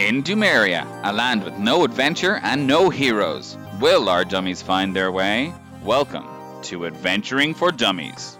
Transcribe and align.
In 0.00 0.22
Dumeria, 0.22 0.86
a 1.04 1.12
land 1.12 1.44
with 1.44 1.58
no 1.58 1.84
adventure 1.84 2.40
and 2.42 2.66
no 2.66 2.88
heroes, 2.88 3.58
will 3.80 4.08
our 4.08 4.24
dummies 4.24 4.62
find 4.62 4.96
their 4.96 5.12
way? 5.12 5.52
Welcome 5.84 6.26
to 6.62 6.86
Adventuring 6.86 7.52
for 7.52 7.70
Dummies. 7.70 8.38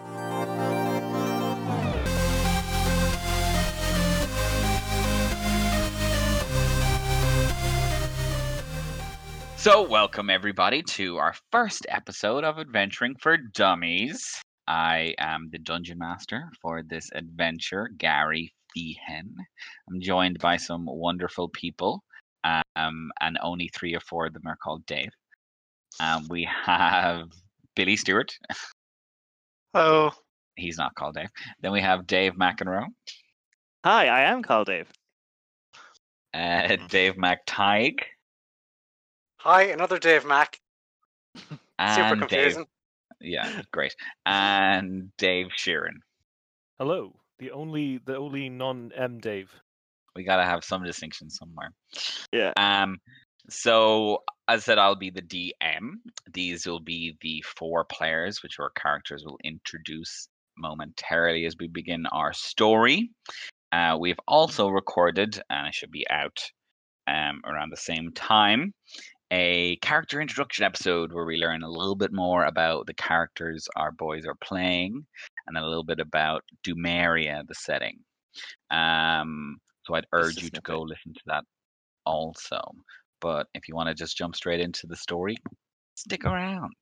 So, 9.58 9.82
welcome 9.82 10.30
everybody 10.30 10.82
to 10.82 11.18
our 11.18 11.34
first 11.52 11.84
episode 11.90 12.42
of 12.42 12.58
Adventuring 12.58 13.16
for 13.20 13.36
Dummies. 13.36 14.42
I 14.66 15.14
am 15.18 15.50
the 15.52 15.58
dungeon 15.58 15.98
master 15.98 16.50
for 16.62 16.82
this 16.82 17.10
adventure, 17.14 17.90
Gary 17.98 18.54
Feehan. 18.76 19.28
I'm 19.88 20.00
joined 20.00 20.38
by 20.38 20.56
some 20.56 20.84
wonderful 20.86 21.48
people, 21.48 22.02
um, 22.44 23.10
and 23.20 23.38
only 23.42 23.68
three 23.74 23.94
or 23.94 24.00
four 24.00 24.26
of 24.26 24.32
them 24.32 24.46
are 24.46 24.56
called 24.62 24.84
Dave. 24.86 25.10
Um, 26.00 26.26
we 26.30 26.48
have 26.64 27.28
Billy 27.76 27.96
Stewart. 27.96 28.32
Hello. 29.74 30.10
He's 30.56 30.78
not 30.78 30.94
called 30.94 31.14
Dave. 31.14 31.30
Then 31.60 31.72
we 31.72 31.80
have 31.80 32.06
Dave 32.06 32.34
McEnroe, 32.34 32.86
Hi, 33.84 34.08
I 34.08 34.20
am 34.22 34.42
called 34.42 34.66
Dave. 34.66 34.88
uh, 36.34 36.76
Dave 36.88 37.14
McTighe, 37.14 37.98
Hi, 39.38 39.62
another 39.64 39.98
Dave 39.98 40.26
Mack. 40.26 40.58
Super 41.36 41.48
and 41.78 42.20
Dave. 42.28 42.28
confusing. 42.28 42.66
Yeah, 43.22 43.62
great. 43.72 43.94
And 44.26 45.14
Dave 45.16 45.46
Sheeran. 45.56 45.96
Hello, 46.78 47.14
the 47.40 47.50
only 47.50 47.98
the 48.04 48.16
only 48.16 48.48
non 48.48 48.92
M 48.94 49.18
Dave. 49.18 49.50
We 50.14 50.24
gotta 50.24 50.44
have 50.44 50.62
some 50.62 50.84
distinction 50.84 51.30
somewhere. 51.30 51.72
Yeah. 52.32 52.52
Um, 52.56 52.98
so 53.48 54.22
as 54.46 54.62
I 54.62 54.64
said, 54.64 54.78
I'll 54.78 54.96
be 54.96 55.10
the 55.10 55.22
DM. 55.22 55.94
These 56.32 56.66
will 56.66 56.80
be 56.80 57.16
the 57.20 57.42
four 57.56 57.84
players, 57.84 58.42
which 58.42 58.58
our 58.58 58.70
characters 58.70 59.24
will 59.24 59.38
introduce 59.42 60.28
momentarily 60.58 61.46
as 61.46 61.56
we 61.58 61.68
begin 61.68 62.06
our 62.06 62.32
story. 62.32 63.10
Uh, 63.72 63.96
we've 63.98 64.18
also 64.26 64.68
recorded, 64.68 65.40
and 65.48 65.68
it 65.68 65.74
should 65.74 65.92
be 65.92 66.04
out 66.10 66.38
um, 67.06 67.40
around 67.44 67.70
the 67.70 67.76
same 67.76 68.12
time, 68.12 68.74
a 69.30 69.76
character 69.76 70.20
introduction 70.20 70.64
episode 70.64 71.12
where 71.12 71.24
we 71.24 71.36
learn 71.36 71.62
a 71.62 71.70
little 71.70 71.94
bit 71.94 72.12
more 72.12 72.44
about 72.44 72.86
the 72.86 72.94
characters 72.94 73.68
our 73.76 73.92
boys 73.92 74.26
are 74.26 74.36
playing, 74.42 75.06
and 75.46 75.56
a 75.56 75.66
little 75.66 75.84
bit 75.84 76.00
about 76.00 76.42
Dumeria, 76.64 77.44
the 77.46 77.54
setting. 77.54 77.98
Um, 78.70 79.58
so 79.84 79.94
I'd 79.94 80.06
urge 80.12 80.42
you 80.42 80.50
to 80.50 80.60
go 80.62 80.80
listen 80.80 81.14
to 81.14 81.20
that 81.26 81.44
also. 82.04 82.60
But 83.20 83.46
if 83.54 83.68
you 83.68 83.74
want 83.74 83.88
to 83.88 83.94
just 83.94 84.16
jump 84.16 84.34
straight 84.34 84.60
into 84.60 84.86
the 84.86 84.96
story, 84.96 85.36
stick 85.94 86.24
around. 86.24 86.74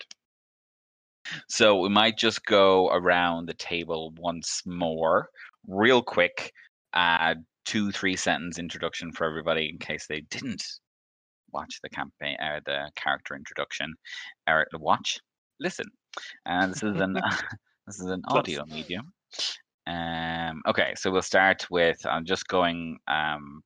So 1.49 1.81
we 1.81 1.91
might 1.91 2.17
just 2.17 2.45
go 2.47 2.89
around 2.89 3.47
the 3.47 3.55
table 3.55 4.15
once 4.19 4.63
more, 4.65 5.29
real 5.67 6.03
quick. 6.03 6.53
Uh, 6.95 7.35
two, 7.67 7.93
three 7.93 8.17
sentence 8.17 8.59
introduction 8.59 9.13
for 9.13 9.27
everybody 9.27 9.69
in 9.69 9.79
case 9.79 10.07
they 10.07 10.21
didn't 10.31 10.65
watch 11.53 11.81
the 11.83 11.89
campaign 11.89 12.37
or 12.41 12.61
the 12.65 12.91
character 12.97 13.35
introduction 13.35 13.95
or 14.49 14.67
the 14.73 14.79
watch, 14.79 15.19
listen. 15.61 15.87
Uh, 16.47 16.67
this 16.67 16.83
is 16.83 17.01
an 17.01 17.15
this 17.87 18.01
is 18.01 18.07
an 18.07 18.23
Plus. 18.27 18.39
audio 18.39 18.65
medium. 18.67 19.13
Um, 19.87 20.63
okay, 20.67 20.93
so 20.97 21.11
we'll 21.11 21.23
start 21.23 21.67
with 21.71 22.05
I'm 22.05 22.27
just 22.27 22.47
going 22.49 22.99
um, 23.09 23.63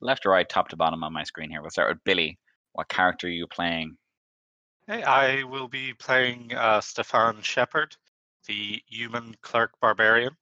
left 0.00 0.26
or 0.26 0.30
right, 0.30 0.48
top 0.48 0.68
to 0.68 0.76
bottom 0.76 1.02
on 1.02 1.12
my 1.12 1.24
screen 1.24 1.50
here. 1.50 1.60
We'll 1.60 1.70
start 1.70 1.90
with 1.92 2.04
Billy. 2.04 2.38
What 2.72 2.88
character 2.88 3.26
are 3.26 3.30
you 3.30 3.46
playing? 3.46 3.96
Hey, 4.86 5.02
I 5.02 5.42
will 5.42 5.66
be 5.66 5.94
playing 5.94 6.54
uh, 6.54 6.80
Stefan 6.80 7.42
Shepard, 7.42 7.96
the 8.46 8.80
human 8.86 9.34
clerk 9.42 9.72
barbarian. 9.80 10.36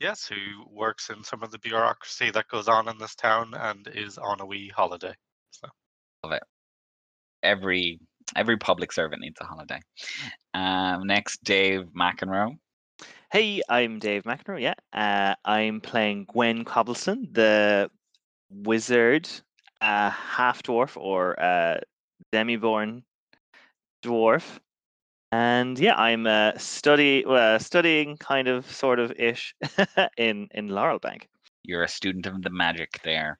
Yes, 0.00 0.26
who 0.26 0.64
works 0.70 1.10
in 1.10 1.22
some 1.22 1.42
of 1.42 1.50
the 1.50 1.58
bureaucracy 1.58 2.30
that 2.30 2.48
goes 2.48 2.68
on 2.68 2.88
in 2.88 2.98
this 2.98 3.14
town 3.14 3.54
and 3.54 3.86
is 3.88 4.16
on 4.18 4.40
a 4.40 4.46
wee 4.46 4.68
holiday. 4.68 5.14
Every 7.42 8.00
every 8.36 8.56
public 8.56 8.92
servant 8.92 9.22
needs 9.22 9.40
a 9.40 9.44
holiday. 9.44 9.80
Um, 10.54 11.06
next, 11.06 11.42
Dave 11.44 11.86
McEnroe. 11.96 12.56
Hey, 13.30 13.62
I'm 13.68 13.98
Dave 13.98 14.24
McEnroe. 14.24 14.60
Yeah, 14.60 14.74
uh, 14.92 15.34
I'm 15.44 15.80
playing 15.80 16.26
Gwen 16.32 16.64
Cobbleson, 16.64 17.32
the 17.32 17.90
wizard, 18.50 19.28
uh, 19.80 20.10
half 20.10 20.62
dwarf 20.62 20.96
or 20.96 21.40
uh, 21.40 21.78
demi-born 22.32 23.02
dwarf, 24.02 24.58
and 25.30 25.78
yeah, 25.78 25.94
I'm 25.94 26.26
uh, 26.26 26.52
study 26.56 27.24
uh, 27.26 27.58
studying 27.58 28.16
kind 28.16 28.48
of 28.48 28.70
sort 28.70 28.98
of 28.98 29.12
ish 29.12 29.54
in 30.16 30.48
in 30.52 30.68
Laurel 30.68 30.98
Bank, 30.98 31.28
You're 31.62 31.84
a 31.84 31.88
student 31.88 32.26
of 32.26 32.42
the 32.42 32.50
magic 32.50 33.00
there. 33.04 33.38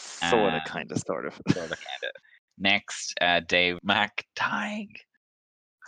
Sort 0.00 0.54
of, 0.54 0.54
Um, 0.54 0.60
kind 0.66 0.90
of, 0.92 0.98
sort 0.98 1.26
of. 1.26 1.34
Sort 1.50 1.70
of, 1.70 1.78
kind 1.78 2.02
of. 2.04 2.10
Next, 2.58 3.14
uh, 3.20 3.40
Dave 3.40 3.78
McTighe. 3.86 4.88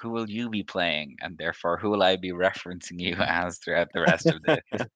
Who 0.00 0.10
will 0.10 0.28
you 0.28 0.50
be 0.50 0.64
playing, 0.64 1.16
and 1.20 1.38
therefore 1.38 1.76
who 1.78 1.90
will 1.90 2.02
I 2.02 2.16
be 2.16 2.32
referencing 2.32 2.98
you 2.98 3.14
as 3.20 3.58
throughout 3.58 3.88
the 3.92 4.00
rest 4.00 4.26
of 4.26 4.42
this? 4.42 4.86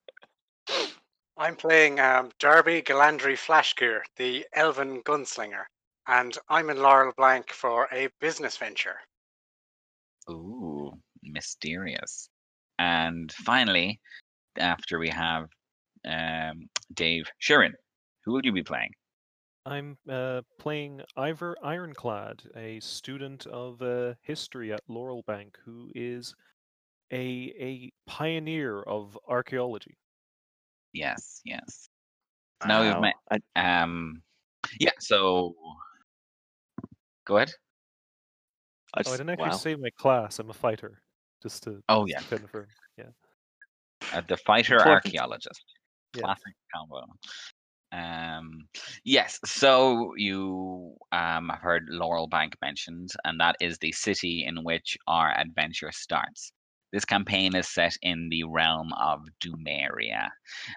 I'm 1.38 1.54
playing 1.54 2.00
um, 2.00 2.30
Darby 2.40 2.82
Galandry 2.82 3.36
Flashgear, 3.36 4.00
the 4.16 4.46
elven 4.54 5.02
gunslinger, 5.02 5.64
and 6.08 6.36
I'm 6.48 6.70
in 6.70 6.78
Laurel 6.78 7.12
Bank 7.18 7.50
for 7.52 7.88
a 7.92 8.08
business 8.20 8.56
venture. 8.56 8.96
Ooh, 10.30 10.92
mysterious. 11.22 12.28
And 12.78 13.30
finally, 13.44 14.00
after 14.58 14.98
we 14.98 15.10
have 15.10 15.46
um, 16.08 16.68
Dave 16.94 17.26
Sheeran, 17.40 17.72
who 18.24 18.32
will 18.32 18.42
you 18.42 18.52
be 18.52 18.62
playing? 18.62 18.90
I'm 19.66 19.98
uh, 20.08 20.42
playing 20.60 21.00
Ivar 21.18 21.56
Ironclad, 21.62 22.42
a 22.54 22.78
student 22.80 23.46
of 23.46 23.82
uh, 23.82 24.14
history 24.22 24.72
at 24.72 24.80
Laurel 24.88 25.24
Bank, 25.26 25.58
who 25.64 25.90
is 25.94 26.34
a 27.12 27.52
a 27.60 27.92
pioneer 28.06 28.82
of 28.82 29.18
archaeology. 29.28 29.96
Yes, 30.92 31.40
yes. 31.44 31.88
Now 32.66 32.82
we've 32.82 33.00
met. 33.00 33.14
I- 33.56 33.82
Um, 33.82 34.22
yeah. 34.78 34.92
So, 35.00 35.54
go 37.26 37.36
ahead. 37.36 37.50
I 37.50 37.52
Oh, 37.52 39.00
I 39.00 39.02
just- 39.02 39.16
didn't 39.18 39.30
actually 39.30 39.48
wow. 39.48 39.56
say 39.56 39.74
my 39.74 39.90
class. 39.90 40.38
I'm 40.38 40.48
a 40.50 40.54
fighter, 40.54 41.02
just 41.42 41.64
to 41.64 41.82
Oh 41.88 42.06
yeah, 42.06 42.20
confirm. 42.20 42.68
uh, 44.12 44.20
the 44.28 44.36
fighter 44.36 44.74
Important. 44.76 45.06
archaeologist. 45.06 45.64
Yeah. 46.14 46.22
Classic 46.22 46.54
combo. 46.72 47.02
Um, 47.92 48.68
yes. 49.04 49.38
So 49.44 50.12
you 50.16 50.94
um 51.12 51.48
have 51.50 51.60
heard 51.60 51.86
Laurel 51.88 52.26
Bank 52.26 52.56
mentioned, 52.60 53.10
and 53.24 53.40
that 53.40 53.56
is 53.60 53.78
the 53.78 53.92
city 53.92 54.44
in 54.46 54.64
which 54.64 54.96
our 55.06 55.32
adventure 55.38 55.92
starts. 55.92 56.52
This 56.92 57.04
campaign 57.04 57.54
is 57.54 57.68
set 57.68 57.96
in 58.02 58.28
the 58.28 58.44
realm 58.44 58.92
of 58.94 59.20
Dumeria, 59.40 60.30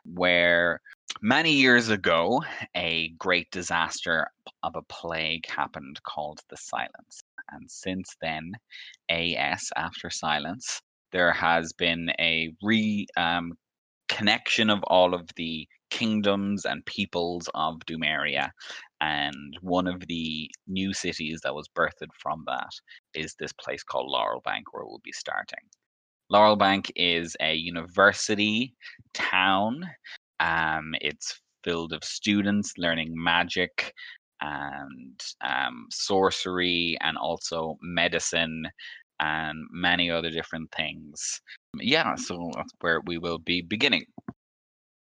where 0.06 0.82
many 1.22 1.52
years 1.54 1.90
ago 1.90 2.44
a 2.76 3.10
great 3.18 3.50
disaster 3.52 4.28
of 4.64 4.76
a 4.76 4.82
plague 4.84 5.46
happened 5.48 6.02
called 6.04 6.40
the 6.50 6.58
Silence. 6.58 7.22
And 7.52 7.70
since 7.70 8.16
then, 8.22 8.52
AS 9.10 9.70
after 9.76 10.10
Silence, 10.10 10.82
there 11.12 11.32
has 11.34 11.74
been 11.74 12.12
a 12.20 12.54
re 12.62 13.08
um, 13.18 13.54
connection 14.08 14.70
of 14.70 14.84
all 14.84 15.14
of 15.14 15.30
the 15.36 15.68
kingdoms 15.90 16.66
and 16.66 16.86
peoples 16.86 17.50
of 17.54 17.80
Dumeria. 17.86 18.52
And 19.02 19.58
one 19.62 19.88
of 19.88 20.06
the 20.08 20.50
new 20.68 20.94
cities 20.94 21.42
that 21.44 21.56
was 21.56 21.70
birthed 21.70 22.08
from 22.22 22.44
that 22.48 22.72
is 23.14 23.36
this 23.36 23.54
place 23.54 23.84
called 23.84 24.10
Laurel 24.10 24.42
Bank, 24.42 24.74
where 24.74 24.86
we'll 24.86 25.02
be 25.04 25.12
starting. 25.12 25.60
Laurel 26.30 26.56
Bank 26.56 26.92
is 26.96 27.36
a 27.40 27.56
university 27.56 28.76
town. 29.14 29.90
Um, 30.40 30.94
it's 31.02 31.40
filled 31.64 31.94
of 31.94 32.04
students 32.04 32.74
learning 32.78 33.12
magic 33.14 33.94
and 34.42 35.22
um, 35.42 35.88
sorcery 35.92 36.98
and 37.02 37.18
also 37.18 37.78
medicine 37.82 38.66
and 39.20 39.66
many 39.72 40.10
other 40.10 40.30
different 40.30 40.72
things. 40.72 41.42
Yeah, 41.78 42.16
so 42.16 42.52
that's 42.56 42.74
where 42.80 43.02
we 43.06 43.18
will 43.18 43.40
be 43.40 43.62
beginning. 43.62 44.06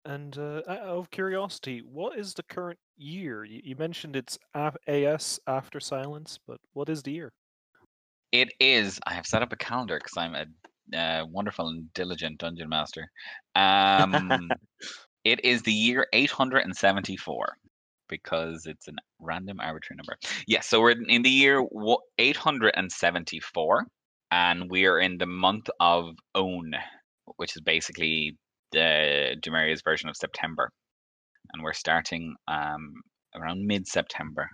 And 0.04 0.36
uh, 0.36 0.60
out 0.68 0.80
of 0.80 1.10
curiosity, 1.10 1.80
what 1.80 2.18
is 2.18 2.34
the 2.34 2.42
current 2.42 2.78
year? 2.96 3.44
You, 3.44 3.60
you 3.64 3.76
mentioned 3.76 4.16
it's 4.16 4.38
AS 4.54 5.40
after 5.46 5.80
silence, 5.80 6.38
but 6.46 6.58
what 6.74 6.90
is 6.90 7.02
the 7.02 7.12
year? 7.12 7.32
It 8.32 8.52
is. 8.60 9.00
I 9.06 9.14
have 9.14 9.26
set 9.26 9.42
up 9.42 9.52
a 9.52 9.56
calendar 9.56 9.98
because 9.98 10.16
I'm 10.16 10.34
a 10.34 10.44
uh, 10.96 11.24
wonderful 11.26 11.68
and 11.68 11.92
diligent 11.94 12.38
dungeon 12.38 12.68
master. 12.68 13.10
Um, 13.54 14.50
it 15.24 15.42
is 15.44 15.62
the 15.62 15.72
year 15.72 16.06
874. 16.12 17.56
because 18.08 18.66
it's 18.66 18.88
a 18.88 18.92
random 19.20 19.60
arbitrary 19.60 19.96
number. 19.96 20.16
Yes, 20.46 20.66
so 20.66 20.80
we're 20.80 20.90
in 20.90 21.06
in 21.08 21.22
the 21.22 21.30
year 21.30 21.66
874, 22.18 23.86
and 24.30 24.70
we 24.70 24.86
are 24.86 25.00
in 25.00 25.16
the 25.18 25.26
month 25.26 25.70
of 25.80 26.14
Own, 26.34 26.74
which 27.36 27.56
is 27.56 27.62
basically 27.62 28.36
the 28.72 29.36
Dumeria's 29.40 29.82
version 29.82 30.08
of 30.08 30.16
September. 30.16 30.70
And 31.52 31.62
we're 31.62 31.72
starting 31.72 32.34
um, 32.48 32.94
around 33.34 33.66
mid 33.66 33.86
September. 33.86 34.48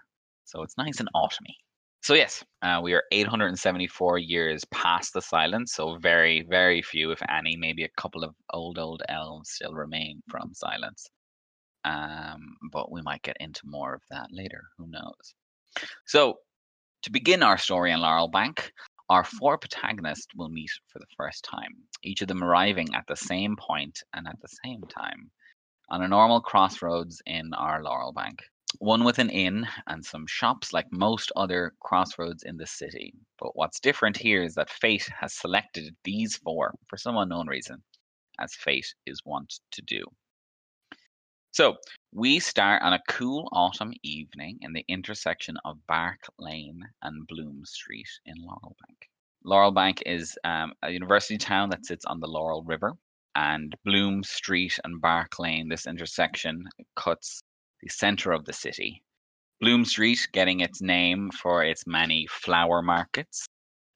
So 0.45 0.63
it's 0.63 0.77
nice 0.77 1.01
and 1.01 1.09
autumny. 1.15 1.55
So, 2.03 2.15
yes, 2.15 2.43
uh, 2.63 2.81
we 2.83 2.95
are 2.95 3.03
874 3.13 4.19
years 4.19 4.65
past 4.73 5.13
the 5.13 5.21
silence. 5.21 5.75
So, 5.75 5.99
very, 5.99 6.47
very 6.49 6.81
few, 6.81 7.11
if 7.11 7.21
any, 7.29 7.57
maybe 7.57 7.85
a 7.85 8.01
couple 8.01 8.25
of 8.25 8.35
old, 8.55 8.79
old 8.79 9.03
elves 9.09 9.51
still 9.51 9.75
remain 9.75 10.23
from 10.29 10.55
silence. 10.55 11.07
Um, 11.85 12.57
but 12.73 12.91
we 12.91 13.03
might 13.03 13.23
get 13.23 13.37
into 13.39 13.61
more 13.65 13.95
of 13.95 14.03
that 14.11 14.29
later. 14.33 14.63
Who 14.79 14.87
knows? 14.89 15.35
So, 16.07 16.37
to 17.03 17.11
begin 17.13 17.43
our 17.43 17.59
story 17.59 17.93
in 17.93 18.01
Laurel 18.01 18.29
Bank, 18.29 18.73
our 19.11 19.25
four 19.25 19.59
protagonists 19.59 20.29
will 20.37 20.49
meet 20.49 20.71
for 20.87 21.01
the 21.01 21.15
first 21.17 21.43
time, 21.43 21.75
each 22.05 22.23
of 22.23 22.29
them 22.29 22.45
arriving 22.45 22.95
at 22.95 23.05
the 23.09 23.17
same 23.17 23.57
point 23.57 24.01
and 24.15 24.29
at 24.29 24.41
the 24.41 24.49
same 24.65 24.81
time 24.83 25.29
on 25.89 26.03
a 26.03 26.09
normal 26.09 26.41
crossroads 26.41 27.21
in 27.27 27.53
our 27.55 27.83
Laurel 27.83 28.13
Bank. 28.13 28.39
One 28.79 29.03
with 29.03 29.19
an 29.19 29.29
inn 29.29 29.67
and 29.89 30.05
some 30.05 30.29
shops 30.29 30.73
like 30.73 30.87
most 30.93 31.33
other 31.35 31.75
crossroads 31.81 32.45
in 32.45 32.57
the 32.57 32.69
city. 32.69 33.13
But 33.41 33.57
what's 33.57 33.81
different 33.81 34.17
here 34.17 34.45
is 34.45 34.55
that 34.55 34.71
fate 34.71 35.09
has 35.19 35.35
selected 35.35 35.97
these 36.05 36.37
four 36.37 36.73
for 36.87 36.97
some 36.97 37.17
unknown 37.17 37.49
reason, 37.49 37.83
as 38.39 38.55
fate 38.55 38.95
is 39.07 39.25
wont 39.25 39.59
to 39.73 39.83
do. 39.83 40.05
So, 41.53 41.79
we 42.13 42.39
start 42.39 42.83
on 42.83 42.93
a 42.93 43.03
cool 43.09 43.49
autumn 43.51 43.93
evening 44.05 44.59
in 44.61 44.73
the 44.73 44.85
intersection 44.87 45.57
of 45.65 45.85
Bark 45.89 46.21
Lane 46.39 46.81
and 47.03 47.27
Bloom 47.27 47.65
Street 47.65 48.09
in 48.25 48.37
Laurel 48.39 48.77
Bank. 48.87 49.09
Laurel 49.43 49.73
Bank 49.73 50.01
is 50.07 50.39
um, 50.45 50.75
a 50.85 50.93
university 50.93 51.39
town 51.39 51.71
that 51.71 51.85
sits 51.85 52.05
on 52.05 52.21
the 52.21 52.29
Laurel 52.29 52.63
River, 52.63 52.93
and 53.35 53.75
Bloom 53.85 54.23
Street 54.23 54.79
and 54.85 55.01
Bark 55.01 55.41
Lane, 55.41 55.69
this 55.69 55.89
intersection, 55.89 56.69
cuts 56.95 57.43
the 57.83 57.89
center 57.89 58.31
of 58.31 58.45
the 58.45 58.53
city. 58.53 59.03
Bloom 59.61 59.85
Street 59.85 60.29
getting 60.33 60.61
its 60.61 60.81
name 60.81 61.33
for 61.33 61.65
its 61.65 61.85
many 61.85 62.29
flower 62.29 62.81
markets 62.81 63.45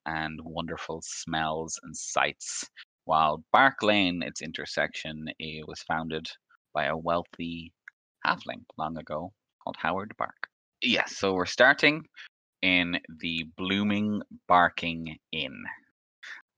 and 0.06 0.40
wonderful 0.42 1.02
smells 1.04 1.78
and 1.84 1.96
sights, 1.96 2.68
while 3.04 3.44
Bark 3.52 3.80
Lane, 3.80 4.24
its 4.24 4.42
intersection, 4.42 5.26
it 5.38 5.68
was 5.68 5.82
founded 5.82 6.28
by 6.74 6.86
a 6.86 6.96
wealthy 6.96 7.72
halfling 8.26 8.64
long 8.76 8.98
ago 8.98 9.32
called 9.62 9.76
Howard 9.78 10.12
Bark. 10.18 10.48
Yes, 10.82 11.16
so 11.16 11.32
we're 11.32 11.46
starting 11.46 12.04
in 12.62 12.98
the 13.20 13.46
Blooming 13.56 14.20
Barking 14.48 15.16
Inn 15.32 15.64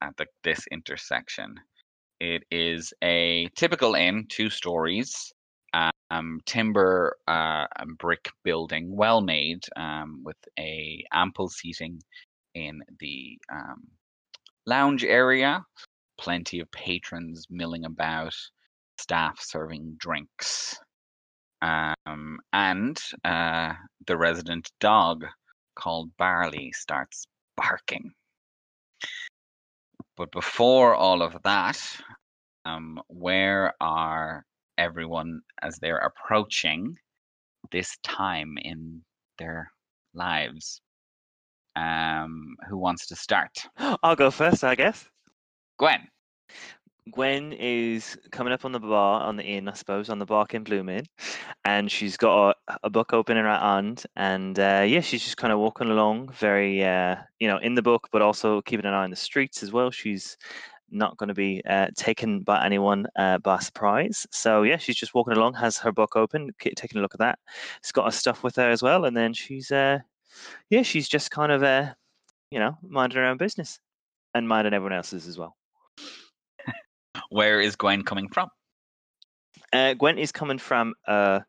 at 0.02 0.16
the, 0.16 0.26
this 0.42 0.60
intersection. 0.72 1.54
It 2.18 2.42
is 2.50 2.92
a 3.04 3.48
typical 3.56 3.94
inn, 3.94 4.26
two 4.28 4.50
stories, 4.50 5.32
um, 6.10 6.40
timber 6.46 7.16
uh, 7.28 7.66
and 7.78 7.98
brick 7.98 8.30
building, 8.44 8.94
well 8.94 9.20
made, 9.20 9.64
um, 9.76 10.22
with 10.24 10.36
a 10.58 11.04
ample 11.12 11.48
seating 11.48 12.00
in 12.54 12.80
the 13.00 13.38
um, 13.52 13.82
lounge 14.66 15.04
area. 15.04 15.64
Plenty 16.18 16.60
of 16.60 16.70
patrons 16.70 17.46
milling 17.50 17.84
about, 17.84 18.34
staff 18.98 19.38
serving 19.40 19.96
drinks, 19.98 20.76
um, 21.62 22.38
and 22.52 22.98
uh, 23.24 23.72
the 24.06 24.16
resident 24.16 24.70
dog 24.80 25.24
called 25.74 26.10
Barley 26.16 26.72
starts 26.72 27.26
barking. 27.56 28.12
But 30.16 30.30
before 30.32 30.94
all 30.94 31.22
of 31.22 31.36
that, 31.44 31.80
um, 32.64 33.00
where 33.08 33.74
are 33.80 34.44
everyone 34.78 35.40
as 35.62 35.78
they're 35.78 35.98
approaching 35.98 36.96
this 37.70 37.96
time 38.02 38.56
in 38.62 39.02
their 39.38 39.70
lives? 40.14 40.80
Um, 41.76 42.56
who 42.68 42.78
wants 42.78 43.06
to 43.08 43.16
start? 43.16 43.50
I'll 44.02 44.16
go 44.16 44.30
first, 44.30 44.64
I 44.64 44.74
guess. 44.74 45.06
Gwen. 45.78 46.08
Gwen 47.10 47.52
is 47.52 48.18
coming 48.32 48.52
up 48.52 48.64
on 48.64 48.72
the 48.72 48.80
bar 48.80 49.22
on 49.22 49.36
the 49.36 49.44
inn, 49.44 49.68
I 49.68 49.74
suppose, 49.74 50.10
on 50.10 50.18
the 50.18 50.26
Bark 50.26 50.54
in 50.54 50.64
Bloom 50.64 50.88
Inn, 50.88 51.06
and 51.64 51.90
she's 51.90 52.16
got 52.16 52.56
a, 52.68 52.78
a 52.84 52.90
book 52.90 53.12
open 53.12 53.36
in 53.36 53.44
her 53.44 53.58
hand, 53.58 54.04
and 54.16 54.58
uh, 54.58 54.84
yeah, 54.86 55.00
she's 55.00 55.22
just 55.22 55.36
kind 55.36 55.52
of 55.52 55.60
walking 55.60 55.88
along, 55.88 56.30
very 56.32 56.84
uh, 56.84 57.16
you 57.38 57.46
know, 57.46 57.58
in 57.58 57.74
the 57.74 57.82
book, 57.82 58.08
but 58.10 58.22
also 58.22 58.60
keeping 58.62 58.86
an 58.86 58.92
eye 58.92 59.04
on 59.04 59.10
the 59.10 59.16
streets 59.16 59.62
as 59.62 59.72
well. 59.72 59.90
She's 59.90 60.36
not 60.90 61.16
going 61.16 61.28
to 61.28 61.34
be 61.34 61.62
uh, 61.68 61.88
taken 61.96 62.40
by 62.40 62.64
anyone 62.64 63.06
uh, 63.16 63.38
by 63.38 63.58
surprise. 63.58 64.26
So 64.32 64.62
yeah, 64.64 64.76
she's 64.76 64.96
just 64.96 65.14
walking 65.14 65.34
along, 65.34 65.54
has 65.54 65.78
her 65.78 65.92
book 65.92 66.16
open, 66.16 66.50
taking 66.58 66.98
a 66.98 67.02
look 67.02 67.14
at 67.14 67.20
that. 67.20 67.38
She's 67.82 67.92
got 67.92 68.06
her 68.06 68.10
stuff 68.10 68.42
with 68.42 68.56
her 68.56 68.70
as 68.70 68.82
well, 68.82 69.04
and 69.04 69.16
then 69.16 69.32
she's 69.32 69.70
uh, 69.70 69.98
yeah, 70.70 70.82
she's 70.82 71.08
just 71.08 71.30
kind 71.30 71.52
of 71.52 71.62
uh, 71.62 71.94
you 72.50 72.58
know, 72.58 72.76
minding 72.82 73.18
her 73.18 73.26
own 73.26 73.36
business 73.36 73.78
and 74.34 74.48
minding 74.48 74.74
everyone 74.74 74.92
else's 74.92 75.26
as 75.28 75.38
well. 75.38 75.56
Where 77.30 77.60
is 77.60 77.76
Gwen 77.76 78.02
coming 78.02 78.28
from? 78.28 78.48
Uh, 79.72 79.94
Gwen 79.94 80.18
is 80.18 80.32
coming 80.32 80.58
from 80.58 80.94
uh, 81.06 81.40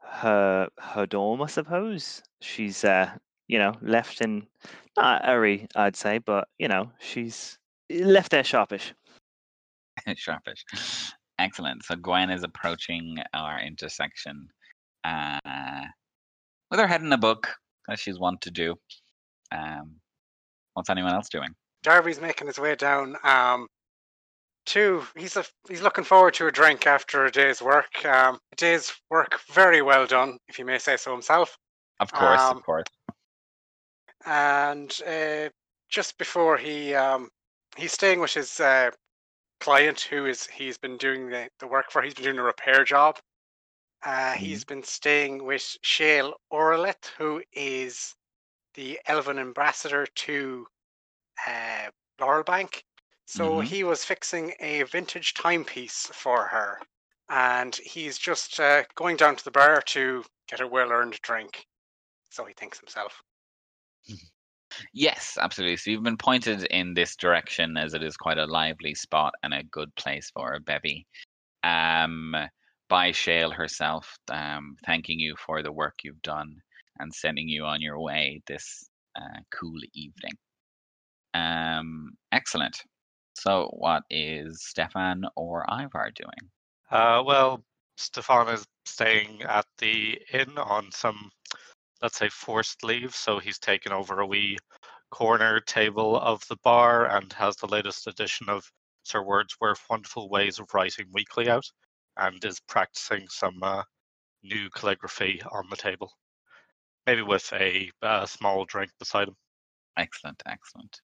her 0.00 0.68
her 0.78 1.06
dorm, 1.06 1.42
I 1.42 1.46
suppose. 1.46 2.22
She's 2.40 2.84
uh, 2.84 3.10
you 3.46 3.58
know 3.58 3.72
left 3.80 4.20
in 4.20 4.46
not 4.96 5.24
a 5.24 5.26
hurry, 5.26 5.66
I'd 5.74 5.96
say, 5.96 6.18
but 6.18 6.48
you 6.58 6.68
know 6.68 6.90
she's 6.98 7.58
left 7.90 8.30
there 8.30 8.44
sharpish. 8.44 8.92
Sharpish. 10.16 10.64
Excellent. 11.38 11.84
So 11.84 11.96
Gwen 11.96 12.30
is 12.30 12.44
approaching 12.44 13.18
our 13.34 13.60
intersection 13.60 14.48
uh, 15.04 15.86
with 16.70 16.80
her 16.80 16.86
head 16.86 17.02
in 17.02 17.12
a 17.12 17.18
book, 17.18 17.48
as 17.88 18.00
she's 18.00 18.18
wont 18.18 18.40
to 18.42 18.50
do. 18.50 18.76
Um, 19.52 19.96
what's 20.74 20.90
anyone 20.90 21.14
else 21.14 21.28
doing? 21.28 21.54
Darby's 21.82 22.20
making 22.20 22.46
his 22.46 22.58
way 22.58 22.74
down. 22.74 23.16
Um, 23.22 23.66
to 24.68 25.02
he's 25.16 25.36
a, 25.36 25.44
he's 25.68 25.82
looking 25.82 26.04
forward 26.04 26.34
to 26.34 26.46
a 26.46 26.52
drink 26.52 26.86
after 26.86 27.24
a 27.24 27.30
day's 27.30 27.60
work. 27.60 28.04
Um, 28.04 28.38
a 28.52 28.56
day's 28.56 28.92
work 29.10 29.40
very 29.52 29.82
well 29.82 30.06
done, 30.06 30.38
if 30.48 30.58
you 30.58 30.64
may 30.64 30.78
say 30.78 30.96
so 30.96 31.12
himself. 31.12 31.58
Of 32.00 32.12
course, 32.12 32.40
Um, 32.40 32.56
of 32.58 32.62
course. 32.62 32.84
And 34.26 35.00
uh, 35.06 35.48
just 35.88 36.18
before 36.18 36.56
he 36.56 36.94
um, 36.94 37.28
he's 37.76 37.92
staying 37.92 38.20
with 38.20 38.34
his 38.34 38.60
uh, 38.60 38.90
client, 39.60 40.00
who 40.00 40.26
is 40.26 40.46
he's 40.46 40.78
been 40.78 40.96
doing 40.96 41.28
the, 41.28 41.48
the 41.60 41.66
work 41.66 41.90
for. 41.90 42.02
He's 42.02 42.14
been 42.14 42.24
doing 42.24 42.38
a 42.38 42.42
repair 42.42 42.84
job. 42.84 43.18
Uh, 44.04 44.32
He's 44.32 44.64
been 44.64 44.84
staying 44.84 45.44
with 45.44 45.76
Shale 45.82 46.34
Orlet, 46.52 47.10
who 47.18 47.42
is 47.52 48.14
the 48.74 48.96
Elven 49.06 49.40
ambassador 49.40 50.06
to 50.06 50.66
uh, 51.48 51.88
Laurel 52.20 52.44
Bank. 52.44 52.84
So 53.28 53.60
Mhm. 53.60 53.60
he 53.60 53.84
was 53.84 54.04
fixing 54.04 54.54
a 54.58 54.82
vintage 54.82 55.34
timepiece 55.34 56.06
for 56.06 56.48
her, 56.48 56.80
and 57.28 57.76
he's 57.76 58.18
just 58.18 58.58
uh, 58.58 58.86
going 58.96 59.16
down 59.16 59.36
to 59.36 59.44
the 59.44 59.52
bar 59.52 59.82
to 59.82 60.24
get 60.48 60.60
a 60.60 60.66
well-earned 60.66 61.20
drink. 61.22 61.68
So 62.30 62.44
he 62.46 62.54
thinks 62.54 62.80
himself. 62.80 63.22
Yes, 64.92 65.38
absolutely. 65.40 65.76
So 65.76 65.90
you've 65.90 66.02
been 66.02 66.18
pointed 66.18 66.64
in 66.64 66.94
this 66.94 67.16
direction 67.16 67.76
as 67.76 67.94
it 67.94 68.02
is 68.02 68.16
quite 68.16 68.38
a 68.38 68.46
lively 68.46 68.94
spot 68.94 69.34
and 69.42 69.54
a 69.54 69.62
good 69.64 69.94
place 69.96 70.30
for 70.30 70.54
a 70.54 70.60
bevy. 70.60 71.06
Um, 71.64 72.34
by 72.88 73.12
Shale 73.12 73.52
herself, 73.52 74.18
um, 74.30 74.76
thanking 74.86 75.20
you 75.20 75.36
for 75.36 75.62
the 75.62 75.72
work 75.72 76.00
you've 76.04 76.22
done 76.22 76.56
and 76.98 77.14
sending 77.14 77.48
you 77.48 77.64
on 77.64 77.80
your 77.82 78.00
way 78.00 78.42
this 78.46 78.90
uh, 79.16 79.40
cool 79.52 79.80
evening. 79.94 80.34
Um, 81.34 82.12
excellent. 82.32 82.82
So, 83.40 83.68
what 83.72 84.02
is 84.10 84.64
Stefan 84.64 85.24
or 85.36 85.64
Ivar 85.70 86.10
doing? 86.10 86.50
Uh, 86.90 87.22
well, 87.24 87.62
Stefan 87.96 88.48
is 88.48 88.66
staying 88.84 89.42
at 89.42 89.66
the 89.78 90.20
inn 90.32 90.58
on 90.58 90.90
some, 90.90 91.30
let's 92.02 92.18
say, 92.18 92.28
forced 92.30 92.82
leave. 92.82 93.14
So 93.14 93.38
he's 93.38 93.58
taken 93.58 93.92
over 93.92 94.20
a 94.20 94.26
wee 94.26 94.58
corner 95.10 95.60
table 95.60 96.18
of 96.20 96.42
the 96.48 96.56
bar 96.64 97.06
and 97.06 97.32
has 97.34 97.54
the 97.56 97.68
latest 97.68 98.06
edition 98.06 98.48
of 98.48 98.68
Sir 99.04 99.22
Wordsworth's 99.22 99.88
Wonderful 99.88 100.28
Ways 100.28 100.58
of 100.58 100.66
Writing 100.74 101.06
Weekly 101.12 101.48
out 101.48 101.64
and 102.16 102.44
is 102.44 102.60
practicing 102.60 103.28
some 103.28 103.62
uh, 103.62 103.82
new 104.42 104.68
calligraphy 104.70 105.42
on 105.52 105.68
the 105.70 105.76
table. 105.76 106.12
Maybe 107.06 107.22
with 107.22 107.52
a 107.52 107.90
uh, 108.02 108.26
small 108.26 108.64
drink 108.64 108.90
beside 108.98 109.28
him. 109.28 109.36
Excellent, 109.96 110.42
excellent. 110.46 111.00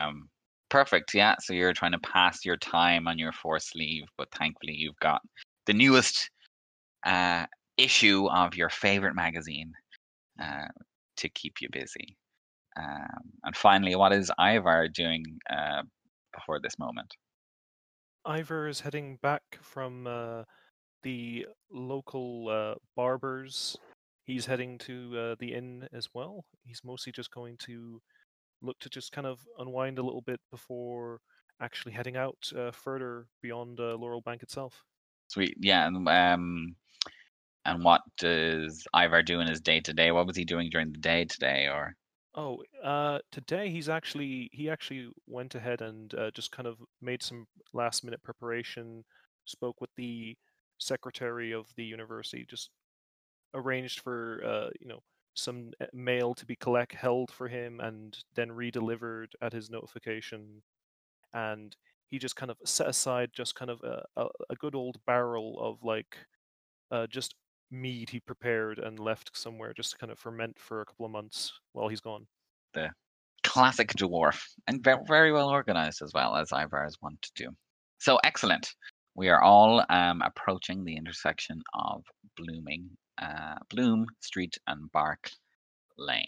Um, 0.00 0.28
perfect. 0.70 1.14
Yeah. 1.14 1.34
So 1.40 1.52
you're 1.52 1.72
trying 1.72 1.92
to 1.92 1.98
pass 1.98 2.44
your 2.44 2.56
time 2.56 3.06
on 3.06 3.18
your 3.18 3.32
forced 3.32 3.76
leave, 3.76 4.04
but 4.16 4.28
thankfully 4.32 4.74
you've 4.74 4.98
got 5.00 5.20
the 5.66 5.74
newest 5.74 6.30
uh, 7.04 7.46
issue 7.76 8.26
of 8.30 8.54
your 8.54 8.70
favorite 8.70 9.14
magazine 9.14 9.72
uh, 10.42 10.68
to 11.16 11.28
keep 11.30 11.60
you 11.60 11.68
busy. 11.70 12.16
Um, 12.76 13.32
and 13.44 13.56
finally, 13.56 13.96
what 13.96 14.12
is 14.12 14.30
Ivar 14.38 14.88
doing 14.88 15.24
uh, 15.50 15.82
before 16.32 16.60
this 16.60 16.78
moment? 16.78 17.14
Ivar 18.26 18.68
is 18.68 18.80
heading 18.80 19.18
back 19.22 19.42
from 19.60 20.06
uh, 20.06 20.44
the 21.02 21.46
local 21.70 22.48
uh, 22.48 22.74
barbers. 22.96 23.76
He's 24.24 24.46
heading 24.46 24.78
to 24.78 25.18
uh, 25.18 25.34
the 25.40 25.54
inn 25.54 25.88
as 25.92 26.08
well. 26.14 26.44
He's 26.64 26.82
mostly 26.84 27.12
just 27.12 27.30
going 27.30 27.56
to 27.66 28.00
look 28.62 28.78
to 28.80 28.88
just 28.88 29.12
kind 29.12 29.26
of 29.26 29.40
unwind 29.58 29.98
a 29.98 30.02
little 30.02 30.22
bit 30.22 30.40
before 30.50 31.20
actually 31.60 31.92
heading 31.92 32.16
out 32.16 32.36
uh, 32.56 32.70
further 32.70 33.26
beyond 33.42 33.80
uh, 33.80 33.94
Laurel 33.94 34.22
Bank 34.22 34.42
itself. 34.42 34.82
Sweet, 35.28 35.54
yeah. 35.60 35.86
And, 35.86 36.08
um, 36.08 36.76
and 37.64 37.84
what 37.84 38.02
does 38.18 38.86
Ivar 38.94 39.22
do 39.22 39.40
in 39.40 39.46
his 39.46 39.60
day 39.60 39.80
to 39.80 39.92
day? 39.92 40.10
What 40.10 40.26
was 40.26 40.36
he 40.36 40.44
doing 40.44 40.70
during 40.70 40.92
the 40.92 40.98
day 40.98 41.24
today? 41.24 41.68
Or 41.68 41.94
Oh, 42.34 42.62
uh, 42.82 43.18
today 43.32 43.70
he's 43.70 43.88
actually 43.88 44.50
he 44.52 44.70
actually 44.70 45.08
went 45.26 45.54
ahead 45.56 45.82
and 45.82 46.14
uh, 46.14 46.30
just 46.30 46.52
kind 46.52 46.68
of 46.68 46.78
made 47.02 47.22
some 47.22 47.46
last 47.72 48.04
minute 48.04 48.22
preparation. 48.22 49.04
Spoke 49.46 49.80
with 49.80 49.90
the 49.96 50.36
secretary 50.78 51.52
of 51.52 51.66
the 51.76 51.84
university, 51.84 52.46
just 52.48 52.70
arranged 53.52 54.00
for 54.00 54.42
uh, 54.44 54.70
you 54.80 54.86
know 54.86 55.00
some 55.40 55.72
uh, 55.80 55.86
mail 55.92 56.34
to 56.34 56.46
be 56.46 56.56
collect 56.56 56.94
held 56.94 57.30
for 57.30 57.48
him 57.48 57.80
and 57.80 58.16
then 58.34 58.50
redelivered 58.50 59.28
at 59.42 59.52
his 59.52 59.70
notification. 59.70 60.62
And 61.32 61.74
he 62.08 62.18
just 62.18 62.36
kind 62.36 62.50
of 62.50 62.56
set 62.64 62.88
aside 62.88 63.30
just 63.32 63.54
kind 63.54 63.70
of 63.70 63.80
a, 63.82 64.02
a, 64.16 64.26
a 64.50 64.54
good 64.56 64.74
old 64.74 64.98
barrel 65.06 65.58
of 65.60 65.82
like 65.82 66.16
uh, 66.90 67.06
just 67.06 67.34
mead 67.70 68.10
he 68.10 68.20
prepared 68.20 68.78
and 68.78 68.98
left 68.98 69.30
somewhere 69.36 69.72
just 69.72 69.92
to 69.92 69.98
kind 69.98 70.10
of 70.10 70.18
ferment 70.18 70.58
for 70.58 70.80
a 70.80 70.84
couple 70.84 71.06
of 71.06 71.12
months 71.12 71.52
while 71.72 71.88
he's 71.88 72.00
gone. 72.00 72.26
The 72.74 72.90
classic 73.44 73.90
dwarf 73.94 74.42
and 74.66 74.84
very 75.06 75.32
well 75.32 75.48
organized 75.48 76.02
as 76.02 76.12
well 76.12 76.36
as 76.36 76.52
Ivar's 76.52 76.96
want 77.00 77.20
to 77.22 77.30
do. 77.36 77.50
So 77.98 78.18
excellent. 78.24 78.74
We 79.14 79.28
are 79.28 79.42
all 79.42 79.84
um, 79.90 80.22
approaching 80.22 80.84
the 80.84 80.96
intersection 80.96 81.60
of 81.74 82.02
Blooming, 82.36 82.88
uh, 83.20 83.56
Bloom 83.68 84.06
Street 84.20 84.58
and 84.66 84.90
Bark 84.92 85.30
Lane. 85.98 86.26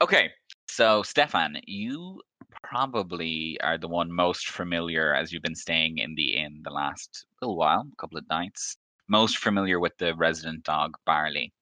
Okay, 0.00 0.30
so 0.68 1.02
Stefan, 1.02 1.58
you 1.66 2.20
probably 2.62 3.58
are 3.62 3.78
the 3.78 3.88
one 3.88 4.10
most 4.10 4.48
familiar 4.48 5.14
as 5.14 5.32
you've 5.32 5.42
been 5.42 5.54
staying 5.54 5.98
in 5.98 6.14
the 6.14 6.36
inn 6.36 6.62
the 6.64 6.70
last 6.70 7.26
little 7.40 7.56
while, 7.56 7.86
a 7.92 7.96
couple 8.00 8.18
of 8.18 8.28
nights. 8.28 8.76
Most 9.08 9.38
familiar 9.38 9.78
with 9.78 9.96
the 9.98 10.14
resident 10.14 10.64
dog 10.64 10.96
Barley. 11.04 11.52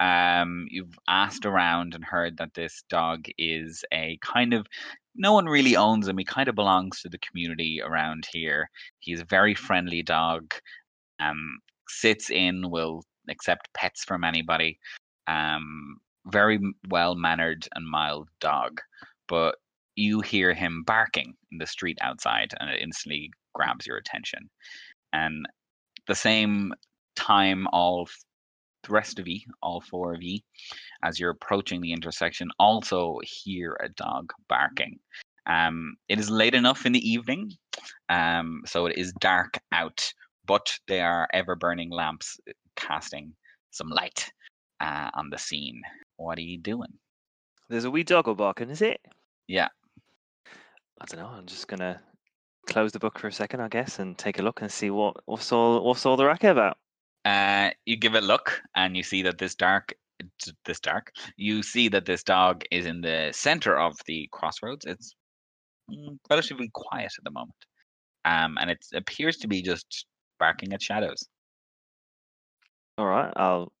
Um, 0.00 0.66
you've 0.70 0.98
asked 1.08 1.46
around 1.46 1.94
and 1.94 2.04
heard 2.04 2.36
that 2.38 2.54
this 2.54 2.84
dog 2.88 3.26
is 3.38 3.84
a 3.92 4.18
kind 4.22 4.54
of 4.54 4.66
no 5.16 5.32
one 5.32 5.46
really 5.46 5.76
owns 5.76 6.08
him. 6.08 6.18
He 6.18 6.24
kind 6.24 6.48
of 6.48 6.54
belongs 6.54 7.00
to 7.00 7.08
the 7.08 7.18
community 7.18 7.80
around 7.84 8.26
here. 8.32 8.68
He's 8.98 9.20
a 9.20 9.26
very 9.26 9.54
friendly 9.54 10.02
dog. 10.02 10.52
Um, 11.20 11.58
sits 11.88 12.30
in, 12.30 12.70
will 12.70 13.04
accept 13.28 13.72
pets 13.74 14.04
from 14.04 14.24
anybody. 14.24 14.78
Um, 15.26 15.98
very 16.26 16.58
well 16.88 17.14
mannered 17.14 17.68
and 17.74 17.86
mild 17.86 18.28
dog. 18.40 18.80
But 19.28 19.56
you 19.96 20.20
hear 20.20 20.54
him 20.54 20.82
barking 20.84 21.34
in 21.52 21.58
the 21.58 21.66
street 21.66 21.98
outside, 22.00 22.52
and 22.58 22.70
it 22.70 22.82
instantly 22.82 23.30
grabs 23.54 23.86
your 23.86 23.96
attention. 23.96 24.50
And 25.12 25.46
the 26.06 26.14
same 26.14 26.74
time, 27.16 27.66
all 27.72 28.08
the 28.82 28.92
rest 28.92 29.18
of 29.18 29.28
you, 29.28 29.40
all 29.62 29.80
four 29.80 30.14
of 30.14 30.22
you, 30.22 30.40
as 31.02 31.18
you're 31.18 31.30
approaching 31.30 31.80
the 31.80 31.92
intersection, 31.92 32.50
also 32.58 33.18
hear 33.22 33.78
a 33.82 33.88
dog 33.90 34.32
barking. 34.48 34.98
Um, 35.46 35.96
it 36.08 36.18
is 36.18 36.30
late 36.30 36.54
enough 36.54 36.86
in 36.86 36.92
the 36.92 37.08
evening, 37.08 37.52
um, 38.08 38.62
so 38.66 38.86
it 38.86 38.96
is 38.96 39.12
dark 39.20 39.58
out, 39.72 40.12
but 40.46 40.78
there 40.88 41.10
are 41.10 41.28
ever 41.32 41.54
burning 41.54 41.90
lamps 41.90 42.38
casting 42.76 43.32
some 43.70 43.88
light 43.88 44.30
uh, 44.80 45.10
on 45.14 45.30
the 45.30 45.38
scene. 45.38 45.82
What 46.16 46.38
are 46.38 46.42
you 46.42 46.58
doing? 46.58 46.92
There's 47.68 47.84
a 47.84 47.90
wee 47.90 48.02
doggo 48.02 48.34
barking, 48.34 48.70
is 48.70 48.82
it? 48.82 49.00
Yeah. 49.48 49.68
I 51.00 51.04
don't 51.06 51.20
know. 51.20 51.28
I'm 51.28 51.46
just 51.46 51.68
gonna 51.68 52.00
close 52.66 52.92
the 52.92 52.98
book 52.98 53.18
for 53.18 53.28
a 53.28 53.32
second, 53.32 53.60
I 53.60 53.68
guess, 53.68 53.98
and 53.98 54.16
take 54.16 54.38
a 54.38 54.42
look 54.42 54.62
and 54.62 54.70
see 54.70 54.90
what 54.90 55.16
what's 55.26 55.52
all 55.52 55.84
what's 55.84 56.06
all 56.06 56.16
the 56.16 56.26
racket 56.26 56.50
about. 56.50 56.78
Uh, 57.24 57.70
you 57.86 57.96
give 57.96 58.14
it 58.14 58.22
a 58.22 58.26
look, 58.26 58.60
and 58.76 58.96
you 58.96 59.02
see 59.02 59.22
that 59.22 59.38
this 59.38 59.54
dark, 59.54 59.94
this 60.64 60.80
dark, 60.80 61.10
you 61.36 61.62
see 61.62 61.88
that 61.88 62.04
this 62.04 62.22
dog 62.22 62.64
is 62.70 62.86
in 62.86 63.00
the 63.00 63.30
center 63.32 63.78
of 63.78 63.96
the 64.06 64.28
crossroads. 64.30 64.84
It's 64.84 65.14
mm, 65.90 66.18
relatively 66.28 66.70
quiet 66.74 67.12
at 67.18 67.24
the 67.24 67.30
moment, 67.30 67.54
um, 68.24 68.58
and 68.60 68.70
it 68.70 68.84
appears 68.94 69.38
to 69.38 69.48
be 69.48 69.62
just 69.62 70.06
barking 70.38 70.72
at 70.74 70.82
shadows. 70.82 71.26
All 72.96 73.06
right, 73.06 73.32
I'll 73.36 73.72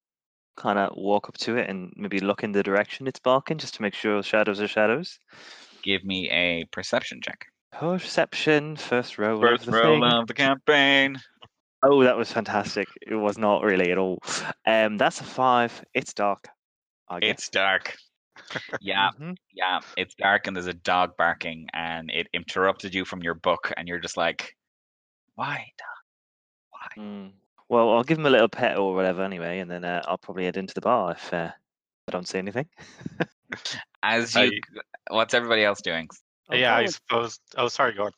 kind 0.56 0.78
of 0.78 0.92
walk 0.96 1.28
up 1.28 1.36
to 1.38 1.56
it 1.56 1.68
and 1.68 1.92
maybe 1.96 2.18
look 2.20 2.42
in 2.42 2.52
the 2.52 2.62
direction 2.62 3.06
it's 3.06 3.20
barking, 3.20 3.58
just 3.58 3.74
to 3.74 3.82
make 3.82 3.94
sure 3.94 4.22
shadows 4.22 4.60
are 4.60 4.68
shadows. 4.68 5.18
Give 5.82 6.04
me 6.04 6.30
a 6.30 6.64
perception 6.72 7.20
check. 7.22 7.46
Perception, 7.72 8.76
first 8.76 9.18
roll. 9.18 9.40
First 9.40 9.66
of 9.66 9.72
the 9.72 9.78
roll 9.78 10.00
thing. 10.00 10.04
of 10.04 10.26
the 10.26 10.34
campaign. 10.34 11.16
Oh, 11.82 12.02
that 12.02 12.16
was 12.16 12.32
fantastic. 12.32 12.88
It 13.06 13.14
was 13.14 13.36
not 13.36 13.62
really 13.62 13.90
at 13.92 13.98
all. 13.98 14.18
Um, 14.66 14.96
that's 14.96 15.20
a 15.20 15.24
five. 15.24 15.84
It's 15.92 16.14
dark. 16.14 16.48
I 17.08 17.20
guess. 17.20 17.30
It's 17.38 17.48
dark. 17.50 17.96
Yeah, 18.80 19.10
Mhm. 19.18 19.36
yeah, 19.52 19.80
it's 19.96 20.14
dark, 20.16 20.46
and 20.48 20.56
there's 20.56 20.66
a 20.66 20.74
dog 20.74 21.16
barking, 21.16 21.68
and 21.72 22.10
it 22.10 22.26
interrupted 22.34 22.92
you 22.92 23.04
from 23.04 23.22
your 23.22 23.34
book, 23.34 23.72
and 23.76 23.86
you're 23.86 24.00
just 24.00 24.16
like, 24.16 24.56
"Why, 25.36 25.70
dog? 25.78 26.04
Why?" 26.70 26.88
Mm. 27.02 27.32
Well, 27.68 27.90
I'll 27.92 28.04
give 28.04 28.18
him 28.18 28.26
a 28.26 28.30
little 28.30 28.48
pet 28.48 28.76
or 28.76 28.94
whatever 28.94 29.22
anyway, 29.22 29.58
and 29.60 29.70
then 29.70 29.84
uh, 29.84 30.02
I'll 30.06 30.18
probably 30.18 30.44
head 30.44 30.56
into 30.56 30.74
the 30.74 30.80
bar 30.82 31.12
if 31.12 31.32
uh, 31.32 31.50
I 32.08 32.12
don't 32.12 32.28
see 32.28 32.38
anything. 32.38 32.66
As 34.02 34.34
you, 34.34 34.40
I- 35.10 35.14
what's 35.14 35.34
everybody 35.34 35.64
else 35.64 35.80
doing? 35.80 36.08
I'll 36.50 36.58
yeah, 36.58 36.74
I 36.74 36.80
kinda- 36.80 36.92
suppose. 36.92 37.40
Oh, 37.56 37.68
sorry, 37.68 37.94
go 37.94 38.04
on. 38.04 38.12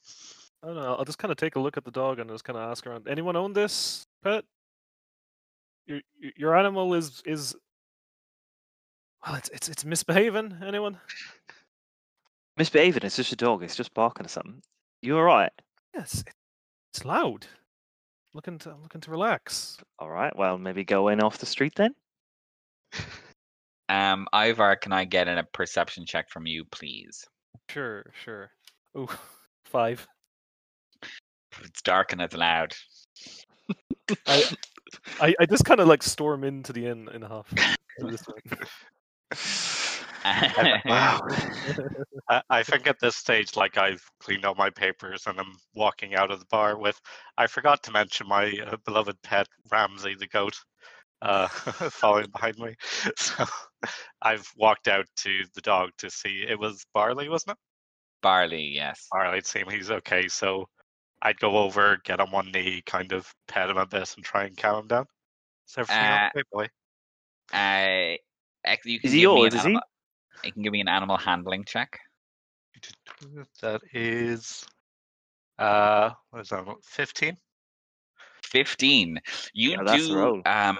I 0.62 0.66
don't 0.68 0.76
know. 0.76 0.94
I'll 0.96 1.04
just 1.04 1.18
kind 1.18 1.30
of 1.30 1.38
take 1.38 1.54
a 1.56 1.60
look 1.60 1.76
at 1.76 1.84
the 1.84 1.90
dog 1.92 2.18
and 2.18 2.28
just 2.28 2.44
kind 2.44 2.56
of 2.58 2.68
ask 2.70 2.84
around. 2.86 3.06
Anyone 3.08 3.36
own 3.36 3.52
this 3.52 4.04
pet? 4.24 4.44
Your 5.86 6.00
your- 6.18 6.32
your 6.36 6.56
animal 6.56 6.94
is 6.94 7.22
is. 7.24 7.54
Well, 9.24 9.36
it's 9.36 9.48
it's 9.50 9.68
it's 9.68 9.84
misbehaving. 9.84 10.58
Anyone? 10.66 10.98
Misbehaving. 12.56 13.02
It's 13.04 13.16
just 13.16 13.32
a 13.32 13.36
dog. 13.36 13.62
It's 13.62 13.76
just 13.76 13.94
barking 13.94 14.26
or 14.26 14.28
something. 14.28 14.62
You 15.02 15.16
all 15.18 15.22
right? 15.24 15.52
Yes, 15.94 16.24
it's 16.92 17.04
loud. 17.04 17.46
Looking 18.36 18.58
to 18.58 18.70
I'm 18.70 18.82
looking 18.82 19.00
to 19.00 19.10
relax. 19.10 19.78
All 19.98 20.10
right. 20.10 20.36
Well, 20.36 20.58
maybe 20.58 20.84
go 20.84 21.08
in 21.08 21.22
off 21.22 21.38
the 21.38 21.46
street 21.46 21.72
then. 21.74 21.94
Um, 23.88 24.28
Ivar, 24.34 24.76
can 24.76 24.92
I 24.92 25.06
get 25.06 25.26
in 25.26 25.38
a 25.38 25.44
perception 25.44 26.04
check 26.04 26.28
from 26.28 26.46
you, 26.46 26.64
please? 26.66 27.24
Sure, 27.70 28.04
sure. 28.24 28.50
Oh, 28.94 29.08
five. 29.64 30.06
It's 31.62 31.80
dark 31.80 32.12
and 32.12 32.20
it's 32.20 32.34
loud. 32.34 32.74
I 34.26 34.44
I, 35.18 35.34
I 35.40 35.46
just 35.46 35.64
kind 35.64 35.80
of 35.80 35.88
like 35.88 36.02
storm 36.02 36.44
into 36.44 36.74
the 36.74 36.86
inn 36.86 37.08
in 37.14 37.22
a 37.22 37.42
Wow. 40.86 41.20
I, 42.28 42.42
I 42.50 42.62
think 42.62 42.86
at 42.86 42.98
this 43.00 43.16
stage, 43.16 43.56
like 43.56 43.76
I've 43.76 44.02
cleaned 44.20 44.44
all 44.44 44.54
my 44.54 44.70
papers 44.70 45.24
and 45.26 45.38
I'm 45.38 45.56
walking 45.74 46.14
out 46.14 46.30
of 46.30 46.40
the 46.40 46.46
bar 46.50 46.78
with. 46.78 47.00
I 47.38 47.46
forgot 47.46 47.82
to 47.84 47.92
mention 47.92 48.28
my 48.28 48.52
uh, 48.66 48.76
beloved 48.84 49.16
pet 49.22 49.46
Ramsey 49.70 50.14
the 50.18 50.26
goat, 50.26 50.56
uh, 51.22 51.48
following 51.90 52.30
behind 52.30 52.58
me. 52.58 52.74
So 53.16 53.44
I've 54.20 54.50
walked 54.56 54.88
out 54.88 55.06
to 55.18 55.44
the 55.54 55.60
dog 55.60 55.90
to 55.98 56.10
see. 56.10 56.44
It 56.48 56.58
was 56.58 56.84
Barley, 56.92 57.28
wasn't 57.28 57.52
it? 57.52 57.58
Barley, 58.22 58.64
yes. 58.64 59.06
Barley. 59.12 59.38
It 59.38 59.46
seemed 59.46 59.70
he's 59.70 59.90
okay. 59.90 60.26
So 60.26 60.66
I'd 61.22 61.38
go 61.38 61.56
over, 61.58 61.98
get 62.04 62.20
on 62.20 62.30
one 62.32 62.50
knee, 62.50 62.82
kind 62.84 63.12
of 63.12 63.32
pet 63.46 63.70
him 63.70 63.76
a 63.76 63.86
bit, 63.86 64.12
and 64.16 64.24
try 64.24 64.44
and 64.44 64.56
calm 64.56 64.80
him 64.80 64.88
down. 64.88 65.06
Is 65.68 65.78
everything 65.78 66.04
Uh, 66.04 66.30
okay, 66.34 66.42
boy? 66.52 66.68
Uh, 67.52 68.16
ex- 68.64 68.86
you 68.86 68.98
can 68.98 69.06
Is 69.06 69.12
he 69.12 69.20
give 69.20 69.32
me 69.32 69.40
yours, 69.42 69.54
is 69.54 69.64
he? 69.64 69.78
Animal- 70.36 70.46
You 70.46 70.52
can 70.52 70.62
give 70.62 70.72
me 70.72 70.80
an 70.80 70.88
animal 70.88 71.16
handling 71.16 71.64
check. 71.64 71.98
That 73.62 73.80
is, 73.92 74.66
uh, 75.58 76.10
what 76.30 76.42
is 76.42 76.48
that? 76.50 76.64
Fifteen. 76.84 77.36
15. 78.42 79.18
You 79.54 79.70
Yeah, 79.70 79.76
that's 79.84 80.08
the 80.08 80.14
do 80.14 80.42
um 80.46 80.78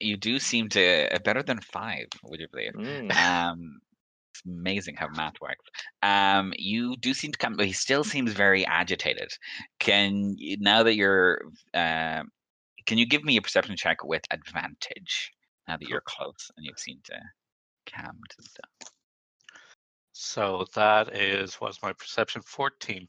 you 0.00 0.16
do 0.16 0.38
seem 0.38 0.68
to 0.70 1.14
uh, 1.14 1.18
better 1.24 1.42
than 1.42 1.60
5, 1.60 2.06
would 2.24 2.40
you 2.40 2.48
believe? 2.52 2.72
Mm. 2.74 3.12
Um 3.16 3.80
it's 4.30 4.42
amazing 4.44 4.96
how 4.96 5.08
math 5.08 5.40
works. 5.40 5.64
Um 6.02 6.52
you 6.56 6.96
do 6.96 7.14
seem 7.14 7.32
to 7.32 7.38
come 7.38 7.56
but 7.56 7.66
he 7.66 7.72
still 7.72 8.04
seems 8.04 8.32
very 8.32 8.66
agitated. 8.66 9.30
Can 9.78 10.34
you, 10.38 10.56
now 10.60 10.82
that 10.82 10.94
you're 10.94 11.40
um 11.74 12.30
can 12.86 12.98
you 12.98 13.06
give 13.06 13.24
me 13.24 13.36
a 13.36 13.42
perception 13.42 13.76
check 13.76 14.04
with 14.04 14.22
advantage 14.30 15.32
now 15.66 15.76
that 15.76 15.88
you're 15.88 16.02
close 16.04 16.50
and 16.56 16.66
you've 16.66 16.78
seen 16.78 17.00
to 17.04 17.14
calmed 17.86 18.34
down? 18.38 18.90
So 20.12 20.66
that 20.74 21.16
is 21.16 21.54
what's 21.54 21.82
my 21.82 21.92
perception? 21.92 22.42
Fourteen. 22.42 23.08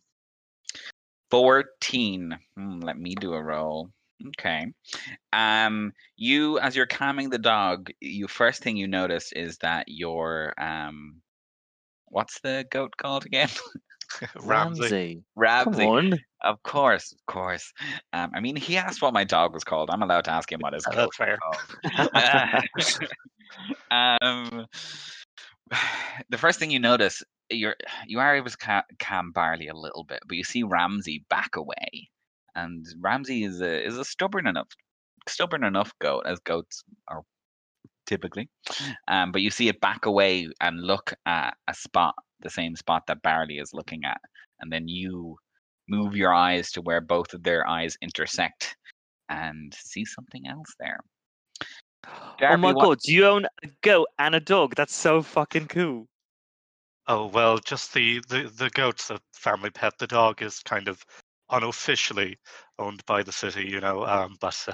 14. 1.31 2.37
Hmm, 2.55 2.79
let 2.79 2.97
me 2.97 3.15
do 3.15 3.33
a 3.33 3.43
roll. 3.43 3.89
Okay. 4.27 4.67
Um, 5.33 5.91
you, 6.15 6.59
as 6.59 6.75
you're 6.75 6.85
calming 6.85 7.29
the 7.29 7.37
dog, 7.37 7.89
you 7.99 8.27
first 8.27 8.63
thing 8.63 8.77
you 8.77 8.87
notice 8.87 9.31
is 9.33 9.57
that 9.57 9.85
your 9.87 10.53
um, 10.57 11.21
what's 12.05 12.39
the 12.39 12.65
goat 12.71 12.95
called 12.97 13.25
again? 13.25 13.49
Ramsey. 14.41 15.23
Ramsey. 15.35 15.85
on. 15.85 16.19
Of 16.43 16.61
course, 16.63 17.11
of 17.11 17.25
course. 17.25 17.73
Um, 18.13 18.31
I 18.35 18.39
mean, 18.39 18.55
he 18.55 18.77
asked 18.77 19.01
what 19.01 19.13
my 19.13 19.23
dog 19.23 19.53
was 19.53 19.63
called. 19.63 19.89
I'm 19.89 20.03
allowed 20.03 20.25
to 20.25 20.31
ask 20.31 20.51
him 20.51 20.59
what 20.59 20.73
his 20.73 20.83
That's 20.83 21.15
fair. 21.17 21.37
called. 21.37 22.09
um, 23.91 24.65
the 26.29 26.37
first 26.37 26.59
thing 26.59 26.71
you 26.71 26.79
notice, 26.79 27.23
you're 27.49 27.75
you 28.07 28.19
are 28.19 28.35
able 28.35 28.49
to 28.49 28.57
ca- 28.57 28.83
calm 28.99 29.31
Barley 29.31 29.67
a 29.67 29.75
little 29.75 30.03
bit, 30.03 30.19
but 30.27 30.37
you 30.37 30.43
see 30.43 30.63
Ramsey 30.63 31.23
back 31.29 31.55
away, 31.55 32.09
and 32.55 32.85
Ramsey 32.99 33.43
is 33.43 33.61
a 33.61 33.83
is 33.83 33.97
a 33.97 34.05
stubborn 34.05 34.47
enough 34.47 34.67
stubborn 35.27 35.63
enough 35.63 35.91
goat 35.99 36.23
as 36.27 36.39
goats 36.39 36.83
are 37.07 37.23
typically. 38.05 38.49
Um, 39.07 39.31
but 39.31 39.41
you 39.41 39.49
see 39.49 39.67
it 39.67 39.81
back 39.81 40.05
away 40.05 40.47
and 40.61 40.81
look 40.81 41.13
at 41.25 41.55
a 41.67 41.73
spot, 41.73 42.15
the 42.41 42.49
same 42.49 42.75
spot 42.75 43.03
that 43.07 43.21
Barley 43.21 43.57
is 43.57 43.73
looking 43.73 44.03
at, 44.05 44.19
and 44.59 44.71
then 44.71 44.87
you 44.87 45.37
move 45.87 46.15
your 46.15 46.33
eyes 46.33 46.71
to 46.71 46.81
where 46.81 47.01
both 47.01 47.33
of 47.33 47.43
their 47.43 47.67
eyes 47.67 47.97
intersect 48.01 48.75
and 49.29 49.73
see 49.73 50.05
something 50.05 50.47
else 50.47 50.73
there. 50.79 50.99
oh 52.07 52.35
Darby, 52.39 52.61
my 52.61 52.73
what- 52.73 52.83
god, 52.83 52.99
do 52.99 53.13
you 53.13 53.25
own 53.25 53.45
a 53.63 53.67
goat 53.81 54.07
and 54.19 54.35
a 54.35 54.39
dog? 54.39 54.75
That's 54.75 54.95
so 54.95 55.21
fucking 55.21 55.67
cool. 55.67 56.07
Oh 57.07 57.27
well, 57.27 57.59
just 57.59 57.93
the, 57.93 58.19
the 58.29 58.51
the 58.55 58.69
goat's 58.71 59.11
a 59.11 59.19
family 59.33 59.69
pet. 59.69 59.93
The 59.99 60.07
dog 60.07 60.41
is 60.41 60.59
kind 60.61 60.87
of 60.87 61.05
unofficially 61.51 62.37
owned 62.79 63.05
by 63.05 63.21
the 63.21 63.31
city, 63.31 63.67
you 63.69 63.79
know. 63.79 64.05
Um, 64.05 64.35
but 64.41 64.65
uh, 64.67 64.73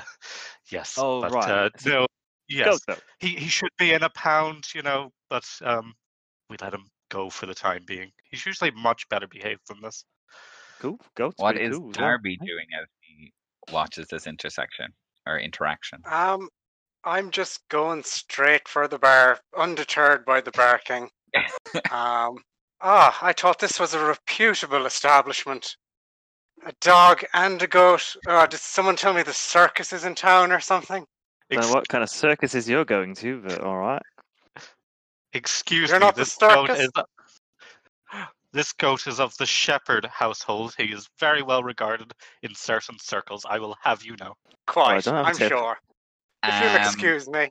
yes, 0.72 0.96
Oh, 0.98 1.22
but, 1.22 1.34
right. 1.34 1.50
Uh, 1.50 1.70
no, 1.86 2.06
yes, 2.48 2.80
Goat 2.86 3.03
he 3.20 3.36
he 3.36 3.48
should 3.48 3.72
be 3.77 3.91
in 3.94 4.03
a 4.03 4.10
pound, 4.12 4.74
you 4.74 4.82
know. 4.82 5.12
But 5.30 5.44
um, 5.63 5.94
we 6.50 6.56
let 6.62 6.74
him 6.74 6.88
go 7.12 7.30
for 7.30 7.46
the 7.46 7.53
time 7.53 7.84
being. 7.86 8.10
He's 8.32 8.46
usually 8.46 8.72
much 8.72 9.08
better 9.10 9.27
behaved 9.27 9.62
than 9.68 9.82
this. 9.82 10.03
Cool. 10.80 10.98
Goat's 11.15 11.36
what 11.38 11.58
is 11.58 11.70
pretty 11.70 11.82
cool. 11.82 11.91
Darby 11.91 12.38
Nice. 12.39 12.48
doing 12.48 12.65
as 12.82 12.88
he 13.01 13.32
watches 13.72 14.08
this 14.08 14.25
intersection 14.25 14.88
or 15.27 15.38
interaction? 15.38 16.00
Um, 16.10 16.50
I'm 17.03 17.32
just 17.32 17.68
going 17.70 18.03
straight 18.03 18.68
for 18.68 18.88
the 18.88 18.98
bar, 18.98 19.39
undeterred 19.58 20.25
by 20.25 20.41
the 20.41 20.51
barking. 20.51 21.10
um, 21.91 22.38
ah, 22.82 23.18
I 23.22 23.34
thought 23.34 23.60
this 23.60 23.80
was 23.80 23.94
a 23.94 24.03
reputable 24.03 24.86
establishment. 24.86 25.75
A 26.65 26.74
dog 26.80 27.24
and 27.34 27.62
a 27.62 27.68
goat. 27.68 28.15
Uh, 28.27 28.46
did 28.46 28.60
someone 28.60 28.96
tell 28.96 29.13
me 29.13 29.24
the 29.24 29.34
circus 29.34 29.94
is 29.94 30.06
in 30.06 30.13
town 30.13 30.51
or 30.51 30.60
something? 30.60 31.06
Don't 31.50 31.63
Ex- 31.63 31.74
what 31.74 31.88
kind 31.89 32.03
of 32.03 32.10
circuses 32.10 32.70
you're 32.70 32.86
going 32.86 33.15
to, 33.15 33.41
but 33.41 33.62
all 33.62 33.77
right. 33.77 34.01
Excuse 35.34 35.90
You're 35.90 36.00
me, 36.00 36.12
this 36.16 36.36
goat 36.38 36.70
is. 36.72 36.90
This 38.54 38.74
goat 38.74 39.08
is 39.08 39.20
of 39.22 39.36
the 39.38 39.46
Shepard 39.46 40.06
household. 40.06 40.74
He 40.78 40.86
is 40.92 41.08
very 41.20 41.42
well 41.42 41.64
regarded 41.64 42.12
in 42.44 42.54
certain 42.54 42.98
circles. 43.00 43.46
I 43.50 43.60
will 43.60 43.78
have 43.82 44.04
you 44.04 44.18
know. 44.20 44.34
Quite, 44.68 45.06
don't 45.06 45.26
I'm 45.26 45.34
to- 45.36 45.48
sure. 45.48 45.78
If 46.44 46.62
you'll 46.62 46.72
Um, 46.72 46.82
excuse 46.82 47.30
me. 47.30 47.50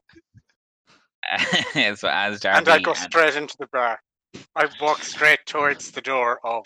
so 1.97 2.09
as 2.09 2.41
Darby 2.41 2.59
And 2.59 2.69
I 2.69 2.79
go 2.81 2.91
and- 2.91 3.01
straight 3.01 3.35
into 3.37 3.57
the 3.59 3.67
bar. 3.73 3.99
I 4.55 4.69
walk 4.81 5.03
straight 5.03 5.41
towards 5.47 5.91
the 5.91 6.01
door 6.03 6.39
of 6.45 6.65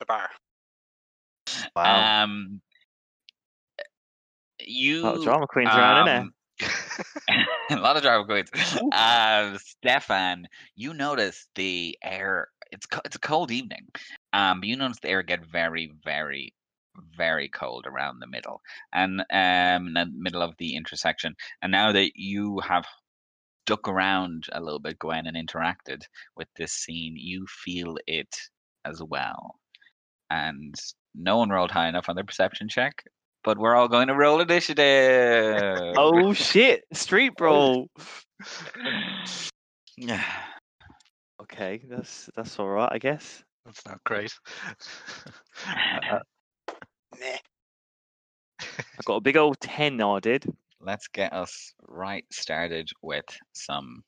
the 0.00 0.06
bar. 0.06 0.28
um, 1.76 2.60
you 4.60 5.06
Oh, 5.06 5.22
drama 5.22 5.46
queens 5.46 5.70
around, 5.70 6.08
innit? 6.08 6.28
um, 7.28 7.78
a 7.78 7.80
lot 7.80 7.96
of 7.96 8.02
drama 8.02 8.24
queens. 8.24 8.50
Uh, 8.92 9.58
Stefan, 9.58 10.46
you 10.76 10.94
notice 10.94 11.48
the 11.54 11.96
air. 12.02 12.48
It's 12.72 12.86
co- 12.86 13.00
it's 13.04 13.16
a 13.16 13.20
cold 13.20 13.50
evening. 13.50 13.86
Um, 14.32 14.60
but 14.60 14.68
you 14.68 14.76
notice 14.76 14.98
the 15.00 15.08
air 15.10 15.22
get 15.22 15.44
very, 15.46 15.92
very, 16.04 16.54
very 17.16 17.48
cold 17.48 17.86
around 17.86 18.18
the 18.20 18.26
middle 18.26 18.60
and 18.92 19.20
um 19.32 19.88
in 19.88 19.94
the 19.94 20.06
middle 20.14 20.42
of 20.42 20.54
the 20.58 20.76
intersection. 20.76 21.34
And 21.62 21.72
now 21.72 21.92
that 21.92 22.12
you 22.16 22.60
have 22.60 22.84
stuck 23.66 23.88
around 23.88 24.46
a 24.52 24.60
little 24.60 24.80
bit, 24.80 24.98
Gwen, 24.98 25.26
and 25.26 25.36
interacted 25.36 26.02
with 26.36 26.48
this 26.56 26.72
scene, 26.72 27.14
you 27.16 27.46
feel 27.48 27.96
it 28.06 28.36
as 28.84 29.02
well. 29.02 29.56
And 30.30 30.74
no 31.14 31.38
one 31.38 31.50
rolled 31.50 31.70
high 31.72 31.88
enough 31.88 32.08
on 32.08 32.16
their 32.16 32.24
perception 32.24 32.68
check, 32.68 33.04
but 33.44 33.58
we're 33.58 33.74
all 33.74 33.88
going 33.88 34.08
to 34.08 34.14
roll 34.14 34.40
initiative. 34.40 35.94
Oh 35.96 36.32
shit! 36.32 36.84
Street 36.92 37.32
brawl. 37.36 37.88
Yeah. 39.96 40.22
Okay, 41.42 41.80
that's 41.88 42.28
that's 42.36 42.58
all 42.58 42.68
right, 42.68 42.90
I 42.92 42.98
guess. 42.98 43.42
That's 43.64 43.84
not 43.86 43.98
great. 44.04 44.32
Uh, 45.66 46.18
Meh. 47.18 47.38
I 48.60 49.02
got 49.04 49.16
a 49.16 49.20
big 49.22 49.36
old 49.38 49.58
ten. 49.58 50.00
I 50.02 50.20
did. 50.20 50.44
Let's 50.80 51.08
get 51.08 51.32
us 51.32 51.72
right 51.88 52.24
started 52.30 52.90
with 53.02 53.24
some 53.52 54.04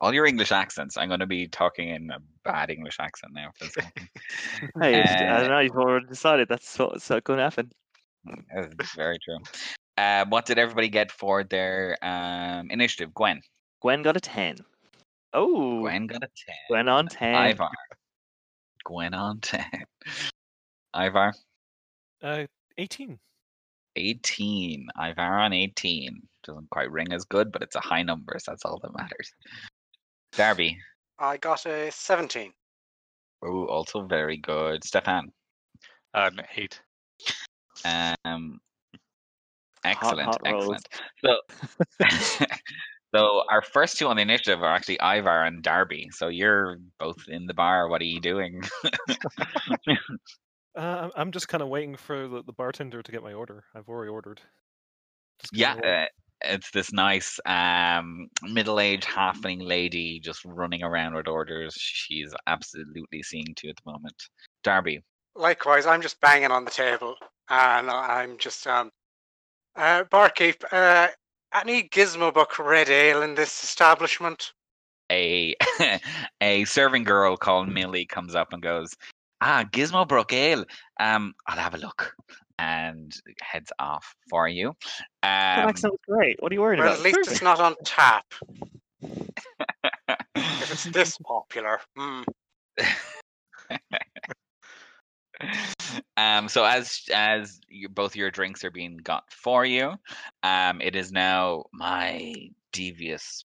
all 0.00 0.14
your 0.14 0.26
English 0.26 0.52
accents. 0.52 0.96
I'm 0.96 1.08
going 1.08 1.20
to 1.20 1.26
be 1.26 1.48
talking 1.48 1.88
in 1.90 2.08
a 2.10 2.18
bad 2.44 2.70
English 2.70 2.96
accent 3.00 3.32
now 3.34 3.50
for 3.58 3.64
a 3.66 3.68
second. 3.82 4.08
Hey, 4.80 4.94
it's- 5.00 5.20
I 5.20 5.24
Uh, 5.26 5.40
don't 5.40 5.50
know. 5.50 5.58
You've 5.58 5.76
already 5.76 6.06
decided 6.06 6.48
that's 6.48 6.78
what's 6.78 7.08
going 7.08 7.38
to 7.38 7.42
happen. 7.42 7.72
That's 8.54 8.94
very 8.94 9.18
true. 9.24 9.38
Um, 9.96 10.30
what 10.30 10.46
did 10.46 10.58
everybody 10.58 10.88
get 10.88 11.10
for 11.10 11.44
their 11.44 11.96
um, 12.02 12.70
initiative? 12.70 13.12
Gwen. 13.14 13.40
Gwen 13.82 14.02
got 14.02 14.16
a 14.16 14.20
ten. 14.20 14.58
Oh, 15.32 15.80
Gwen, 15.80 16.06
Gwen 16.06 16.06
got 16.06 16.22
a 16.22 16.30
10. 16.46 16.54
Gwen 16.68 16.88
on 16.88 17.08
ten. 17.08 17.34
Ivar. 17.34 17.70
Gwen 18.84 19.14
on 19.14 19.40
10. 19.40 19.64
Ivar. 20.96 21.34
Uh, 22.22 22.44
18. 22.78 23.18
18. 23.96 24.88
Ivar 24.96 25.38
on 25.40 25.52
18. 25.52 26.22
Doesn't 26.44 26.70
quite 26.70 26.90
ring 26.90 27.12
as 27.12 27.24
good, 27.24 27.52
but 27.52 27.62
it's 27.62 27.76
a 27.76 27.80
high 27.80 28.02
number, 28.02 28.36
so 28.38 28.52
that's 28.52 28.64
all 28.64 28.78
that 28.82 28.96
matters. 28.96 29.32
Darby. 30.32 30.78
I 31.18 31.36
got 31.36 31.66
a 31.66 31.90
17. 31.90 32.52
Oh, 33.42 33.66
also 33.66 34.02
very 34.02 34.36
good. 34.36 34.84
Stefan. 34.84 35.32
an 36.14 36.40
eight. 36.56 36.80
Um, 37.84 38.60
excellent, 39.84 40.28
hot 40.28 40.40
rolls. 40.44 40.76
excellent. 41.22 41.40
So, 42.40 42.46
so 43.14 43.42
our 43.50 43.62
first 43.62 43.98
two 43.98 44.06
on 44.06 44.16
the 44.16 44.22
initiative 44.22 44.62
are 44.62 44.74
actually 44.74 44.98
Ivar 45.00 45.44
and 45.44 45.62
Darby. 45.62 46.08
So 46.12 46.28
you're 46.28 46.78
both 46.98 47.18
in 47.28 47.46
the 47.46 47.54
bar. 47.54 47.88
What 47.88 48.00
are 48.00 48.06
you 48.06 48.20
doing? 48.20 48.62
Uh, 50.76 50.80
I'm- 50.80 51.10
I'm 51.16 51.32
just 51.32 51.48
kind 51.48 51.60
of 51.60 51.68
waiting 51.68 51.96
for 51.96 52.28
the, 52.28 52.42
the 52.44 52.52
bartender 52.52 53.02
to 53.02 53.12
get 53.12 53.22
my 53.22 53.32
order. 53.32 53.64
I've 53.74 53.88
already 53.88 54.10
ordered. 54.10 54.40
Yeah, 55.52 55.74
uh, 55.74 56.06
it's 56.42 56.70
this 56.70 56.92
nice 56.92 57.40
um, 57.46 58.28
middle-aged 58.44 59.04
halfling 59.04 59.66
lady 59.66 60.20
just 60.20 60.44
running 60.44 60.84
around 60.84 61.14
with 61.14 61.26
orders. 61.26 61.74
She's 61.76 62.32
absolutely 62.46 63.22
seeing 63.24 63.54
to 63.56 63.68
at 63.70 63.76
the 63.76 63.90
moment. 63.90 64.14
Darby. 64.62 65.00
Likewise, 65.34 65.84
I'm 65.86 66.02
just 66.02 66.20
banging 66.20 66.52
on 66.52 66.64
the 66.64 66.70
table, 66.70 67.16
and 67.50 67.90
I'm 67.90 68.38
just 68.38 68.66
um, 68.66 68.90
uh, 69.76 70.04
barkeep. 70.10 70.62
Uh, 70.70 71.08
any 71.54 71.88
Gizmo 71.88 72.32
Book 72.32 72.58
Red 72.58 72.88
Ale 72.88 73.22
in 73.22 73.34
this 73.34 73.62
establishment? 73.64 74.52
a 75.10 75.54
a 76.40 76.64
serving 76.64 77.04
girl 77.04 77.36
called 77.36 77.68
Millie 77.68 78.06
comes 78.06 78.34
up 78.34 78.52
and 78.52 78.62
goes, 78.62 78.94
"Ah, 79.40 79.64
Gizmo 79.72 80.06
Brook 80.06 80.32
Ale. 80.32 80.64
Um, 81.00 81.34
I'll 81.46 81.58
have 81.58 81.74
a 81.74 81.78
look." 81.78 82.14
And 82.58 83.12
heads 83.40 83.72
off 83.78 84.14
for 84.28 84.48
you. 84.48 84.74
That 85.22 85.62
Um, 85.62 85.68
accent 85.68 85.92
was 85.92 86.00
great. 86.08 86.42
What 86.42 86.50
are 86.50 86.54
you 86.54 86.60
worried 86.60 86.80
Well, 86.80 86.88
about? 86.88 86.98
at 86.98 87.04
least 87.04 87.16
Perfect. 87.16 87.32
it's 87.32 87.42
not 87.42 87.60
on 87.60 87.76
tap. 87.84 88.24
If 90.60 90.72
it's 90.72 90.84
this 90.84 91.16
popular, 91.18 91.80
mm. 91.96 92.24
um, 96.16 96.48
so 96.48 96.64
as 96.64 97.02
as 97.12 97.60
you, 97.68 97.88
both 97.88 98.16
your 98.16 98.30
drinks 98.30 98.64
are 98.64 98.70
being 98.70 98.96
got 98.98 99.24
for 99.32 99.64
you, 99.64 99.94
um, 100.42 100.80
it 100.80 100.96
is 100.96 101.12
now 101.12 101.64
my 101.72 102.34
devious 102.72 103.44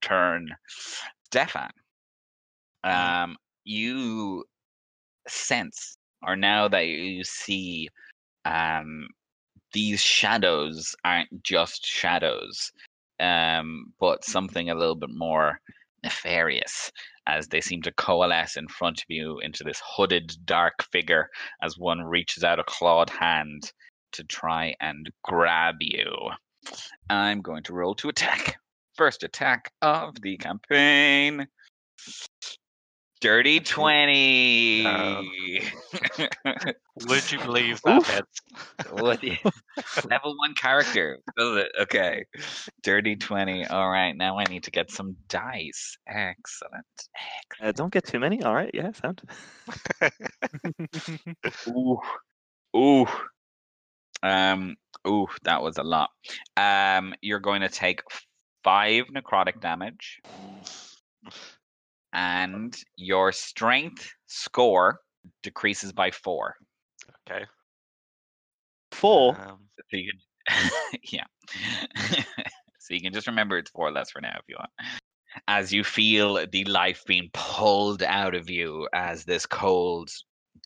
turn, 0.00 0.48
Stefan. 1.24 1.70
Um, 2.84 3.36
you 3.64 4.44
sense, 5.26 5.96
or 6.26 6.36
now 6.36 6.68
that 6.68 6.86
you 6.86 7.24
see, 7.24 7.88
um, 8.44 9.08
these 9.72 10.00
shadows 10.00 10.94
aren't 11.04 11.42
just 11.42 11.84
shadows, 11.84 12.72
um, 13.20 13.92
but 14.00 14.24
something 14.24 14.70
a 14.70 14.74
little 14.74 14.94
bit 14.96 15.10
more 15.10 15.60
nefarious 16.02 16.90
as 17.28 17.46
they 17.48 17.60
seem 17.60 17.82
to 17.82 17.92
coalesce 17.92 18.56
in 18.56 18.66
front 18.66 19.00
of 19.00 19.04
you 19.08 19.38
into 19.40 19.62
this 19.62 19.80
hooded 19.84 20.34
dark 20.44 20.82
figure 20.90 21.28
as 21.62 21.78
one 21.78 22.00
reaches 22.00 22.42
out 22.42 22.58
a 22.58 22.64
clawed 22.64 23.10
hand 23.10 23.70
to 24.12 24.24
try 24.24 24.74
and 24.80 25.10
grab 25.22 25.76
you. 25.80 26.10
I'm 27.10 27.42
going 27.42 27.62
to 27.64 27.74
roll 27.74 27.94
to 27.96 28.08
attack. 28.08 28.56
First 28.96 29.22
attack 29.22 29.72
of 29.82 30.20
the 30.22 30.38
campaign. 30.38 31.46
Dirty 33.20 33.60
20. 33.60 34.84
Would 37.08 37.32
you 37.32 37.38
believe 37.40 37.80
that 37.82 38.06
hits? 38.06 38.40
What 38.90 39.22
Level 40.08 40.36
one 40.36 40.54
character. 40.54 41.18
Okay. 41.80 42.24
Dirty 42.82 43.16
20. 43.16 43.66
All 43.66 43.90
right. 43.90 44.16
Now 44.16 44.38
I 44.38 44.44
need 44.44 44.64
to 44.64 44.70
get 44.70 44.90
some 44.90 45.16
dice. 45.28 45.98
Excellent. 46.06 46.86
Uh, 47.60 47.72
don't 47.72 47.92
get 47.92 48.06
too 48.06 48.20
many. 48.20 48.42
All 48.42 48.54
right. 48.54 48.70
Yeah, 48.72 48.92
sound. 48.92 49.22
Ooh. 51.68 52.00
Ooh. 52.76 53.06
Um, 54.22 54.76
ooh, 55.06 55.28
that 55.44 55.62
was 55.62 55.78
a 55.78 55.82
lot. 55.82 56.10
Um, 56.56 57.14
you're 57.20 57.40
going 57.40 57.62
to 57.62 57.68
take 57.68 58.02
five 58.64 59.04
necrotic 59.14 59.60
damage, 59.60 60.20
and 62.12 62.76
your 62.96 63.32
strength 63.32 64.10
score 64.26 65.00
decreases 65.42 65.92
by 65.92 66.10
four. 66.10 66.54
Okay. 67.28 67.44
Four. 68.92 69.36
Um, 69.40 69.58
So 69.90 69.96
you 69.96 70.10
can, 70.10 70.70
yeah. 71.12 71.24
so 72.78 72.94
you 72.94 73.00
can 73.00 73.12
just 73.12 73.26
remember 73.26 73.58
it's 73.58 73.70
four 73.70 73.90
less 73.92 74.10
for 74.10 74.20
now 74.20 74.36
if 74.38 74.44
you 74.48 74.56
want. 74.58 74.70
As 75.46 75.72
you 75.72 75.84
feel 75.84 76.46
the 76.50 76.64
life 76.64 77.04
being 77.06 77.30
pulled 77.32 78.02
out 78.02 78.34
of 78.34 78.50
you 78.50 78.88
as 78.92 79.24
this 79.24 79.46
cold 79.46 80.10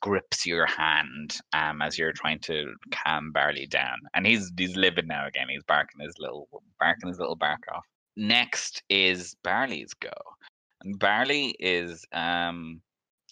grips 0.00 0.46
your 0.46 0.66
hand, 0.66 1.36
um, 1.52 1.82
as 1.82 1.98
you're 1.98 2.12
trying 2.12 2.38
to 2.40 2.72
calm 2.90 3.32
Barley 3.32 3.66
down, 3.66 3.98
and 4.14 4.26
he's 4.26 4.50
he's 4.56 4.76
living 4.76 5.06
now 5.06 5.26
again. 5.26 5.48
He's 5.50 5.64
barking 5.64 6.00
his 6.00 6.14
little 6.18 6.48
barking 6.78 7.08
his 7.08 7.18
little 7.18 7.36
bark 7.36 7.60
off. 7.74 7.84
Next 8.16 8.82
is 8.88 9.36
Barley's 9.42 9.94
go, 9.94 10.12
and 10.84 10.98
Barley 10.98 11.54
is 11.58 12.04
um, 12.12 12.80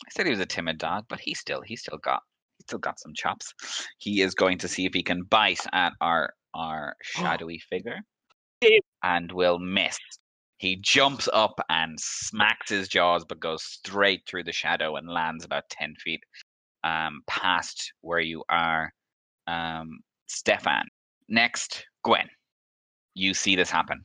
I 0.06 0.10
said 0.10 0.26
he 0.26 0.30
was 0.30 0.40
a 0.40 0.46
timid 0.46 0.78
dog, 0.78 1.04
but 1.08 1.20
he 1.20 1.34
still 1.34 1.60
he 1.62 1.76
still 1.76 1.98
got 1.98 2.22
he 2.58 2.62
still 2.62 2.78
got 2.78 2.98
some 2.98 3.12
chops. 3.14 3.52
He 3.98 4.22
is 4.22 4.34
going 4.34 4.58
to 4.58 4.68
see 4.68 4.86
if 4.86 4.94
he 4.94 5.02
can 5.02 5.22
bite 5.24 5.64
at 5.72 5.92
our 6.00 6.34
our 6.54 6.94
shadowy 7.02 7.58
figure, 7.58 8.00
and 9.02 9.32
will 9.32 9.58
miss. 9.58 9.98
He 10.58 10.76
jumps 10.76 11.28
up 11.32 11.58
and 11.70 11.98
smacks 11.98 12.70
his 12.70 12.88
jaws, 12.88 13.24
but 13.24 13.40
goes 13.40 13.62
straight 13.62 14.22
through 14.26 14.44
the 14.44 14.52
shadow 14.52 14.96
and 14.96 15.08
lands 15.08 15.44
about 15.44 15.68
ten 15.70 15.94
feet 15.96 16.20
um, 16.84 17.22
past 17.26 17.92
where 18.00 18.20
you 18.20 18.44
are, 18.48 18.92
um, 19.46 20.00
Stefan. 20.26 20.86
Next, 21.28 21.86
Gwen. 22.04 22.28
You 23.14 23.34
see 23.34 23.56
this 23.56 23.70
happen. 23.70 24.04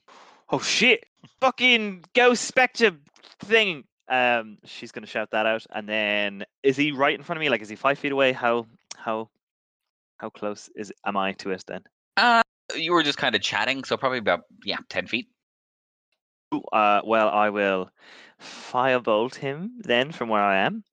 Oh 0.50 0.60
shit! 0.60 1.04
Fucking 1.42 2.04
ghost 2.14 2.44
spectre 2.46 2.92
thing. 3.40 3.84
Um, 4.08 4.58
she's 4.66 4.92
gonna 4.92 5.08
shout 5.08 5.32
that 5.32 5.46
out, 5.46 5.66
and 5.74 5.90
then 5.90 6.46
is 6.64 6.78
he 6.78 6.92
right 6.92 7.14
in 7.16 7.24
front 7.24 7.38
of 7.38 7.42
me? 7.42 7.50
Like, 7.50 7.62
is 7.62 7.70
he 7.70 7.76
five 7.76 7.98
feet 8.00 8.12
away? 8.12 8.34
How 8.34 8.68
how 8.96 9.30
how 10.18 10.30
close 10.30 10.70
is 10.76 10.94
am 11.06 11.18
I 11.18 11.34
to 11.34 11.52
it 11.52 11.64
then? 11.68 11.82
Uh, 12.18 12.42
you 12.76 12.94
were 12.94 13.04
just 13.04 13.18
kind 13.18 13.36
of 13.36 13.42
chatting, 13.42 13.84
so 13.84 13.98
probably 13.98 14.20
about 14.20 14.42
yeah, 14.64 14.78
ten 14.90 15.08
feet. 15.08 15.28
Ooh, 16.54 16.62
Uh, 16.72 17.02
well, 17.04 17.30
I 17.30 17.50
will 17.50 17.90
firebolt 18.42 19.36
him 19.36 19.80
then 19.80 20.12
from 20.12 20.30
where 20.30 20.44
I 20.44 20.58
am. 20.58 20.84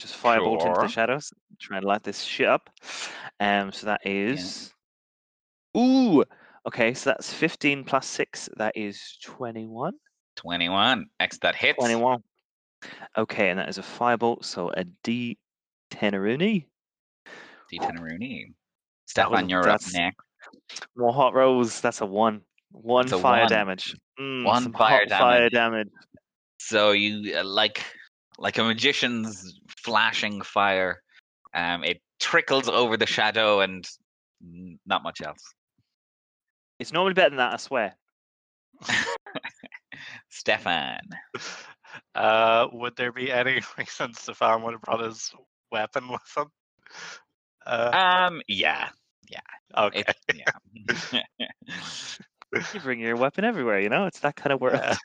Just 0.00 0.20
firebolt 0.20 0.60
into 0.62 0.74
Sure. 0.74 0.82
the 0.82 0.88
shadows. 0.88 1.32
Try 1.60 1.78
and 1.78 1.86
light 1.86 2.02
this 2.02 2.22
shit 2.22 2.48
up. 2.48 2.70
Um, 3.40 3.72
so 3.72 3.86
that 3.86 4.06
is. 4.06 4.72
Ooh. 5.76 6.24
Okay, 6.68 6.92
so 6.92 7.10
that's 7.10 7.32
fifteen 7.32 7.82
plus 7.82 8.06
six. 8.06 8.48
That 8.58 8.76
is 8.76 9.00
twenty-one. 9.24 9.94
Twenty-one. 10.36 11.06
X 11.18 11.38
that 11.38 11.54
hits. 11.54 11.78
21. 11.78 12.22
Okay, 13.16 13.48
and 13.48 13.58
that 13.58 13.68
is 13.70 13.78
a 13.78 13.82
firebolt, 13.82 14.44
so 14.44 14.70
a 14.70 14.84
D10 15.02 16.12
Rooney. 16.12 16.68
D10 17.72 17.98
Rooney. 17.98 18.52
That 19.16 19.30
was- 19.30 19.38
Stefan, 19.40 19.48
you're 19.48 19.66
up 19.68 19.80
next. 19.94 20.20
More 20.94 21.12
hot 21.12 21.32
rolls. 21.34 21.80
That's 21.80 22.02
a 22.02 22.06
one. 22.06 22.42
One 22.70 23.04
It's 23.06 23.12
a 23.12 23.18
fire 23.18 23.40
one. 23.44 23.48
damage. 23.48 23.96
Mm, 24.20 24.44
One 24.44 24.72
fire 24.74 25.06
hot 25.08 25.18
fire 25.18 25.48
damage. 25.48 25.88
So 26.58 26.92
you 26.92 27.38
uh, 27.38 27.44
like 27.44 27.82
like 28.38 28.58
a 28.58 28.62
magician's 28.64 29.58
flashing 29.82 30.42
fire. 30.42 31.02
Um, 31.54 31.82
it 31.82 32.02
trickles 32.20 32.68
over 32.68 32.98
the 32.98 33.06
shadow 33.06 33.60
and 33.60 33.88
not 34.86 35.02
much 35.02 35.22
else. 35.22 35.42
It's 36.78 36.92
normally 36.92 37.14
better 37.14 37.30
than 37.30 37.38
that, 37.38 37.54
I 37.54 37.56
swear. 37.56 37.94
Stefan. 40.30 41.00
uh, 42.14 42.68
would 42.72 42.96
there 42.96 43.12
be 43.12 43.32
any 43.32 43.60
reason 43.78 44.14
Stefan 44.14 44.62
would 44.62 44.72
have 44.74 44.82
brought 44.82 45.00
his 45.04 45.34
weapon 45.72 46.08
with 46.08 46.20
him? 46.36 46.46
Uh, 47.66 48.26
Um, 48.30 48.42
yeah, 48.46 48.88
Yeah. 49.28 49.40
okay. 49.76 50.04
it's 50.06 50.14
yeah. 51.12 51.22
You 52.72 52.80
bring 52.80 52.98
your 53.00 53.16
weapon 53.16 53.44
everywhere, 53.44 53.78
you 53.80 53.90
know? 53.90 54.06
It's 54.06 54.20
that 54.20 54.34
kind 54.36 54.52
of 54.54 54.60
world. 54.60 54.80
Yeah. 54.80 54.96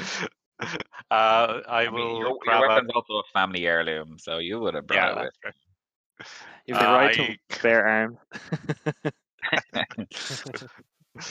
uh, 0.00 0.64
I, 1.10 1.60
I 1.68 1.84
mean, 1.84 1.92
will 1.94 2.18
your, 2.18 2.28
your 2.28 2.38
grab 2.40 2.84
a- 2.88 2.92
also 2.92 3.14
a 3.14 3.22
family 3.32 3.66
heirloom, 3.66 4.18
so 4.18 4.38
you 4.38 4.58
would 4.60 4.74
have 4.74 4.84
Yeah, 4.90 5.12
brought 5.12 5.26
it 5.26 5.32
that's 5.44 5.44
right. 5.44 5.54
You 6.66 6.74
have 6.74 6.82
the 6.82 6.88
right 6.88 7.20
I- 7.20 7.36
to 7.54 7.62
bear 7.62 7.86
arms. 7.86 8.18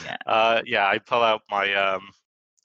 Yeah. 0.03 0.17
Uh, 0.25 0.61
yeah, 0.65 0.87
I 0.87 0.97
pull 0.99 1.21
out 1.21 1.41
my 1.49 1.73
um, 1.73 2.09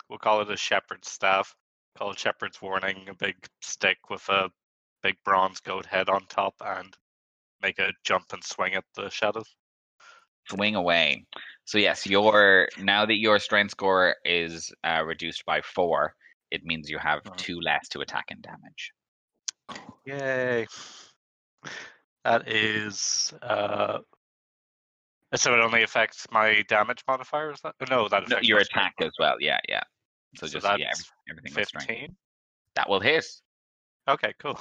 we'll 0.09 0.19
call 0.19 0.41
it 0.43 0.51
a 0.51 0.57
shepherd's 0.57 1.11
staff, 1.11 1.55
call 1.99 2.11
it 2.13 2.19
shepherd's 2.19 2.61
warning, 2.61 3.09
a 3.09 3.15
big 3.15 3.37
stick 3.63 3.99
with 4.11 4.29
a 4.29 4.51
big 5.03 5.17
bronze 5.25 5.61
goat 5.61 5.87
head 5.87 6.09
on 6.09 6.27
top, 6.27 6.55
and 6.65 6.95
make 7.63 7.79
a 7.79 7.93
jump 8.05 8.33
and 8.33 8.43
swing 8.45 8.75
at 8.75 8.85
the 8.95 9.09
shadows. 9.11 9.55
swing 10.49 10.75
away. 10.75 11.25
So 11.65 11.79
yes, 11.79 12.07
your 12.07 12.69
now 12.79 13.07
that 13.07 13.19
your 13.19 13.39
strength 13.39 13.71
score 13.73 14.17
is 14.25 14.73
uh, 14.85 15.03
reduced 15.05 15.45
by 15.47 15.61
four, 15.61 16.15
it 16.51 16.65
means 16.65 16.91
you 16.91 16.99
have 16.99 17.23
Mhm. 17.23 17.37
two 17.37 17.61
less 17.61 17.89
to 17.91 18.01
attack 18.01 18.25
and 18.31 18.43
damage. 18.43 18.93
Yay! 20.05 20.67
That 22.25 22.49
is 22.49 23.33
uh. 23.43 23.99
So 25.35 25.55
it 25.55 25.61
only 25.61 25.83
affects 25.83 26.27
my 26.33 26.64
damage 26.69 27.05
modifier. 27.07 27.53
Is 27.53 27.61
that 27.62 27.75
no? 27.88 28.09
That 28.09 28.29
No, 28.29 28.38
your 28.43 28.59
attack 28.59 28.95
as 29.01 29.12
well. 29.19 29.37
Yeah, 29.38 29.59
yeah. 29.69 29.83
So, 30.37 30.47
So 30.47 30.59
just 30.59 30.79
yeah, 30.79 30.93
everything. 31.29 31.53
Fifteen. 31.53 32.16
That 32.75 32.88
will 32.88 33.01
hit. 33.01 33.27
Okay, 34.09 34.35
cool. 34.40 34.61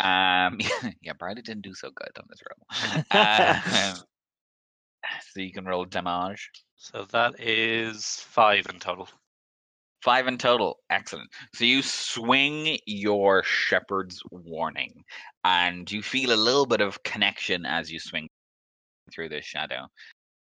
Um, 0.00 0.58
yeah, 1.02 1.12
Bradley 1.18 1.42
didn't 1.42 1.62
do 1.62 1.74
so 1.74 1.90
good 1.94 2.10
on 2.18 2.24
this 2.28 2.40
roll. 2.48 3.04
Um, 3.10 3.96
so 5.32 5.40
you 5.40 5.52
can 5.52 5.64
roll 5.64 5.84
damage. 5.84 6.50
So 6.76 7.06
that 7.12 7.40
is 7.40 8.04
five 8.28 8.66
in 8.72 8.78
total. 8.78 9.08
Five 10.02 10.28
in 10.28 10.38
total. 10.38 10.78
Excellent. 10.90 11.28
So 11.54 11.64
you 11.64 11.82
swing 11.82 12.78
your 12.86 13.42
shepherd's 13.42 14.22
warning, 14.30 15.02
and 15.42 15.90
you 15.90 16.02
feel 16.02 16.32
a 16.32 16.36
little 16.36 16.66
bit 16.66 16.80
of 16.80 17.02
connection 17.02 17.66
as 17.66 17.90
you 17.90 17.98
swing 17.98 18.28
through 19.12 19.28
the 19.28 19.42
shadow, 19.42 19.86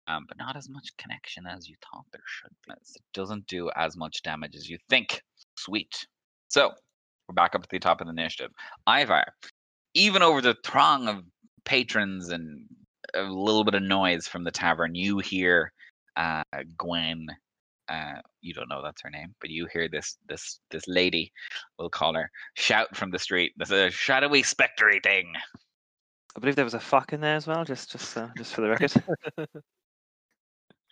um, 0.08 0.24
but 0.28 0.38
not 0.38 0.56
as 0.56 0.68
much 0.68 0.88
connection 0.98 1.46
as 1.46 1.68
you 1.68 1.76
thought 1.82 2.04
there 2.12 2.22
should 2.26 2.52
be. 2.66 2.72
It 2.72 3.02
doesn't 3.14 3.46
do 3.46 3.70
as 3.76 3.96
much 3.96 4.22
damage 4.22 4.56
as 4.56 4.68
you 4.68 4.78
think. 4.88 5.20
Sweet. 5.56 6.06
So 6.48 6.72
we're 7.28 7.34
back 7.34 7.54
up 7.54 7.62
at 7.62 7.68
the 7.68 7.78
top 7.78 8.00
of 8.00 8.06
the 8.06 8.12
initiative. 8.12 8.50
Ivar, 8.88 9.24
even 9.94 10.22
over 10.22 10.40
the 10.40 10.56
throng 10.64 11.08
of 11.08 11.22
patrons 11.64 12.30
and 12.30 12.66
a 13.14 13.22
little 13.22 13.64
bit 13.64 13.74
of 13.74 13.82
noise 13.82 14.26
from 14.26 14.44
the 14.44 14.50
tavern, 14.50 14.94
you 14.94 15.18
hear 15.18 15.72
uh, 16.16 16.42
Gwen 16.76 17.26
uh, 17.88 18.20
you 18.40 18.54
don't 18.54 18.68
know 18.68 18.82
that's 18.82 19.02
her 19.02 19.10
name, 19.10 19.34
but 19.40 19.50
you 19.50 19.66
hear 19.72 19.88
this 19.88 20.16
this 20.28 20.60
this 20.70 20.84
lady, 20.86 21.32
we'll 21.78 21.90
call 21.90 22.14
her, 22.14 22.30
shout 22.54 22.96
from 22.96 23.10
the 23.10 23.18
street. 23.18 23.52
There's 23.56 23.70
a 23.70 23.90
shadowy 23.90 24.42
spectry 24.42 25.00
thing. 25.02 25.32
I 26.36 26.40
believe 26.40 26.56
there 26.56 26.64
was 26.64 26.74
a 26.74 26.80
fuck 26.80 27.12
in 27.12 27.20
there 27.20 27.36
as 27.36 27.46
well, 27.46 27.64
just 27.64 27.90
just 27.92 28.16
uh, 28.16 28.28
just 28.36 28.54
for 28.54 28.62
the 28.62 28.68
record. 28.70 28.92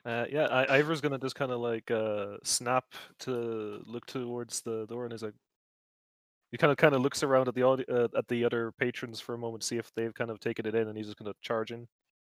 Uh, 0.05 0.25
yeah, 0.31 0.47
I, 0.47 0.79
Ivar's 0.79 1.01
gonna 1.03 1.19
just 1.19 1.35
kind 1.35 1.53
of 1.53 1.61
like 1.61 1.91
uh, 1.91 2.39
snap 2.43 2.85
to 3.21 3.83
look 3.87 4.07
towards 4.07 4.63
the 4.63 4.87
door, 4.87 5.05
and 5.05 5.13
is 5.13 5.23
like, 5.23 5.35
he 6.53 6.59
kind 6.59 6.71
of 6.71 6.77
kind 6.77 6.95
of 6.95 7.03
looks 7.03 7.23
around 7.23 7.49
at 7.49 7.55
the 7.55 7.63
audi- 7.65 7.89
uh, 7.89 8.09
at 8.17 8.27
the 8.29 8.45
other 8.45 8.73
patrons 8.79 9.21
for 9.21 9.35
a 9.35 9.39
moment, 9.39 9.63
see 9.65 9.77
if 9.79 9.93
they've 9.95 10.15
kind 10.15 10.31
of 10.31 10.41
taken 10.41 10.67
it 10.67 10.75
in, 10.75 10.89
and 10.89 10.97
he's 10.97 11.07
just 11.07 11.19
gonna 11.19 11.35
charge 11.43 11.71
in. 11.73 11.87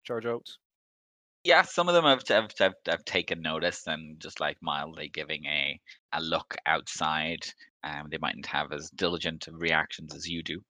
charge 0.04 0.26
out? 0.26 0.48
Yeah, 1.44 1.64
some 1.64 1.90
of 1.90 1.94
them 1.94 2.06
have, 2.06 2.22
have, 2.30 2.52
have, 2.58 2.74
have 2.88 3.04
taken 3.06 3.42
notice 3.42 3.86
and 3.86 4.20
just 4.20 4.40
like 4.40 4.58
mildly 4.62 5.10
giving 5.14 5.46
a, 5.46 5.80
a 6.14 6.22
look 6.22 6.56
outside. 6.66 7.40
Um, 7.84 8.08
they 8.10 8.18
mightn't 8.18 8.46
have 8.46 8.72
as 8.72 8.90
diligent 8.96 9.48
of 9.48 9.56
reactions 9.56 10.16
as 10.16 10.26
you 10.26 10.42
do. 10.42 10.62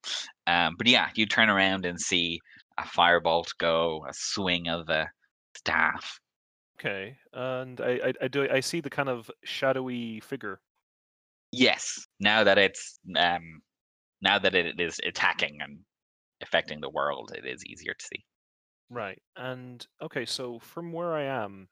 Um, 0.48 0.74
but 0.78 0.88
yeah, 0.88 1.10
you 1.14 1.28
turn 1.28 1.50
around 1.50 1.86
and 1.86 2.00
see 2.00 2.40
a 2.80 2.84
firebolt 2.84 3.50
go, 3.60 4.04
a 4.10 4.14
swing 4.14 4.68
of 4.68 4.90
a 4.90 5.10
staff. 5.56 6.20
Okay, 6.80 7.18
and 7.32 7.80
I, 7.80 8.00
I, 8.06 8.14
I 8.24 8.28
do 8.28 8.48
I 8.50 8.60
see 8.60 8.82
the 8.82 8.90
kind 8.90 9.10
of 9.10 9.30
shadowy 9.44 10.20
figure. 10.22 10.60
Yes, 11.52 12.08
now 12.20 12.44
that 12.44 12.58
it's 12.58 13.00
um, 13.16 13.62
now 14.22 14.40
that 14.40 14.56
it 14.56 14.80
is 14.80 15.00
attacking 15.06 15.60
and 15.62 15.80
affecting 16.42 16.82
the 16.82 16.90
world, 16.90 17.32
it 17.36 17.46
is 17.46 17.64
easier 17.66 17.94
to 17.94 18.06
see. 18.06 18.26
Right. 18.90 19.22
And 19.36 19.86
okay, 20.02 20.26
so 20.26 20.60
from 20.60 20.92
where 20.94 21.14
I 21.14 21.24
am, 21.24 21.68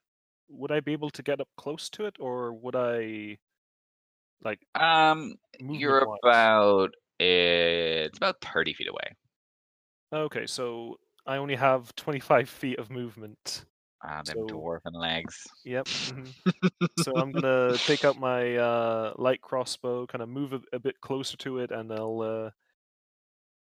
would 0.49 0.71
I 0.71 0.79
be 0.79 0.93
able 0.93 1.09
to 1.11 1.23
get 1.23 1.39
up 1.39 1.49
close 1.57 1.89
to 1.91 2.05
it, 2.05 2.15
or 2.19 2.53
would 2.53 2.75
I 2.75 3.37
like 4.43 4.59
Um, 4.75 5.35
you're 5.59 6.01
movement-wise? 6.01 6.19
about 6.23 6.89
uh, 7.21 8.05
it's 8.07 8.17
about 8.17 8.41
thirty 8.41 8.73
feet 8.73 8.87
away. 8.87 9.15
Okay, 10.13 10.45
so 10.47 10.97
I 11.25 11.37
only 11.37 11.55
have 11.55 11.95
25 11.95 12.49
feet 12.49 12.79
of 12.79 12.89
movement. 12.89 13.65
Ah, 14.03 14.21
them 14.25 14.35
So- 14.49 14.55
dwarven 14.55 14.93
legs. 14.95 15.45
Yep. 15.63 15.85
mhm. 15.85 16.33
so 16.99 17.15
I'm 17.15 17.31
gonna 17.31 17.77
take 17.77 18.03
out 18.03 18.17
my 18.19 18.55
uh, 18.57 19.13
light 19.17 19.41
crossbow, 19.41 20.07
kind 20.07 20.21
of 20.23 20.27
move 20.29 20.53
a, 20.53 20.61
a 20.73 20.79
bit 20.79 20.99
closer 21.01 21.37
to 21.37 21.59
it, 21.59 21.71
and 21.71 21.91
I'll. 21.93 22.21
Uh... 22.21 22.49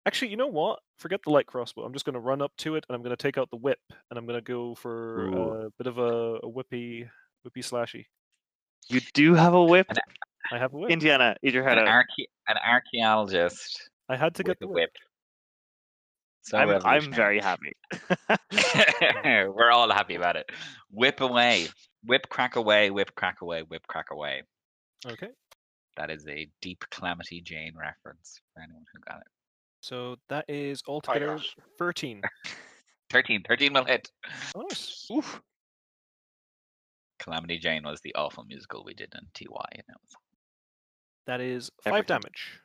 Actually, 0.06 0.28
you 0.30 0.36
know 0.36 0.46
what? 0.46 0.78
Forget 0.98 1.20
the 1.24 1.30
light 1.30 1.46
crossbow. 1.46 1.82
I'm 1.82 1.92
just 1.92 2.04
gonna 2.04 2.20
run 2.20 2.40
up 2.40 2.52
to 2.58 2.76
it, 2.76 2.84
and 2.88 2.94
I'm 2.96 3.02
gonna 3.02 3.16
take 3.16 3.36
out 3.38 3.50
the 3.50 3.56
whip, 3.56 3.80
and 4.10 4.18
I'm 4.18 4.24
gonna 4.24 4.40
go 4.40 4.74
for 4.76 5.26
Ooh. 5.26 5.52
a 5.66 5.70
bit 5.78 5.86
of 5.88 5.98
a, 5.98 6.36
a 6.36 6.48
whippy, 6.48 7.08
whippy 7.46 7.58
slashy. 7.62 8.04
You 8.88 9.00
do 9.14 9.34
have 9.34 9.54
a 9.54 9.64
whip, 9.64 9.86
And 9.90 9.98
I 10.52 10.58
have 10.58 10.72
a 10.72 10.78
whip. 10.78 10.90
Indiana. 10.90 11.34
Eat 11.42 11.54
your 11.54 11.64
head 11.64 11.76
An, 11.78 11.88
out. 11.88 12.04
archae- 12.04 12.28
an 12.48 12.56
archaeologist 12.64 13.90
I 14.08 14.16
had 14.16 14.36
to 14.36 14.44
get 14.44 14.60
the 14.60 14.68
whip. 14.68 14.90
So 16.42 16.56
I'm, 16.56 16.70
I'm 16.86 17.12
very 17.12 17.40
happy. 17.40 17.72
We're 19.24 19.72
all 19.72 19.90
happy 19.90 20.14
about 20.14 20.36
it. 20.36 20.48
Whip 20.92 21.20
away, 21.20 21.66
whip 22.04 22.28
crack 22.28 22.54
away, 22.54 22.90
whip 22.90 23.12
crack 23.16 23.40
away, 23.42 23.62
whip 23.62 23.84
crack 23.88 24.12
away. 24.12 24.44
Okay. 25.04 25.30
That 25.96 26.12
is 26.12 26.24
a 26.28 26.46
deep 26.62 26.84
Calamity 26.92 27.40
Jane 27.40 27.72
reference 27.76 28.40
for 28.54 28.62
anyone 28.62 28.84
who 28.94 29.00
got 29.00 29.16
it. 29.22 29.26
So 29.86 30.16
that 30.30 30.46
is 30.48 30.82
altogether 30.88 31.36
got 31.36 31.40
it. 31.42 31.46
13. 31.78 32.20
13, 33.10 33.42
13 33.46 33.72
will 33.72 33.84
hit. 33.84 34.10
Nice. 34.56 35.06
Oof. 35.12 35.40
Calamity 37.20 37.56
Jane 37.58 37.84
was 37.84 38.00
the 38.00 38.12
awful 38.16 38.42
musical 38.48 38.82
we 38.84 38.94
did 38.94 39.14
in 39.14 39.20
TY, 39.32 39.46
and 39.70 39.84
it 39.88 39.96
was 40.02 40.16
That 41.28 41.40
is 41.40 41.70
five 41.84 41.92
Everything. 41.92 42.18
damage. 42.20 42.60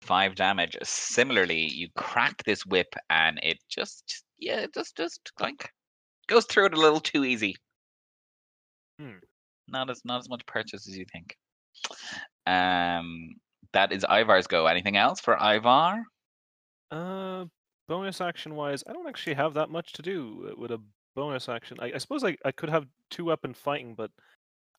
five 0.00 0.34
damage. 0.34 0.76
Similarly, 0.82 1.60
you 1.72 1.88
crack 1.96 2.42
this 2.42 2.66
whip, 2.66 2.92
and 3.08 3.38
it 3.44 3.58
just, 3.68 4.24
yeah, 4.36 4.58
it 4.62 4.74
just 4.74 4.96
just 4.96 5.20
like 5.38 5.70
goes 6.26 6.44
through 6.46 6.66
it 6.66 6.74
a 6.74 6.80
little 6.80 6.98
too 7.00 7.24
easy. 7.24 7.54
Hmm. 8.98 9.18
Not 9.68 9.90
as 9.90 10.00
not 10.04 10.18
as 10.18 10.28
much 10.28 10.44
purchase 10.46 10.88
as 10.88 10.98
you 10.98 11.06
think. 11.12 11.36
Um, 12.48 13.36
that 13.74 13.92
is 13.92 14.04
Ivar's 14.10 14.48
go. 14.48 14.66
Anything 14.66 14.96
else 14.96 15.20
for 15.20 15.36
Ivar? 15.40 16.02
Uh, 16.92 17.46
bonus 17.88 18.20
action 18.20 18.54
wise, 18.54 18.84
I 18.86 18.92
don't 18.92 19.08
actually 19.08 19.34
have 19.34 19.54
that 19.54 19.70
much 19.70 19.94
to 19.94 20.02
do 20.02 20.50
uh, 20.50 20.60
with 20.60 20.70
a 20.70 20.80
bonus 21.16 21.48
action. 21.48 21.78
I, 21.80 21.92
I 21.94 21.98
suppose 21.98 22.22
I, 22.22 22.36
I 22.44 22.52
could 22.52 22.68
have 22.68 22.86
two 23.08 23.24
weapon 23.24 23.54
fighting, 23.54 23.94
but 23.94 24.10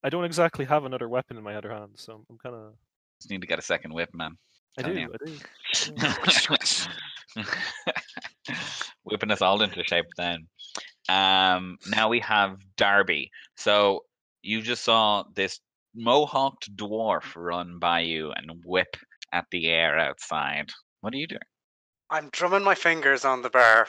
I 0.04 0.10
don't 0.10 0.24
exactly 0.24 0.66
have 0.66 0.86
another 0.86 1.10
weapon 1.10 1.38
in 1.38 1.44
my 1.44 1.56
other 1.56 1.72
hand, 1.72 1.94
so 1.96 2.24
I'm 2.30 2.38
kind 2.38 2.56
of. 2.56 2.74
Just 3.20 3.32
need 3.32 3.42
to 3.42 3.48
get 3.48 3.58
a 3.58 3.64
second 3.64 3.94
whip, 3.94 4.10
man. 4.14 4.38
I 4.78 4.84
do, 4.84 4.94
you. 4.94 5.12
I 5.12 5.26
do. 7.36 7.44
Whipping 9.04 9.32
us 9.32 9.42
all 9.42 9.62
into 9.64 9.84
shape 9.84 10.06
then. 10.16 10.48
Um, 11.10 11.78
now 11.88 12.10
we 12.10 12.20
have 12.20 12.58
Darby. 12.78 13.32
So 13.58 14.06
you 14.44 14.62
just 14.62 14.84
saw 14.84 15.24
this 15.36 15.60
mohawked 15.98 16.76
dwarf 16.76 17.36
run 17.36 17.80
by 17.80 18.02
you 18.02 18.32
and 18.32 18.64
whip 18.66 18.98
at 19.32 19.46
the 19.52 19.68
air 19.68 19.98
outside. 19.98 20.70
What 21.02 21.14
are 21.14 21.18
you 21.18 21.28
doing? 21.28 21.42
I'm 22.14 22.30
drumming 22.32 22.64
my 22.64 22.76
fingers 22.76 23.26
on 23.26 23.42
the 23.42 23.50
bar, 23.50 23.88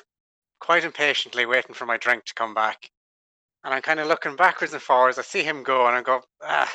quite 0.58 0.82
impatiently 0.82 1.44
waiting 1.44 1.74
for 1.74 1.84
my 1.84 1.98
drink 1.98 2.24
to 2.24 2.32
come 2.32 2.54
back. 2.54 2.90
And 3.62 3.74
I'm 3.74 3.82
kind 3.82 4.00
of 4.00 4.06
looking 4.06 4.34
backwards 4.34 4.72
and 4.72 4.80
forwards. 4.80 5.18
I 5.18 5.22
see 5.22 5.42
him 5.42 5.62
go, 5.62 5.87
and 5.87 5.94
I 5.94 6.00
go, 6.00 6.22
ah, 6.42 6.72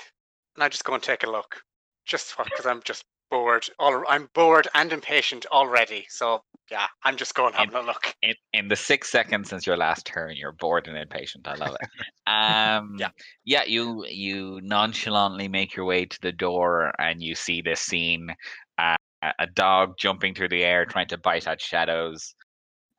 and 0.56 0.64
I 0.64 0.70
just 0.70 0.84
go 0.84 0.94
and 0.94 1.02
take 1.02 1.24
a 1.24 1.30
look, 1.30 1.64
just 2.06 2.38
because 2.38 2.68
I'm 2.68 2.84
just 2.84 3.04
bored. 3.32 3.68
All 3.80 4.04
I'm 4.08 4.30
bored 4.36 4.68
and 4.76 4.94
impatient 4.94 5.48
already. 5.48 6.06
So 6.10 6.44
yeah, 6.70 6.86
I'm 7.04 7.18
just 7.18 7.34
going 7.34 7.54
having 7.56 7.74
a 7.74 7.82
look. 7.82 8.14
In, 8.22 8.36
in 8.54 8.68
the 8.68 8.76
six 8.76 9.10
seconds 9.10 9.50
since 9.50 9.66
your 9.66 9.78
last 9.78 10.06
turn, 10.06 10.36
you're 10.36 10.52
bored 10.52 10.88
and 10.88 10.96
impatient. 10.96 11.48
I 11.48 11.56
love 11.56 11.76
it. 11.82 11.88
Um, 12.28 12.96
Yeah. 13.00 13.10
yeah. 13.44 13.64
You 13.64 14.06
you 14.08 14.60
nonchalantly 14.62 15.48
make 15.48 15.76
your 15.76 15.86
way 15.86 16.06
to 16.06 16.22
the 16.22 16.32
door, 16.32 16.94
and 17.00 17.24
you 17.24 17.34
see 17.34 17.64
this 17.64 17.82
scene: 17.82 18.36
uh, 18.78 18.98
a- 19.22 19.34
a 19.40 19.48
dog 19.48 19.98
jumping 19.98 20.34
through 20.34 20.50
the 20.50 20.64
air, 20.64 20.86
trying 20.86 21.08
to 21.10 21.18
bite 21.18 21.48
at 21.48 21.62
shadows, 21.62 22.34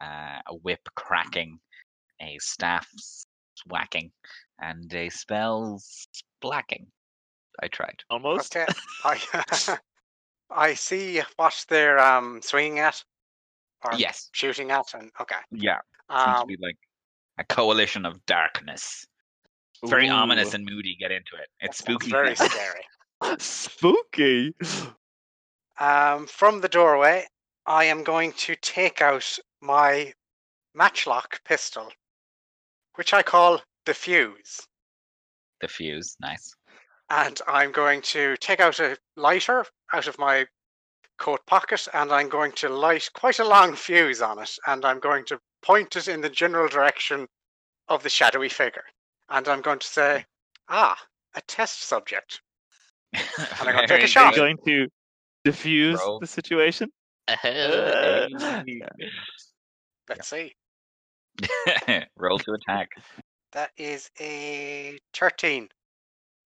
uh, 0.03 0.41
a 0.47 0.55
whip 0.63 0.81
cracking, 0.95 1.59
a 2.21 2.39
staff 2.39 2.87
whacking, 3.67 4.13
and 4.61 4.93
a 4.95 5.09
spell 5.11 5.81
blacking. 6.41 6.91
I 7.63 7.69
tried. 7.69 8.03
Almost. 8.11 8.57
Okay, 8.57 8.67
I 9.05 9.79
I 10.51 10.75
see 10.75 11.21
what 11.37 11.65
they're 11.69 11.99
um 11.99 12.41
swinging 12.43 12.79
at, 12.79 13.03
or 13.85 13.93
Yes. 13.97 14.29
shooting 14.33 14.71
at, 14.71 14.95
and 14.95 15.11
okay. 15.21 15.37
Yeah. 15.51 15.79
Seems 16.11 16.23
to 16.37 16.41
Um, 16.43 16.47
be 16.49 16.57
like 16.61 16.77
a 17.39 17.45
coalition 17.45 18.05
of 18.07 18.25
darkness. 18.27 19.07
It's 19.83 19.91
very 19.91 20.09
ominous 20.09 20.55
and 20.55 20.65
moody. 20.65 20.97
Get 20.99 21.11
into 21.13 21.37
it. 21.37 21.49
It's 21.61 21.79
that 21.79 21.85
spooky. 21.85 22.11
very 22.11 22.35
scary. 22.37 22.85
Spooky. 23.39 24.55
Um, 25.81 26.27
from 26.27 26.61
the 26.61 26.69
doorway, 26.69 27.27
I 27.67 27.85
am 27.85 28.05
going 28.05 28.33
to 28.33 28.55
take 28.57 29.01
out 29.01 29.39
my 29.63 30.13
matchlock 30.75 31.43
pistol, 31.45 31.89
which 32.97 33.15
I 33.15 33.23
call 33.23 33.63
the 33.87 33.95
fuse. 33.95 34.61
The 35.63 35.69
fuse, 35.69 36.17
nice. 36.21 36.55
And 37.09 37.41
I'm 37.49 37.73
going 37.73 38.03
to 38.03 38.37
take 38.37 38.61
out 38.61 38.79
a 38.79 38.99
lighter 39.17 39.65
out 39.93 40.07
of 40.07 40.19
my 40.19 40.47
coat 41.19 41.41
pocket 41.47 41.89
and 41.95 42.13
I'm 42.13 42.29
going 42.29 42.53
to 42.53 42.69
light 42.69 43.09
quite 43.15 43.39
a 43.39 43.49
long 43.49 43.75
fuse 43.75 44.21
on 44.21 44.39
it. 44.39 44.55
And 44.67 44.85
I'm 44.85 45.01
going 45.01 45.25
to 45.27 45.41
point 45.63 45.97
it 45.97 46.09
in 46.09 46.21
the 46.21 46.31
general 46.31 46.69
direction 46.69 47.27
of 47.89 48.03
the 48.03 48.11
shadowy 48.11 48.51
figure. 48.51 48.85
And 49.31 49.49
I'm 49.49 49.63
going 49.63 49.79
to 49.79 49.87
say, 49.87 50.27
ah, 50.69 50.97
a 51.35 51.41
test 51.43 51.83
subject. 51.83 52.43
And 53.13 53.69
I'm 53.69 53.75
gonna 53.75 53.89
take 53.89 54.05
a 54.05 54.07
shot. 54.07 54.23
Are 54.23 54.27
you 54.29 54.33
good. 54.33 54.41
going 54.41 54.57
to 54.67 54.89
diffuse 55.45 56.01
Roll. 56.01 56.21
the 56.21 56.27
situation? 56.27 56.91
Hey. 57.29 58.29
Let's 60.09 60.29
see. 60.29 60.55
Roll 62.17 62.39
to 62.39 62.53
attack. 62.53 62.89
That 63.53 63.71
is 63.77 64.11
a 64.21 64.99
13, 65.15 65.69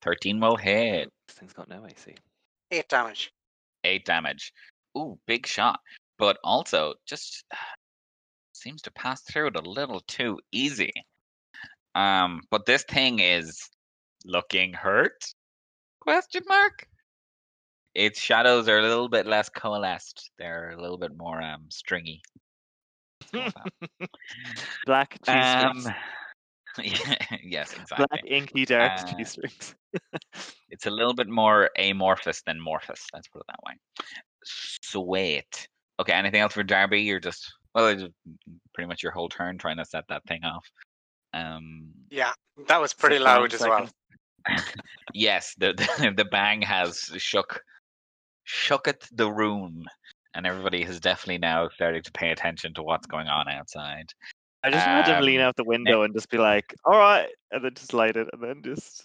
13 0.02 0.40
will 0.40 0.56
hit. 0.56 1.10
This 1.28 1.36
thing's 1.36 1.52
got 1.52 1.68
no 1.68 1.86
AC. 1.86 2.14
8 2.70 2.88
damage. 2.88 3.32
8 3.84 4.04
damage. 4.04 4.52
Ooh, 4.96 5.18
big 5.26 5.46
shot. 5.46 5.80
But 6.18 6.38
also, 6.44 6.94
just 7.06 7.44
seems 8.52 8.82
to 8.82 8.92
pass 8.92 9.22
through 9.22 9.48
it 9.48 9.56
a 9.56 9.68
little 9.68 10.00
too 10.06 10.38
easy. 10.52 10.92
Um, 11.94 12.42
but 12.50 12.66
this 12.66 12.84
thing 12.84 13.20
is 13.20 13.68
looking 14.24 14.72
hurt? 14.72 15.24
Question 16.00 16.42
mark. 16.46 16.86
Its 17.94 18.20
shadows 18.20 18.68
are 18.68 18.78
a 18.78 18.82
little 18.82 19.08
bit 19.08 19.26
less 19.26 19.48
coalesced. 19.48 20.30
They're 20.38 20.70
a 20.76 20.80
little 20.80 20.98
bit 20.98 21.16
more 21.16 21.40
um 21.40 21.66
stringy. 21.70 22.22
Let's 23.20 23.30
go 23.32 23.44
with 23.44 23.54
that. 24.00 24.08
Black 24.86 25.18
cheese 25.24 25.34
Um, 25.34 25.80
strings. 25.80 26.00
yes, 27.44 27.72
exactly. 27.72 28.06
Black 28.10 28.22
inky 28.26 28.64
dark 28.64 28.92
Uh, 28.98 29.04
cheese 29.16 29.30
strings. 29.30 29.74
It's 30.70 30.86
a 30.86 30.90
little 30.90 31.14
bit 31.14 31.28
more 31.28 31.70
amorphous 31.78 32.42
than 32.42 32.60
morphous. 32.60 33.06
Let's 33.14 33.28
put 33.28 33.38
it 33.42 33.46
that 33.46 33.60
way. 33.64 33.74
Sweet. 34.44 35.68
Okay. 36.00 36.12
Anything 36.12 36.40
else 36.40 36.54
for 36.54 36.64
Darby? 36.64 37.00
You're 37.02 37.20
just 37.20 37.52
well, 37.76 37.86
it's 37.88 38.02
pretty 38.74 38.88
much 38.88 39.02
your 39.04 39.12
whole 39.12 39.28
turn 39.28 39.56
trying 39.56 39.76
to 39.76 39.84
set 39.84 40.04
that 40.08 40.24
thing 40.26 40.42
off. 40.42 40.66
Um. 41.32 41.92
Yeah, 42.10 42.32
that 42.66 42.80
was 42.80 42.92
pretty 42.92 43.20
loud 43.20 43.54
as 43.54 43.60
well. 43.60 43.88
Yes, 45.14 45.54
the, 45.58 45.72
the 45.72 46.12
the 46.16 46.24
bang 46.24 46.60
has 46.62 47.10
shook 47.16 47.62
shooketh 48.46 49.08
the 49.12 49.30
room, 49.30 49.84
and 50.34 50.46
everybody 50.46 50.82
has 50.84 51.00
definitely 51.00 51.38
now 51.38 51.68
started 51.70 52.04
to 52.04 52.12
pay 52.12 52.30
attention 52.30 52.74
to 52.74 52.82
what's 52.82 53.06
going 53.06 53.28
on 53.28 53.48
outside. 53.48 54.06
I 54.62 54.70
just 54.70 54.86
imagine 54.86 55.14
him 55.16 55.20
to 55.20 55.26
lean 55.26 55.40
Um, 55.40 55.46
out 55.48 55.56
the 55.56 55.64
window 55.64 56.02
and 56.02 56.14
just 56.14 56.30
be 56.30 56.38
like, 56.38 56.74
"All 56.84 56.98
right," 56.98 57.28
and 57.50 57.64
then 57.64 57.74
just 57.74 57.92
light 57.92 58.16
it, 58.16 58.28
and 58.32 58.42
then 58.42 58.62
just. 58.62 59.04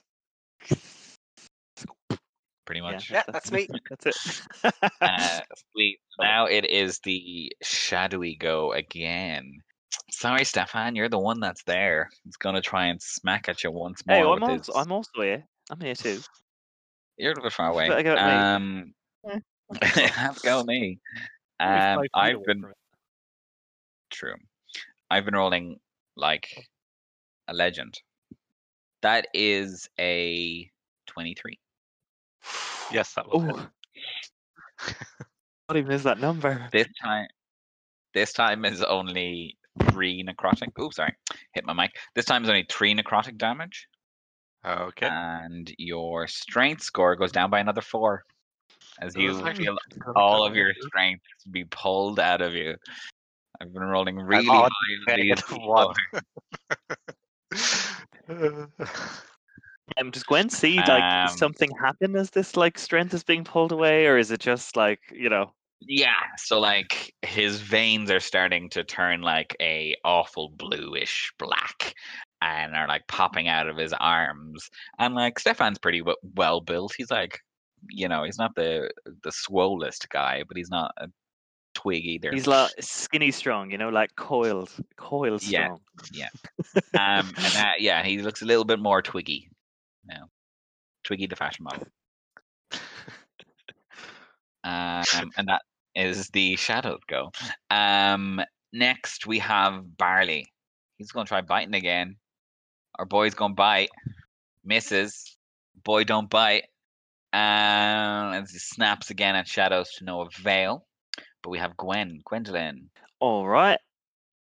Pretty 2.65 2.81
much. 2.81 3.09
Yeah, 3.09 3.23
that's 3.27 3.51
me. 3.51 3.67
That's 3.89 4.05
it. 4.05 4.73
Uh, 5.01 5.39
sweet. 5.73 5.99
Now 6.19 6.45
it 6.45 6.69
is 6.69 6.99
the 6.99 7.51
shadowy 7.63 8.35
go 8.35 8.73
again. 8.73 9.51
Sorry, 10.11 10.43
Stefan, 10.45 10.95
you're 10.95 11.09
the 11.09 11.17
one 11.17 11.39
that's 11.39 11.63
there. 11.63 12.09
He's 12.23 12.35
gonna 12.35 12.61
try 12.61 12.85
and 12.85 13.01
smack 13.01 13.49
at 13.49 13.63
you 13.63 13.71
once 13.71 14.05
more. 14.05 14.17
hey, 14.17 14.21
I'm 14.21 14.43
also 14.43 14.57
his- 14.57 14.69
I'm 14.75 14.91
also 14.91 15.09
here. 15.15 15.43
I'm 15.71 15.79
here 15.79 15.95
too. 15.95 16.19
You're 17.17 17.31
a 17.31 17.33
little 17.33 17.45
bit 17.45 17.53
far 17.53 17.71
away. 17.71 17.89
better 17.89 18.03
go 20.43 20.59
at 20.61 20.65
me. 20.65 20.99
Um, 21.59 21.69
have 21.69 21.95
go 21.95 22.01
me. 22.01 22.01
Um, 22.03 22.07
I've 22.13 22.45
been 22.45 22.65
true. 24.09 24.35
I've 25.11 25.25
been 25.25 25.35
rolling 25.35 25.79
like 26.15 26.67
a 27.47 27.53
legend. 27.53 27.99
That 29.01 29.27
is 29.33 29.89
a 29.99 30.69
twenty-three. 31.07 31.59
Yes, 32.91 33.13
that 33.13 33.27
will 33.27 33.41
hit. 33.41 33.55
Oh, 33.55 33.69
what 35.67 35.77
even 35.77 35.91
is 35.91 36.03
that 36.03 36.19
number? 36.19 36.67
This 36.71 36.87
time, 37.01 37.27
this 38.13 38.33
time 38.33 38.65
is 38.65 38.81
only 38.81 39.57
three 39.91 40.23
necrotic. 40.23 40.69
Oh, 40.77 40.89
sorry, 40.89 41.13
hit 41.53 41.65
my 41.65 41.73
mic. 41.73 41.91
This 42.15 42.25
time 42.25 42.43
is 42.43 42.49
only 42.49 42.65
three 42.69 42.95
necrotic 42.95 43.37
damage, 43.37 43.87
Okay. 44.65 45.07
and 45.09 45.71
your 45.77 46.27
strength 46.27 46.81
score 46.83 47.15
goes 47.15 47.31
down 47.31 47.49
by 47.49 47.59
another 47.59 47.81
four, 47.81 48.23
as 49.01 49.15
you 49.15 49.33
feel 49.53 49.77
all 50.15 50.45
of 50.45 50.55
your 50.55 50.69
Andrew. 50.69 50.83
strength 50.87 51.23
be 51.51 51.65
pulled 51.65 52.19
out 52.19 52.41
of 52.41 52.53
you. 52.53 52.75
I've 53.61 53.73
been 53.73 53.83
rolling 53.83 54.17
really 54.17 54.47
odd 54.47 54.71
high 54.71 55.15
on 55.15 55.17
these 55.17 55.35
negative 55.41 55.57
one. 55.65 55.93
before. 58.29 58.71
Um, 59.97 60.11
does 60.11 60.23
Gwen 60.23 60.49
see 60.49 60.77
like 60.77 61.03
Um, 61.03 61.37
something 61.37 61.71
happen 61.75 62.15
as 62.15 62.29
this 62.29 62.55
like 62.55 62.77
strength 62.77 63.13
is 63.13 63.23
being 63.23 63.43
pulled 63.43 63.71
away, 63.71 64.05
or 64.05 64.17
is 64.17 64.31
it 64.31 64.39
just 64.39 64.75
like 64.75 64.99
you 65.11 65.29
know? 65.29 65.51
Yeah, 65.81 66.13
so 66.37 66.59
like 66.59 67.13
his 67.21 67.61
veins 67.61 68.11
are 68.11 68.19
starting 68.19 68.69
to 68.71 68.83
turn 68.83 69.21
like 69.21 69.55
a 69.61 69.95
awful 70.03 70.49
bluish 70.49 71.31
black 71.39 71.95
and 72.41 72.75
are 72.75 72.87
like 72.87 73.07
popping 73.07 73.47
out 73.47 73.67
of 73.67 73.77
his 73.77 73.93
arms. 73.93 74.69
And 74.99 75.15
like 75.15 75.39
Stefan's 75.39 75.79
pretty 75.79 75.99
w- 75.99 76.17
well 76.35 76.61
built. 76.61 76.93
He's 76.97 77.11
like, 77.11 77.39
you 77.89 78.07
know, 78.07 78.23
he's 78.23 78.37
not 78.37 78.55
the 78.55 78.91
the 79.05 79.31
swollest 79.31 80.09
guy, 80.09 80.43
but 80.47 80.57
he's 80.57 80.69
not 80.69 80.91
a 80.97 81.07
twig 81.73 82.05
either. 82.05 82.31
He's 82.31 82.47
like 82.47 82.71
skinny 82.79 83.31
strong, 83.31 83.71
you 83.71 83.77
know, 83.77 83.89
like 83.89 84.15
coiled, 84.15 84.71
coiled 84.97 85.43
Yeah. 85.43 85.65
strong. 85.65 85.79
Yeah, 86.11 86.27
yeah. 86.93 87.19
um, 87.19 87.33
and 87.37 87.53
that, 87.53 87.75
yeah, 87.79 88.03
he 88.03 88.19
looks 88.19 88.41
a 88.41 88.45
little 88.45 88.65
bit 88.65 88.79
more 88.79 89.01
twiggy 89.01 89.49
now. 90.05 90.29
Twiggy 91.03 91.27
the 91.27 91.35
fashion 91.35 91.63
model. 91.63 91.87
Um, 94.63 95.31
and 95.37 95.47
that 95.47 95.61
is 95.95 96.29
the 96.29 96.55
shadows 96.55 96.99
go. 97.07 97.31
Um, 97.69 98.41
next 98.73 99.25
we 99.25 99.39
have 99.39 99.97
Barley. 99.97 100.51
He's 100.97 101.11
going 101.11 101.25
to 101.25 101.29
try 101.29 101.41
biting 101.41 101.75
again. 101.75 102.17
Our 102.97 103.05
boy's 103.05 103.33
going 103.33 103.51
to 103.51 103.55
bite. 103.55 103.89
Misses. 104.65 105.37
Boy 105.83 106.03
don't 106.03 106.29
bite. 106.29 106.65
Um, 107.31 108.33
and 108.33 108.47
he 108.49 108.57
snaps 108.57 109.09
again 109.09 109.35
at 109.35 109.47
shadows 109.47 109.91
to 109.97 110.03
no 110.03 110.21
avail. 110.21 110.85
But 111.43 111.51
we 111.51 111.59
have 111.59 111.77
Gwen, 111.77 112.21
Gwendolyn. 112.25 112.89
All 113.19 113.47
right, 113.47 113.79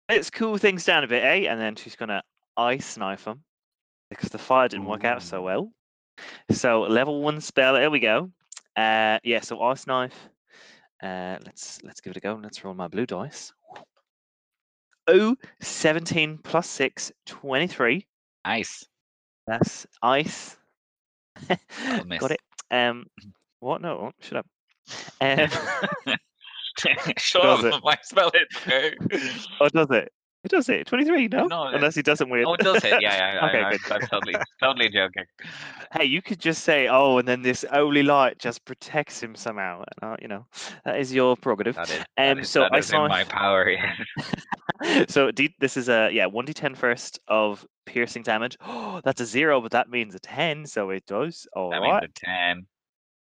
let's 0.09 0.31
cool 0.31 0.59
things 0.59 0.85
down 0.85 1.05
a 1.05 1.09
bit, 1.09 1.25
eh? 1.25 1.51
And 1.51 1.61
then 1.61 1.77
she's 1.77 1.97
gonna 1.97 2.23
ice 2.57 2.97
knife 2.97 3.27
him 3.27 3.43
because 4.11 4.31
the 4.31 4.39
fire 4.39 4.69
didn't 4.69 4.87
work 4.87 5.05
out 5.05 5.23
so 5.23 5.43
well. 5.43 5.73
So 6.51 6.83
level 6.83 7.23
one 7.23 7.41
spell. 7.41 7.77
Here 7.77 7.91
we 7.91 8.01
go. 8.01 8.31
Uh, 8.77 9.19
yeah. 9.23 9.41
So 9.41 9.61
ice 9.63 9.87
knife. 9.87 10.29
Uh, 11.03 11.39
let's 11.45 11.83
let's 11.83 12.01
give 12.01 12.11
it 12.13 12.17
a 12.17 12.21
go. 12.21 12.39
Let's 12.43 12.65
roll 12.65 12.75
my 12.75 12.89
blue 12.89 13.07
dice. 13.07 13.53
Oh, 15.11 15.35
17 15.63 16.39
plus 16.45 16.69
6, 16.69 17.13
23. 17.25 18.07
Ice. 18.45 18.85
That's 19.47 19.87
ice. 20.03 20.59
Got 21.49 22.33
it. 22.33 22.41
Um, 22.71 23.07
what? 23.61 23.81
No, 23.81 23.91
oh, 23.91 24.13
shut 24.21 24.39
up. 24.39 24.47
Um, 25.21 25.49
Shut 27.19 27.45
up. 27.45 27.65
it? 27.65 27.75
My 27.83 27.97
spell 28.03 28.31
hit 28.33 28.49
too. 28.51 29.19
oh, 29.61 29.69
does 29.69 29.91
it? 29.91 30.13
It 30.45 30.53
does 30.53 30.69
it. 30.69 30.87
23, 30.87 31.27
no? 31.29 31.47
No, 31.47 31.65
Unless 31.65 31.97
he 31.97 32.03
doesn't 32.03 32.31
win. 32.31 32.45
Oh, 32.47 32.55
it 32.55 32.61
does 32.61 32.85
it. 32.85 33.03
Yeah, 33.03 33.35
yeah. 33.41 33.47
Okay, 33.49 33.61
I, 33.61 33.69
I, 33.69 33.71
good. 33.73 33.81
I'm 33.91 34.01
totally, 34.03 34.37
totally 34.63 34.89
joking. 34.89 35.25
hey, 35.93 36.05
you 36.05 36.23
could 36.23 36.39
just 36.39 36.63
say, 36.63 36.87
oh, 36.87 37.19
and 37.19 37.27
then 37.27 37.43
this 37.43 37.65
holy 37.73 38.05
light 38.05 38.39
just 38.39 38.65
protects 38.65 39.21
him 39.21 39.35
somehow. 39.35 39.83
Uh, 40.01 40.15
you 40.23 40.29
know, 40.29 40.47
that 40.85 41.01
is 41.01 41.13
your 41.13 41.37
prerogative. 41.37 41.75
That 41.75 41.91
is, 41.91 42.05
Um, 42.17 42.39
is, 42.39 42.49
so 42.49 42.61
that 42.61 42.73
I 42.73 42.79
is 42.79 42.93
in 42.93 43.09
my 43.09 43.25
power. 43.25 43.69
Yeah. 43.69 43.93
so 45.09 45.31
D, 45.31 45.55
this 45.59 45.77
is 45.77 45.89
a 45.89 46.11
yeah 46.13 46.27
1d10 46.27 46.77
first 46.77 47.19
of 47.29 47.67
piercing 47.87 48.23
damage. 48.23 48.57
Oh, 48.61 49.01
that's 49.05 49.21
a 49.21 49.27
zero, 49.27 49.61
but 49.61 49.73
that 49.73 49.89
means 49.89 50.15
a 50.15 50.19
10, 50.19 50.67
so 50.67 50.91
it 50.91 51.07
does. 51.07 51.47
All 51.55 51.71
That 51.71 51.79
right. 51.81 52.03
means 52.03 52.13
a 52.23 52.27
10. 52.27 52.67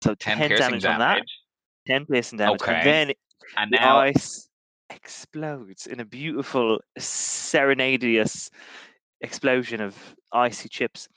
so 0.03 0.15
10, 0.15 0.37
10, 0.39 0.49
piercing 0.49 0.57
damage, 0.81 0.85
on 0.85 0.99
that. 0.99 1.15
damage. 1.15 1.39
10 1.87 2.07
piercing 2.07 2.39
damage, 2.39 2.63
Okay. 2.63 2.73
and 2.75 2.85
then 2.87 3.13
And 3.57 3.71
the 3.73 3.77
now, 3.77 3.99
ice 3.99 4.49
explodes 4.91 5.87
in 5.87 6.01
a 6.01 6.05
beautiful 6.05 6.81
serenadious 6.99 8.51
explosion 9.21 9.81
of 9.81 9.97
icy 10.33 10.69
chips, 10.69 11.09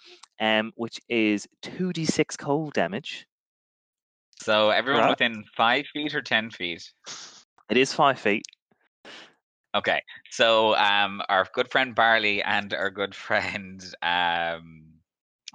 um, 0.41 0.71
which 0.75 0.99
is 1.09 1.47
2d6 1.63 2.37
cold 2.37 2.73
damage. 2.73 3.25
so 4.41 4.69
everyone 4.69 5.01
Right. 5.03 5.09
within 5.11 5.43
five 5.55 5.85
feet 5.93 6.13
or 6.13 6.21
10 6.21 6.51
feet. 6.51 6.83
It 7.69 7.77
is 7.77 7.93
five 7.93 8.19
feet. 8.19 8.45
Okay. 9.75 10.01
So 10.31 10.75
um, 10.75 11.21
our 11.29 11.47
good 11.53 11.69
friend 11.71 11.93
Barley 11.93 12.41
and 12.43 12.73
our 12.73 12.89
good 12.89 13.13
friend 13.13 13.83
um, 14.01 14.83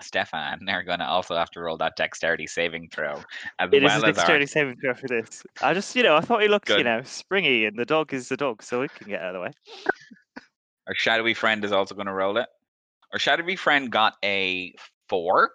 Stefan 0.00 0.68
are 0.68 0.82
going 0.82 0.98
to 0.98 1.06
also 1.06 1.36
have 1.36 1.50
to 1.50 1.60
roll 1.60 1.76
that 1.78 1.96
dexterity 1.96 2.46
saving 2.46 2.88
throw. 2.90 3.22
As 3.58 3.70
It 3.72 3.82
is 3.82 3.88
well 3.88 3.92
a 3.92 3.96
as 3.96 4.02
our 4.02 4.12
dexterity 4.12 4.46
saving 4.46 4.76
throw 4.76 4.94
for 4.94 5.08
this. 5.08 5.42
I 5.60 5.74
just, 5.74 5.94
you 5.94 6.02
know, 6.02 6.16
I 6.16 6.20
thought 6.20 6.42
he 6.42 6.48
looked, 6.48 6.68
you 6.70 6.84
know, 6.84 7.02
springy, 7.04 7.66
and 7.66 7.78
the 7.78 7.84
dog 7.84 8.12
is 8.12 8.28
the 8.28 8.36
dog, 8.36 8.62
so 8.62 8.82
it 8.82 8.94
can 8.94 9.08
get 9.08 9.22
out 9.22 9.34
of 9.34 9.34
the 9.34 9.40
way. 9.40 9.52
Our 10.88 10.94
shadowy 10.94 11.34
friend 11.34 11.64
is 11.64 11.72
also 11.72 11.94
going 11.94 12.06
to 12.06 12.12
roll 12.12 12.36
it. 12.38 12.48
Our 13.12 13.18
shadowy 13.18 13.56
friend 13.56 13.90
got 13.90 14.14
a 14.24 14.74
four. 15.08 15.50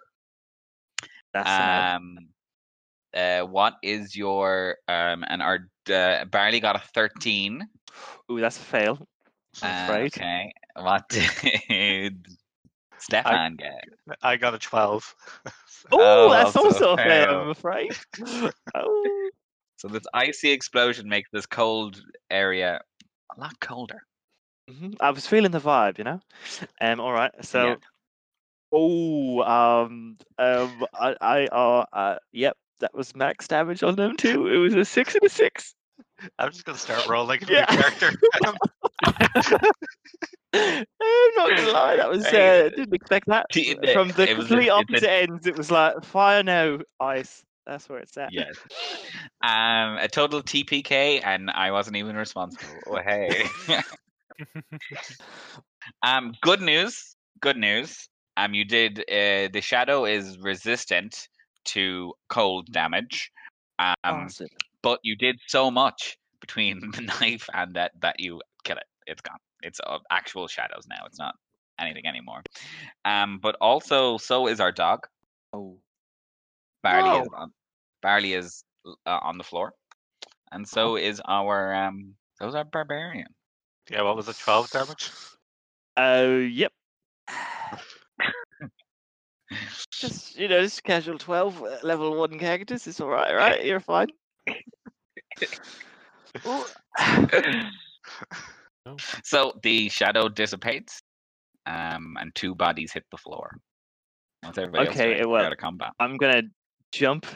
That's. 1.32 1.96
Um, 1.96 2.18
uh, 3.14 3.40
what 3.40 3.74
is 3.82 4.14
your 4.14 4.76
um, 4.86 5.24
and 5.28 5.42
our 5.42 5.68
uh, 5.90 6.24
Barley 6.26 6.60
got 6.60 6.76
a 6.76 6.82
thirteen. 6.94 7.66
Ooh, 8.30 8.40
that's 8.40 8.56
a 8.58 8.60
fail. 8.60 9.06
I'm 9.62 9.70
Uh, 9.70 9.84
afraid. 9.84 10.06
okay, 10.14 10.52
what 10.76 11.08
did 11.68 12.26
Stefan 12.98 13.56
get? 13.56 13.84
I 14.22 14.36
got 14.36 14.54
a 14.54 14.58
12. 14.58 15.14
Oh, 15.90 15.98
Oh, 16.00 16.30
that's 16.30 16.56
also 16.56 16.68
also 16.68 16.90
a 16.90 16.94
a 16.94 16.96
fail, 16.96 17.26
fail. 17.26 17.40
I'm 17.40 17.48
afraid. 17.50 17.96
oh. 18.74 19.30
So 19.78 19.88
this 19.88 20.04
icy 20.12 20.50
explosion 20.50 21.08
makes 21.08 21.30
this 21.30 21.46
cold 21.46 22.02
area 22.30 22.80
a 23.36 23.40
lot 23.40 23.58
colder. 23.60 24.02
Mhm, 24.70 24.96
I 25.00 25.10
was 25.10 25.26
feeling 25.26 25.50
the 25.52 25.60
vibe, 25.60 25.98
you 25.98 26.04
know. 26.04 26.20
Um, 26.80 27.00
all 27.00 27.12
right, 27.12 27.32
so. 27.42 27.68
Yeah. 27.68 27.76
Oh, 28.70 29.40
um, 29.44 30.18
um, 30.38 30.84
I, 30.92 31.16
I, 31.22 31.46
uh, 31.46 31.86
uh, 31.90 32.18
yep, 32.32 32.54
that 32.80 32.94
was 32.94 33.16
max 33.16 33.48
damage 33.48 33.82
on 33.82 33.96
them 33.96 34.14
too. 34.16 34.46
It 34.46 34.58
was 34.58 34.74
a 34.74 34.84
six 34.84 35.14
and 35.14 35.24
a 35.24 35.28
six. 35.30 35.74
I'm 36.38 36.50
just 36.50 36.64
going 36.64 36.76
to 36.76 36.82
start 36.82 37.06
rolling 37.08 37.42
a 37.44 37.46
Yeah. 37.52 37.66
new 37.70 37.76
character. 37.76 38.10
I'm 40.54 41.34
not 41.36 41.50
gonna 41.50 41.70
lie, 41.72 41.96
that 41.96 42.08
was 42.08 42.26
Hey, 42.26 42.66
uh, 42.66 42.68
didn't 42.70 42.94
expect 42.94 43.26
that 43.28 43.46
it- 43.54 43.92
from 43.92 44.08
the 44.08 44.30
a- 44.30 44.34
complete 44.34 44.68
a- 44.68 44.72
opposite 44.72 45.10
ends. 45.10 45.46
It 45.46 45.56
was 45.56 45.70
like 45.70 46.02
fire 46.04 46.42
no 46.42 46.80
ice. 47.00 47.44
That's 47.66 47.86
where 47.88 47.98
it's 47.98 48.16
at. 48.16 48.32
Yes. 48.32 48.56
Um, 49.44 49.98
a 49.98 50.08
total 50.10 50.42
TPK, 50.42 51.20
and 51.22 51.50
I 51.50 51.70
wasn't 51.70 51.96
even 51.96 52.16
responsible. 52.16 52.64
Oh 52.86 52.96
hey. 52.96 53.44
um, 56.02 56.32
good 56.40 56.62
news. 56.62 57.14
Good 57.40 57.58
news. 57.58 58.08
Um, 58.38 58.54
you 58.54 58.64
did. 58.64 59.00
Uh, 59.00 59.48
the 59.52 59.60
shadow 59.60 60.06
is 60.06 60.38
resistant 60.38 61.28
to 61.66 62.14
cold 62.30 62.72
damage. 62.72 63.30
Um, 63.78 63.94
Awesome. 64.02 64.48
But 64.82 65.00
you 65.02 65.16
did 65.16 65.38
so 65.46 65.70
much 65.70 66.16
between 66.40 66.80
the 66.92 67.02
knife 67.02 67.48
and 67.52 67.74
that 67.74 67.92
that 68.00 68.20
you 68.20 68.40
kill 68.64 68.76
it. 68.76 68.84
It's 69.06 69.22
gone. 69.22 69.38
It's 69.62 69.80
uh, 69.84 69.98
actual 70.10 70.46
shadows 70.48 70.86
now. 70.88 71.04
It's 71.06 71.18
not 71.18 71.34
anything 71.80 72.06
anymore. 72.06 72.42
Um, 73.04 73.38
but 73.42 73.56
also 73.60 74.18
so 74.18 74.46
is 74.48 74.60
our 74.60 74.72
dog. 74.72 75.06
Oh, 75.52 75.78
Barley 76.82 77.18
is 77.20 77.28
Oh. 77.32 77.36
on. 77.36 77.52
Barley 78.02 78.34
is 78.34 78.62
uh, 79.06 79.18
on 79.22 79.38
the 79.38 79.44
floor, 79.44 79.72
and 80.52 80.68
so 80.68 80.96
is 80.96 81.20
our 81.26 81.74
um. 81.74 82.14
So 82.36 82.46
is 82.48 82.54
our 82.54 82.64
barbarian. 82.64 83.26
yeah, 83.90 84.02
what 84.02 84.14
was 84.14 84.28
it? 84.28 84.36
12 84.38 84.70
damage? 84.70 85.10
Oh, 85.96 86.38
yep. 86.38 86.70
just 89.90 90.38
you 90.38 90.48
know, 90.48 90.60
just 90.62 90.82
casual 90.84 91.18
twelve 91.18 91.62
uh, 91.62 91.78
level 91.82 92.16
one 92.16 92.38
characters. 92.38 92.86
It's 92.86 93.00
all 93.00 93.08
right, 93.08 93.34
right? 93.34 93.64
You're 93.64 93.80
fine. 93.80 94.08
So 99.24 99.52
the 99.62 99.88
shadow 99.88 100.28
dissipates, 100.28 101.02
um, 101.66 102.16
and 102.18 102.34
two 102.34 102.54
bodies 102.54 102.92
hit 102.92 103.04
the 103.10 103.18
floor. 103.18 103.58
Once 104.42 104.58
everybody 104.58 104.86
else 104.86 104.96
Okay, 104.96 105.10
ready, 105.10 105.26
well, 105.26 105.44
out 105.44 105.52
of 105.52 105.58
combat. 105.58 105.92
I'm 106.00 106.16
gonna 106.16 106.42
jump 106.92 107.26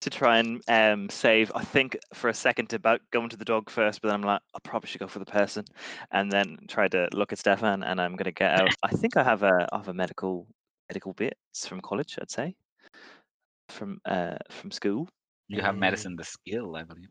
to 0.00 0.10
try 0.10 0.38
and 0.38 0.62
um, 0.68 1.08
save. 1.10 1.50
I 1.54 1.64
think 1.64 1.96
for 2.14 2.28
a 2.28 2.34
second 2.34 2.72
about 2.72 3.00
going 3.12 3.28
to 3.30 3.36
the 3.36 3.44
dog 3.44 3.70
first, 3.70 4.00
but 4.00 4.08
then 4.08 4.14
I'm 4.16 4.22
like, 4.22 4.40
I 4.54 4.58
probably 4.62 4.88
should 4.88 5.00
go 5.00 5.08
for 5.08 5.18
the 5.18 5.26
person, 5.26 5.64
and 6.12 6.30
then 6.30 6.56
try 6.68 6.88
to 6.88 7.08
look 7.12 7.32
at 7.32 7.38
Stefan. 7.38 7.82
And 7.82 8.00
I'm 8.00 8.16
gonna 8.16 8.32
get 8.32 8.58
out. 8.60 8.72
I 8.82 8.90
think 8.90 9.16
I 9.16 9.24
have 9.24 9.42
a 9.42 9.66
I 9.72 9.76
have 9.76 9.88
a 9.88 9.94
medical 9.94 10.46
medical 10.88 11.12
bits 11.12 11.66
from 11.66 11.80
college. 11.80 12.16
I'd 12.20 12.30
say 12.30 12.54
from 13.68 14.00
uh 14.04 14.36
from 14.50 14.70
school. 14.70 15.08
You 15.48 15.62
have 15.62 15.74
Mm. 15.74 15.80
medicine, 15.80 16.16
the 16.16 16.24
skill, 16.24 16.76
I 16.76 16.82
believe. 16.82 17.08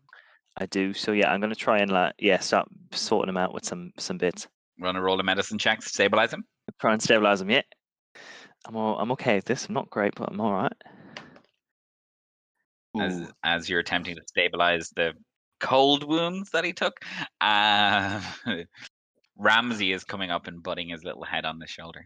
I 0.58 0.66
do. 0.68 0.94
So 0.94 1.12
yeah, 1.12 1.32
I'm 1.32 1.42
gonna 1.42 1.56
try 1.56 1.80
and 1.80 1.92
like 1.92 2.14
yeah 2.20 2.40
start 2.40 2.68
sorting 2.92 3.28
them 3.28 3.38
out 3.38 3.54
with 3.54 3.66
some 3.66 3.92
some 3.98 4.18
bits. 4.18 4.48
Run 4.80 4.96
a 4.96 5.02
roll 5.02 5.20
of 5.20 5.26
medicine 5.26 5.58
check 5.58 5.82
stabilize 5.84 6.34
him. 6.34 6.46
Try 6.80 6.94
and 6.94 7.02
stabilize 7.02 7.40
them. 7.40 7.50
Yeah, 7.50 7.62
I'm 8.66 8.76
all, 8.76 8.98
I'm 9.00 9.12
okay 9.14 9.36
with 9.36 9.46
this. 9.46 9.68
I'm 9.68 9.74
not 9.74 9.90
great, 9.90 10.16
but 10.16 10.30
I'm 10.32 10.42
all 10.42 10.54
right. 10.54 10.74
as 13.00 13.14
Ooh. 13.20 13.28
as 13.44 13.70
you're 13.70 13.80
attempting 13.80 14.16
to 14.16 14.22
stabilize 14.28 14.90
the 14.96 15.14
cold 15.60 16.04
wounds 16.04 16.52
that 16.52 16.64
he 16.64 16.74
took. 16.74 17.00
Uh, 17.42 18.22
Ramsey 19.38 19.92
is 19.92 20.04
coming 20.04 20.32
up 20.32 20.48
and 20.48 20.64
butting 20.64 20.90
his 20.90 21.04
little 21.04 21.24
head 21.24 21.46
on 21.46 21.60
the 21.60 21.68
shoulder. 21.68 22.06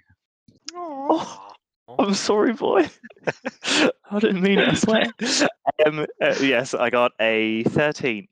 Oh, 0.76 1.54
I'm 1.98 2.14
sorry, 2.14 2.54
boy. 2.54 2.88
I 4.12 4.20
didn't 4.20 4.42
mean 4.42 4.60
it. 4.60 4.68
I 4.70 4.74
swear. 4.74 5.06
um, 5.86 6.06
uh, 6.22 6.36
yes, 6.42 6.74
I 6.74 6.90
got 6.90 7.12
a 7.20 7.64
13. 7.64 8.28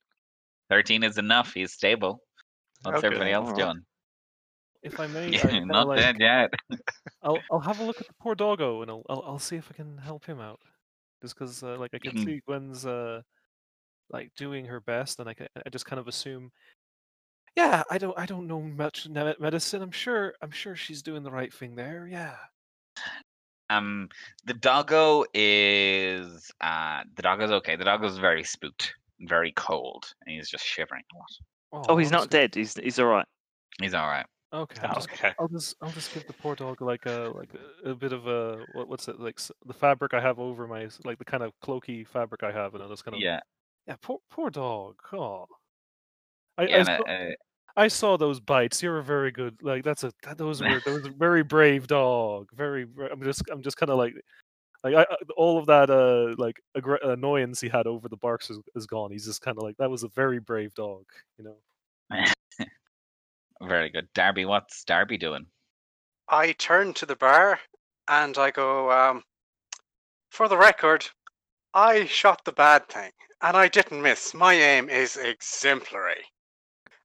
Thirteen 0.69 1.03
is 1.03 1.17
enough. 1.17 1.53
He's 1.53 1.71
stable. 1.71 2.21
What's 2.83 2.97
Okay, 2.97 3.07
everybody 3.07 3.31
else 3.31 3.47
alright. 3.49 3.63
doing? 3.63 3.83
If 4.83 4.99
I 4.99 5.07
may, 5.07 5.41
I 5.43 5.59
not 5.59 5.87
like, 5.87 5.99
dead 5.99 6.17
yet. 6.19 6.53
I'll 7.23 7.39
I'll 7.51 7.59
have 7.59 7.79
a 7.79 7.83
look 7.83 8.01
at 8.01 8.07
the 8.07 8.13
poor 8.19 8.35
doggo 8.35 8.81
and 8.81 8.91
I'll 8.91 9.03
I'll, 9.09 9.23
I'll 9.25 9.39
see 9.39 9.55
if 9.55 9.69
I 9.71 9.75
can 9.75 9.97
help 9.97 10.25
him 10.25 10.39
out. 10.39 10.59
Just 11.21 11.35
because 11.35 11.63
uh, 11.63 11.77
like 11.79 11.91
I 11.93 11.99
can 11.99 12.11
can- 12.11 12.25
see 12.25 12.41
Gwen's 12.45 12.85
uh 12.85 13.21
like 14.09 14.31
doing 14.37 14.65
her 14.65 14.79
best, 14.81 15.19
and 15.19 15.27
I 15.29 15.33
ca- 15.33 15.47
I 15.65 15.69
just 15.69 15.85
kind 15.85 15.99
of 15.99 16.07
assume. 16.07 16.51
Yeah, 17.55 17.83
I 17.89 17.97
don't 17.97 18.17
I 18.19 18.25
don't 18.25 18.47
know 18.47 18.61
much 18.61 19.07
me- 19.07 19.33
medicine. 19.39 19.81
I'm 19.81 19.91
sure 19.91 20.33
I'm 20.41 20.51
sure 20.51 20.75
she's 20.75 21.01
doing 21.01 21.23
the 21.23 21.31
right 21.31 21.53
thing 21.53 21.75
there. 21.75 22.07
Yeah. 22.11 22.35
Um, 23.69 24.09
the 24.45 24.53
doggo 24.53 25.25
is 25.33 26.51
uh 26.61 27.01
the 27.15 27.21
doggo's 27.21 27.51
okay. 27.51 27.75
The 27.75 27.83
doggo's 27.83 28.17
very 28.17 28.43
spooked, 28.43 28.93
very 29.21 29.51
cold, 29.53 30.05
and 30.25 30.35
he's 30.35 30.49
just 30.49 30.65
shivering 30.65 31.03
a 31.13 31.17
lot. 31.17 31.85
Oh, 31.89 31.97
he's 31.97 32.11
not 32.11 32.23
so- 32.23 32.29
dead. 32.29 32.55
He's 32.55 32.75
he's 32.75 32.99
all 32.99 33.07
right. 33.07 33.25
He's 33.81 33.93
all 33.93 34.07
right. 34.07 34.25
Okay. 34.53 34.87
I'll 34.87 34.95
just, 34.95 35.09
Okay. 35.11 35.33
I'll 35.39 35.49
just 35.49 35.75
I'll 35.81 35.91
just 35.91 36.13
give 36.13 36.25
the 36.25 36.33
poor 36.33 36.55
dog 36.55 36.81
like 36.81 37.05
a 37.05 37.31
like 37.35 37.49
a, 37.83 37.91
a 37.91 37.95
bit 37.95 38.13
of 38.13 38.27
a 38.27 38.65
what, 38.73 38.87
what's 38.87 39.07
it 39.09 39.19
like 39.19 39.39
the 39.65 39.73
fabric 39.73 40.13
I 40.13 40.21
have 40.21 40.39
over 40.39 40.67
my 40.67 40.87
like 41.03 41.19
the 41.19 41.25
kind 41.25 41.43
of 41.43 41.51
cloaky 41.63 42.07
fabric 42.07 42.43
I 42.43 42.51
have, 42.53 42.73
and 42.73 42.81
I'll 42.81 42.89
just 42.89 43.03
kind 43.03 43.15
of 43.15 43.21
Yeah, 43.21 43.41
yeah 43.87 43.95
poor 44.01 44.19
poor 44.31 44.49
dog. 44.49 44.95
Oh. 45.11 45.47
I, 46.57 46.63
yeah. 46.63 46.75
I, 46.75 46.77
and, 46.77 46.85
saw, 46.87 46.93
uh, 46.93 47.29
I 47.77 47.87
saw 47.87 48.17
those 48.17 48.39
bites. 48.39 48.81
You're 48.81 48.97
a 48.97 49.03
very 49.03 49.31
good 49.31 49.55
like 49.61 49.83
that's 49.83 50.03
a 50.03 50.11
that, 50.23 50.37
those 50.37 50.61
were 50.61 50.81
those 50.83 51.03
were 51.03 51.11
very 51.17 51.43
brave 51.43 51.87
dog. 51.87 52.49
Very. 52.55 52.87
I'm 53.11 53.23
just 53.23 53.43
I'm 53.51 53.61
just 53.61 53.77
kind 53.77 53.91
of 53.91 53.97
like 53.97 54.13
like 54.83 54.95
I, 54.95 55.01
I- 55.03 55.15
all 55.37 55.59
of 55.59 55.67
that 55.67 55.89
uh 55.89 56.33
like 56.41 56.59
aggr- 56.75 57.07
annoyance 57.07 57.61
he 57.61 57.69
had 57.69 57.85
over 57.87 58.09
the 58.09 58.17
barks 58.17 58.49
is, 58.49 58.59
is 58.75 58.87
gone. 58.87 59.11
He's 59.11 59.25
just 59.25 59.41
kind 59.41 59.57
of 59.57 59.63
like 59.63 59.77
that 59.77 59.89
was 59.91 60.03
a 60.03 60.09
very 60.09 60.39
brave 60.39 60.73
dog. 60.73 61.05
You 61.37 61.55
know. 62.09 62.25
very 63.67 63.89
good. 63.89 64.07
Darby, 64.13 64.45
what's 64.45 64.83
Darby 64.83 65.17
doing? 65.17 65.45
I 66.29 66.53
turn 66.53 66.93
to 66.95 67.05
the 67.05 67.15
bar 67.15 67.59
and 68.09 68.37
I 68.37 68.51
go, 68.51 68.91
um, 68.91 69.23
for 70.31 70.47
the 70.47 70.57
record, 70.57 71.07
I 71.73 72.05
shot 72.05 72.43
the 72.43 72.51
bad 72.51 72.87
thing 72.89 73.11
and 73.41 73.55
I 73.55 73.67
didn't 73.67 74.01
miss. 74.01 74.33
My 74.33 74.53
aim 74.53 74.89
is 74.89 75.15
exemplary. 75.17 76.23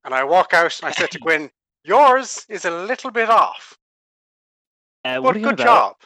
And 0.04 0.14
I 0.14 0.24
walk 0.24 0.52
out 0.54 0.78
and 0.80 0.88
I 0.88 0.92
said 0.92 1.10
to 1.12 1.18
Gwyn, 1.20 1.50
yours 1.84 2.44
is 2.48 2.64
a 2.64 2.70
little 2.70 3.10
bit 3.10 3.28
off, 3.30 3.76
Uh, 5.04 5.18
what 5.20 5.30
but 5.30 5.36
are 5.36 5.38
you 5.40 5.44
good 5.46 5.54
about? 5.60 5.64
job. 5.64 5.96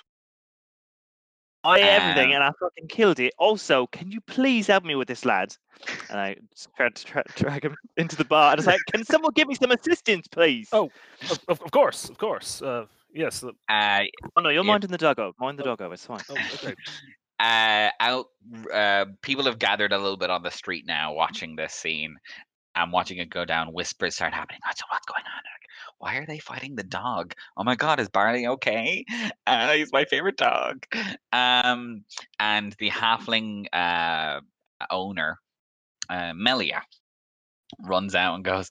I 1.64 1.80
everything, 1.80 2.28
Um, 2.30 2.34
and 2.36 2.44
I 2.44 2.53
fucking 2.61 2.86
killed 2.88 3.18
it. 3.18 3.34
Also, 3.38 3.88
can 3.88 4.09
you 4.11 4.20
please 4.20 4.68
help 4.68 4.84
me 4.84 4.94
with 4.94 5.09
this, 5.09 5.24
lad? 5.24 5.57
And 6.11 6.20
I 6.20 6.36
tried 6.76 6.94
to 6.94 7.05
tra- 7.05 7.24
drag 7.34 7.64
him 7.64 7.74
into 7.97 8.14
the 8.14 8.24
bar. 8.24 8.53
And 8.53 8.59
I 8.59 8.61
was 8.61 8.66
like, 8.66 8.80
"Can 8.92 9.05
someone 9.05 9.32
give 9.34 9.49
me 9.49 9.57
some 9.57 9.72
assistance, 9.72 10.28
please?" 10.28 10.68
Oh. 10.72 10.90
Of, 11.28 11.40
of, 11.49 11.61
of 11.62 11.70
course, 11.72 12.09
of 12.09 12.18
course. 12.18 12.62
Uh, 12.62 12.86
yes. 13.12 13.42
uh, 13.42 13.49
Uh, 13.68 14.05
Oh, 14.36 14.42
no, 14.42 14.51
you're 14.51 14.62
yeah. 14.64 14.70
minding 14.70 14.92
the 14.92 14.99
doggo. 14.99 15.32
Mind 15.40 15.59
the 15.59 15.64
doggo. 15.64 15.90
It's 15.90 16.07
fine. 16.07 16.20
Oh, 16.30 16.34
okay. 16.55 16.74
uh, 17.40 17.90
out. 17.99 18.26
Uh, 18.72 19.07
people 19.22 19.44
have 19.47 19.59
gathered 19.59 19.92
a 19.92 19.99
little 19.99 20.16
bit 20.16 20.30
on 20.30 20.44
the 20.44 20.51
street 20.53 20.84
now, 20.86 21.12
watching 21.14 21.57
this 21.57 21.72
scene. 21.74 22.16
And 22.77 22.93
watching 22.93 23.18
it 23.18 23.31
go 23.31 23.45
down. 23.45 23.72
Whispers 23.72 24.14
start 24.14 24.35
happening. 24.35 24.61
What's 24.64 24.83
what's 24.91 25.07
going 25.07 25.24
on? 25.24 25.43
Why 25.99 26.16
are 26.16 26.27
they 26.27 26.39
fighting 26.39 26.77
the 26.77 26.83
dog? 26.83 27.35
Oh 27.57 27.64
my 27.64 27.74
god, 27.74 28.01
is 28.01 28.09
Barley 28.09 28.47
okay? 28.47 29.05
Uh, 29.47 29.72
he's 29.72 29.93
my 29.93 30.05
favorite 30.05 30.37
dog. 30.37 30.85
Um, 31.33 32.05
and 32.39 32.74
the 32.79 32.91
halfling 32.91 33.66
uh, 33.72 34.41
owner, 34.91 35.39
uh, 36.11 36.33
Melia, 36.35 36.83
runs 37.81 38.14
out 38.14 38.35
and 38.35 38.45
goes, 38.45 38.70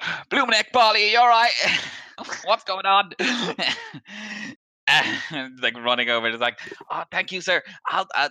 "Bloomneck, 0.30 0.70
Barley, 0.72 1.10
you 1.10 1.18
all 1.18 1.28
right? 1.28 1.50
What's 2.44 2.64
going 2.64 2.86
on?" 2.86 3.12
Like 5.60 5.76
running 5.76 6.08
over, 6.08 6.28
it's 6.28 6.40
like, 6.40 6.58
"Oh, 6.90 7.04
thank 7.10 7.30
you, 7.30 7.42
sir. 7.42 7.62
I'll 7.90 8.06
I'll, 8.14 8.30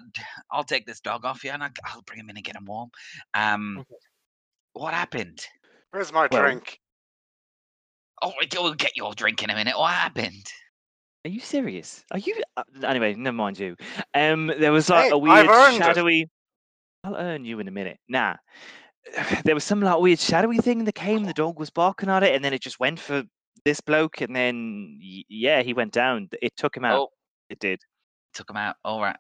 I'll 0.52 0.64
take 0.64 0.88
this 0.88 1.00
dog 1.00 1.24
off 1.24 1.44
you, 1.44 1.52
and 1.52 1.62
I'll, 1.62 1.70
I'll 1.86 2.02
bring 2.02 2.20
him 2.20 2.32
in 2.32 2.36
and 2.36 2.44
get 2.44 2.56
him 2.56 2.66
warm." 2.66 2.90
Um, 3.36 3.78
Okay. 3.82 3.96
What 4.80 4.94
happened? 4.94 5.46
Where's 5.92 6.12
my 6.12 6.28
Well- 6.32 6.42
drink? 6.42 6.80
Oh, 8.22 8.34
we'll 8.54 8.74
get 8.74 8.98
your 8.98 9.14
drink 9.14 9.44
in 9.44 9.50
a 9.52 9.56
minute. 9.56 9.78
What 9.78 9.94
happened? 9.94 10.46
Are 11.26 11.30
you 11.30 11.40
serious? 11.40 12.04
Are 12.12 12.18
you? 12.20 12.42
Uh, 12.56 12.64
anyway, 12.84 13.14
never 13.14 13.36
mind 13.36 13.60
you. 13.60 13.76
Um, 14.16 14.48
there 14.48 14.72
was 14.72 14.90
like 14.90 15.06
Hey, 15.06 15.10
a 15.12 15.16
I've 15.18 15.22
weird 15.22 15.48
earned 15.48 15.76
it. 15.76 15.84
shadowy. 15.84 16.30
I'll 17.04 17.16
earn 17.16 17.46
you 17.46 17.60
in 17.60 17.68
a 17.68 17.72
minute. 17.72 18.00
Nah, 18.08 18.36
there 19.46 19.54
was 19.54 19.64
some 19.64 19.82
like 19.82 20.00
weird 20.00 20.20
shadowy 20.20 20.58
thing 20.58 20.86
that 20.86 20.96
came. 20.96 21.24
The 21.26 21.34
dog 21.34 21.60
was 21.60 21.70
barking 21.70 22.10
at 22.10 22.24
it, 22.24 22.34
and 22.34 22.44
then 22.44 22.54
it 22.54 22.62
just 22.62 22.80
went 22.80 23.00
for 23.00 23.24
this 23.66 23.82
bloke, 23.82 24.22
and 24.22 24.36
then 24.36 24.98
yeah, 25.30 25.62
he 25.62 25.74
went 25.74 25.92
down. 25.94 26.30
It 26.42 26.56
took 26.56 26.76
him 26.76 26.86
out. 26.86 27.00
Oh, 27.00 27.10
It 27.50 27.60
did. 27.60 27.82
took 28.34 28.50
him 28.50 28.58
out. 28.58 28.78
All 28.84 29.02
right. 29.02 29.18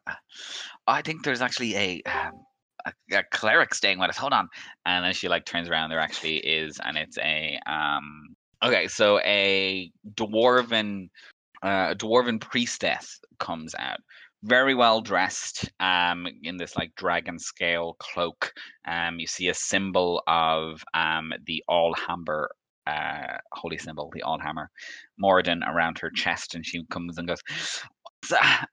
I 0.88 1.02
think 1.02 1.24
there's 1.24 1.42
actually 1.42 1.76
a, 1.76 2.02
um, 2.04 2.32
a 2.88 3.18
a 3.18 3.24
cleric 3.32 3.74
staying 3.74 4.00
with 4.00 4.10
us. 4.10 4.18
Hold 4.18 4.34
on. 4.34 4.48
And 4.86 5.04
then 5.04 5.14
she 5.14 5.28
like 5.28 5.46
turns 5.46 5.70
around. 5.70 5.90
There 5.90 6.00
actually 6.00 6.38
is, 6.38 6.80
and 6.84 6.98
it's 6.98 7.18
a 7.20 7.60
um. 7.68 8.36
Okay, 8.66 8.88
so 8.88 9.20
a 9.20 9.92
dwarven, 10.16 11.10
uh, 11.62 11.94
dwarven 11.94 12.42
priestess 12.42 13.20
comes 13.38 13.76
out, 13.78 14.00
very 14.42 14.74
well 14.74 15.00
dressed, 15.00 15.70
um, 15.80 16.28
in 16.42 16.58
this 16.58 16.76
like 16.76 16.92
dragon 16.96 17.38
scale 17.38 17.96
cloak. 18.00 18.52
Um, 18.88 19.20
you 19.20 19.28
see 19.28 19.50
a 19.50 19.54
symbol 19.54 20.24
of 20.26 20.84
um 20.96 21.34
the 21.46 21.64
Allhammer, 21.70 22.48
uh, 22.88 23.38
holy 23.52 23.78
symbol, 23.78 24.10
the 24.12 24.24
Allhammer, 24.26 24.68
Moradin 25.22 25.62
around 25.68 26.00
her 26.00 26.10
chest, 26.10 26.56
and 26.56 26.66
she 26.66 26.84
comes 26.90 27.20
and 27.20 27.28
goes, 27.28 27.44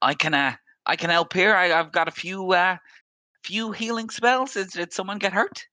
I 0.01 0.15
can 0.15 0.33
uh, 0.33 0.55
I 0.87 0.97
can 0.97 1.11
help 1.11 1.33
here. 1.35 1.55
I, 1.55 1.79
I've 1.79 1.93
got 1.93 2.09
a 2.09 2.13
few 2.13 2.53
uh, 2.53 2.77
few 3.45 3.73
healing 3.73 4.11
spells. 4.11 4.57
Is, 4.57 4.73
did 4.73 4.93
someone 4.93 5.19
get 5.19 5.33
hurt? 5.33 5.65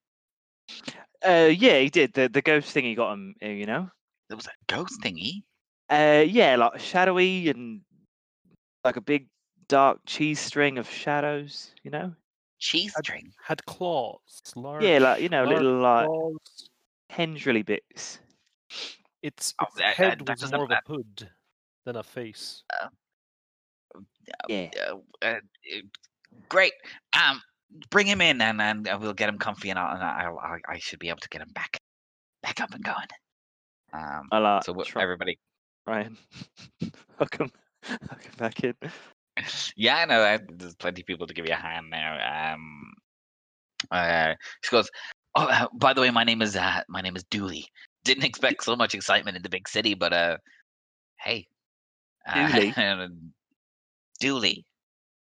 Uh, 1.25 1.49
yeah, 1.51 1.79
he 1.79 1.89
did. 1.89 2.13
The 2.13 2.27
the 2.29 2.41
ghost 2.41 2.75
thingy 2.75 2.95
got 2.95 3.13
him. 3.13 3.35
uh, 3.43 3.47
You 3.47 3.65
know. 3.65 3.89
There 4.29 4.37
was 4.37 4.47
a 4.47 4.51
ghost 4.67 4.99
thingy. 5.03 5.43
Uh, 5.89 6.23
yeah, 6.25 6.55
like 6.55 6.79
shadowy 6.79 7.49
and 7.49 7.81
like 8.83 8.95
a 8.95 9.01
big 9.01 9.27
dark 9.67 9.99
cheese 10.05 10.39
string 10.39 10.77
of 10.77 10.89
shadows. 10.89 11.73
You 11.83 11.91
know. 11.91 12.13
Cheese 12.59 12.93
Had- 12.95 13.05
string. 13.05 13.33
Had 13.43 13.65
claws. 13.65 14.41
Large, 14.55 14.83
Yeah, 14.83 14.99
like 14.99 15.21
you 15.21 15.29
know, 15.29 15.43
little 15.45 15.79
like 15.79 16.05
claws. 16.07 16.69
tendrily 17.11 17.63
bits. 17.65 18.19
Its, 19.23 19.53
Oh, 19.59 19.65
its 19.67 19.75
that- 19.77 19.95
head 19.95 20.19
that- 20.25 20.39
was 20.41 20.51
more 20.51 20.63
of 20.65 20.71
a 20.71 20.81
hood 20.87 21.29
than 21.85 21.95
a 21.95 22.03
face. 22.03 22.63
Yeah. 24.47 24.69
Uh, 24.89 24.97
uh, 25.21 25.25
uh, 25.25 25.81
great. 26.49 26.73
Um, 27.13 27.41
bring 27.89 28.07
him 28.07 28.21
in, 28.21 28.41
and 28.41 28.61
and 28.61 28.87
uh, 28.87 28.97
we'll 28.99 29.13
get 29.13 29.29
him 29.29 29.37
comfy, 29.37 29.69
and, 29.69 29.79
I'll, 29.79 29.95
and 29.95 30.03
I'll, 30.03 30.39
I 30.39 30.59
I 30.67 30.77
should 30.79 30.99
be 30.99 31.09
able 31.09 31.19
to 31.19 31.29
get 31.29 31.41
him 31.41 31.51
back 31.53 31.77
back 32.43 32.61
up 32.61 32.73
and 32.73 32.83
going. 32.83 33.07
Um, 33.93 34.27
I 34.31 34.37
like. 34.37 34.63
so 34.63 34.73
try- 34.73 35.03
everybody 35.03 35.37
Ryan. 35.85 36.17
Welcome. 37.19 37.51
Welcome 37.89 38.31
back 38.37 38.63
in. 38.63 38.75
yeah, 39.75 40.05
no, 40.05 40.21
I, 40.21 40.39
there's 40.49 40.75
plenty 40.75 41.01
of 41.01 41.07
people 41.07 41.27
to 41.27 41.33
give 41.33 41.47
you 41.47 41.53
a 41.53 41.57
hand 41.57 41.89
now. 41.89 42.53
Um, 42.53 42.93
uh, 43.89 44.33
she 44.61 44.71
goes, 44.71 44.89
"Oh, 45.35 45.47
uh, 45.47 45.67
by 45.73 45.93
the 45.93 46.01
way, 46.01 46.11
my 46.11 46.23
name 46.23 46.41
is 46.41 46.55
uh, 46.55 46.81
my 46.87 47.01
name 47.01 47.15
is 47.15 47.23
Dooley. 47.25 47.65
Didn't 48.03 48.23
expect 48.23 48.63
so 48.63 48.75
much 48.75 48.95
excitement 48.95 49.37
in 49.37 49.43
the 49.43 49.49
big 49.49 49.67
city, 49.67 49.93
but 49.95 50.13
uh, 50.13 50.37
hey, 51.19 51.47
uh, 52.27 52.47
Dooley? 52.47 52.73
Dooley, 54.19 54.65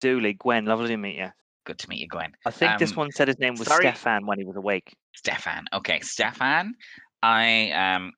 Dooley, 0.00 0.32
Gwen, 0.34 0.64
lovely 0.64 0.88
to 0.88 0.96
meet 0.96 1.16
you. 1.16 1.28
Good 1.68 1.78
to 1.78 1.88
meet 1.90 2.00
you, 2.00 2.08
Gwen. 2.08 2.32
I 2.46 2.50
think 2.50 2.78
this 2.78 2.92
Um, 2.92 2.96
one 2.96 3.12
said 3.12 3.28
his 3.28 3.38
name 3.38 3.54
was 3.54 3.68
sorry. 3.68 3.82
Stefan 3.82 4.26
when 4.26 4.38
he 4.38 4.44
was 4.44 4.56
awake. 4.56 4.96
Stefan. 5.14 5.66
Okay, 5.72 6.00
Stefan. 6.00 6.74
I 7.22 7.70
um 7.72 8.12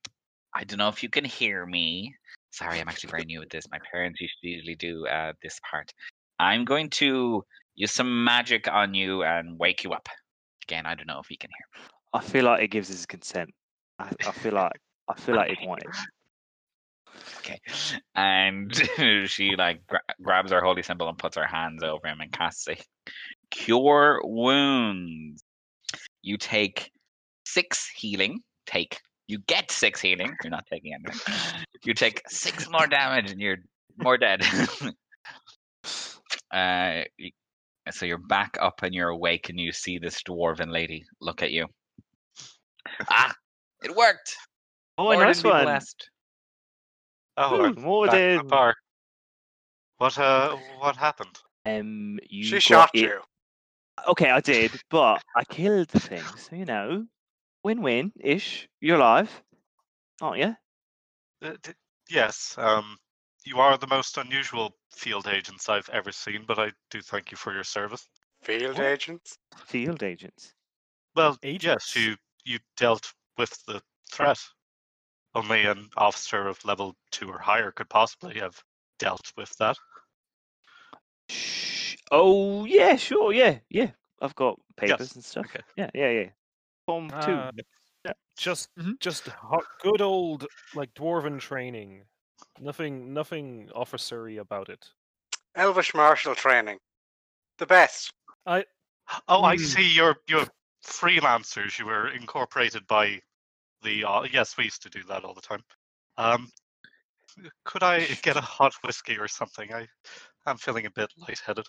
I 0.55 0.65
don't 0.65 0.79
know 0.79 0.89
if 0.89 1.03
you 1.03 1.09
can 1.09 1.25
hear 1.25 1.67
me. 1.67 2.15
Sorry, 2.53 2.81
I'm 2.81 2.89
actually 2.89 3.11
very 3.11 3.25
new 3.25 3.43
at 3.43 3.51
this. 3.51 3.65
My 3.71 3.79
parents 3.93 4.21
used 4.21 4.35
to 4.43 4.49
usually 4.49 4.75
do 4.77 5.07
uh, 5.07 5.33
this 5.43 5.59
part. 5.71 5.93
I'm 6.39 6.65
going 6.65 6.91
to 6.91 7.45
use 7.77 7.93
some 7.93 8.25
magic 8.25 8.67
on 8.69 8.93
you 8.95 9.23
and 9.23 9.59
wake 9.59 9.85
you 9.85 9.93
up. 9.93 10.09
Again, 10.67 10.87
I 10.87 10.95
don't 10.97 11.07
know 11.07 11.21
if 11.21 11.29
he 11.29 11.37
can 11.37 11.51
hear. 11.51 11.85
I 12.13 12.21
feel 12.21 12.45
like 12.45 12.63
it 12.63 12.69
gives 12.69 12.89
his 12.89 13.07
consent. 13.07 13.51
I, 13.99 14.11
I 14.27 14.33
feel 14.33 14.55
like 14.55 14.73
I 15.09 15.15
feel 15.15 15.37
like 15.37 15.51
he'd 15.51 15.69
want 15.69 15.83
it. 15.83 15.91
Okay, 17.39 17.61
and 18.15 18.75
she 19.27 19.57
like 19.57 19.85
gra- 19.87 20.01
grabs 20.23 20.53
her 20.53 20.61
holy 20.61 20.83
symbol 20.83 21.09
and 21.09 21.19
puts 21.19 21.37
her 21.37 21.47
hands 21.47 21.83
over 21.83 22.07
him 22.07 22.21
and 22.21 22.31
casts 22.31 22.69
a 22.69 22.77
cure 23.51 24.21
wounds. 24.25 25.43
You 26.23 26.37
take 26.37 26.91
six 27.45 27.89
healing. 27.97 28.41
Take 28.67 29.01
you 29.27 29.39
get 29.47 29.71
six 29.71 30.01
healing. 30.01 30.35
You're 30.43 30.51
not 30.51 30.67
taking 30.71 30.93
anything. 30.95 31.65
You 31.85 31.95
take 31.95 32.23
six 32.29 32.69
more 32.71 32.87
damage 32.87 33.31
and 33.31 33.41
you're 33.41 33.59
more 33.97 34.19
dead. 34.19 34.43
uh, 36.53 37.03
so 37.91 38.07
you're 38.07 38.19
back 38.19 38.57
up 38.61 38.83
and 38.83 38.95
you're 38.95 39.09
awake 39.09 39.49
and 39.49 39.59
you 39.59 39.73
see 39.73 39.99
this 39.99 40.23
dwarven 40.23 40.71
lady 40.73 41.05
look 41.21 41.43
at 41.43 41.53
you. 41.53 41.67
Ah, 43.09 43.33
it 43.83 43.95
worked. 43.95 44.37
Oh, 44.99 45.05
Lord 45.05 45.21
nice 45.21 45.43
one. 45.45 45.65
blessed. 45.65 46.11
Oh, 47.37 47.67
Ooh, 47.67 47.75
more 47.75 48.07
back 48.07 48.15
in 48.17 48.37
the 48.37 48.39
than 48.39 48.49
bar. 48.49 48.75
What 49.99 50.19
uh, 50.19 50.57
what 50.79 50.97
happened? 50.97 51.39
um, 51.67 52.19
you 52.29 52.45
She 52.45 52.61
shot 52.61 52.91
it- 52.95 53.01
you. 53.01 53.21
Okay, 54.09 54.31
I 54.31 54.41
did, 54.41 54.71
but 54.91 55.23
I 55.37 55.45
killed 55.45 55.89
the 55.89 56.01
thing. 56.01 56.25
So 56.37 56.57
you 56.57 56.65
know, 56.65 57.07
win-win 57.65 58.13
ish. 58.21 58.69
You're 58.81 58.97
alive, 58.97 59.31
aren't 60.21 60.39
you? 60.39 60.57
Uh, 61.43 61.57
d- 61.63 61.73
yes, 62.09 62.55
um, 62.59 62.97
you 63.45 63.59
are 63.59 63.79
the 63.79 63.87
most 63.87 64.19
unusual 64.19 64.77
field 64.91 65.27
agents 65.27 65.69
I've 65.69 65.89
ever 65.91 66.13
seen, 66.13 66.45
but 66.47 66.59
I 66.59 66.73
do 66.91 67.01
thank 67.01 67.31
you 67.31 67.37
for 67.37 67.53
your 67.53 67.65
service. 67.65 68.09
Field 68.43 68.77
What? 68.79 68.87
agents. 68.87 69.39
Field 69.67 70.03
agents. 70.03 70.55
Well, 71.15 71.39
Agents. 71.43 71.65
yes, 71.65 71.97
you 71.97 72.17
you 72.45 72.59
dealt 72.77 73.13
with 73.37 73.51
the 73.67 73.83
threat. 74.13 74.39
Only 75.35 75.63
an 75.65 75.91
officer 75.97 76.49
of 76.49 76.65
level 76.65 76.97
two 77.13 77.29
or 77.31 77.39
higher 77.39 77.71
could 77.71 77.89
possibly 77.89 78.39
have 78.39 78.63
dealt 78.99 79.33
with 79.37 79.55
that. 79.59 79.77
Shh. 81.29 81.80
Oh 82.11 82.65
yeah, 82.65 82.97
sure, 82.97 83.33
yeah, 83.33 83.61
yeah. 83.69 83.93
I've 84.21 84.35
got 84.35 84.61
papers 84.77 85.13
Yes, 85.13 85.15
and 85.15 85.25
stuff. 85.25 85.47
okay. 85.47 85.63
Yeah, 85.77 85.91
yeah, 85.95 86.11
yeah. 86.11 86.31
Form 86.87 87.11
two. 87.21 87.49
Uh, 88.07 88.13
just 88.37 88.71
Mhm. 88.77 88.97
just 89.01 89.29
ho- 89.29 89.67
good 89.81 90.01
old 90.01 90.47
like 90.75 90.95
dwarven 90.95 91.41
training. 91.41 92.07
Nothing 92.59 93.13
nothing 93.15 93.71
officery 93.75 94.37
about 94.37 94.69
it. 94.69 94.93
Elvish 95.55 95.95
martial 95.95 96.35
training. 96.35 96.81
The 97.59 97.67
best. 97.67 98.13
I. 98.47 98.65
Oh, 99.29 99.43
I 99.45 99.57
Hmm. 99.57 99.57
see. 99.57 99.89
You're 99.89 100.17
you're 100.29 100.47
freelancers. 100.85 101.79
You 101.79 101.87
were 101.87 102.09
incorporated 102.09 102.87
by 102.87 103.21
the. 103.83 104.05
Uh, 104.05 104.23
yes, 104.25 104.57
we 104.57 104.65
used 104.65 104.83
to 104.83 104.91
do 104.91 105.05
that 105.05 105.25
all 105.25 105.35
the 105.35 105.41
time. 105.43 105.65
Um, 106.17 106.51
could 107.65 107.83
I 107.83 108.07
get 108.23 108.37
a 108.37 108.41
hot 108.41 108.75
whiskey 108.85 109.17
or 109.19 109.29
something? 109.29 109.73
I 109.73 109.89
I'm 110.51 110.59
feeling 110.59 110.87
a 110.87 110.91
bit 110.91 111.13
lightheaded. 111.17 111.67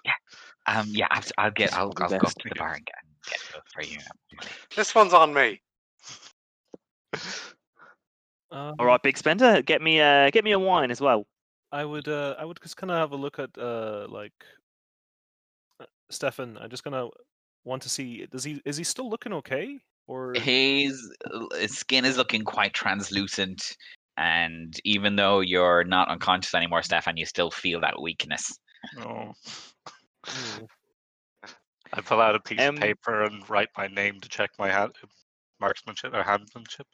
Um, 0.67 0.87
yeah, 0.89 1.07
I'll, 1.11 1.23
I'll 1.37 1.51
get. 1.51 1.73
I'll, 1.73 1.93
I'll 1.97 2.09
go 2.09 2.15
up 2.17 2.33
to 2.33 2.49
the 2.49 2.55
bar 2.55 2.73
and 2.73 2.85
get, 2.85 2.95
get 3.29 3.39
those 3.53 3.61
for 3.73 3.83
you. 3.83 3.99
This 4.75 4.93
one's 4.95 5.13
on 5.13 5.33
me. 5.33 5.61
Um, 8.51 8.75
All 8.79 8.85
right, 8.85 9.01
big 9.01 9.17
spender, 9.17 9.61
get 9.61 9.81
me 9.81 10.01
uh 10.01 10.29
get 10.29 10.43
me 10.43 10.51
a 10.51 10.59
wine 10.59 10.91
as 10.91 10.99
well. 10.99 11.25
I 11.71 11.85
would 11.85 12.07
uh 12.09 12.35
I 12.37 12.43
would 12.43 12.59
just 12.61 12.75
kind 12.75 12.91
of 12.91 12.97
have 12.97 13.13
a 13.13 13.15
look 13.15 13.39
at 13.39 13.49
uh 13.57 14.07
like 14.09 14.33
uh, 15.79 15.85
Stefan. 16.09 16.57
I 16.57 16.67
just 16.67 16.83
kind 16.83 16.95
of 16.95 17.11
want 17.63 17.81
to 17.83 17.89
see 17.89 18.25
does 18.29 18.43
he 18.43 18.61
is 18.65 18.75
he 18.75 18.83
still 18.83 19.09
looking 19.09 19.31
okay 19.33 19.79
or 20.07 20.33
His, 20.33 21.09
his 21.57 21.77
skin 21.77 22.03
is 22.03 22.17
looking 22.17 22.43
quite 22.43 22.73
translucent, 22.73 23.63
and 24.17 24.77
even 24.83 25.15
though 25.15 25.39
you're 25.39 25.85
not 25.85 26.09
unconscious 26.09 26.53
anymore, 26.53 26.83
Stefan, 26.83 27.15
you 27.15 27.25
still 27.25 27.49
feel 27.49 27.79
that 27.79 28.01
weakness. 28.01 28.51
Oh. 28.99 29.33
Hmm. 30.25 30.65
I 31.93 32.01
pull 32.01 32.21
out 32.21 32.35
a 32.35 32.39
piece 32.39 32.61
Um, 32.61 32.75
of 32.75 32.81
paper 32.81 33.23
and 33.23 33.47
write 33.49 33.69
my 33.77 33.87
name 33.87 34.19
to 34.21 34.29
check 34.29 34.51
my 34.57 34.69
hand, 34.69 34.93
marksmanship 35.59 36.13
or 36.13 36.23
handmanship, 36.23 36.85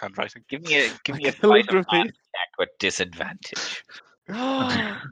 handwriting. 0.00 0.44
Give 0.48 0.62
me 0.62 0.86
a 0.86 0.90
give 1.04 1.16
me 1.16 1.26
a 1.26 1.32
Calligraphy. 1.40 1.40
sleight 1.66 1.70
of 1.80 1.86
hand 1.90 2.12
check 2.12 2.48
with 2.58 2.68
disadvantage. 2.78 3.84
oh 4.30 5.02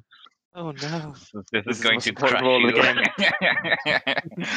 no. 0.54 0.72
This 0.72 1.44
This 1.52 1.64
is 1.66 1.76
is 1.78 1.82
going 1.82 2.00
to 2.00 2.12
most 2.12 2.16
crush 2.16 2.32
important 2.32 2.42
roll 2.42 2.68
of 2.68 2.76
you. 3.86 4.44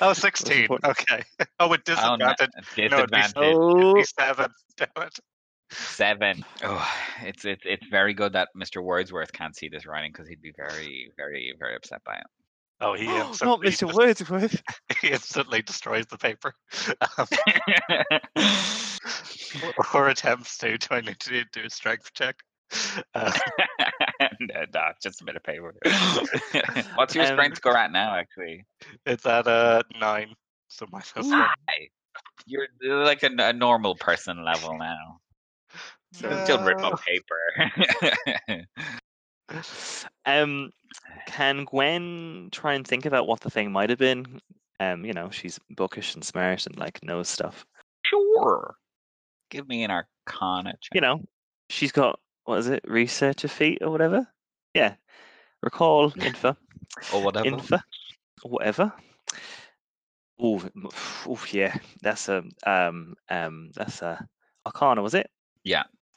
Oh, 0.00 0.12
16. 0.12 0.68
Okay. 0.84 1.24
Oh, 1.58 1.66
with 1.66 1.80
Oh, 1.88 2.14
no, 2.14 2.32
disadvantage. 2.36 2.50
No, 2.88 2.98
it'd 2.98 3.10
be 3.10 3.16
disadvantage. 3.16 3.34
Oh, 3.36 3.80
It'd 3.80 3.94
be 3.96 4.04
seven. 4.04 4.50
Damn 4.76 4.88
it. 5.08 5.18
Seven. 5.70 6.44
Oh, 6.62 6.88
it's 7.22 7.44
it's 7.44 7.62
it's 7.64 7.86
very 7.88 8.14
good 8.14 8.32
that 8.32 8.48
Mr. 8.56 8.82
Wordsworth 8.82 9.32
can't 9.32 9.54
see 9.54 9.68
this 9.68 9.86
writing 9.86 10.12
because 10.12 10.28
he'd 10.28 10.40
be 10.40 10.52
very 10.56 11.12
very 11.16 11.54
very 11.58 11.76
upset 11.76 12.02
by 12.04 12.14
it. 12.16 12.26
Oh, 12.80 12.94
he 12.94 13.06
not 13.06 13.30
instantly, 13.30 13.70
Mr. 13.70 13.92
Wordsworth. 13.92 14.62
he 15.02 15.08
instantly 15.08 15.62
destroys 15.62 16.06
the 16.06 16.16
paper. 16.16 16.54
Um, 17.18 17.26
or 19.94 20.08
attempts 20.08 20.56
to. 20.58 20.78
Do 20.78 20.86
I 20.90 21.00
need 21.00 21.18
to 21.20 21.44
do 21.52 21.62
a 21.66 21.70
strength 21.70 22.12
check? 22.14 22.36
Uh, 23.14 23.32
no, 24.40 24.64
no, 24.74 24.92
just 25.02 25.20
a 25.22 25.24
bit 25.24 25.36
of 25.36 25.42
paper. 25.42 25.74
What's 26.94 27.14
your 27.14 27.24
Um, 27.24 27.32
strength 27.32 27.56
score 27.56 27.76
at 27.76 27.90
now? 27.90 28.14
Actually, 28.14 28.64
it's 29.06 29.26
at 29.26 29.48
uh, 29.48 29.82
nine. 30.00 30.34
So 30.68 30.86
minus 30.92 31.14
one. 31.14 31.30
Hi. 31.30 31.88
You're 32.46 32.68
you're 32.80 33.04
like 33.04 33.22
a, 33.22 33.30
a 33.38 33.52
normal 33.52 33.96
person 33.96 34.44
level 34.44 34.76
now. 34.78 35.20
Still 36.12 36.64
rip 36.64 36.82
up 36.82 37.00
paper. 37.00 38.66
Um, 40.26 40.70
can 41.26 41.64
Gwen 41.64 42.48
try 42.52 42.74
and 42.74 42.86
think 42.86 43.06
about 43.06 43.26
what 43.26 43.40
the 43.40 43.50
thing 43.50 43.72
might 43.72 43.88
have 43.90 43.98
been? 43.98 44.40
Um, 44.78 45.04
you 45.04 45.12
know, 45.12 45.30
she's 45.30 45.58
bookish 45.70 46.14
and 46.14 46.24
smart 46.24 46.66
and 46.66 46.76
like 46.78 47.02
knows 47.02 47.28
stuff. 47.28 47.64
sure. 48.04 48.76
Give 49.50 49.66
me 49.66 49.84
an 49.84 49.90
Arcana 49.90 50.72
check. 50.72 50.94
You 50.94 51.00
know, 51.00 51.22
she's 51.70 51.92
got 51.92 52.20
what 52.44 52.58
is 52.58 52.68
it, 52.68 52.84
research 52.86 53.44
a 53.44 53.48
feat 53.48 53.78
or 53.82 53.90
whatever? 53.90 54.26
Yeah. 54.74 54.94
Recall 55.62 56.12
info. 56.20 56.56
or 57.12 57.22
whatever. 57.22 57.46
Info. 57.46 57.78
Whatever. 58.42 58.92
Oh, 60.40 60.62
yeah. 61.50 61.74
That's 62.02 62.28
a 62.28 62.44
um 62.66 63.14
um 63.30 63.70
that's 63.74 64.02
a 64.02 64.26
Arcana, 64.66 65.02
was 65.02 65.14
it? 65.14 65.30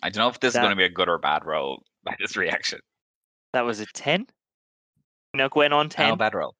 I 0.01 0.09
don't 0.09 0.23
know 0.23 0.29
if 0.29 0.39
this 0.39 0.53
is 0.55 0.59
going 0.59 0.71
to 0.71 0.75
be 0.75 0.83
a 0.85 0.89
good 0.89 1.09
or 1.09 1.17
bad 1.17 1.45
roll 1.45 1.83
by 2.03 2.15
this 2.19 2.35
reaction. 2.35 2.79
That 3.53 3.61
was 3.65 3.79
a 3.79 3.85
ten. 3.87 4.27
No, 5.33 5.49
Gwen 5.49 5.73
on 5.73 5.85
Oh, 5.87 5.89
ten. 5.89 6.17
bad 6.17 6.33
roll. 6.33 6.55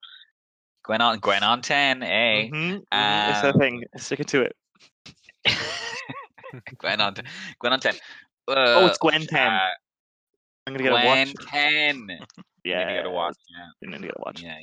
Gwen 0.84 1.00
on 1.00 1.18
Gwen 1.20 1.42
on 1.42 1.62
ten, 1.62 2.02
eh? 2.02 2.48
Mhm, 2.48 2.52
mhm, 2.52 2.82
That's 2.90 3.42
the 3.42 3.52
Um, 3.54 3.58
thing. 3.58 3.84
Sticking 3.96 4.26
to 4.26 4.42
it. 4.42 4.56
Gwen 6.78 7.00
on 7.00 7.14
ten. 7.14 7.24
Gwen 7.58 7.72
on 7.72 7.80
ten. 7.80 7.94
Oh, 8.48 8.84
Uh, 8.84 8.86
it's 8.88 8.98
Gwen 8.98 9.26
ten. 9.26 9.48
uh, 9.48 9.58
I'm 10.66 10.74
gonna 10.74 10.82
get 10.84 10.92
a 10.92 10.94
watch. 10.94 11.34
Gwen 11.34 11.46
10. 11.48 12.08
Yeah, 12.64 12.80
You 12.80 12.86
need 12.86 12.86
to 12.90 12.94
get 12.94 13.06
a 13.06 13.10
watch. 13.10 13.36
Yeah. 13.50 13.64
I'm 13.84 13.90
gonna 13.92 14.06
get 14.06 14.16
a 14.16 14.20
watch. 14.24 14.42
Yeah, 14.42 14.58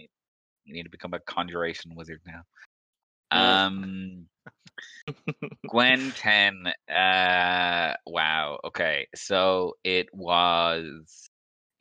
you 0.65 0.73
need 0.73 0.83
to 0.83 0.89
become 0.89 1.13
a 1.13 1.19
conjuration 1.19 1.93
wizard 1.95 2.21
now. 2.25 2.41
Um, 3.31 4.25
Gwen 5.69 6.11
10. 6.11 6.63
Uh, 6.89 7.93
wow. 8.05 8.59
Okay. 8.65 9.07
So 9.15 9.75
it 9.83 10.07
was. 10.13 11.29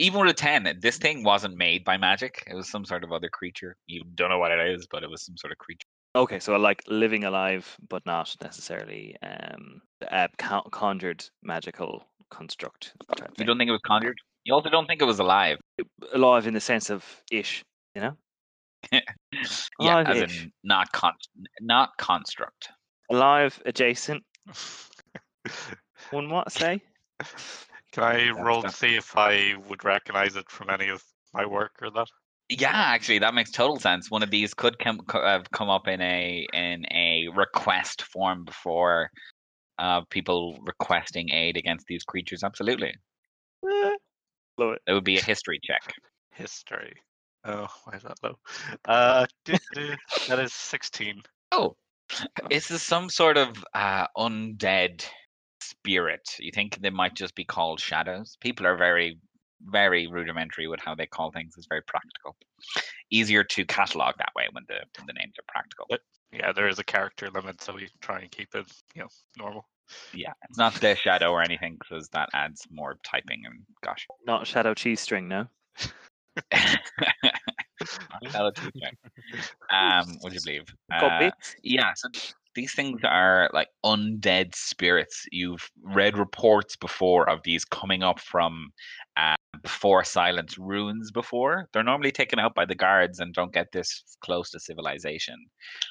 Even 0.00 0.20
with 0.20 0.30
a 0.30 0.34
10, 0.34 0.78
this 0.80 0.96
thing 0.96 1.24
wasn't 1.24 1.56
made 1.56 1.84
by 1.84 1.96
magic. 1.96 2.44
It 2.46 2.54
was 2.54 2.70
some 2.70 2.84
sort 2.84 3.02
of 3.02 3.10
other 3.10 3.28
creature. 3.28 3.76
You 3.86 4.04
don't 4.14 4.30
know 4.30 4.38
what 4.38 4.52
it 4.52 4.70
is, 4.70 4.86
but 4.88 5.02
it 5.02 5.10
was 5.10 5.24
some 5.24 5.36
sort 5.36 5.50
of 5.50 5.58
creature. 5.58 5.88
Okay, 6.14 6.38
so 6.38 6.56
like 6.56 6.82
living 6.86 7.24
alive, 7.24 7.76
but 7.88 8.06
not 8.06 8.34
necessarily 8.40 9.16
um, 9.22 9.82
a 10.02 10.28
conjured 10.70 11.24
magical 11.42 12.04
construct. 12.30 12.92
You 13.38 13.44
don't 13.44 13.58
think 13.58 13.68
it 13.68 13.72
was 13.72 13.80
conjured? 13.84 14.18
You 14.44 14.54
also 14.54 14.70
don't 14.70 14.86
think 14.86 15.02
it 15.02 15.04
was 15.04 15.18
alive? 15.18 15.58
alive 16.12 16.46
in 16.46 16.54
the 16.54 16.60
sense 16.60 16.90
of 16.90 17.04
ish, 17.30 17.64
you 17.94 18.00
know, 18.00 18.16
Yeah, 19.80 20.00
Alive 20.02 20.08
as 20.08 20.22
in 20.22 20.52
not 20.64 20.90
con- 20.92 21.12
not 21.60 21.90
construct. 21.98 22.70
alive 23.10 23.60
adjacent. 23.66 24.24
One 26.10 26.30
what 26.30 26.50
say? 26.50 26.82
Can 27.92 28.02
I 28.04 28.30
roll 28.30 28.62
to 28.62 28.70
see 28.70 28.96
if 28.96 29.16
I 29.16 29.54
would 29.68 29.84
recognize 29.84 30.34
it 30.36 30.50
from 30.50 30.70
any 30.70 30.88
of 30.88 31.02
my 31.32 31.44
work 31.46 31.72
or 31.82 31.90
that? 31.90 32.08
Yeah, 32.48 32.72
actually, 32.72 33.18
that 33.20 33.34
makes 33.34 33.50
total 33.50 33.78
sense. 33.78 34.10
One 34.10 34.22
of 34.22 34.30
these 34.30 34.54
could 34.54 34.78
come 34.78 34.98
co- 35.00 35.24
have 35.24 35.50
come 35.50 35.68
up 35.68 35.86
in 35.86 36.00
a 36.00 36.46
in 36.52 36.84
a 36.90 37.28
request 37.34 38.02
form 38.02 38.44
before 38.44 39.10
uh, 39.78 40.00
people 40.10 40.58
requesting 40.62 41.30
aid 41.30 41.56
against 41.56 41.86
these 41.86 42.04
creatures. 42.04 42.42
Absolutely, 42.42 42.94
Eh, 43.68 43.90
Love 44.56 44.72
it. 44.74 44.82
it 44.86 44.92
would 44.94 45.04
be 45.04 45.18
a 45.18 45.22
history 45.22 45.60
check. 45.62 45.82
History. 46.34 46.94
Oh, 47.44 47.66
why 47.84 47.94
is 47.96 48.02
that 48.02 48.18
low? 48.22 48.38
Uh, 48.84 49.26
do- 49.44 49.54
do- 49.74 49.94
that 50.28 50.38
is 50.38 50.52
16. 50.52 51.22
Oh, 51.52 51.76
this 52.50 52.70
is 52.70 52.82
some 52.82 53.08
sort 53.08 53.36
of 53.36 53.64
uh, 53.74 54.06
undead 54.16 55.04
spirit. 55.60 56.28
You 56.38 56.50
think 56.52 56.78
they 56.80 56.90
might 56.90 57.14
just 57.14 57.34
be 57.34 57.44
called 57.44 57.80
shadows? 57.80 58.36
People 58.40 58.66
are 58.66 58.76
very, 58.76 59.18
very 59.66 60.06
rudimentary 60.06 60.66
with 60.68 60.80
how 60.80 60.94
they 60.94 61.06
call 61.06 61.30
things. 61.30 61.54
It's 61.56 61.66
very 61.68 61.82
practical. 61.82 62.36
Easier 63.10 63.44
to 63.44 63.64
catalog 63.64 64.14
that 64.18 64.32
way 64.36 64.48
when 64.52 64.64
the 64.68 64.80
when 64.98 65.06
the 65.06 65.12
names 65.14 65.34
are 65.38 65.44
practical. 65.52 65.86
But- 65.88 66.00
Yeah, 66.32 66.52
there 66.52 66.68
is 66.68 66.78
a 66.78 66.84
character 66.84 67.30
limit, 67.30 67.62
so 67.62 67.72
we 67.74 67.88
try 68.02 68.20
and 68.20 68.30
keep 68.30 68.54
it, 68.54 68.66
you 68.94 69.00
know, 69.02 69.08
normal. 69.38 69.66
Yeah, 70.12 70.32
it's 70.46 70.58
not 70.58 70.74
the 70.74 70.94
shadow 70.94 71.30
or 71.32 71.40
anything 71.42 71.78
because 71.80 72.08
that 72.10 72.28
adds 72.34 72.66
more 72.70 72.98
typing 73.02 73.44
and 73.46 73.64
gosh. 73.82 74.06
Not 74.26 74.46
shadow 74.46 74.74
cheese 74.74 75.00
string, 75.00 75.26
no. 75.28 75.46
Not 76.52 78.32
shadow 78.32 78.50
too 78.50 78.70
strong. 78.76 78.92
um, 79.70 80.18
would 80.22 80.34
you 80.34 80.40
believe? 80.44 80.64
Uh. 80.92 81.30
Yeah, 81.62 81.92
so 81.94 82.08
these 82.54 82.74
things 82.74 83.00
are 83.04 83.50
like 83.52 83.68
undead 83.84 84.54
spirits. 84.54 85.26
You've 85.30 85.70
read 85.82 86.18
reports 86.18 86.76
before 86.76 87.28
of 87.28 87.40
these 87.44 87.64
coming 87.64 88.02
up 88.02 88.18
from 88.20 88.70
uh, 89.16 89.36
before 89.62 90.04
Silence 90.04 90.58
ruins 90.58 91.10
before. 91.10 91.68
They're 91.72 91.82
normally 91.82 92.12
taken 92.12 92.38
out 92.38 92.54
by 92.54 92.64
the 92.64 92.74
guards 92.74 93.20
and 93.20 93.32
don't 93.32 93.52
get 93.52 93.72
this 93.72 94.02
close 94.22 94.50
to 94.50 94.60
civilization. 94.60 95.36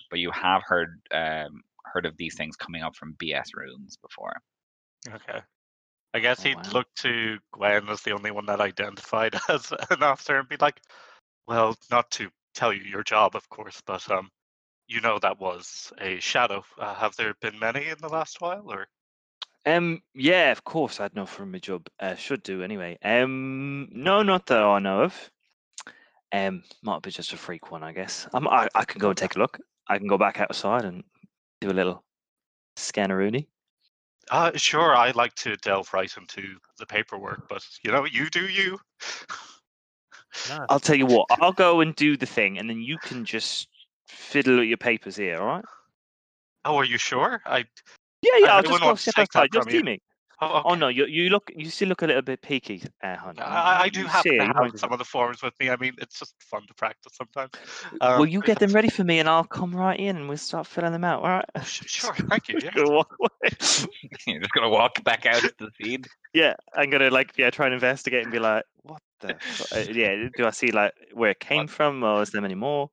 But 0.10 0.20
you 0.20 0.32
have 0.32 0.62
heard 0.66 1.00
um, 1.12 1.62
heard 1.86 2.06
of 2.06 2.18
these 2.18 2.36
things 2.36 2.56
coming 2.56 2.84
up 2.84 2.96
from 2.96 3.16
BS 3.18 3.50
runes 3.56 3.98
before. 3.98 4.36
Okay. 5.08 5.40
I 6.18 6.20
guess 6.20 6.42
Oh, 6.42 6.44
he'd 6.44 6.58
wow. 6.58 6.74
look 6.74 6.88
to 6.98 7.40
Gwen 7.54 7.90
as 7.90 8.02
the 8.02 8.12
only 8.14 8.32
one 8.32 8.48
that 8.48 8.60
identified 8.60 9.36
as 9.50 9.72
an 9.92 10.02
officer 10.04 10.38
and 10.40 10.50
be 10.50 10.58
like, 10.58 10.82
well, 11.48 11.78
not 11.92 12.12
to 12.12 12.32
tell 12.56 12.74
you 12.74 12.84
your 12.84 13.04
job, 13.04 13.36
of 13.36 13.50
course, 13.50 13.82
but 13.86 14.10
um, 14.12 14.32
you 14.88 15.02
know 15.02 15.20
that 15.20 15.40
was 15.40 15.94
a 16.00 16.20
shadow. 16.20 16.66
Uh, 16.78 16.96
have 16.96 17.16
there 17.18 17.36
been 17.42 17.60
many 17.60 17.88
in 17.88 18.00
the 18.00 18.10
last 18.10 18.42
while, 18.42 18.72
or 18.72 18.88
Um, 19.66 20.02
yeah, 20.14 20.52
of 20.52 20.64
course, 20.64 21.00
I'd 21.00 21.14
know 21.16 21.26
from 21.28 21.52
my 21.52 21.60
job. 21.60 21.88
Uh, 22.00 22.16
should 22.16 22.42
do 22.44 22.64
anyway. 22.64 22.98
Um, 23.04 23.90
no, 23.92 24.24
not 24.24 24.48
that 24.48 24.64
I 24.64 24.80
know 24.80 25.04
of. 25.04 25.32
Um, 26.32 26.64
might 26.82 27.02
be 27.02 27.12
just 27.12 27.34
a 27.34 27.38
freak 27.38 27.72
one, 27.72 27.84
I 27.84 27.94
guess. 27.94 28.28
I'm, 28.34 28.48
I, 28.48 28.68
I 28.76 28.86
can 28.86 29.00
go 29.00 29.10
and 29.10 29.18
take 29.18 29.36
a 29.36 29.40
look. 29.40 29.60
I 29.88 29.98
can 29.98 30.08
go 30.08 30.18
back 30.18 30.40
outside 30.40 30.84
and 30.86 31.04
do 31.62 31.70
a 31.70 31.74
little 31.74 32.04
scanneroony. 32.78 33.48
Uh, 34.30 34.52
sure, 34.56 34.96
I 34.96 35.12
like 35.12 35.34
to 35.36 35.56
delve 35.58 35.94
right 35.94 36.12
into 36.18 36.58
the 36.80 36.86
paperwork, 36.86 37.48
but 37.48 37.66
you 37.84 37.92
know, 37.92 38.06
you 38.06 38.30
do 38.30 38.48
you. 38.48 38.80
I'll 40.70 40.80
tell 40.80 40.96
you 40.96 41.06
what. 41.06 41.28
I'll 41.42 41.54
go 41.54 41.82
and 41.82 41.96
do 41.96 42.18
the 42.18 42.26
thing, 42.26 42.58
and 42.58 42.70
then 42.70 42.82
you 42.82 42.98
can 42.98 43.24
just 43.26 43.68
fiddle 44.08 44.58
with 44.58 44.68
your 44.68 44.78
papers 44.78 45.16
here. 45.16 45.40
All 45.40 45.48
right? 45.48 45.66
Oh, 46.66 46.76
are 46.76 46.86
you 46.86 46.98
sure? 46.98 47.42
I 47.46 47.60
Yeah, 48.22 48.32
yeah. 48.40 48.56
I'll 48.56 48.64
just 48.64 48.82
go 48.82 48.88
want 48.88 49.00
step 49.00 49.16
outside. 49.18 49.50
Just 49.54 49.70
see 49.70 49.84
me. 49.84 50.00
Oh, 50.42 50.62
Oh 50.66 50.76
no, 50.76 50.88
you 50.88 51.06
you 51.06 51.30
look 51.30 51.52
you 51.56 51.70
still 51.70 51.90
look 51.90 52.02
a 52.02 52.08
little 52.08 52.22
bit 52.22 52.42
peaky, 52.42 52.84
uh. 53.04 53.16
I, 53.40 53.84
I 53.84 53.90
do 53.90 54.02
You 54.02 54.08
happen 54.08 54.32
see 54.32 54.38
to 54.38 54.46
have 54.46 54.80
some 54.80 54.92
of 54.92 55.00
the 55.00 55.06
forms 55.06 55.42
with 55.42 55.54
me. 55.60 55.70
I 55.70 55.76
mean, 55.78 55.94
it's 56.00 56.20
just 56.20 56.36
fun 56.42 56.64
to 56.68 56.74
practice 56.74 57.14
sometimes. 57.16 57.52
Will 58.02 58.02
Um, 58.02 58.28
you 58.28 58.42
get 58.42 58.60
them 58.60 58.72
ready 58.74 58.90
for 58.90 59.04
me, 59.04 59.20
and 59.20 59.30
I'll 59.30 59.44
come 59.44 59.76
right 59.76 60.00
in, 60.00 60.16
and 60.18 60.28
we'll 60.28 60.38
start 60.38 60.68
filling 60.68 60.92
them 60.92 61.04
out. 61.04 61.24
All 61.24 61.30
right? 61.30 61.46
oh, 61.56 61.62
sure, 61.62 62.14
thank 62.30 62.50
you. 62.50 62.58
Yeah. 62.62 62.72
Go 62.76 62.90
walk 62.92 63.16
away. 63.20 63.52
You're 64.28 64.40
just 64.40 64.52
gonna 64.52 64.70
walk 64.70 65.04
back 65.04 65.26
out 65.26 65.42
to 65.42 65.54
the 65.60 65.70
scene. 65.80 66.04
Yeah, 66.34 66.56
I'm 66.76 66.90
gonna 66.90 67.10
like 67.10 67.34
yeah 67.38 67.50
try 67.50 67.66
and 67.66 67.74
investigate 67.74 68.24
and 68.24 68.32
be 68.32 68.40
like, 68.40 68.64
what 68.84 69.02
the? 69.22 69.36
uh, 69.76 69.80
yeah, 69.92 70.30
do 70.36 70.46
I 70.46 70.52
see 70.52 70.72
like 70.72 70.94
where 71.14 71.32
it 71.32 71.40
came 71.40 71.62
What? 71.62 71.70
from, 71.70 72.04
or 72.04 72.22
is 72.22 72.32
there 72.32 72.44
any 72.44 72.56
more? 72.56 72.90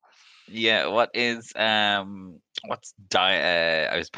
Yeah, 0.49 0.87
what 0.87 1.11
is 1.15 1.53
um 1.57 2.41
what's 2.67 2.95
di 3.09 3.37
uh 3.39 3.93
I 3.95 3.97
was 3.97 4.11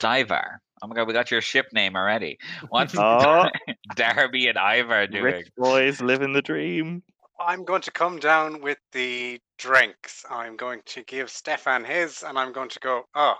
Divar. 0.00 0.58
Oh 0.84 0.86
my 0.86 0.94
god, 0.94 1.08
we 1.08 1.14
got 1.14 1.30
your 1.30 1.40
ship 1.40 1.72
name 1.72 1.96
already. 1.96 2.38
What's 2.68 2.94
Oh. 2.98 3.48
Darby 3.96 4.48
and 4.48 4.58
Ivar 4.58 5.06
doing? 5.06 5.24
Rich 5.24 5.48
boys 5.56 6.02
living 6.02 6.34
the 6.34 6.42
dream. 6.42 7.02
I'm 7.40 7.64
going 7.64 7.80
to 7.80 7.90
come 7.90 8.18
down 8.18 8.60
with 8.60 8.76
the 8.92 9.40
drinks. 9.56 10.26
I'm 10.28 10.56
going 10.56 10.82
to 10.84 11.02
give 11.04 11.30
Stefan 11.30 11.84
his, 11.84 12.22
and 12.22 12.38
I'm 12.38 12.52
going 12.52 12.68
to 12.68 12.78
go, 12.80 13.04
oh, 13.14 13.36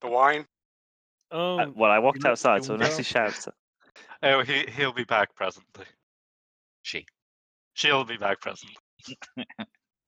the 0.00 0.08
wine? 0.08 0.46
oh, 1.30 1.60
Uh, 1.60 1.66
well, 1.76 1.92
I 1.92 2.00
walked 2.00 2.24
outside, 2.24 2.64
so 2.64 2.72
will 2.72 2.80
unless 2.80 2.96
he 2.96 3.04
shouts, 3.04 3.46
Oh, 4.24 4.42
he 4.42 4.66
he'll 4.76 4.92
be 4.92 5.04
back 5.04 5.32
presently. 5.36 5.84
She. 6.82 7.06
She'll 7.74 8.04
be 8.04 8.16
back 8.16 8.40
presently. 8.40 8.76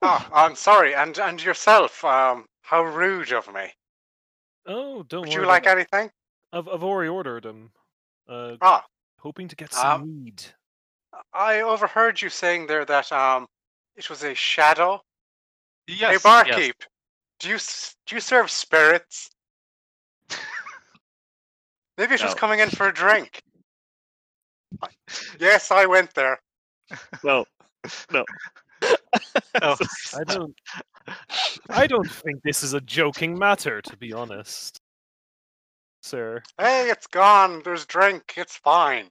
Oh, 0.00 0.28
I'm 0.32 0.54
sorry. 0.54 0.94
And 0.94 1.18
and 1.18 1.42
yourself, 1.42 2.04
um, 2.04 2.46
how 2.62 2.84
rude 2.84 3.32
of 3.32 3.52
me. 3.52 3.72
Oh, 4.68 5.02
don't 5.04 5.22
Would 5.22 5.30
worry. 5.30 5.40
you 5.42 5.46
like 5.46 5.64
about- 5.64 5.76
anything? 5.78 6.10
I've, 6.52 6.68
I've 6.68 6.82
already 6.84 7.08
ordered 7.10 7.42
them. 7.42 7.70
Uh, 8.28 8.56
Ah, 8.62 8.84
hoping 9.18 9.48
to 9.48 9.56
get 9.56 9.72
some 9.74 10.02
Um, 10.02 10.24
mead. 10.24 10.42
I 11.32 11.60
overheard 11.62 12.20
you 12.22 12.28
saying 12.30 12.66
there 12.68 12.84
that 12.84 13.10
um, 13.12 13.46
it 13.96 14.08
was 14.08 14.22
a 14.24 14.34
shadow. 14.34 15.00
Yes. 15.86 15.98
hey, 16.00 16.12
yes. 16.12 16.22
barkeep, 16.22 16.76
do 17.40 17.48
you 17.48 17.58
do 18.06 18.14
you 18.14 18.20
serve 18.20 18.50
spirits? 18.50 19.30
Maybe 21.96 22.14
it's 22.14 22.22
just 22.22 22.36
coming 22.36 22.60
in 22.60 22.70
for 22.70 22.88
a 22.88 22.92
drink. 22.94 23.42
Yes, 25.40 25.70
I 25.70 25.86
went 25.86 26.12
there. 26.14 26.38
no, 27.24 27.44
no. 28.12 28.24
Oh, 29.62 29.76
I 30.16 30.24
don't. 30.24 30.54
I 31.70 31.86
don't 31.86 32.08
think 32.10 32.42
this 32.42 32.62
is 32.62 32.74
a 32.74 32.80
joking 32.80 33.36
matter, 33.38 33.80
to 33.82 33.96
be 33.96 34.12
honest, 34.12 34.78
sir. 36.02 36.42
Hey, 36.58 36.90
it's 36.90 37.06
gone. 37.08 37.62
There's 37.64 37.86
drink. 37.86 38.34
It's 38.36 38.56
fine. 38.56 39.08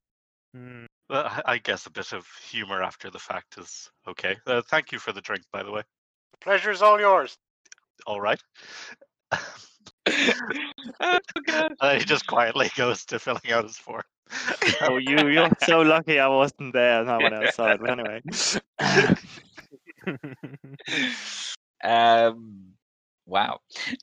Hmm. 0.54 0.86
well, 1.10 1.26
I- 1.26 1.42
I 1.54 1.58
guess 1.58 1.86
a 1.86 1.92
bit 1.92 2.14
of 2.14 2.26
humor 2.50 2.82
after 2.82 3.10
the 3.10 3.20
fact 3.20 3.58
is 3.58 3.90
okay. 4.08 4.38
Uh, 4.46 4.62
thank 4.70 4.92
you 4.92 5.00
for 5.00 5.12
the 5.12 5.22
drink, 5.22 5.44
by 5.52 5.64
the 5.64 5.72
way. 5.72 5.82
The 6.32 6.38
pleasure's 6.40 6.82
all 6.82 7.00
yours. 7.00 7.36
All 8.06 8.22
right. 8.22 8.42
oh 11.02 11.20
god. 11.46 11.74
Uh, 11.80 11.94
he 11.96 12.06
just 12.06 12.28
quietly 12.28 12.70
goes 12.78 13.04
to 13.06 13.20
filling 13.20 13.52
out 13.52 13.64
his 13.66 13.78
form. 13.78 14.04
Oh, 14.82 14.98
you 14.98 15.30
you're 15.30 15.50
so 15.66 15.82
lucky 15.82 16.20
I 16.20 16.28
wasn't 16.28 16.74
there 16.74 17.02
and 17.02 17.10
I 17.10 17.18
went 17.18 17.34
outside. 17.34 17.80
But 17.80 17.92
anyway, 17.92 18.22
um 21.84 22.74
wow. 23.26 23.60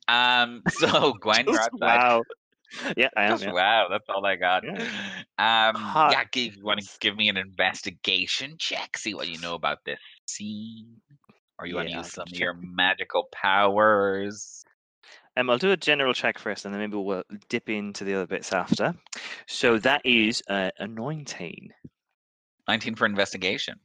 Um 0.09 0.63
so 0.69 1.15
Gwen, 1.21 1.47
you're 1.47 1.57
Just 1.57 1.71
outside. 1.73 1.99
wow. 1.99 2.23
Yeah, 2.97 3.09
I 3.17 3.25
am. 3.25 3.31
Just 3.31 3.45
Yeah. 3.45 3.53
wow, 3.53 3.87
that's 3.91 4.05
all 4.09 4.25
I 4.25 4.37
got. 4.37 4.65
Yeah. 4.65 4.89
Um 5.39 5.77
Hot. 5.77 6.13
yeah, 6.13 6.25
give, 6.31 6.57
you 6.57 6.65
want 6.65 6.81
to 6.81 6.89
give 7.01 7.17
me 7.17 7.29
an 7.29 7.37
investigation 7.37 8.57
check, 8.59 8.97
see 8.97 9.15
what 9.15 9.29
you 9.29 9.39
know 9.39 9.55
about 9.55 9.79
this 9.85 10.01
scene. 10.27 11.01
Or 11.59 11.67
you 11.67 11.77
want 11.77 11.89
to 11.89 11.95
use 11.95 12.13
some 12.13 12.27
of 12.33 12.37
your 12.37 12.55
magical 12.55 13.29
powers. 13.31 14.65
Um, 15.37 15.51
I'll 15.51 15.59
do 15.59 15.73
a 15.73 15.77
general 15.77 16.15
check 16.15 16.39
first, 16.39 16.65
and 16.65 16.73
then 16.73 16.81
maybe 16.81 16.97
we'll 16.97 17.25
dip 17.49 17.69
into 17.69 18.05
the 18.05 18.15
other 18.15 18.27
bits 18.27 18.53
after. 18.53 18.95
So 19.47 19.79
that 19.79 20.03
is 20.05 20.43
uh, 20.49 20.71
a 20.79 20.87
19. 20.87 21.71
19 22.69 22.95
for 22.95 23.07
investigation. 23.07 23.79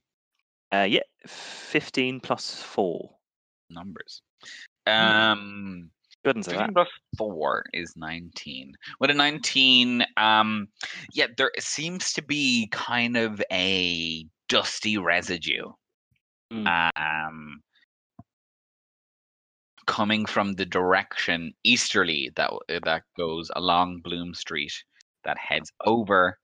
Uh, 0.71 0.87
yeah, 0.89 1.01
15 1.27 2.19
plus 2.19 2.61
4. 2.61 3.09
Numbers. 3.69 4.21
Hmm. 4.87 4.93
Um 4.93 5.91
Good 6.25 6.35
into 6.37 6.49
15 6.49 6.67
that. 6.67 6.73
plus 6.73 6.87
4 7.17 7.65
is 7.73 7.93
19. 7.95 8.73
With 8.99 9.09
a 9.09 9.13
19, 9.13 10.05
um, 10.17 10.67
yeah, 11.13 11.27
there 11.37 11.51
seems 11.59 12.11
to 12.13 12.21
be 12.21 12.67
kind 12.71 13.15
of 13.15 13.41
a 13.51 14.25
dusty 14.49 14.97
residue. 14.97 15.71
Mm. 16.51 16.91
Um, 16.97 17.61
coming 19.85 20.25
from 20.25 20.53
the 20.53 20.65
direction 20.65 21.53
easterly 21.63 22.31
that 22.35 22.51
that 22.83 23.03
goes 23.17 23.49
along 23.55 24.01
Bloom 24.01 24.33
Street 24.33 24.73
that 25.23 25.37
heads 25.37 25.71
over 25.85 26.37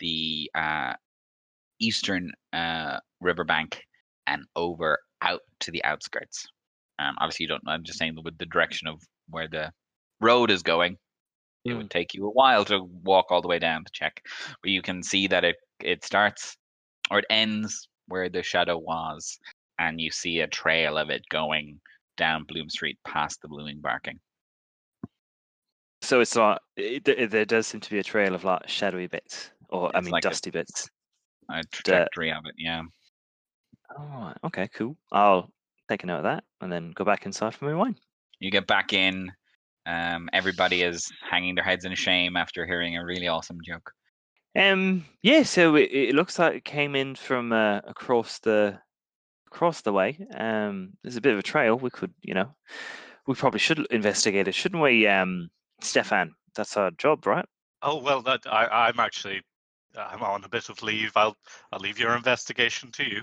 the 0.00 0.50
uh, 0.54 0.94
eastern 1.80 2.32
uh, 2.52 2.98
riverbank 3.20 3.82
and 4.26 4.44
over 4.56 4.98
out 5.22 5.40
to 5.60 5.70
the 5.70 5.82
outskirts. 5.84 6.46
Um, 6.98 7.16
obviously, 7.18 7.44
you 7.44 7.48
don't. 7.48 7.62
I'm 7.66 7.82
just 7.84 7.98
saying 7.98 8.16
with 8.22 8.38
the 8.38 8.46
direction 8.46 8.88
of 8.88 9.02
where 9.28 9.48
the 9.48 9.72
road 10.20 10.50
is 10.50 10.62
going. 10.62 10.96
It 11.64 11.70
Mm. 11.72 11.76
would 11.78 11.90
take 11.90 12.14
you 12.14 12.26
a 12.26 12.30
while 12.30 12.64
to 12.66 12.84
walk 13.02 13.26
all 13.30 13.42
the 13.42 13.48
way 13.48 13.58
down 13.58 13.84
to 13.84 13.90
check, 13.92 14.22
but 14.62 14.70
you 14.70 14.80
can 14.82 15.02
see 15.02 15.26
that 15.26 15.44
it 15.44 15.56
it 15.82 16.04
starts 16.04 16.56
or 17.10 17.18
it 17.18 17.26
ends 17.30 17.88
where 18.06 18.28
the 18.30 18.42
shadow 18.42 18.78
was, 18.78 19.38
and 19.78 20.00
you 20.00 20.10
see 20.10 20.40
a 20.40 20.46
trail 20.46 20.96
of 20.96 21.10
it 21.10 21.22
going 21.30 21.80
down 22.16 22.44
Bloom 22.44 22.68
Street 22.70 22.98
past 23.06 23.40
the 23.42 23.48
blooming 23.48 23.80
barking. 23.80 24.18
So 26.02 26.20
it's 26.20 26.34
not. 26.34 26.62
It, 26.76 27.06
it, 27.08 27.30
there 27.30 27.44
does 27.44 27.66
seem 27.66 27.80
to 27.82 27.90
be 27.90 27.98
a 27.98 28.02
trail 28.02 28.34
of 28.34 28.44
like 28.44 28.68
shadowy 28.68 29.06
bits, 29.06 29.50
or 29.68 29.90
I 29.94 30.00
mean 30.00 30.10
like 30.12 30.24
a- 30.24 30.28
dusty 30.28 30.50
bits. 30.50 30.88
A 31.52 31.62
trajectory 31.64 32.32
of 32.32 32.44
it, 32.46 32.54
yeah. 32.56 32.82
Oh, 33.98 34.32
okay, 34.44 34.68
cool. 34.74 34.96
I'll 35.10 35.50
take 35.88 36.04
a 36.04 36.06
note 36.06 36.18
of 36.18 36.24
that 36.24 36.44
and 36.60 36.72
then 36.72 36.92
go 36.92 37.04
back 37.04 37.26
inside 37.26 37.54
for 37.54 37.64
my 37.64 37.74
wine. 37.74 37.96
You 38.38 38.50
get 38.50 38.66
back 38.66 38.92
in. 38.92 39.32
Um, 39.86 40.28
everybody 40.32 40.82
is 40.82 41.10
hanging 41.28 41.54
their 41.54 41.64
heads 41.64 41.84
in 41.84 41.94
shame 41.94 42.36
after 42.36 42.66
hearing 42.66 42.96
a 42.96 43.04
really 43.04 43.28
awesome 43.28 43.58
joke. 43.64 43.92
Um, 44.56 45.04
yeah. 45.22 45.42
So 45.42 45.74
it, 45.76 45.90
it 45.92 46.14
looks 46.14 46.38
like 46.38 46.54
it 46.54 46.64
came 46.64 46.94
in 46.94 47.14
from 47.14 47.52
uh, 47.52 47.78
across 47.78 48.38
the 48.40 48.78
across 49.48 49.80
the 49.80 49.92
way. 49.92 50.18
Um, 50.36 50.90
there's 51.02 51.16
a 51.16 51.20
bit 51.20 51.32
of 51.32 51.38
a 51.38 51.42
trail. 51.42 51.76
We 51.76 51.90
could, 51.90 52.12
you 52.22 52.34
know, 52.34 52.54
we 53.26 53.34
probably 53.34 53.60
should 53.60 53.86
investigate 53.90 54.48
it, 54.48 54.54
shouldn't 54.54 54.82
we? 54.82 55.06
Um, 55.06 55.50
Stefan, 55.80 56.32
that's 56.54 56.76
our 56.76 56.90
job, 56.92 57.26
right? 57.26 57.46
Oh 57.82 58.02
well, 58.02 58.22
that 58.22 58.40
I, 58.46 58.88
I'm 58.88 59.00
actually 59.00 59.42
I'm 59.98 60.22
on 60.22 60.44
a 60.44 60.48
bit 60.48 60.68
of 60.68 60.82
leave. 60.82 61.12
I'll 61.16 61.36
I'll 61.72 61.80
leave 61.80 61.98
your 61.98 62.14
investigation 62.16 62.90
to 62.92 63.04
you. 63.04 63.22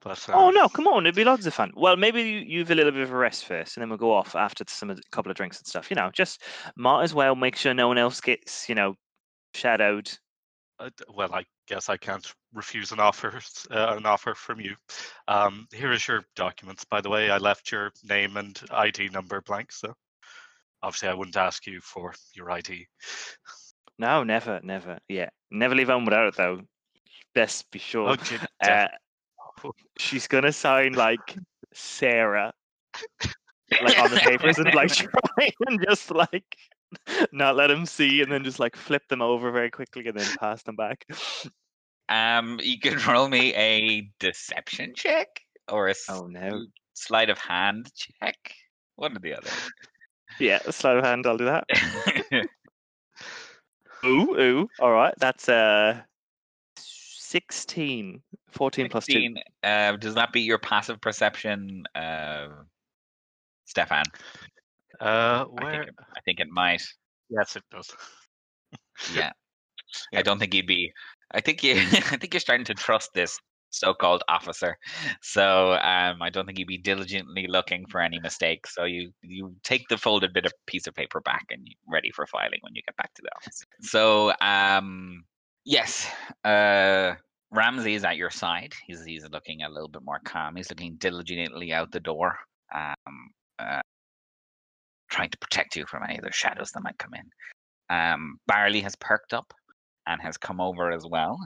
But 0.00 0.24
Oh 0.32 0.48
uh, 0.48 0.50
no, 0.50 0.68
come 0.68 0.86
on, 0.86 1.06
it'd 1.06 1.14
be 1.14 1.24
loads 1.24 1.46
of 1.46 1.54
fun. 1.54 1.72
Well, 1.74 1.96
maybe 1.96 2.22
you, 2.22 2.38
you've 2.40 2.70
a 2.70 2.74
little 2.74 2.92
bit 2.92 3.02
of 3.02 3.10
a 3.10 3.16
rest 3.16 3.46
first, 3.46 3.76
and 3.76 3.82
then 3.82 3.88
we'll 3.88 3.98
go 3.98 4.12
off 4.12 4.34
after 4.36 4.64
some 4.68 4.88
the, 4.88 5.02
couple 5.10 5.30
of 5.30 5.36
drinks 5.36 5.58
and 5.58 5.66
stuff. 5.66 5.90
You 5.90 5.96
know, 5.96 6.10
just 6.12 6.42
might 6.76 7.02
as 7.02 7.14
well 7.14 7.34
make 7.34 7.56
sure 7.56 7.74
no 7.74 7.88
one 7.88 7.98
else 7.98 8.20
gets, 8.20 8.68
you 8.68 8.74
know, 8.74 8.94
shadowed. 9.54 10.10
uh, 10.78 10.90
well, 11.14 11.34
I 11.34 11.44
guess 11.66 11.88
I 11.88 11.96
can't 11.96 12.32
refuse 12.52 12.92
an 12.92 13.00
offer 13.00 13.40
uh, 13.70 13.94
an 13.96 14.06
offer 14.06 14.34
from 14.34 14.60
you. 14.60 14.76
Um, 15.28 15.66
here 15.72 15.92
is 15.92 16.06
your 16.06 16.24
documents. 16.36 16.84
By 16.84 17.00
the 17.00 17.10
way, 17.10 17.30
I 17.30 17.38
left 17.38 17.72
your 17.72 17.90
name 18.04 18.36
and 18.36 18.60
ID 18.70 19.08
number 19.08 19.40
blank, 19.40 19.72
so 19.72 19.94
obviously 20.82 21.08
I 21.08 21.14
wouldn't 21.14 21.36
ask 21.36 21.66
you 21.66 21.80
for 21.80 22.12
your 22.34 22.50
ID. 22.50 22.86
No, 23.98 24.24
never, 24.24 24.60
never. 24.62 24.98
Yeah, 25.08 25.30
never 25.50 25.74
leave 25.74 25.88
home 25.88 26.04
without 26.04 26.28
it 26.28 26.36
though. 26.36 26.62
Best 27.34 27.70
be 27.70 27.78
sure. 27.78 28.16
Oh, 28.18 28.38
Uh, 28.60 28.88
she's 29.98 30.26
gonna 30.26 30.52
sign 30.52 30.92
like 30.94 31.36
Sarah, 31.72 32.52
like 33.82 33.98
on 33.98 34.10
the 34.10 34.16
papers, 34.24 34.58
and 34.58 34.72
like 34.74 34.92
try 34.94 35.52
and 35.66 35.84
just 35.86 36.10
like 36.10 36.56
not 37.32 37.56
let 37.56 37.70
him 37.70 37.86
see, 37.86 38.20
and 38.22 38.30
then 38.30 38.44
just 38.44 38.58
like 38.60 38.76
flip 38.76 39.02
them 39.08 39.22
over 39.22 39.50
very 39.50 39.70
quickly, 39.70 40.06
and 40.06 40.18
then 40.18 40.36
pass 40.38 40.62
them 40.62 40.76
back. 40.76 41.04
Um, 42.08 42.60
you 42.62 42.78
can 42.78 42.98
roll 43.08 43.28
me 43.28 43.54
a 43.54 44.10
deception 44.20 44.92
check 44.94 45.28
or 45.68 45.88
a 45.88 45.94
Oh 46.08 46.26
no. 46.26 46.66
sleight 46.94 47.30
of 47.30 47.38
hand 47.38 47.90
check. 47.94 48.36
One 48.96 49.16
or 49.16 49.20
the 49.20 49.36
other. 49.36 49.50
Yeah, 50.38 50.58
sleight 50.70 50.98
of 50.98 51.04
hand. 51.04 51.26
I'll 51.26 51.36
do 51.36 51.46
that. 51.46 51.64
Ooh, 54.04 54.40
ooh. 54.40 54.68
All 54.80 54.92
right, 54.92 55.14
that's 55.18 55.48
uh, 55.48 56.00
16. 56.76 58.22
14 58.50 58.88
plus 58.88 59.06
2. 59.06 59.34
uh, 59.62 59.96
does 59.96 60.14
that 60.14 60.32
beat 60.32 60.44
your 60.44 60.58
passive 60.58 61.00
perception, 61.00 61.84
uh, 61.94 62.48
Stefan? 63.64 64.04
uh, 65.00 65.44
I 65.58 65.70
think, 65.70 65.88
it, 65.88 65.94
I 66.16 66.20
think 66.24 66.40
it 66.40 66.48
might. 66.50 66.82
Yes, 67.30 67.56
it 67.56 67.64
does. 67.70 67.90
Yeah. 69.12 69.32
I 70.14 70.22
don't 70.22 70.38
think 70.38 70.54
you'd 70.54 70.66
be. 70.66 70.92
I 71.32 71.40
think 71.40 71.62
you. 71.62 71.74
I 71.92 72.16
think 72.16 72.32
you're 72.32 72.40
starting 72.40 72.66
to 72.66 72.74
trust 72.74 73.10
this 73.14 73.38
so-called 73.78 74.22
officer. 74.28 74.76
So 75.22 75.72
um, 75.74 76.22
I 76.22 76.30
don't 76.30 76.46
think 76.46 76.58
you'd 76.58 76.68
be 76.68 76.78
diligently 76.78 77.46
looking 77.46 77.86
for 77.86 78.00
any 78.00 78.18
mistakes. 78.20 78.74
So 78.74 78.84
you 78.84 79.12
you 79.22 79.54
take 79.62 79.88
the 79.88 79.98
folded 79.98 80.32
bit 80.32 80.46
of 80.46 80.52
piece 80.66 80.86
of 80.86 80.94
paper 80.94 81.20
back 81.20 81.46
and 81.50 81.66
ready 81.88 82.10
for 82.10 82.26
filing 82.26 82.60
when 82.62 82.74
you 82.74 82.82
get 82.82 82.96
back 82.96 83.12
to 83.14 83.22
the 83.22 83.30
office. 83.36 83.64
So 83.80 84.32
um, 84.40 85.24
yes, 85.64 86.08
uh, 86.44 87.14
Ramsey 87.50 87.94
is 87.94 88.04
at 88.04 88.16
your 88.16 88.30
side. 88.30 88.72
He's 88.86 89.04
he's 89.04 89.28
looking 89.30 89.62
a 89.62 89.68
little 89.68 89.88
bit 89.88 90.02
more 90.02 90.20
calm. 90.24 90.56
He's 90.56 90.70
looking 90.70 90.96
diligently 90.96 91.72
out 91.72 91.92
the 91.92 92.00
door, 92.00 92.36
um, 92.74 93.30
uh, 93.58 93.80
trying 95.10 95.30
to 95.30 95.38
protect 95.38 95.76
you 95.76 95.86
from 95.86 96.02
any 96.02 96.18
of 96.18 96.24
the 96.24 96.32
shadows 96.32 96.72
that 96.72 96.82
might 96.82 96.98
come 96.98 97.12
in. 97.14 97.96
Um, 97.96 98.38
Barley 98.46 98.80
has 98.80 98.96
perked 98.96 99.32
up 99.34 99.52
and 100.06 100.20
has 100.20 100.36
come 100.36 100.60
over 100.60 100.90
as 100.90 101.06
well, 101.06 101.38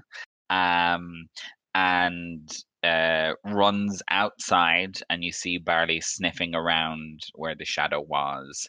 um, 0.51 1.27
and 1.75 2.51
uh, 2.83 3.33
runs 3.45 4.03
outside, 4.11 4.99
and 5.11 5.23
you 5.23 5.33
see 5.33 5.59
Barley 5.59 6.01
sniffing 6.01 6.55
around 6.55 7.21
where 7.35 7.55
the 7.55 7.65
shadow 7.65 8.01
was. 8.01 8.69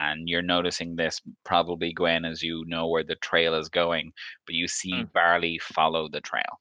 And 0.00 0.28
you're 0.28 0.42
noticing 0.42 0.96
this 0.96 1.20
probably, 1.44 1.92
Gwen, 1.92 2.24
as 2.24 2.42
you 2.42 2.64
know 2.66 2.88
where 2.88 3.04
the 3.04 3.14
trail 3.16 3.54
is 3.54 3.68
going, 3.68 4.12
but 4.46 4.54
you 4.56 4.66
see 4.66 4.92
Mm. 4.92 5.12
Barley 5.12 5.60
follow 5.62 6.08
the 6.08 6.20
trail. 6.20 6.60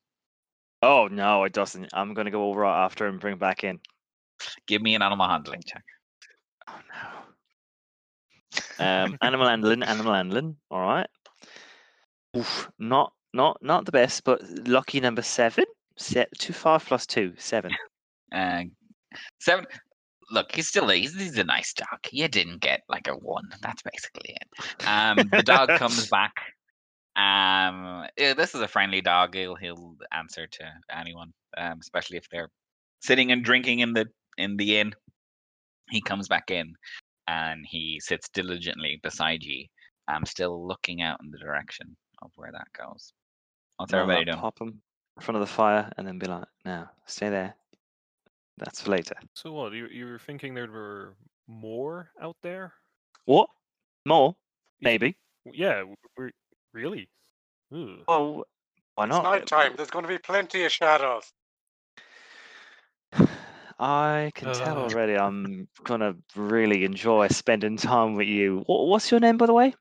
Oh, 0.83 1.07
no, 1.07 1.43
it 1.45 1.53
doesn't. 1.53 1.89
I'm 1.93 2.13
going 2.13 2.25
to 2.25 2.31
go 2.31 2.49
over 2.49 2.65
after 2.65 3.07
and 3.07 3.19
bring 3.19 3.37
back 3.37 3.63
in. 3.63 3.79
Give 4.67 4.81
me 4.81 4.95
an 4.95 5.01
animal 5.01 5.27
handling 5.27 5.63
check. 5.65 5.83
Oh, 6.67 6.79
no. 8.79 8.85
Um, 8.85 9.17
animal 9.21 9.47
handling, 9.47 9.83
animal 9.83 10.13
handling. 10.13 10.57
All 10.69 10.81
right. 10.81 11.07
Oof, 12.37 12.69
not, 12.79 13.13
not, 13.33 13.57
not 13.61 13.85
the 13.85 13.91
best, 13.91 14.23
but 14.23 14.41
lucky 14.67 14.99
number 14.99 15.21
seven. 15.21 15.65
Se- 15.97 16.27
two, 16.37 16.53
five 16.53 16.85
plus 16.85 17.05
two, 17.05 17.33
seven. 17.37 17.71
Uh, 18.33 18.63
seven. 19.41 19.65
Look, 20.31 20.55
he's 20.55 20.69
still 20.69 20.89
a, 20.89 20.95
he's, 20.95 21.13
he's 21.13 21.37
a 21.37 21.43
nice 21.43 21.73
dog. 21.73 21.99
You 22.13 22.29
didn't 22.29 22.61
get 22.61 22.79
like 22.87 23.09
a 23.09 23.13
one. 23.13 23.49
That's 23.61 23.81
basically 23.81 24.37
it. 24.37 24.87
Um, 24.87 25.17
the 25.33 25.43
dog 25.43 25.67
comes 25.77 26.07
back. 26.07 26.31
Um, 27.17 28.05
eh, 28.17 28.33
this 28.33 28.55
is 28.55 28.61
a 28.61 28.69
friendly 28.69 29.01
dog. 29.01 29.35
He'll 29.35 29.55
he'll 29.55 29.97
answer 30.13 30.47
to 30.47 30.63
anyone, 30.89 31.33
um, 31.57 31.79
especially 31.81 32.15
if 32.15 32.29
they're 32.29 32.49
sitting 33.01 33.33
and 33.33 33.43
drinking 33.43 33.79
in 33.79 33.91
the 33.91 34.05
in 34.37 34.55
the 34.55 34.79
inn. 34.79 34.93
He 35.89 36.01
comes 36.01 36.29
back 36.29 36.51
in, 36.51 36.73
and 37.27 37.65
he 37.67 37.99
sits 38.01 38.29
diligently 38.29 38.99
beside 39.03 39.43
you. 39.43 39.65
I'm 40.07 40.25
still 40.25 40.65
looking 40.65 41.01
out 41.01 41.19
in 41.21 41.31
the 41.31 41.37
direction 41.37 41.97
of 42.21 42.31
where 42.35 42.51
that 42.51 42.67
goes. 42.77 43.11
What's 43.81 43.93
I'll, 43.95 44.01
everybody 44.01 44.25
doing? 44.25 44.37
Pop 44.37 44.59
them 44.59 44.79
in 45.17 45.23
front 45.23 45.37
of 45.37 45.39
the 45.41 45.51
fire 45.51 45.91
and 45.97 46.07
then 46.07 46.19
be 46.19 46.27
like, 46.27 46.45
"Now, 46.63 46.91
stay 47.07 47.29
there. 47.29 47.55
That's 48.57 48.83
for 48.83 48.91
later." 48.91 49.15
So 49.33 49.51
what? 49.51 49.73
You 49.73 49.87
you 49.87 50.05
were 50.05 50.19
thinking 50.19 50.53
there 50.53 50.67
were 50.67 51.15
more 51.47 52.11
out 52.21 52.37
there? 52.43 52.73
What? 53.25 53.49
More? 54.05 54.35
Maybe. 54.81 55.17
Yeah. 55.51 55.83
We're, 56.15 56.29
really? 56.73 57.09
Ooh. 57.73 58.03
Well, 58.07 58.45
why 58.93 59.07
not? 59.07 59.15
It's 59.17 59.23
not? 59.23 59.31
night 59.31 59.47
time. 59.47 59.73
There's 59.75 59.89
going 59.89 60.03
to 60.03 60.09
be 60.09 60.19
plenty 60.19 60.63
of 60.63 60.71
shadows. 60.71 61.33
I 63.79 64.31
can 64.35 64.53
tell 64.53 64.77
Uh. 64.77 64.81
already. 64.83 65.17
I'm 65.17 65.67
gonna 65.83 66.13
really 66.35 66.85
enjoy 66.85 67.29
spending 67.29 67.77
time 67.77 68.13
with 68.13 68.27
you. 68.27 68.63
What's 68.67 69.09
your 69.09 69.19
name, 69.19 69.37
by 69.37 69.47
the 69.47 69.53
way? 69.53 69.73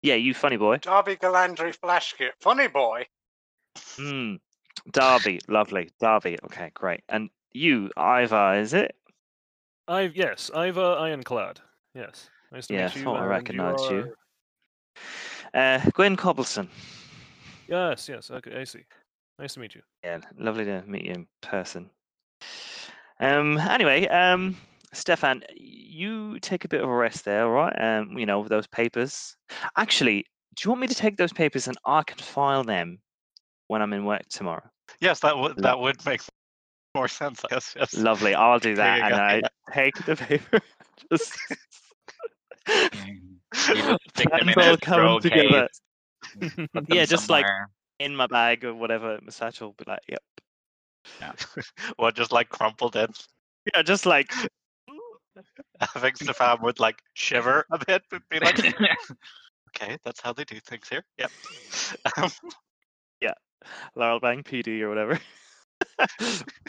Yeah, 0.00 0.14
you 0.14 0.32
funny 0.32 0.56
boy. 0.56 0.78
Darby 0.78 1.16
Galandry 1.16 1.76
Flashkit. 1.76 2.30
Funny 2.40 2.68
boy. 2.68 3.04
Hmm. 3.96 4.36
Darby, 4.90 5.40
lovely. 5.48 5.90
Darby. 6.00 6.38
Okay, 6.44 6.70
great. 6.74 7.02
And 7.08 7.30
you, 7.52 7.90
Ivar, 7.96 8.58
is 8.58 8.74
it? 8.74 8.96
I 9.88 10.02
yes, 10.14 10.50
uh, 10.54 10.58
Ironclad. 10.58 11.60
Yes. 11.94 12.30
Nice 12.50 12.66
to 12.68 12.74
Yeah, 12.74 12.86
meet 12.86 12.96
you. 12.96 13.04
thought 13.04 13.16
I 13.16 13.20
and 13.20 13.28
recognised 13.30 13.90
you. 13.90 14.14
are- 15.54 15.78
Uh, 15.84 15.90
Gwen 15.94 16.16
Cobbleson. 16.16 16.68
Yes, 17.68 18.08
yes. 18.08 18.30
Okay, 18.30 18.60
I 18.60 18.64
see. 18.64 18.84
Nice 19.38 19.54
to 19.54 19.60
meet 19.60 19.74
you. 19.74 19.82
Yeah, 20.04 20.20
lovely 20.38 20.64
to 20.64 20.82
meet 20.86 21.04
you 21.04 21.12
in 21.12 21.26
person. 21.40 21.90
Um. 23.20 23.58
Anyway, 23.58 24.06
um, 24.08 24.56
Stefan, 24.92 25.42
you 25.54 26.38
take 26.40 26.64
a 26.64 26.68
bit 26.68 26.82
of 26.82 26.88
a 26.88 26.94
rest 26.94 27.24
there, 27.24 27.46
all 27.46 27.52
right? 27.52 27.74
Um, 27.80 28.18
you 28.18 28.26
know 28.26 28.46
those 28.46 28.66
papers. 28.66 29.36
Actually, 29.76 30.26
do 30.54 30.62
you 30.64 30.70
want 30.70 30.80
me 30.80 30.86
to 30.88 30.94
take 30.94 31.16
those 31.16 31.32
papers 31.32 31.68
and 31.68 31.76
I 31.86 32.02
can 32.02 32.18
file 32.18 32.64
them 32.64 32.98
when 33.68 33.82
I'm 33.82 33.92
in 33.92 34.04
work 34.04 34.22
tomorrow? 34.28 34.68
Yes, 35.00 35.20
that 35.20 35.36
would 35.36 35.56
that 35.58 35.78
would 35.78 36.04
make 36.04 36.20
more 36.94 37.08
sense. 37.08 37.42
Yes, 37.50 37.74
yes. 37.78 37.94
Lovely. 37.94 38.34
I'll 38.34 38.58
do 38.58 38.74
that, 38.74 39.00
and 39.00 39.10
go, 39.10 39.16
I 39.16 39.34
yeah. 39.36 39.74
take 39.74 40.04
the 40.04 40.16
paper. 40.16 40.60
Just 41.10 41.36
You 43.68 43.74
just 43.74 44.00
stick 44.10 44.30
them 44.30 44.48
in 44.48 44.54
Plans 44.54 44.68
all 44.70 44.76
come 44.78 45.20
together. 45.20 45.68
case, 46.40 46.50
put 46.54 46.72
them 46.72 46.86
yeah, 46.88 47.04
just 47.04 47.28
like 47.28 47.46
in 47.98 48.16
my 48.16 48.26
bag 48.26 48.64
or 48.64 48.74
whatever. 48.74 49.18
My 49.22 49.30
satchel, 49.30 49.74
be 49.76 49.84
like, 49.86 50.00
yep. 50.08 50.22
What 51.96 52.14
just 52.14 52.32
like 52.32 52.48
crumpled 52.48 52.96
in? 52.96 53.08
Yeah, 53.74 53.82
just 53.82 54.06
like 54.06 54.32
I 55.80 55.86
think 56.00 56.16
Stefan 56.16 56.62
would 56.62 56.80
like 56.80 57.02
shiver 57.14 57.66
a 57.72 57.84
bit, 57.84 58.02
but 58.10 58.22
be 58.30 58.38
like, 58.38 58.58
okay, 59.70 59.98
that's 60.04 60.20
how 60.20 60.32
they 60.32 60.44
do 60.44 60.58
things 60.60 60.88
here. 60.88 61.04
Yep. 61.18 61.30
Um, 62.16 62.30
Laurel 63.96 64.20
Bank 64.20 64.46
PD 64.46 64.80
or 64.80 64.88
whatever. 64.88 65.18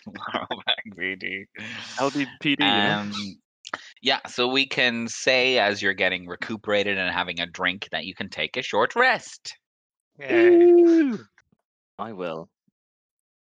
Laurel 0.08 0.64
Bank 0.66 0.96
VD. 0.98 1.46
LDPD, 1.98 2.44
you 2.44 2.56
know? 2.58 2.98
Um, 3.00 3.12
yeah, 4.02 4.20
so 4.28 4.48
we 4.48 4.66
can 4.68 5.08
say 5.08 5.58
as 5.60 5.82
you're 5.82 5.94
getting 5.94 6.28
recuperated 6.28 6.98
and 6.98 7.14
having 7.14 7.40
a 7.40 7.46
drink 7.48 7.88
that 7.92 8.06
you 8.06 8.14
can 8.14 8.30
take 8.30 8.58
a 8.58 8.62
short 8.62 8.96
rest. 8.96 9.56
yay. 10.20 11.14
I 12.00 12.12
will. 12.14 12.50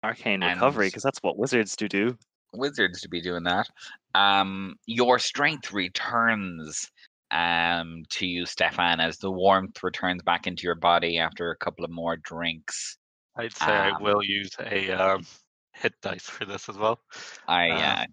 Arcane 0.03 0.43
And- 0.43 0.53
recovery, 0.59 0.87
because 0.87 1.03
that's 1.03 1.19
what 1.21 1.37
wizards 1.37 1.75
do 1.75 1.87
do. 1.87 2.17
Wizards 2.53 3.01
to 3.01 3.09
be 3.09 3.21
doing 3.21 3.43
that. 3.43 3.67
Um, 4.15 4.75
your 4.85 5.19
strength 5.19 5.71
returns 5.73 6.89
um 7.29 8.03
to 8.09 8.25
you, 8.25 8.45
Stefan, 8.45 9.01
as 9.01 9.17
the 9.17 9.29
warmth 9.29 9.83
returns 9.83 10.23
back 10.23 10.47
into 10.47 10.63
your 10.63 10.75
body 10.75 11.19
after 11.19 11.51
a 11.51 11.57
couple 11.57 11.83
of 11.83 11.91
more 11.91 12.15
drinks. 12.15 12.97
I'd 13.37 13.55
say 13.55 13.77
I 13.77 13.91
Um, 13.91 14.01
will 14.01 14.23
use 14.23 14.51
a 14.59 14.91
um, 14.91 15.25
hit 15.73 15.93
dice 16.01 16.29
for 16.29 16.45
this 16.45 16.69
as 16.69 16.77
well. 16.77 16.99
I 17.47 17.69
Ah. 17.69 18.05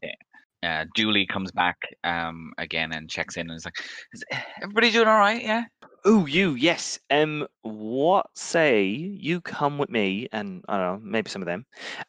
uh, 0.62 0.66
uh, 0.66 0.84
Julie 0.96 1.26
comes 1.26 1.52
back 1.52 1.78
um 2.04 2.52
again 2.58 2.92
and 2.92 3.08
checks 3.10 3.36
in 3.36 3.48
and 3.50 3.56
is 3.56 3.64
like, 3.64 3.78
"Is 4.12 4.24
everybody 4.62 4.90
doing 4.90 5.08
all 5.08 5.18
right? 5.18 5.42
Yeah. 5.42 5.64
Oh, 6.04 6.26
you, 6.26 6.54
yes. 6.54 6.98
Um, 7.10 7.46
what 7.62 8.26
say 8.36 8.84
you 8.84 9.40
come 9.40 9.78
with 9.78 9.90
me 9.90 10.28
and 10.32 10.64
I 10.68 10.78
don't 10.78 11.02
know, 11.04 11.10
maybe 11.10 11.30
some 11.30 11.42
of 11.42 11.46
them, 11.46 11.66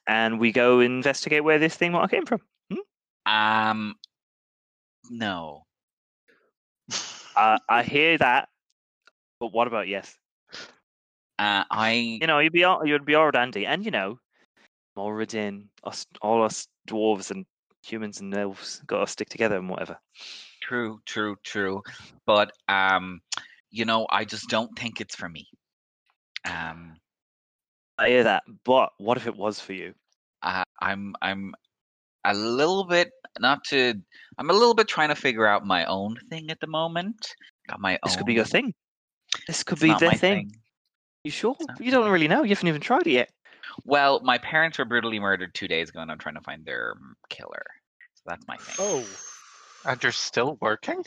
and 0.08 0.40
we 0.40 0.52
go 0.52 0.80
investigate 0.80 1.44
where 1.44 1.60
this 1.60 1.76
thing 1.76 1.94
what 1.94 2.10
came 2.12 2.26
from. 2.26 2.42
Um, 3.26 3.96
no. 5.10 5.66
Uh, 7.36 7.58
I 7.70 7.84
hear 7.84 8.18
that, 8.18 8.50
but 9.40 9.54
what 9.54 9.68
about 9.68 9.88
yes? 9.88 10.18
Uh, 11.38 11.64
I 11.70 12.20
You 12.22 12.28
know, 12.28 12.40
you'd 12.40 12.54
be 12.54 12.64
all 12.64 12.86
you'd 12.86 13.06
be 13.06 13.16
all 13.16 13.26
right, 13.26 13.36
Andy, 13.36 13.66
and 13.66 13.84
you 13.84 13.92
know, 13.92 14.20
Moradin, 14.98 15.68
us, 15.84 16.06
all 16.22 16.44
us 16.44 16.68
dwarves 16.88 17.32
and 17.32 17.46
humans 17.84 18.22
and 18.22 18.34
elves 18.36 18.82
got 18.88 19.02
to 19.02 19.08
stick 19.08 19.30
together 19.30 19.58
and 19.58 19.70
whatever. 19.70 19.98
true, 20.62 21.00
true, 21.06 21.36
true. 21.44 21.82
But 22.26 22.52
um, 22.68 23.22
you 23.72 23.86
know, 23.86 24.08
I 24.10 24.26
just 24.26 24.50
don't 24.50 24.78
think 24.78 25.02
it's 25.02 25.16
for 25.16 25.30
me. 25.30 25.48
Um, 26.46 26.96
I 27.98 28.10
hear 28.10 28.24
that, 28.24 28.44
but 28.64 28.92
what 28.98 29.18
if 29.18 29.28
it 29.28 29.36
was 29.36 29.60
for 29.60 29.74
you? 29.74 29.94
uh, 30.42 30.64
I'm 30.82 31.16
I'm 31.22 31.54
a 32.24 32.34
little 32.34 32.84
bit 32.86 33.12
not 33.40 33.64
to. 33.66 33.94
I'm 34.38 34.50
a 34.50 34.54
little 34.54 34.74
bit 34.74 34.88
trying 34.88 35.10
to 35.10 35.16
figure 35.16 35.46
out 35.46 35.66
my 35.66 35.86
own 35.86 36.18
thing 36.30 36.50
at 36.52 36.60
the 36.60 36.68
moment. 36.68 37.36
Got 37.68 37.80
my 37.80 38.00
This 38.04 38.14
own. 38.14 38.18
could 38.18 38.28
be 38.28 38.34
your 38.34 38.46
thing. 38.46 38.74
This 39.48 39.64
could 39.64 39.76
it's 39.76 39.82
be 39.82 39.94
the 39.94 40.06
my 40.06 40.16
thing. 40.18 40.52
You 41.26 41.32
sure? 41.32 41.56
not 41.60 41.82
You 41.82 41.90
don't 41.90 42.10
really 42.12 42.28
know. 42.28 42.44
You 42.44 42.50
haven't 42.50 42.68
even 42.68 42.82
tried 42.82 43.08
it 43.08 43.12
yet. 43.12 43.32
Well, 43.84 44.20
my 44.20 44.38
parents 44.38 44.78
were 44.78 44.86
brutally 44.86 45.20
murdered 45.20 45.56
two 45.56 45.68
days 45.68 45.90
ago, 45.90 46.00
and 46.00 46.12
I'm 46.12 46.20
trying 46.20 46.36
to 46.36 46.42
find 46.42 46.64
their 46.64 46.94
mm, 46.94 47.14
killer. 47.30 47.66
So 48.14 48.22
that's 48.28 48.48
my 48.48 48.58
thing. 48.58 48.76
Oh, 48.80 49.04
And 49.86 50.02
you're 50.04 50.12
still 50.12 50.58
working? 50.62 51.04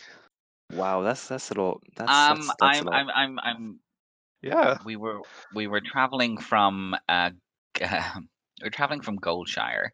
Wow, 0.72 1.02
that's 1.02 1.28
that's 1.28 1.52
a 1.52 1.54
lot. 1.54 1.82
That's, 1.94 2.12
um, 2.12 2.36
that's, 2.38 2.54
that's 2.60 2.80
a 2.80 2.84
I'm, 2.84 2.86
lot. 2.86 2.94
I'm, 2.94 3.10
I'm, 3.14 3.38
I'm. 3.38 3.80
Yeah. 4.42 4.78
We 4.84 4.96
were, 4.96 5.20
we 5.54 5.68
were 5.68 5.80
traveling 5.80 6.36
from, 6.38 6.96
uh, 7.08 7.30
we 7.80 7.86
we're 8.64 8.70
traveling 8.70 9.02
from 9.02 9.18
Goldshire, 9.18 9.90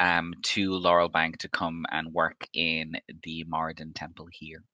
um, 0.00 0.34
to 0.42 0.72
Laurel 0.72 1.08
Bank 1.08 1.38
to 1.38 1.48
come 1.48 1.86
and 1.92 2.12
work 2.12 2.48
in 2.52 2.94
the 3.22 3.44
Moradin 3.48 3.92
Temple 3.94 4.26
here. 4.32 4.64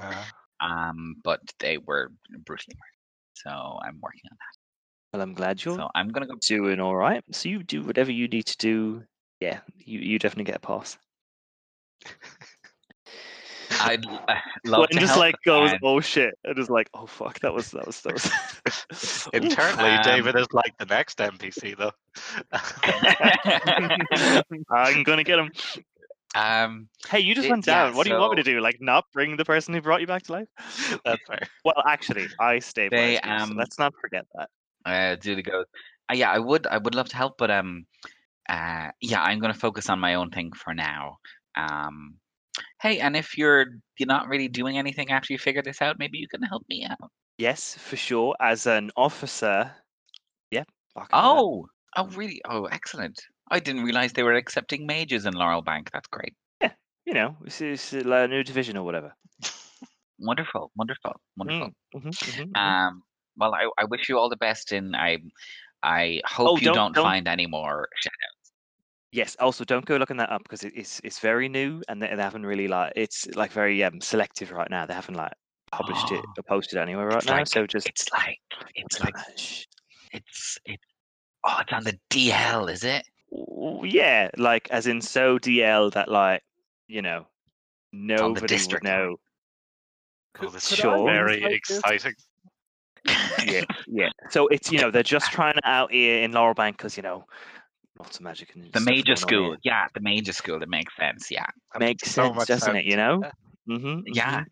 Uh, 0.00 0.24
Um, 0.60 1.16
but 1.22 1.40
they 1.60 1.78
were 1.78 2.12
brutally 2.44 2.74
murdered, 2.74 2.99
so 3.34 3.50
I'm 3.50 3.98
working 4.02 4.20
on 4.30 4.36
that. 4.38 5.12
well, 5.12 5.22
I'm 5.22 5.34
glad 5.34 5.64
you're 5.64 5.76
So 5.76 5.88
I'm 5.94 6.08
gonna 6.08 6.26
go. 6.26 6.34
doing 6.46 6.80
all 6.80 6.96
right. 6.96 7.22
So 7.32 7.48
you 7.48 7.62
do 7.62 7.82
whatever 7.82 8.12
you 8.12 8.28
need 8.28 8.46
to 8.46 8.56
do. 8.58 9.02
Yeah, 9.40 9.60
you, 9.78 10.00
you 10.00 10.18
definitely 10.18 10.44
get 10.44 10.56
a 10.56 10.60
pass. 10.60 10.98
I'd 13.82 14.04
uh, 14.06 14.34
love 14.66 14.80
Gwen 14.80 14.88
to 14.88 14.98
just 14.98 15.06
help, 15.12 15.20
like 15.20 15.34
goes, 15.46 15.70
and- 15.72 15.80
oh 15.82 16.00
shit, 16.00 16.34
and 16.44 16.58
is 16.58 16.68
like, 16.68 16.90
oh 16.92 17.06
fuck, 17.06 17.40
that 17.40 17.54
was 17.54 17.70
that 17.70 17.86
was 17.86 18.00
that 18.02 18.12
was. 18.12 19.28
internally, 19.32 19.90
Um, 19.90 20.02
David 20.02 20.36
is 20.36 20.48
like 20.52 20.76
the 20.78 20.84
next 20.86 21.16
NPC, 21.18 21.78
though. 21.78 21.92
I'm 24.70 25.02
gonna 25.04 25.24
get 25.24 25.38
him. 25.38 25.50
Um, 26.34 26.88
Hey, 27.08 27.20
you 27.20 27.34
just 27.34 27.46
It- 27.46 27.50
went 27.50 27.66
yeah, 27.66 27.84
down. 27.84 27.96
what 27.96 28.04
do 28.04 28.10
you 28.10 28.18
want 28.18 28.32
me 28.36 28.42
to 28.42 28.50
do? 28.50 28.60
Like, 28.60 28.78
not 28.80 29.04
bring 29.12 29.36
the 29.36 29.44
person 29.44 29.74
who 29.74 29.80
brought 29.80 30.00
you 30.00 30.06
back 30.06 30.22
to 30.24 30.32
life? 30.32 30.48
That's 31.04 31.22
fair. 31.26 31.40
Well, 31.64 31.82
actually, 31.86 32.28
I 32.38 32.58
stabilized 32.58 33.22
They, 33.24 33.30
you, 33.30 33.38
so 33.38 33.44
um, 33.44 33.56
let's 33.56 33.78
not 33.78 33.94
forget 34.00 34.26
that. 34.34 34.48
uh, 34.84 35.16
Julie 35.16 35.42
goes, 35.42 35.66
uh, 36.10 36.14
yeah, 36.14 36.30
I 36.30 36.38
would, 36.38 36.66
I 36.66 36.78
would 36.78 36.94
love 36.94 37.08
to 37.10 37.16
help, 37.16 37.36
but 37.38 37.50
um, 37.50 37.86
uh, 38.48 38.90
yeah, 39.00 39.22
I'm 39.22 39.38
gonna 39.38 39.54
focus 39.54 39.88
on 39.88 39.98
my 40.00 40.14
own 40.14 40.30
thing 40.30 40.52
for 40.52 40.74
now. 40.74 41.18
Um, 41.56 42.14
hey, 42.82 42.98
and 43.00 43.16
if 43.16 43.38
you're 43.38 43.66
you're 43.98 44.06
not 44.06 44.28
really 44.28 44.48
doing 44.48 44.78
anything 44.78 45.10
after 45.10 45.32
you 45.32 45.38
figure 45.38 45.62
this 45.62 45.80
out, 45.82 45.98
maybe 45.98 46.18
you 46.18 46.28
can 46.28 46.42
help 46.42 46.64
me 46.68 46.84
out. 46.84 47.10
Yes, 47.38 47.74
for 47.78 47.96
sure. 47.96 48.34
As 48.40 48.66
an 48.66 48.90
officer, 48.96 49.70
yeah. 50.50 50.64
I 50.96 51.00
that. 51.00 51.08
Oh, 51.12 51.66
oh, 51.96 52.06
really? 52.08 52.40
Oh, 52.48 52.64
excellent. 52.64 53.20
I 53.50 53.58
didn't 53.60 53.82
realize 53.84 54.12
they 54.12 54.22
were 54.22 54.34
accepting 54.34 54.86
mages 54.86 55.26
in 55.26 55.34
Laurel 55.34 55.62
Bank. 55.62 55.90
That's 55.92 56.08
great. 56.08 56.34
Yeah, 56.60 56.72
you 57.04 57.14
know, 57.14 57.36
this 57.42 57.60
is 57.60 57.92
a 57.92 58.28
new 58.28 58.42
division 58.44 58.76
or 58.76 58.84
whatever. 58.84 59.14
Wonderful, 60.18 60.70
wonderful, 60.76 61.14
wonderful. 61.36 61.70
Mm, 61.94 62.00
mhm, 62.02 62.08
mhm, 62.10 62.50
mhm. 62.52 62.56
Um, 62.56 63.02
well, 63.36 63.54
I, 63.54 63.68
I 63.78 63.84
wish 63.86 64.08
you 64.08 64.18
all 64.18 64.28
the 64.28 64.36
best, 64.36 64.72
and 64.72 64.94
I 64.94 65.18
I 65.82 66.20
hope 66.26 66.48
Oh, 66.48 66.56
you 66.58 66.66
don't- 66.66 66.74
don't, 66.74 66.94
don't- 66.94 67.04
find 67.04 67.26
any 67.26 67.46
more 67.46 67.88
shadows. 67.96 68.52
Yes. 69.12 69.34
Also, 69.40 69.64
don't 69.64 69.84
go 69.86 69.96
looking 69.96 70.18
that 70.18 70.30
up 70.30 70.42
because 70.44 70.62
it, 70.62 70.72
it's 70.76 71.00
it's 71.02 71.18
very 71.18 71.48
new 71.48 71.82
and 71.88 72.00
they, 72.00 72.14
they 72.14 72.22
haven't 72.22 72.46
really 72.46 72.68
like 72.68 72.92
it's 72.94 73.26
like 73.34 73.50
very 73.50 73.82
um 73.82 74.00
selective 74.00 74.52
right 74.52 74.70
now. 74.70 74.86
They 74.86 74.94
haven't 74.94 75.16
like 75.16 75.32
published 75.72 76.12
it 76.12 76.24
or 76.38 76.42
posted 76.44 76.78
anywhere 76.78 77.08
right 77.08 77.26
now. 77.26 77.38
like- 77.38 77.48
so 77.48 77.66
just 77.66 77.88
It's 77.88 78.08
like 78.12 78.38
it's 78.76 79.00
like 79.00 79.14
it's 80.12 80.58
it. 80.66 80.78
Oh, 81.44 81.56
it's 81.60 81.72
on 81.72 81.82
the 81.84 81.98
DL, 82.10 82.70
is 82.70 82.84
it? 82.84 83.04
W- 83.30 83.84
yeah, 83.86 84.30
like 84.36 84.68
as 84.70 84.86
in 84.86 85.00
so 85.00 85.38
DL 85.38 85.90
that 85.92 86.08
like 86.08 86.42
you 86.88 87.02
know 87.02 87.18
on 87.20 87.26
the 88.34 88.40
nobody 88.40 88.42
would 88.42 88.48
district 88.48 88.84
line. 88.84 88.94
know. 88.94 89.16
Oh, 90.40 90.48
this 90.50 90.68
could 90.68 90.78
is 90.78 90.84
I 90.84 91.04
very 91.04 91.40
like 91.40 91.52
exciting. 91.52 92.14
Yeah, 93.46 93.64
yeah. 93.86 94.10
So 94.30 94.46
it's 94.48 94.70
you 94.72 94.78
know 94.78 94.90
they're 94.90 95.02
just 95.02 95.30
trying 95.32 95.56
it 95.56 95.64
out 95.64 95.92
here 95.92 96.22
in 96.22 96.32
Laurel 96.32 96.54
Bank 96.54 96.76
because 96.76 96.96
you 96.96 97.02
know 97.02 97.24
lots 97.98 98.16
of 98.16 98.22
magic 98.22 98.54
and 98.54 98.72
The 98.72 98.80
major 98.80 99.16
school. 99.16 99.50
here. 99.50 99.58
Yeah, 99.64 99.86
the 99.94 100.00
major 100.00 100.32
school. 100.32 100.58
That 100.58 100.68
makes 100.68 100.94
sense. 100.96 101.30
Yeah. 101.30 101.46
That 101.72 101.80
makes 101.80 102.10
so 102.10 102.24
sense, 102.24 102.36
much 102.36 102.48
doesn't 102.48 102.76
it? 102.76 102.84
You 102.86 102.96
know. 102.96 103.22
Yeah. 103.22 103.76
hmm 103.78 104.00
Yeah. 104.06 104.44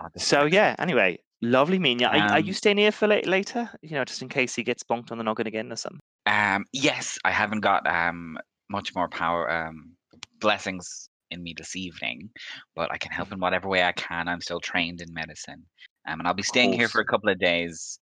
Oh, 0.00 0.06
So 0.16 0.44
yeah. 0.44 0.74
Anyway, 0.78 1.18
lovely 1.42 1.78
meeting 1.78 2.00
you. 2.00 2.06
Are, 2.06 2.16
are 2.32 2.38
you 2.40 2.48
Um, 2.48 2.54
staying 2.54 2.78
here 2.78 2.92
for 2.92 3.06
la- 3.06 3.20
later? 3.26 3.70
You 3.82 3.96
know, 3.96 4.04
just 4.04 4.22
in 4.22 4.28
case 4.28 4.54
he 4.54 4.62
gets 4.62 4.82
bonked 4.82 5.12
on 5.12 5.18
the 5.18 5.24
noggin 5.24 5.46
again 5.46 5.70
or 5.72 5.76
something. 5.76 6.00
Um, 6.26 6.64
yes, 6.72 7.18
I 7.24 7.30
haven't 7.30 7.60
got 7.60 7.86
um 7.86 8.38
much 8.70 8.94
more 8.94 9.08
power 9.08 9.50
um 9.50 9.96
blessings 10.40 11.08
in 11.30 11.42
me 11.42 11.54
this 11.56 11.76
evening, 11.76 12.30
but 12.74 12.90
I 12.92 12.98
can 12.98 13.12
help 13.12 13.32
in 13.32 13.40
whatever 13.40 13.68
way 13.68 13.82
I 13.82 13.92
can. 13.92 14.28
I'm 14.28 14.40
still 14.40 14.60
trained 14.60 15.00
in 15.00 15.12
medicine, 15.12 15.66
um, 16.08 16.20
and 16.20 16.28
I'll 16.28 16.34
be 16.34 16.42
staying 16.42 16.72
here 16.72 16.88
for 16.88 17.00
a 17.00 17.06
couple 17.06 17.28
of 17.30 17.38
days. 17.38 17.98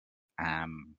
Um, 0.43 0.95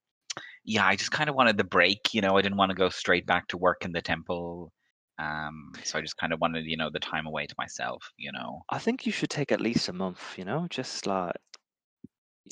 yeah, 0.64 0.86
I 0.86 0.96
just 0.96 1.12
kind 1.12 1.30
of 1.30 1.36
wanted 1.36 1.56
the 1.58 1.64
break. 1.64 2.14
You 2.14 2.20
know, 2.22 2.36
I 2.36 2.42
didn't 2.42 2.58
want 2.58 2.70
to 2.70 2.76
go 2.76 2.88
straight 2.90 3.26
back 3.26 3.48
to 3.48 3.58
work 3.58 3.84
in 3.84 3.92
the 3.92 4.02
temple. 4.02 4.72
Um, 5.18 5.72
so 5.84 5.98
I 5.98 6.02
just 6.02 6.16
kind 6.18 6.32
of 6.32 6.40
wanted, 6.40 6.64
you 6.66 6.76
know, 6.76 6.90
the 6.90 7.00
time 7.00 7.26
away 7.26 7.46
to 7.46 7.54
myself. 7.58 8.12
You 8.18 8.32
know, 8.32 8.62
I 8.70 8.78
think 8.78 9.06
you 9.06 9.12
should 9.12 9.30
take 9.30 9.52
at 9.52 9.60
least 9.60 9.88
a 9.88 9.92
month. 9.92 10.38
You 10.38 10.44
know, 10.44 10.66
just 10.70 11.06
like 11.06 11.36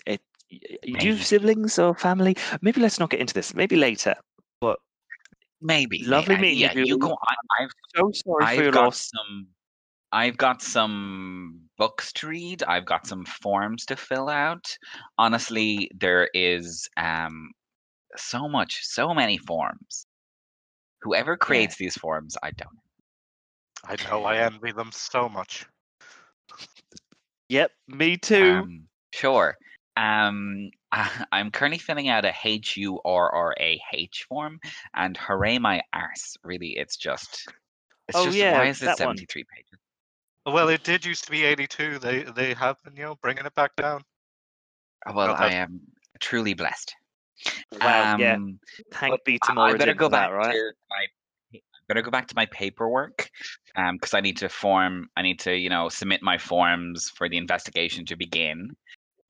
it. 0.06 0.22
y- 0.50 0.58
y- 0.82 0.96
Do 0.98 1.06
you 1.06 1.14
have 1.16 1.26
siblings 1.26 1.78
or 1.78 1.94
family? 1.94 2.36
Maybe 2.62 2.80
let's 2.80 2.98
not 2.98 3.10
get 3.10 3.20
into 3.20 3.34
this. 3.34 3.54
Maybe 3.54 3.76
later. 3.76 4.16
Maybe. 5.60 6.04
Lovely 6.04 6.36
I- 6.36 6.40
meeting 6.40 6.58
yeah, 6.58 6.72
you. 6.74 6.84
you 6.84 6.98
go. 6.98 7.16
I, 7.26 7.62
I've 7.62 7.70
so 7.94 8.10
sorry 8.12 8.46
for 8.56 8.62
your 8.62 8.66
I've 8.66 8.72
got 8.72 8.84
loss. 8.84 9.10
some. 9.14 9.46
I've 10.12 10.36
got 10.36 10.62
some 10.62 11.60
books 11.78 12.12
to 12.14 12.28
read. 12.28 12.62
I've 12.62 12.86
got 12.86 13.06
some 13.06 13.24
forms 13.24 13.84
to 13.86 13.96
fill 13.96 14.28
out. 14.28 14.64
Honestly, 15.18 15.90
there 15.98 16.28
is 16.32 16.88
um 16.96 17.50
so 18.16 18.48
much, 18.48 18.80
so 18.82 19.12
many 19.12 19.38
forms. 19.38 20.06
Whoever 21.02 21.36
creates 21.36 21.76
these 21.76 21.94
forms, 21.94 22.36
I 22.42 22.50
don't. 22.52 22.78
I 23.84 23.96
know. 24.10 24.24
I 24.24 24.38
envy 24.38 24.72
them 24.72 24.90
so 24.92 25.28
much. 25.28 25.66
Yep, 27.48 27.70
me 27.88 28.16
too. 28.16 28.42
Um, 28.42 28.82
sure. 29.12 29.56
Um, 29.96 30.70
I'm 31.32 31.50
currently 31.50 31.78
filling 31.78 32.08
out 32.08 32.24
a 32.24 32.32
H 32.44 32.76
U 32.76 33.00
R 33.04 33.32
R 33.34 33.54
A 33.60 33.80
H 33.92 34.26
form, 34.28 34.60
and 34.94 35.16
hooray 35.16 35.58
my 35.58 35.82
arse! 35.92 36.36
Really, 36.44 36.76
it's 36.76 36.96
just. 36.96 37.48
It's 38.08 38.16
Oh, 38.18 38.24
just 38.26 38.38
yeah, 38.38 38.52
why 38.52 38.66
is 38.68 38.80
it 38.82 38.86
that 38.86 39.00
one. 39.00 39.16
73 39.16 39.44
pages? 39.44 39.78
Well, 40.46 40.68
it 40.68 40.84
did 40.84 41.04
used 41.04 41.24
to 41.24 41.30
be 41.30 41.44
82. 41.44 41.98
They 41.98 42.22
they 42.22 42.54
have 42.54 42.80
been, 42.84 42.94
you 42.96 43.02
know, 43.02 43.16
bringing 43.16 43.44
it 43.44 43.54
back 43.54 43.74
down. 43.74 44.02
Well, 45.12 45.28
Not 45.28 45.40
I 45.40 45.50
am 45.52 45.80
truly 46.20 46.54
blessed. 46.54 46.94
Wow, 47.80 48.16
yeah. 48.18 48.34
Um, 48.34 48.60
Thank 48.92 49.12
but 49.12 49.24
be 49.24 49.38
to 49.38 49.52
I- 49.52 49.70
I 49.70 49.76
better 49.76 49.94
go 49.94 50.08
back 50.08 50.30
that, 50.30 50.34
right? 50.34 50.52
to 50.52 50.72
my 50.88 51.60
better 51.88 52.02
go 52.02 52.10
back 52.10 52.26
to 52.26 52.34
my 52.34 52.46
paperwork 52.46 53.30
because 53.92 54.14
I 54.14 54.20
need 54.20 54.36
to 54.38 54.48
form 54.48 55.08
I 55.16 55.22
need 55.22 55.38
to 55.40 55.56
you 55.56 55.68
know 55.68 55.88
submit 55.88 56.22
my 56.22 56.38
forms 56.38 57.10
for 57.10 57.28
the 57.28 57.36
investigation 57.36 58.04
to 58.06 58.16
begin. 58.16 58.76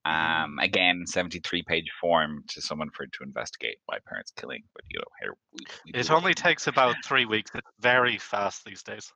Mm-hmm. 0.07 0.45
Um, 0.45 0.59
again, 0.61 1.03
seventy 1.07 1.41
three 1.41 1.63
page 1.63 1.91
form 2.01 2.45
to 2.49 2.61
someone 2.63 2.91
for 2.91 3.07
to 3.07 3.23
investigate 3.23 3.79
my 3.89 3.99
parents' 4.07 4.33
killing. 4.37 4.63
But 4.75 4.85
you 4.91 4.99
know, 4.99 5.05
here 5.21 5.33
we, 5.53 5.65
we 5.93 5.99
It 6.01 6.11
only 6.11 6.23
what 6.23 6.25
we- 6.31 6.35
takes 6.35 6.67
about 6.67 6.97
three 7.05 7.25
weeks. 7.27 7.51
It's 7.55 7.67
very 7.81 8.19
fast 8.19 8.65
these 8.65 8.83
days. 8.83 9.13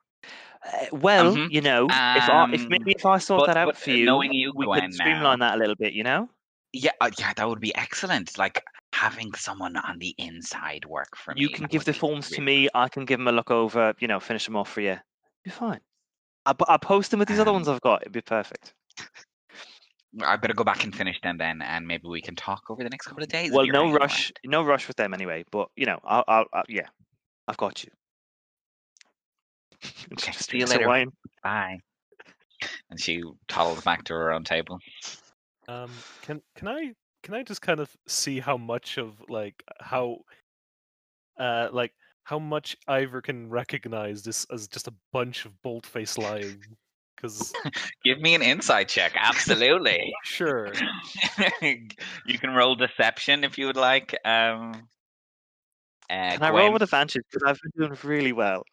Uh, 0.65 0.85
well, 0.91 1.35
Mhm. 1.35 1.49
you 1.51 1.61
know, 1.61 1.85
if 1.85 1.91
I, 1.93 2.49
if 2.53 2.61
Um, 2.61 2.69
maybe 2.69 2.91
if 2.91 3.05
I 3.05 3.17
sort 3.17 3.41
but- 3.41 3.47
that 3.47 3.57
out 3.57 3.65
but, 3.67 3.77
for 3.77 3.89
uh, 3.89 3.93
you, 3.93 4.05
knowing 4.05 4.33
you, 4.33 4.51
we 4.55 4.65
Gwen, 4.65 4.81
could 4.81 4.93
streamline 4.93 5.39
that 5.39 5.55
a 5.55 5.57
little 5.57 5.75
bit. 5.75 5.93
You 5.93 6.03
know, 6.03 6.29
Yeah, 6.73 6.91
uh, 7.01 7.09
yeah, 7.17 7.33
that 7.33 7.47
would 7.49 7.59
be 7.61 7.73
excellent. 7.75 8.37
Like 8.37 8.63
having 8.93 9.33
someone 9.33 9.77
on 9.77 9.97
the 9.99 10.13
inside 10.17 10.85
work 10.85 11.15
for 11.15 11.33
me. 11.33 11.41
you 11.41 11.49
can 11.49 11.65
give 11.65 11.85
the 11.85 11.93
be 11.93 11.97
forms 11.99 12.29
to 12.29 12.41
really 12.41 12.63
me. 12.63 12.69
I 12.75 12.89
can 12.89 13.05
give 13.05 13.17
them 13.19 13.27
a 13.27 13.31
look 13.31 13.49
over. 13.49 13.93
You 13.99 14.07
know, 14.07 14.19
finish 14.19 14.45
them 14.45 14.55
off 14.55 14.69
for 14.71 14.81
you. 14.81 14.97
Be 15.43 15.49
fine. 15.51 15.79
I 16.45 16.53
will 16.57 16.77
post 16.79 17.11
them 17.11 17.19
with 17.19 17.27
these 17.29 17.39
other 17.39 17.49
Um, 17.49 17.55
ones 17.55 17.67
I've 17.67 17.81
got. 17.81 18.01
It'd 18.01 18.11
be 18.13 18.21
perfect. 18.21 18.73
I 20.21 20.35
better 20.35 20.53
go 20.53 20.63
back 20.63 20.83
and 20.83 20.93
finish 20.93 21.19
them 21.21 21.37
then, 21.37 21.61
and 21.61 21.87
maybe 21.87 22.07
we 22.07 22.21
can 22.21 22.35
talk 22.35 22.63
over 22.69 22.83
the 22.83 22.89
next 22.89 23.07
couple 23.07 23.23
of 23.23 23.29
days. 23.29 23.51
Well, 23.51 23.65
no 23.65 23.91
rush. 23.93 24.31
around. 24.45 24.51
No 24.51 24.63
rush 24.63 24.87
with 24.87 24.97
them 24.97 25.13
anyway. 25.13 25.45
But 25.51 25.69
you 25.75 25.85
know, 25.85 25.99
I'll, 26.03 26.23
I'll, 26.27 26.45
I'll 26.53 26.63
yeah, 26.67 26.87
I've 27.47 27.57
got 27.57 27.83
you. 27.83 27.91
Okay, 30.13 30.31
see 30.33 30.57
you 30.57 30.65
drinks 30.65 30.73
her 30.73 30.77
later. 30.79 30.89
wine. 30.89 31.11
Bye. 31.43 31.79
And 32.91 32.99
she 32.99 33.23
toddles 33.47 33.83
back 33.83 34.03
to 34.05 34.13
her 34.13 34.31
own 34.31 34.43
table. 34.43 34.79
Um, 35.67 35.89
can 36.21 36.41
can 36.55 36.67
I 36.67 36.93
can 37.23 37.33
I 37.33 37.43
just 37.43 37.61
kind 37.61 37.79
of 37.79 37.95
see 38.07 38.39
how 38.39 38.57
much 38.57 38.97
of 38.97 39.13
like 39.29 39.63
how, 39.79 40.17
uh, 41.39 41.69
like 41.71 41.93
how 42.23 42.39
much 42.39 42.77
Ivar 42.87 43.21
can 43.21 43.49
recognize 43.49 44.23
this 44.23 44.45
as 44.51 44.67
just 44.67 44.87
a 44.87 44.93
bunch 45.11 45.45
of 45.45 45.61
bold-faced 45.61 46.17
lying? 46.17 46.63
Because 47.15 47.53
Give 48.03 48.19
me 48.19 48.33
an 48.35 48.41
insight 48.41 48.87
check. 48.89 49.13
Absolutely. 49.15 50.11
sure, 50.23 50.71
you 51.61 52.37
can 52.39 52.51
roll 52.51 52.75
deception 52.75 53.43
if 53.43 53.57
you 53.57 53.67
would 53.67 53.75
like. 53.75 54.15
Um, 54.25 54.87
uh, 56.09 56.33
Can 56.33 56.43
I 56.43 56.49
roll 56.49 56.59
Gwen. 56.65 56.73
with 56.73 56.81
advantage? 56.81 57.23
Because 57.31 57.43
I've 57.47 57.59
been 57.61 57.87
doing 57.87 57.99
really 58.03 58.31
well. 58.33 58.63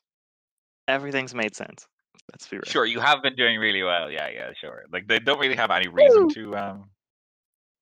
Everything's 0.88 1.34
made 1.34 1.54
sense. 1.54 1.86
Let's 2.32 2.46
be 2.48 2.56
real. 2.56 2.64
Sure, 2.66 2.86
you 2.86 3.00
have 3.00 3.22
been 3.22 3.36
doing 3.36 3.58
really 3.58 3.82
well. 3.82 4.10
Yeah, 4.10 4.28
yeah, 4.28 4.50
sure. 4.60 4.84
Like 4.90 5.06
they 5.08 5.18
don't 5.18 5.38
really 5.38 5.56
have 5.56 5.70
any 5.70 5.88
reason 5.88 6.22
Woo! 6.26 6.30
to 6.30 6.56
um 6.56 6.90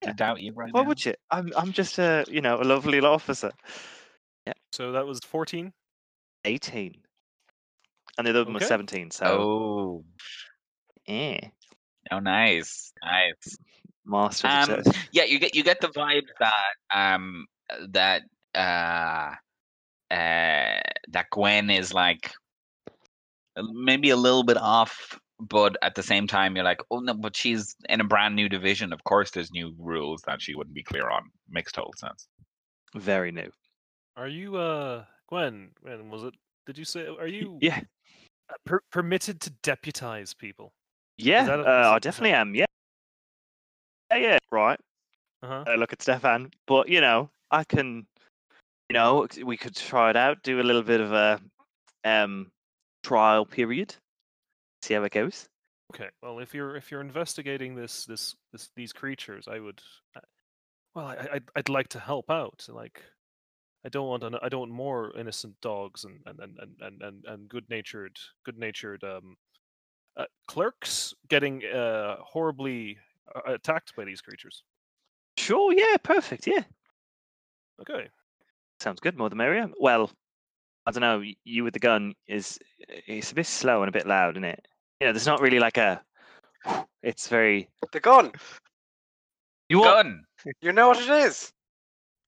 to 0.02 0.08
Yeah. 0.08 0.12
doubt 0.14 0.40
you 0.40 0.52
right 0.52 0.72
Why 0.72 0.82
now. 0.82 0.88
would 0.88 1.04
you? 1.04 1.14
I'm 1.30 1.52
I'm 1.56 1.72
just 1.72 1.98
a 1.98 2.24
you 2.28 2.40
know 2.40 2.60
a 2.60 2.64
lovely 2.64 2.92
little 3.00 3.12
officer. 3.14 3.52
Yeah. 4.46 4.54
So 4.72 4.92
that 4.92 5.06
was 5.06 5.20
fourteen. 5.20 5.72
18. 6.44 6.94
And 8.18 8.26
the 8.26 8.30
other 8.30 8.44
one 8.44 8.54
was 8.54 8.62
Okay. 8.62 8.68
17. 8.68 9.10
So 9.10 9.24
Oh, 9.26 10.04
eh, 11.08 11.38
oh, 12.10 12.18
nice, 12.18 12.92
nice. 13.02 13.56
master 14.04 14.46
Um. 14.46 14.82
Yeah, 15.12 15.24
you 15.24 15.38
get 15.38 15.54
you 15.54 15.62
get 15.62 15.80
the 15.80 15.88
vibe 15.88 16.26
that 16.40 16.74
um 16.94 17.46
that 17.90 18.22
uh 18.54 19.32
uh 20.14 20.80
that 21.08 21.26
Gwen 21.30 21.70
is 21.70 21.92
like 21.92 22.32
maybe 23.72 24.10
a 24.10 24.16
little 24.16 24.44
bit 24.44 24.56
off, 24.56 25.18
but 25.40 25.76
at 25.82 25.94
the 25.94 26.02
same 26.02 26.26
time 26.26 26.54
you're 26.56 26.64
like, 26.64 26.80
oh 26.90 27.00
no, 27.00 27.14
but 27.14 27.36
she's 27.36 27.74
in 27.88 28.00
a 28.00 28.04
brand 28.04 28.36
new 28.36 28.48
division. 28.48 28.92
Of 28.92 29.02
course, 29.04 29.30
there's 29.30 29.50
new 29.50 29.74
rules 29.78 30.22
that 30.26 30.42
she 30.42 30.54
wouldn't 30.54 30.74
be 30.74 30.82
clear 30.82 31.08
on. 31.10 31.22
Makes 31.48 31.72
total 31.72 31.94
sense. 31.96 32.28
Very 32.94 33.32
new. 33.32 33.50
Are 34.16 34.28
you 34.28 34.56
uh 34.56 35.04
Gwen? 35.28 35.70
When 35.82 36.10
was 36.10 36.24
it? 36.24 36.34
Did 36.66 36.78
you 36.78 36.84
say? 36.84 37.06
Are 37.06 37.26
you 37.38 37.58
Yeah. 37.60 37.80
uh, 38.50 38.54
per- 38.64 38.84
permitted 38.90 39.40
to 39.42 39.50
deputize 39.62 40.34
people? 40.34 40.72
Yeah, 41.18 41.46
a- 41.48 41.62
uh, 41.62 41.90
I 41.94 41.98
definitely 41.98 42.32
am. 42.32 42.54
Yeah. 42.54 42.66
Yeah, 44.10 44.16
yeah, 44.18 44.38
right. 44.50 44.78
Uh 45.42 45.46
huh. 45.46 45.64
Uh, 45.66 45.74
look 45.74 45.92
at 45.92 46.02
Stefan. 46.02 46.50
But, 46.66 46.88
you 46.88 47.00
know, 47.00 47.30
I 47.50 47.64
can, 47.64 48.06
you 48.88 48.94
know, 48.94 49.26
we 49.44 49.56
could 49.56 49.74
try 49.74 50.10
it 50.10 50.16
out, 50.16 50.42
do 50.42 50.60
a 50.60 50.62
little 50.62 50.82
bit 50.82 51.00
of 51.00 51.12
a 51.12 51.40
um 52.04 52.50
trial 53.02 53.44
period, 53.44 53.94
see 54.82 54.94
how 54.94 55.02
it 55.04 55.12
goes. 55.12 55.48
Okay. 55.94 56.08
Well, 56.22 56.38
if 56.40 56.54
you're 56.54 56.76
if 56.76 56.90
you're 56.90 57.00
investigating 57.00 57.74
this 57.74 58.04
this 58.04 58.34
this 58.52 58.70
these 58.76 58.92
creatures, 58.92 59.46
I 59.48 59.60
would. 59.60 59.80
Uh, 60.14 60.20
well, 60.94 61.06
I, 61.06 61.28
I'd 61.34 61.44
I'd 61.56 61.68
like 61.68 61.88
to 61.88 62.00
help 62.00 62.30
out. 62.30 62.66
Like, 62.68 63.02
I 63.84 63.88
don't 63.88 64.08
want 64.08 64.22
an, 64.24 64.36
I 64.42 64.48
don't 64.48 64.60
want 64.60 64.72
more 64.72 65.16
innocent 65.16 65.54
dogs 65.60 66.04
and 66.04 66.20
and 66.26 66.40
and 66.40 66.58
and 66.58 66.74
and, 66.80 67.02
and, 67.02 67.24
and 67.26 67.48
good 67.48 67.68
natured 67.70 68.16
good 68.44 68.58
natured 68.58 69.02
um 69.04 69.36
uh, 70.16 70.24
clerks 70.48 71.14
getting 71.28 71.64
uh 71.66 72.16
horribly 72.20 72.98
uh, 73.34 73.52
attacked 73.52 73.94
by 73.96 74.04
these 74.04 74.20
creatures. 74.20 74.62
Sure, 75.36 75.72
yeah, 75.72 75.96
perfect. 76.02 76.46
Yeah. 76.46 76.62
Okay. 77.80 78.08
Sounds 78.80 79.00
good. 79.00 79.16
More 79.16 79.28
the 79.28 79.36
merrier. 79.36 79.68
Well, 79.78 80.10
I 80.86 80.90
don't 80.90 81.00
know. 81.00 81.22
You 81.44 81.64
with 81.64 81.74
the 81.74 81.80
gun 81.80 82.14
is 82.26 82.58
it's 82.78 83.32
a 83.32 83.34
bit 83.34 83.46
slow 83.46 83.82
and 83.82 83.88
a 83.88 83.92
bit 83.92 84.06
loud, 84.06 84.34
isn't 84.34 84.44
it? 84.44 84.66
You 85.00 85.06
know, 85.06 85.12
there's 85.12 85.26
not 85.26 85.40
really 85.40 85.58
like 85.58 85.76
a. 85.76 86.02
It's 87.02 87.28
very. 87.28 87.68
The 87.92 88.00
gun. 88.00 88.32
You 89.68 89.78
what? 89.78 90.02
Gun. 90.02 90.24
You 90.60 90.72
know 90.72 90.88
what 90.88 91.00
it 91.00 91.08
is. 91.08 91.52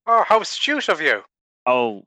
Oh, 0.07 0.25
how 0.27 0.41
astute 0.41 0.89
of 0.89 1.01
you. 1.01 1.23
Oh, 1.67 2.05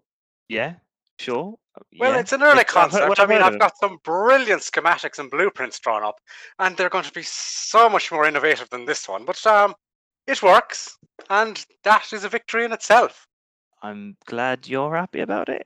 yeah, 0.48 0.76
sure. 1.20 1.56
Well, 2.00 2.14
yeah. 2.14 2.20
it's 2.20 2.34
an 2.34 2.44
early 2.44 2.62
It's- 2.62 2.74
concept. 2.74 3.20
I 3.20 3.26
mean, 3.26 3.42
I've 3.42 3.60
got 3.60 3.78
some 3.78 3.98
brilliant 4.04 4.62
schematics 4.62 5.20
and 5.20 5.32
blueprints 5.32 5.80
drawn 5.80 6.04
up, 6.04 6.20
and 6.60 6.76
they're 6.76 6.90
going 6.90 7.06
to 7.06 7.12
be 7.14 7.24
so 7.24 7.88
much 7.90 8.12
more 8.12 8.26
innovative 8.26 8.70
than 8.70 8.86
this 8.86 9.08
one. 9.08 9.24
But 9.26 9.46
um, 9.48 9.74
it 10.28 10.44
works, 10.44 10.98
and 11.30 11.66
that 11.84 12.12
is 12.14 12.24
a 12.24 12.30
victory 12.30 12.66
in 12.66 12.74
itself. 12.74 13.26
I'm 13.82 14.16
glad 14.26 14.68
you're 14.68 14.96
happy 14.96 15.22
about 15.22 15.50
it. 15.50 15.66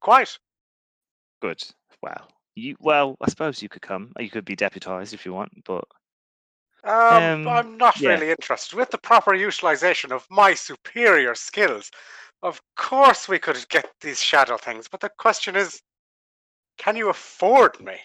Quite. 0.00 0.36
Good. 1.40 1.62
Well, 2.02 2.28
you. 2.56 2.76
Well, 2.80 3.16
I 3.20 3.28
suppose 3.30 3.62
you 3.62 3.68
could 3.68 3.82
come. 3.82 4.12
You 4.18 4.30
could 4.30 4.44
be 4.44 4.56
deputized 4.56 5.14
if 5.14 5.24
you 5.24 5.32
want, 5.32 5.52
but 5.64 5.84
Um, 6.84 7.46
Um, 7.46 7.48
I'm 7.48 7.76
not 7.76 8.00
yeah. 8.00 8.10
really 8.10 8.30
interested. 8.30 8.76
With 8.76 8.90
the 8.90 8.98
proper 8.98 9.34
utilization 9.34 10.10
of 10.12 10.26
my 10.28 10.54
superior 10.54 11.34
skills, 11.36 11.90
of 12.42 12.60
course 12.76 13.28
we 13.28 13.38
could 13.38 13.66
get 13.68 13.90
these 14.00 14.20
shadow 14.20 14.56
things. 14.56 14.88
But 14.88 15.00
the 15.00 15.10
question 15.18 15.56
is, 15.56 15.80
can 16.78 16.96
you 16.96 17.08
afford 17.08 17.80
me? 17.80 17.96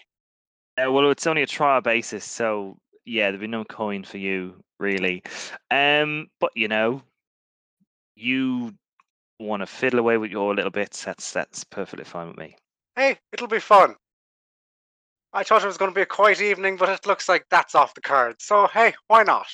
Uh, 0.76 0.92
well, 0.92 1.10
it's 1.10 1.26
only 1.26 1.42
a 1.42 1.46
trial 1.46 1.80
basis, 1.80 2.24
so 2.24 2.76
yeah, 3.04 3.24
there'll 3.24 3.40
be 3.40 3.46
no 3.46 3.64
coin 3.64 4.04
for 4.04 4.18
you 4.18 4.62
really. 4.78 5.22
Um, 5.70 6.28
but 6.40 6.50
you 6.54 6.68
know, 6.68 7.02
you 8.14 8.74
want 9.40 9.60
to 9.62 9.66
fiddle 9.66 9.98
away 9.98 10.18
with 10.18 10.30
your 10.30 10.54
little 10.54 10.70
bits. 10.70 11.04
That's 11.04 11.32
that's 11.32 11.64
perfectly 11.64 12.04
fine 12.04 12.28
with 12.28 12.38
me. 12.38 12.56
Hey, 12.96 13.18
it'll 13.32 13.48
be 13.48 13.60
fun. 13.60 13.96
I 15.32 15.42
thought 15.42 15.62
it 15.62 15.66
was 15.66 15.76
going 15.76 15.90
to 15.90 15.94
be 15.94 16.02
a 16.02 16.06
quiet 16.06 16.40
evening, 16.40 16.76
but 16.76 16.88
it 16.88 17.06
looks 17.06 17.28
like 17.28 17.46
that's 17.50 17.74
off 17.74 17.94
the 17.94 18.00
cards. 18.00 18.44
So 18.44 18.66
hey, 18.68 18.94
why 19.08 19.24
not? 19.24 19.46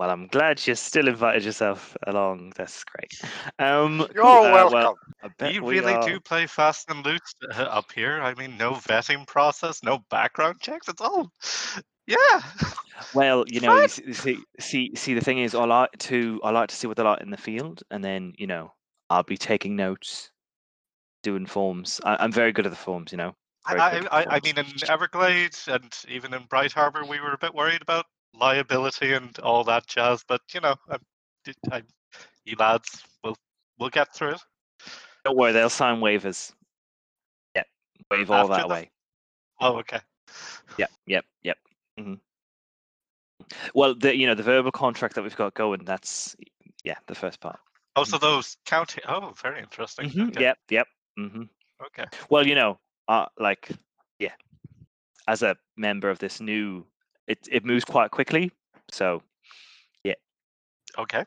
Well, 0.00 0.08
I'm 0.08 0.28
glad 0.28 0.66
you 0.66 0.74
still 0.76 1.08
invited 1.08 1.44
yourself 1.44 1.94
along. 2.06 2.54
That's 2.56 2.84
great. 2.84 3.20
Um, 3.58 4.08
You're 4.14 4.24
all 4.24 4.46
uh, 4.46 4.50
welcome. 4.70 4.96
well, 5.38 5.52
You 5.52 5.62
we 5.62 5.78
really 5.78 5.92
are- 5.92 6.02
do 6.02 6.18
play 6.18 6.46
fast 6.46 6.90
and 6.90 7.04
loose 7.04 7.34
uh, 7.54 7.64
up 7.64 7.92
here. 7.92 8.18
I 8.22 8.32
mean, 8.32 8.56
no 8.56 8.72
vetting 8.72 9.26
process, 9.26 9.82
no 9.82 9.98
background 10.08 10.58
checks. 10.58 10.88
It's 10.88 11.02
all, 11.02 11.30
yeah. 12.06 12.40
Well, 13.12 13.44
you 13.46 13.60
know, 13.60 13.78
you 13.78 13.88
see, 14.14 14.38
see, 14.58 14.90
see, 14.94 15.12
the 15.12 15.20
thing 15.20 15.40
is, 15.40 15.54
I 15.54 15.66
like 15.66 15.90
to, 15.98 16.40
I 16.42 16.50
like 16.50 16.70
to 16.70 16.74
see 16.74 16.86
what 16.86 16.96
they're 16.96 17.04
like 17.04 17.20
in 17.20 17.30
the 17.30 17.36
field, 17.36 17.82
and 17.90 18.02
then 18.02 18.32
you 18.38 18.46
know, 18.46 18.72
I'll 19.10 19.22
be 19.22 19.36
taking 19.36 19.76
notes, 19.76 20.30
doing 21.22 21.44
forms. 21.44 22.00
I, 22.04 22.16
I'm 22.20 22.32
very 22.32 22.52
good 22.52 22.64
at 22.64 22.72
the 22.72 22.76
forms, 22.76 23.12
you 23.12 23.18
know. 23.18 23.34
I, 23.66 24.06
I, 24.10 24.36
I 24.36 24.40
mean, 24.42 24.56
in 24.56 24.64
Everglades 24.88 25.68
and 25.68 25.94
even 26.08 26.32
in 26.32 26.44
Bright 26.44 26.72
Harbor, 26.72 27.04
we 27.04 27.20
were 27.20 27.32
a 27.32 27.38
bit 27.38 27.54
worried 27.54 27.82
about 27.82 28.06
liability 28.38 29.12
and 29.12 29.36
all 29.40 29.64
that 29.64 29.86
jazz. 29.86 30.24
But 30.26 30.40
you 30.52 30.60
know, 30.60 30.74
I, 30.88 30.96
I, 31.72 31.82
you 32.44 32.56
lads, 32.58 33.02
we'll 33.24 33.36
we'll 33.78 33.90
get 33.90 34.14
through 34.14 34.32
it. 34.32 34.40
Don't 35.24 35.36
worry, 35.36 35.52
they'll 35.52 35.68
sign 35.70 36.00
waivers. 36.00 36.52
Yep, 37.54 37.66
wave 38.10 38.30
all 38.30 38.38
After 38.50 38.54
that 38.54 38.68
the- 38.68 38.74
away. 38.74 38.90
Oh, 39.60 39.76
okay. 39.78 40.00
Yep, 40.78 40.90
yep, 41.06 41.24
yep. 41.42 41.58
hmm 41.98 42.14
Well, 43.74 43.94
the 43.94 44.16
you 44.16 44.26
know 44.26 44.34
the 44.34 44.42
verbal 44.42 44.72
contract 44.72 45.14
that 45.16 45.22
we've 45.22 45.36
got 45.36 45.54
going. 45.54 45.84
That's 45.84 46.36
yeah, 46.84 46.96
the 47.06 47.14
first 47.14 47.40
part. 47.40 47.58
Oh, 47.96 48.04
so 48.04 48.16
those 48.18 48.56
county. 48.64 49.02
Oh, 49.08 49.34
very 49.42 49.60
interesting. 49.60 50.08
Mhm, 50.08 50.28
Okay. 50.30 50.40
Yep, 50.42 50.58
yep. 50.70 50.86
hmm 51.16 51.42
Okay. 51.84 52.04
Well, 52.30 52.46
you 52.46 52.54
know, 52.54 52.78
uh, 53.08 53.26
like 53.38 53.68
yeah, 54.18 54.32
as 55.28 55.42
a 55.42 55.56
member 55.76 56.08
of 56.08 56.18
this 56.20 56.40
new, 56.40 56.86
it 57.30 57.38
it 57.50 57.64
moves 57.64 57.84
quite 57.84 58.10
quickly. 58.10 58.50
So 58.90 59.22
yeah. 60.04 60.14
Okay. 60.98 61.24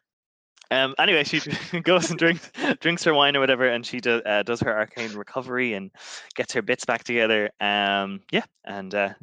Um. 0.69 0.93
Anyway, 0.99 1.23
she 1.23 1.39
goes 1.81 2.09
and 2.09 2.19
drinks 2.19 2.51
drinks 2.81 3.03
her 3.05 3.13
wine 3.13 3.35
or 3.35 3.39
whatever, 3.39 3.67
and 3.67 3.85
she 3.85 3.99
does 3.99 4.21
uh, 4.25 4.43
does 4.43 4.59
her 4.61 4.77
arcane 4.77 5.13
recovery 5.13 5.73
and 5.73 5.91
gets 6.35 6.53
her 6.53 6.61
bits 6.61 6.85
back 6.85 7.03
together. 7.03 7.49
Um. 7.59 8.21
Yeah, 8.31 8.45
and 8.65 8.93
uh, 8.93 9.13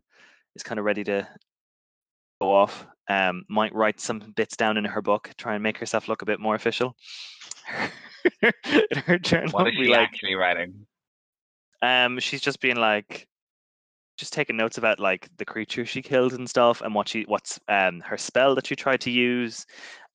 is 0.57 0.63
kind 0.63 0.79
of 0.79 0.85
ready 0.85 1.05
to 1.05 1.29
go 2.41 2.53
off. 2.53 2.87
Um. 3.09 3.45
Might 3.49 3.75
write 3.75 4.01
some 4.01 4.33
bits 4.37 4.57
down 4.57 4.77
in 4.79 4.85
her 4.85 5.03
book, 5.03 5.31
try 5.37 5.55
and 5.55 5.63
make 5.63 5.79
herself 5.79 6.09
look 6.09 6.23
a 6.23 6.27
bit 6.27 6.41
more 6.41 6.55
official. 6.55 6.97
in 8.43 8.99
her 9.07 9.19
journal, 9.19 9.51
What 9.53 9.69
is 9.69 9.75
she 9.75 9.89
like, 9.89 10.01
actually 10.01 10.35
writing? 10.35 10.87
um, 11.83 12.19
she's 12.21 12.41
just 12.41 12.61
being 12.61 12.77
like, 12.77 13.27
just 14.21 14.33
taking 14.33 14.57
notes 14.57 14.79
about 14.79 15.01
like 15.01 15.29
the 15.39 15.45
creature 15.45 15.85
she 15.87 16.03
killed 16.03 16.33
and 16.35 16.49
stuff, 16.49 16.83
and 16.83 16.95
what 16.95 17.09
she 17.09 17.25
what's 17.27 17.59
um 17.69 18.01
her 18.01 18.19
spell 18.19 18.55
that 18.55 18.67
she 18.67 18.77
tried 18.77 19.01
to 19.03 19.11
use, 19.11 19.67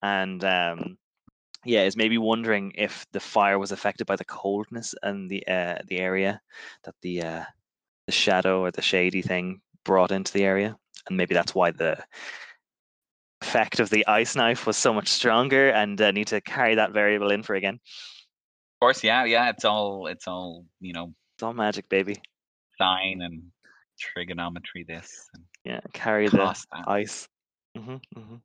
and 0.01 0.43
um, 0.45 0.97
yeah, 1.66 1.84
is 1.84 1.97
maybe 1.97 2.18
wondering 2.18 2.72
if 2.76 3.06
the 3.12 3.20
fire 3.20 3.60
was 3.60 3.72
affected 3.72 4.06
by 4.08 4.16
the 4.16 4.26
coldness 4.26 4.93
and 5.03 5.30
the 5.30 5.45
uh 5.47 5.80
the 5.88 5.97
area 5.99 6.39
that 6.84 6.95
the 7.01 7.22
uh 7.24 7.43
the 8.06 8.12
shadow 8.14 8.62
or 8.62 8.72
the 8.72 8.82
shady 8.84 9.22
thing 9.24 9.62
brought 9.84 10.12
into 10.12 10.32
the 10.32 10.43
area, 10.45 10.78
and 11.10 11.18
maybe 11.18 11.34
that's 11.34 11.56
why 11.56 11.72
the 11.72 11.97
effect 13.41 13.80
of 13.80 13.89
the 13.89 14.06
ice 14.08 14.36
knife 14.36 14.66
was 14.68 14.78
so 14.78 14.93
much 14.93 15.08
stronger, 15.10 15.70
and 15.70 15.99
uh, 16.01 16.12
need 16.12 16.28
to 16.28 16.41
carry 16.41 16.76
that 16.76 16.93
variable 16.93 17.32
in 17.32 17.43
for 17.43 17.56
again. 17.56 17.76
Of 17.76 18.80
course, 18.80 19.03
yeah, 19.03 19.26
yeah. 19.26 19.49
It's 19.49 19.66
all 19.66 20.08
it's 20.08 20.28
all 20.28 20.66
you 20.80 20.93
know, 20.93 21.14
It's 21.36 21.43
all 21.43 21.53
magic, 21.53 21.89
baby. 21.89 22.22
sine 22.78 23.22
and 23.22 23.51
trigonometry. 24.00 24.86
This 24.88 25.28
and 25.34 25.43
Yeah, 25.64 25.80
carry 25.93 26.28
the 26.28 26.56
ice. 26.88 27.28
hmm 27.76 27.96
hmm 28.14 28.36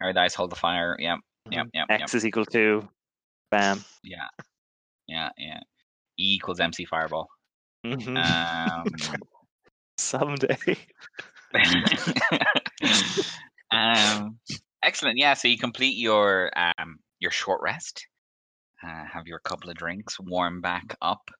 Carry 0.00 0.12
the 0.12 0.20
ice, 0.20 0.34
hold 0.34 0.50
the 0.50 0.56
fire. 0.56 0.96
Yep, 0.98 1.18
yep, 1.50 1.66
yep, 1.74 1.86
yep. 1.90 2.00
X 2.00 2.14
is 2.14 2.26
equal 2.26 2.44
to 2.46 2.88
bam. 3.50 3.84
Yeah, 4.02 4.28
yeah, 5.06 5.30
yeah. 5.38 5.60
E 6.18 6.34
equals 6.34 6.60
MC 6.60 6.84
Fireball. 6.84 7.28
Mhm. 7.84 8.16
Um, 8.16 8.86
Someday. 9.98 10.56
um, 13.70 14.38
excellent. 14.82 15.18
Yeah, 15.18 15.34
so 15.34 15.48
you 15.48 15.58
complete 15.58 15.96
your 15.96 16.50
um 16.56 16.98
your 17.18 17.30
short 17.30 17.60
rest. 17.62 18.06
Uh, 18.82 19.04
have 19.12 19.26
your 19.26 19.38
couple 19.38 19.70
of 19.70 19.76
drinks, 19.76 20.18
warm 20.18 20.60
back 20.60 20.96
up. 21.00 21.30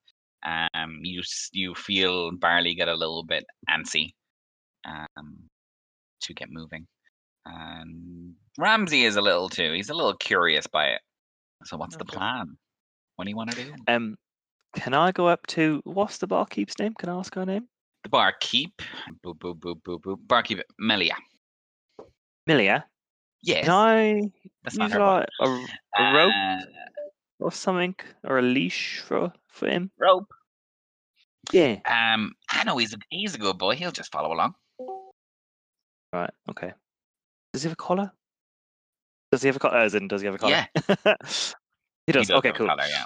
Um, 0.45 0.99
you 1.03 1.21
you 1.51 1.73
feel 1.75 2.31
Barley 2.31 2.75
get 2.75 2.87
a 2.87 2.95
little 2.95 3.23
bit 3.23 3.45
antsy. 3.69 4.13
Um, 4.85 5.37
to 6.21 6.33
get 6.33 6.49
moving, 6.51 6.85
and 7.45 8.33
Ramsey 8.57 9.05
is 9.05 9.15
a 9.15 9.21
little 9.21 9.49
too. 9.49 9.73
He's 9.73 9.89
a 9.89 9.93
little 9.93 10.15
curious 10.15 10.67
by 10.67 10.87
it. 10.87 11.01
So 11.65 11.77
what's 11.77 11.95
the 11.97 12.05
plan? 12.05 12.57
What 13.15 13.25
do 13.25 13.29
you 13.29 13.37
want 13.37 13.51
to 13.51 13.63
do? 13.63 13.73
Um, 13.87 14.17
can 14.75 14.93
I 14.93 15.11
go 15.11 15.27
up 15.27 15.45
to 15.47 15.81
what's 15.85 16.17
the 16.17 16.27
barkeep's 16.27 16.77
name? 16.79 16.93
Can 16.97 17.09
I 17.09 17.17
ask 17.17 17.33
her 17.35 17.45
name? 17.45 17.67
The 18.03 18.09
barkeep. 18.09 18.81
Boop 19.25 19.37
boop 19.37 19.59
boop 19.59 19.81
boop 19.81 20.01
boop. 20.01 20.17
Barkeep 20.27 20.61
Melia. 20.79 21.15
Melia. 22.47 22.85
Yes. 23.43 23.65
Can 23.65 23.73
I 23.73 24.21
that's 24.63 24.77
use 24.77 24.91
not 24.91 24.91
her. 24.91 24.99
like 24.99 25.27
a, 25.41 26.03
a 26.03 26.13
rope 26.15 26.33
Uh, 26.33 26.57
or 27.43 27.51
something 27.51 27.95
or 28.23 28.39
a 28.39 28.41
leash 28.41 28.99
for 29.05 29.33
for 29.49 29.67
him? 29.67 29.91
rope. 29.99 30.33
Yeah. 31.51 31.79
Um, 31.85 32.33
I 32.49 32.63
know 32.63 32.77
he's 32.77 32.93
a 32.93 32.97
he's 33.09 33.35
a 33.35 33.37
good 33.37 33.57
boy. 33.57 33.75
He'll 33.75 33.91
just 33.91 34.11
follow 34.11 34.33
along. 34.33 34.55
Right. 36.13 36.31
Okay. 36.49 36.71
Does 37.51 37.63
he 37.63 37.67
have 37.67 37.73
a 37.73 37.75
collar? 37.75 38.11
Does 39.31 39.41
he 39.41 39.47
have 39.47 39.55
a 39.55 39.59
collar? 39.59 39.77
As 39.77 39.95
in, 39.95 40.07
does 40.07 40.21
he 40.21 40.25
have 40.27 40.35
a 40.35 40.37
collar? 40.37 40.53
Yeah. 40.53 40.65
he 42.07 42.13
does. 42.13 42.29
okay. 42.31 42.49
have 42.49 42.55
a 42.55 42.57
Cool. 42.57 42.67
collar, 42.67 42.85
yeah. 42.89 43.05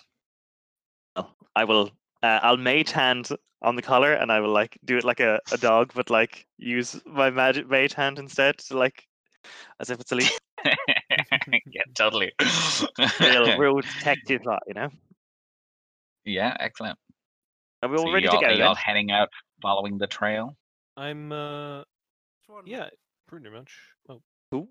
Oh, 1.15 1.29
I 1.55 1.63
will. 1.63 1.91
Uh, 2.21 2.39
I'll 2.43 2.57
mage 2.57 2.91
hand 2.91 3.29
on 3.61 3.75
the 3.75 3.81
collar, 3.81 4.13
and 4.13 4.31
I 4.31 4.39
will 4.39 4.51
like 4.51 4.77
do 4.85 4.97
it 4.97 5.03
like 5.03 5.19
a, 5.19 5.39
a 5.51 5.57
dog, 5.57 5.91
but 5.95 6.09
like 6.09 6.45
use 6.57 6.99
my 7.05 7.29
magic 7.29 7.69
mage 7.69 7.93
hand 7.93 8.19
instead 8.19 8.57
to 8.59 8.77
like 8.77 9.07
as 9.79 9.89
if 9.89 9.99
it's 9.99 10.11
a 10.11 10.15
leash. 10.15 10.38
yeah, 11.67 11.84
totally. 11.95 12.32
real, 13.19 13.57
real 13.57 13.82
detective 13.99 14.45
lot, 14.45 14.63
you 14.67 14.73
know. 14.73 14.89
yeah, 16.25 16.55
excellent. 16.59 16.97
Are 17.84 17.89
we 17.89 17.97
all 17.97 18.05
So 18.05 18.11
ready 18.11 18.25
you 18.25 18.32
to 18.32 18.38
go 18.38 18.45
are 18.45 18.51
y'all 18.53 18.75
heading 18.75 19.11
out, 19.11 19.30
following 19.61 19.97
the 19.97 20.07
trail. 20.07 20.55
I'm 20.95 21.32
uh 21.32 21.84
yeah, 22.65 22.89
pretty 23.28 23.49
much. 23.49 23.71
Oh, 24.09 24.21
Cool. 24.51 24.69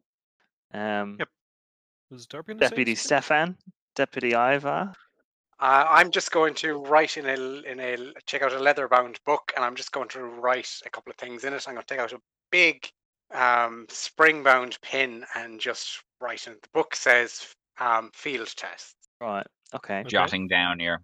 Um, 0.72 1.16
Yep. 1.18 1.28
was 2.11 2.26
Darby 2.26 2.54
gonna 2.54 2.61
Deputy 2.61 2.94
something? 2.94 3.22
Stefan, 3.22 3.57
Deputy 3.94 4.32
Ivar. 4.34 4.92
Uh, 5.59 5.84
I'm 5.88 6.11
just 6.11 6.32
going 6.32 6.54
to 6.57 6.74
write 6.74 7.16
in 7.16 7.26
a 7.26 7.34
in 7.70 7.80
a 7.80 7.96
l- 7.96 8.12
check 8.26 8.42
out 8.42 8.52
a 8.52 8.59
leather 8.59 8.88
bound 8.88 9.18
book, 9.24 9.52
and 9.57 9.64
I'm 9.64 9.74
just 9.74 9.92
going 9.92 10.09
to 10.09 10.22
write 10.24 10.70
a 10.84 10.90
couple 10.90 11.11
of 11.11 11.16
things 11.16 11.44
in 11.44 11.54
it. 11.54 11.64
I'm 11.66 11.74
going 11.74 11.86
to 11.86 11.94
take 11.94 12.02
out 12.02 12.12
a 12.12 12.20
big 12.50 12.90
um, 13.35 13.87
spring 13.89 14.43
bound 14.43 14.79
pin 14.83 15.24
and 15.35 15.61
just 15.61 16.03
write 16.20 16.47
in. 16.47 16.55
The 16.55 16.68
book 16.72 16.95
says 16.95 17.55
um, 17.79 18.11
field 18.14 18.53
test. 18.57 18.95
Right. 19.20 19.47
Okay. 19.74 20.01
Okay. 20.01 20.09
Jotting 20.09 20.49
down 20.49 20.79
here. 20.79 21.01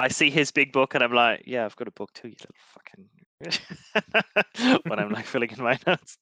I 0.00 0.08
see 0.08 0.30
his 0.30 0.50
big 0.50 0.72
book, 0.72 0.94
and 0.94 1.04
I'm 1.04 1.12
like, 1.12 1.44
yeah, 1.46 1.64
I've 1.64 1.76
got 1.76 1.88
a 1.88 1.92
book 1.92 2.12
too. 2.12 2.28
You 2.28 2.34
little 2.40 2.56
fucking. 2.74 3.08
when 4.86 4.98
I'm 4.98 5.10
like 5.10 5.26
filling 5.26 5.50
in 5.50 5.62
my 5.62 5.78
notes. 5.86 6.16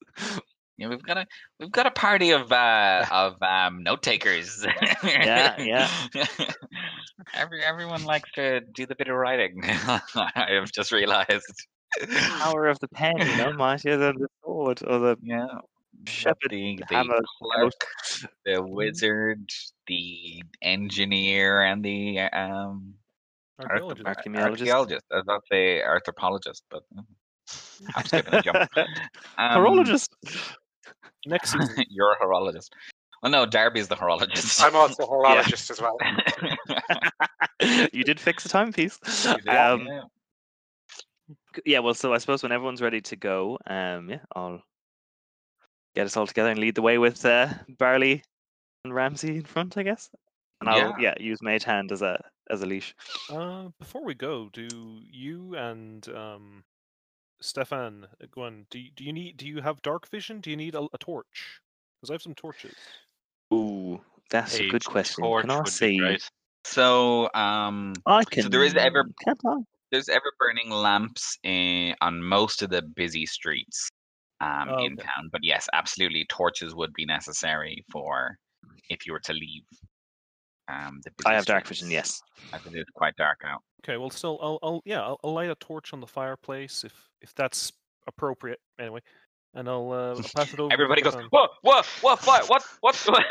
Yeah, 0.77 0.87
we've 0.87 1.03
got 1.03 1.17
a 1.17 1.25
we've 1.59 1.71
got 1.71 1.85
a 1.85 1.91
party 1.91 2.31
of 2.31 2.51
uh 2.51 3.05
of 3.11 3.41
um 3.41 3.83
note 3.83 4.01
takers. 4.01 4.65
Yeah, 5.03 5.61
yeah. 5.61 5.89
Every 7.33 7.63
everyone 7.63 8.03
likes 8.03 8.29
to 8.35 8.61
do 8.73 8.85
the 8.85 8.95
bit 8.95 9.07
of 9.07 9.15
writing. 9.15 9.61
I 9.63 10.01
have 10.35 10.71
just 10.71 10.91
realized. 10.91 11.67
Power 12.39 12.67
of 12.67 12.79
the 12.79 12.87
pen, 12.87 13.17
you 13.19 13.35
know, 13.37 13.53
mightier 13.53 13.97
than 13.97 14.17
the 14.19 14.27
sword 14.43 14.81
or 14.85 14.99
the 14.99 15.17
Yeah. 15.21 15.47
shepherd 16.07 16.49
The, 16.49 16.77
the 16.89 16.95
hammer. 16.95 17.19
clerk, 17.41 17.73
the 18.45 18.61
wizard, 18.61 19.49
the 19.87 20.43
engineer, 20.61 21.61
and 21.63 21.83
the 21.83 22.19
um 22.19 22.95
archae- 23.61 23.69
Archaeologist. 23.69 24.05
ar- 24.05 24.15
Archaeologist. 24.15 24.61
archaeologist. 24.71 25.05
I 25.11 25.15
was 25.15 25.23
about 25.23 25.43
to 25.43 25.47
say 25.51 25.81
anthropologist, 25.83 26.63
but 26.69 26.83
uh, 26.97 27.01
I'm 27.95 28.05
skipping 28.05 28.33
a 28.33 28.41
jump. 28.41 28.69
Um, 29.37 29.61
Horologist. 29.63 30.09
Next 31.25 31.51
season. 31.53 31.85
You're 31.89 32.11
a 32.13 32.17
horologist. 32.23 32.69
Well, 33.21 33.31
no, 33.31 33.45
Darby's 33.45 33.87
the 33.87 33.95
horologist. 33.95 34.61
I'm 34.61 34.75
also 34.75 35.03
a 35.03 35.07
horologist 35.13 35.71
as 35.71 35.79
well. 35.81 35.97
you 37.93 38.03
did 38.03 38.19
fix 38.19 38.43
the 38.43 38.49
timepiece. 38.49 38.99
Um, 39.25 39.37
yeah. 39.87 40.01
G- 41.53 41.61
yeah, 41.65 41.79
well, 41.79 41.93
so 41.93 42.13
I 42.13 42.17
suppose 42.17 42.43
when 42.43 42.51
everyone's 42.51 42.81
ready 42.81 43.01
to 43.01 43.15
go, 43.15 43.57
um, 43.67 44.09
yeah, 44.09 44.19
I'll 44.35 44.61
get 45.95 46.05
us 46.05 46.17
all 46.17 46.27
together 46.27 46.49
and 46.49 46.59
lead 46.59 46.75
the 46.75 46.81
way 46.81 46.97
with 46.97 47.25
uh, 47.25 47.49
Barley 47.77 48.23
and 48.83 48.93
Ramsey 48.93 49.37
in 49.37 49.43
front, 49.43 49.77
I 49.77 49.83
guess. 49.83 50.09
And 50.61 50.69
I'll 50.69 50.77
Yeah. 50.77 50.95
yeah 50.99 51.13
use 51.19 51.41
Mage 51.41 51.63
Hand 51.63 51.91
as 51.91 52.01
a 52.01 52.23
as 52.49 52.61
a 52.61 52.65
leash. 52.65 52.95
Uh, 53.29 53.69
before 53.79 54.03
we 54.03 54.13
go, 54.13 54.49
do 54.51 54.99
you 55.09 55.55
and 55.55 56.07
um, 56.09 56.63
Stefan, 57.41 58.07
uh, 58.21 58.25
Gwen, 58.31 58.65
do 58.69 58.79
you, 58.79 58.89
do 58.95 59.03
you 59.03 59.13
need 59.13 59.37
do 59.37 59.47
you 59.47 59.61
have 59.61 59.81
dark 59.81 60.09
vision? 60.09 60.41
Do 60.41 60.49
you 60.49 60.57
need 60.57 60.75
a, 60.75 60.87
a 60.93 60.97
torch? 60.97 61.61
Because 61.99 62.09
I 62.09 62.13
have 62.13 62.21
some 62.21 62.35
torches. 62.35 62.75
Ooh, 63.53 64.01
that's 64.29 64.59
a 64.59 64.69
good 64.69 64.83
question. 64.85 65.23
Can 65.23 65.51
I 65.51 65.63
see? 65.65 65.97
great. 65.97 66.29
So, 66.65 67.29
um, 67.33 67.93
I 68.05 68.23
can. 68.23 68.43
So 68.43 68.49
there 68.49 68.63
is 68.63 68.73
ever- 68.75 69.09
Can't 69.23 69.39
I? 69.45 69.57
There's 69.93 70.09
ever 70.09 70.31
burning 70.39 70.71
lamps 70.71 71.37
in, 71.43 71.95
on 72.01 72.21
most 72.21 72.63
of 72.63 72.71
the 72.71 72.81
busy 72.81 73.25
streets 73.27 73.89
um, 74.41 74.69
Oh, 74.69 74.85
in 74.85 74.93
okay. 74.93 75.03
town. 75.03 75.29
But 75.31 75.41
yes, 75.43 75.69
absolutely, 75.71 76.25
torches 76.29 76.73
would 76.75 76.91
be 76.93 77.05
necessary 77.05 77.85
for 77.91 78.35
if 78.89 79.05
you 79.05 79.13
were 79.13 79.19
to 79.21 79.33
leave. 79.33 79.63
Um, 80.67 80.99
the 81.03 81.11
busy 81.17 81.29
I 81.29 81.35
have 81.35 81.45
dark 81.45 81.67
vision. 81.67 81.87
streets, 81.87 82.09
Yes. 82.09 82.21
as 82.53 82.61
it 82.65 82.77
is 82.79 82.85
quite 82.95 83.15
dark 83.17 83.41
out. 83.45 83.61
Okay, 83.83 83.97
well, 83.97 84.09
still, 84.09 84.39
I'll, 84.41 84.59
I'll 84.63 84.81
yeah, 84.83 85.01
I'll, 85.01 85.19
I'll 85.23 85.33
light 85.33 85.51
a 85.51 85.55
torch 85.55 85.93
on 85.93 85.99
the 85.99 86.07
fireplace 86.07 86.83
if 86.83 87.09
if 87.21 87.35
that's 87.35 87.71
appropriate. 88.07 88.59
Anyway, 88.79 89.01
and 89.55 89.69
I'll, 89.69 89.91
uh, 89.91 90.09
I'll 90.09 90.15
pass 90.35 90.51
it 90.53 90.59
over. 90.59 90.69
to 90.69 90.73
Everybody 90.73 91.01
goes, 91.01 91.13
Stefan. 91.13 91.29
whoa, 91.31 91.47
whoa, 91.61 91.81
whoa, 92.01 92.15
what, 92.25 92.49
what, 92.49 92.63
what? 92.81 92.95
what?" 93.05 93.25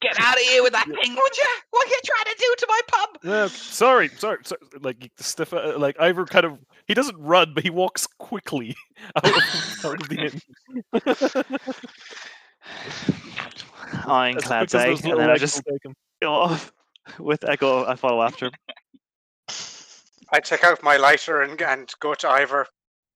Get 0.00 0.18
out 0.18 0.34
of 0.34 0.40
here 0.40 0.62
with 0.62 0.72
that 0.72 0.86
thing, 0.86 1.14
would 1.14 1.36
you? 1.36 1.44
What 1.70 1.86
are 1.86 1.90
you 1.90 2.00
trying 2.04 2.34
to 2.34 2.36
do 2.38 2.54
to 2.58 2.66
my 2.68 2.80
pub? 2.88 3.08
No, 3.24 3.46
sorry, 3.48 4.08
sorry, 4.16 4.38
sorry. 4.44 4.60
Like 4.80 5.10
Stefan, 5.18 5.80
like 5.80 5.96
Ivar, 6.00 6.24
kind 6.26 6.46
of. 6.46 6.58
He 6.86 6.94
doesn't 6.94 7.18
run, 7.18 7.52
but 7.54 7.62
he 7.62 7.70
walks 7.70 8.06
quickly 8.06 8.74
out 9.16 9.24
of, 9.26 9.84
out 9.84 10.02
of 10.02 10.08
the 10.08 10.18
inn. 10.26 10.40
As 13.84 14.04
Ironclads, 14.06 14.72
quick 14.72 14.74
as 14.74 14.74
eh? 14.74 14.86
those 14.86 15.04
And 15.04 15.18
then 15.20 15.30
I 15.30 15.36
just 15.36 15.62
will 15.66 15.72
take 15.72 15.84
him. 15.84 15.94
go 16.22 16.32
off 16.32 16.72
with 17.18 17.48
I 17.48 17.56
go. 17.56 17.84
I 17.86 17.94
follow 17.96 18.22
after 18.22 18.46
him. 18.46 18.52
I 20.34 20.40
take 20.40 20.64
out 20.64 20.82
my 20.82 20.96
lighter 20.96 21.42
and, 21.42 21.60
and 21.60 21.92
go 22.00 22.14
to 22.14 22.26
Ivar. 22.26 22.66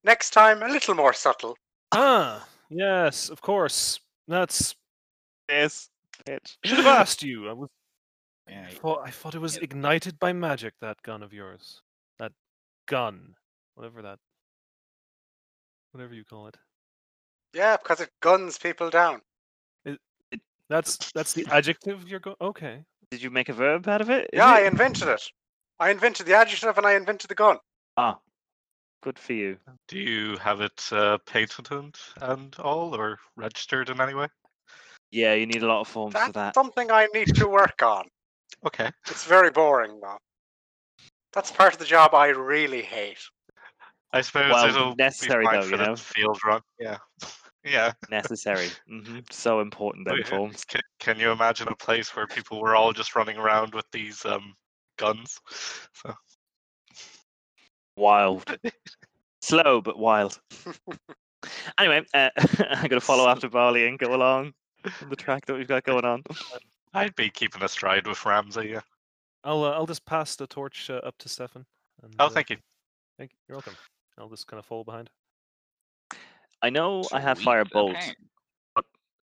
Next 0.06 0.30
time, 0.30 0.62
a 0.62 0.68
little 0.68 0.94
more 0.94 1.12
subtle. 1.12 1.58
Ah, 1.90 2.46
yes, 2.70 3.28
of 3.28 3.42
course. 3.42 3.98
That's. 4.28 4.76
Yes. 5.48 5.90
Bitch. 6.24 6.56
Should 6.64 6.78
have 6.78 6.86
asked 6.86 7.22
you. 7.22 7.48
I 7.50 7.52
was. 7.52 7.68
Yeah, 8.48 8.64
I 8.64 8.70
thought, 8.70 9.00
I 9.04 9.10
thought 9.10 9.34
it 9.34 9.40
was 9.40 9.56
ignited 9.56 10.20
by 10.20 10.32
magic. 10.32 10.74
That 10.80 11.02
gun 11.02 11.24
of 11.24 11.32
yours. 11.32 11.82
That 12.20 12.30
gun, 12.86 13.34
whatever 13.74 14.02
that. 14.02 14.20
Whatever 15.90 16.14
you 16.14 16.22
call 16.22 16.46
it. 16.46 16.56
Yeah, 17.52 17.76
because 17.76 18.00
it 18.00 18.10
guns 18.20 18.56
people 18.56 18.88
down. 18.88 19.20
That's 20.70 21.10
that's 21.12 21.32
the 21.32 21.44
adjective 21.50 22.08
you're 22.08 22.20
going. 22.20 22.36
Okay. 22.40 22.84
Did 23.10 23.20
you 23.20 23.30
make 23.30 23.48
a 23.48 23.52
verb 23.52 23.88
out 23.88 24.00
of 24.00 24.10
it? 24.10 24.30
Is 24.32 24.38
Yeah, 24.38 24.46
I 24.46 24.60
invented 24.60 25.08
it. 25.08 25.22
I 25.80 25.90
invented 25.90 26.26
the 26.26 26.34
adjective 26.34 26.78
and 26.78 26.86
I 26.86 26.94
invented 26.94 27.28
the 27.28 27.34
gun. 27.34 27.58
Ah, 27.96 28.16
good 29.06 29.18
for 29.20 29.34
you. 29.34 29.56
Do 29.86 30.00
you 30.00 30.36
have 30.38 30.60
it 30.60 30.88
uh, 30.90 31.18
patented 31.26 31.94
and 32.20 32.52
all, 32.58 32.92
or 32.92 33.18
registered 33.36 33.88
in 33.88 34.00
any 34.00 34.14
way? 34.14 34.26
Yeah, 35.12 35.34
you 35.34 35.46
need 35.46 35.62
a 35.62 35.68
lot 35.68 35.82
of 35.82 35.86
forms 35.86 36.18
for 36.18 36.32
that. 36.32 36.54
something 36.54 36.90
I 36.90 37.06
need 37.14 37.28
to 37.36 37.46
work 37.46 37.84
on. 37.84 38.08
Okay. 38.66 38.90
It's 39.08 39.24
very 39.24 39.52
boring, 39.52 40.00
though. 40.00 40.18
That's 41.32 41.52
part 41.52 41.72
of 41.72 41.78
the 41.78 41.84
job 41.84 42.14
I 42.14 42.28
really 42.28 42.82
hate. 42.82 43.22
I 44.12 44.22
suppose 44.22 44.50
Well, 44.50 44.66
it'll 44.66 44.96
necessary 44.96 45.44
be 45.44 45.46
fine 45.46 45.60
though, 45.60 45.66
for 45.66 45.70
you 45.70 45.76
the 45.76 45.84
know? 45.84 45.96
field 45.96 46.38
run. 46.44 46.60
Yeah. 46.80 46.96
yeah. 47.64 47.92
Necessary. 48.10 48.70
hmm 48.88 49.20
So 49.30 49.60
important, 49.60 50.06
them 50.06 50.16
Wait, 50.16 50.26
forms. 50.26 50.64
Can, 50.64 50.80
can 50.98 51.20
you 51.20 51.30
imagine 51.30 51.68
a 51.68 51.76
place 51.76 52.16
where 52.16 52.26
people 52.26 52.60
were 52.60 52.74
all 52.74 52.92
just 52.92 53.14
running 53.14 53.36
around 53.36 53.72
with 53.72 53.86
these 53.92 54.24
um, 54.24 54.54
guns? 54.96 55.38
So 55.92 56.12
Wild. 57.96 58.44
Slow 59.40 59.80
but 59.80 59.98
wild. 59.98 60.40
anyway, 61.78 62.04
uh, 62.14 62.30
I'm 62.36 62.88
going 62.88 62.90
to 62.90 63.00
follow 63.00 63.28
after 63.28 63.48
Barley 63.48 63.86
and 63.86 63.98
go 63.98 64.14
along 64.14 64.52
the 65.08 65.16
track 65.16 65.46
that 65.46 65.54
we've 65.54 65.68
got 65.68 65.84
going 65.84 66.04
on. 66.04 66.22
I'd 66.94 67.14
be 67.16 67.30
keeping 67.30 67.62
a 67.62 67.68
stride 67.68 68.06
with 68.06 68.24
Ramsey. 68.24 68.68
Yeah. 68.72 68.80
I'll 69.44 69.64
uh, 69.64 69.70
I'll 69.72 69.86
just 69.86 70.04
pass 70.06 70.34
the 70.36 70.46
torch 70.46 70.90
uh, 70.90 70.94
up 71.04 71.16
to 71.18 71.28
Stefan. 71.28 71.64
And, 72.02 72.14
Oh, 72.18 72.26
uh, 72.26 72.28
thank 72.30 72.50
you. 72.50 72.56
Thank 73.18 73.32
you. 73.32 73.38
You're 73.48 73.56
welcome. 73.56 73.76
I'll 74.18 74.28
just 74.28 74.46
kind 74.46 74.58
of 74.58 74.66
follow 74.66 74.84
behind. 74.84 75.10
I 76.62 76.70
know 76.70 77.04
I 77.12 77.20
have 77.20 77.36
Sweet, 77.36 77.44
fire 77.44 77.64
bolt. 77.64 77.96
okay. 77.96 78.14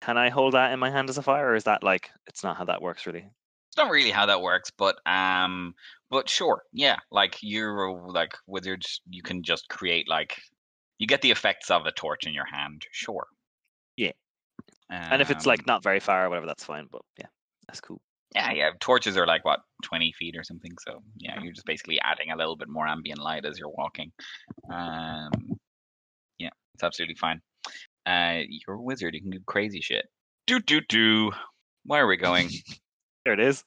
Can 0.02 0.18
I 0.18 0.28
hold 0.28 0.54
that 0.54 0.72
in 0.72 0.78
my 0.78 0.90
hand 0.90 1.08
as 1.08 1.18
a 1.18 1.22
fire, 1.22 1.48
or 1.48 1.54
is 1.56 1.64
that 1.64 1.82
like 1.82 2.10
it's 2.26 2.44
not 2.44 2.56
how 2.56 2.64
that 2.64 2.80
works 2.82 3.06
really? 3.06 3.24
Not 3.76 3.90
really 3.90 4.10
how 4.10 4.26
that 4.26 4.40
works, 4.40 4.70
but 4.70 4.96
um, 5.06 5.74
but 6.10 6.28
sure, 6.28 6.62
yeah. 6.72 6.96
Like 7.10 7.36
you're 7.42 8.00
like 8.08 8.34
wizards, 8.46 9.00
you 9.08 9.22
can 9.22 9.42
just 9.42 9.68
create 9.68 10.08
like 10.08 10.36
you 10.98 11.06
get 11.06 11.20
the 11.22 11.30
effects 11.30 11.70
of 11.70 11.84
a 11.86 11.92
torch 11.92 12.26
in 12.26 12.32
your 12.32 12.46
hand. 12.46 12.86
Sure. 12.92 13.26
Yeah. 13.96 14.12
and 14.88 15.20
if 15.20 15.30
it's 15.30 15.46
like 15.46 15.60
Um, 15.60 15.64
not 15.66 15.82
very 15.82 16.00
far 16.00 16.24
or 16.26 16.28
whatever, 16.28 16.46
that's 16.46 16.64
fine. 16.64 16.86
But 16.90 17.02
yeah, 17.18 17.26
that's 17.66 17.80
cool. 17.80 18.00
yeah, 18.34 18.52
yeah, 18.52 18.70
torches 18.80 19.16
are 19.16 19.26
like 19.26 19.44
what 19.44 19.60
twenty 19.82 20.12
feet 20.18 20.36
or 20.36 20.44
something. 20.44 20.72
So 20.86 21.02
yeah, 21.18 21.40
you're 21.42 21.52
just 21.52 21.66
basically 21.66 22.00
adding 22.00 22.30
a 22.30 22.36
little 22.36 22.56
bit 22.56 22.68
more 22.68 22.86
ambient 22.86 23.20
light 23.20 23.44
as 23.44 23.58
you're 23.58 23.68
walking. 23.76 24.12
Um, 24.72 25.30
yeah, 26.38 26.50
it's 26.74 26.82
absolutely 26.84 27.16
fine. 27.16 27.40
Uh, 28.06 28.42
you're 28.48 28.76
a 28.76 28.82
wizard. 28.82 29.14
You 29.14 29.20
can 29.20 29.30
do 29.30 29.40
crazy 29.46 29.80
shit. 29.80 30.06
Do 30.46 30.60
do 30.60 30.80
do. 30.88 31.32
Where 31.84 32.04
are 32.04 32.06
we 32.08 32.16
going? 32.16 32.48
There 33.26 33.32
it 33.34 33.40
is. 33.40 33.64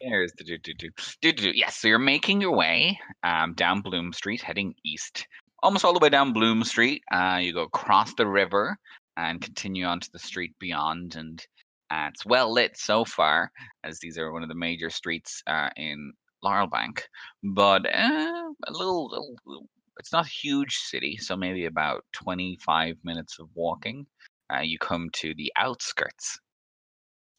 There's 0.00 0.32
the 0.38 0.44
do 0.44 0.56
do 0.56 0.72
do 0.72 0.88
do 1.20 1.32
do. 1.32 1.52
Yes, 1.54 1.76
so 1.76 1.86
you're 1.86 1.98
making 1.98 2.40
your 2.40 2.56
way 2.56 2.98
um, 3.22 3.52
down 3.52 3.82
Bloom 3.82 4.14
Street, 4.14 4.40
heading 4.40 4.74
east. 4.86 5.26
Almost 5.62 5.84
all 5.84 5.92
the 5.92 5.98
way 5.98 6.08
down 6.08 6.32
Bloom 6.32 6.64
Street, 6.64 7.02
uh, 7.12 7.40
you 7.42 7.52
go 7.52 7.64
across 7.64 8.14
the 8.14 8.26
river 8.26 8.78
and 9.18 9.38
continue 9.38 9.84
onto 9.84 10.08
the 10.14 10.18
street 10.18 10.54
beyond, 10.58 11.14
and 11.16 11.44
uh, 11.90 12.06
it's 12.08 12.24
well 12.24 12.50
lit 12.50 12.78
so 12.78 13.04
far, 13.04 13.52
as 13.84 13.98
these 13.98 14.16
are 14.16 14.32
one 14.32 14.42
of 14.42 14.48
the 14.48 14.54
major 14.54 14.88
streets 14.88 15.42
uh, 15.46 15.68
in 15.76 16.14
Laurel 16.42 16.66
Bank. 16.66 17.06
But 17.42 17.84
uh, 17.84 18.48
a 18.66 18.72
little, 18.72 19.10
little- 19.44 19.68
it's 19.98 20.10
not 20.14 20.24
a 20.24 20.30
huge 20.30 20.74
city, 20.76 21.18
so 21.18 21.36
maybe 21.36 21.66
about 21.66 22.02
25 22.14 22.96
minutes 23.04 23.38
of 23.38 23.50
walking. 23.54 24.06
Uh, 24.50 24.60
you 24.62 24.78
come 24.78 25.10
to 25.12 25.34
the 25.34 25.52
outskirts 25.58 26.38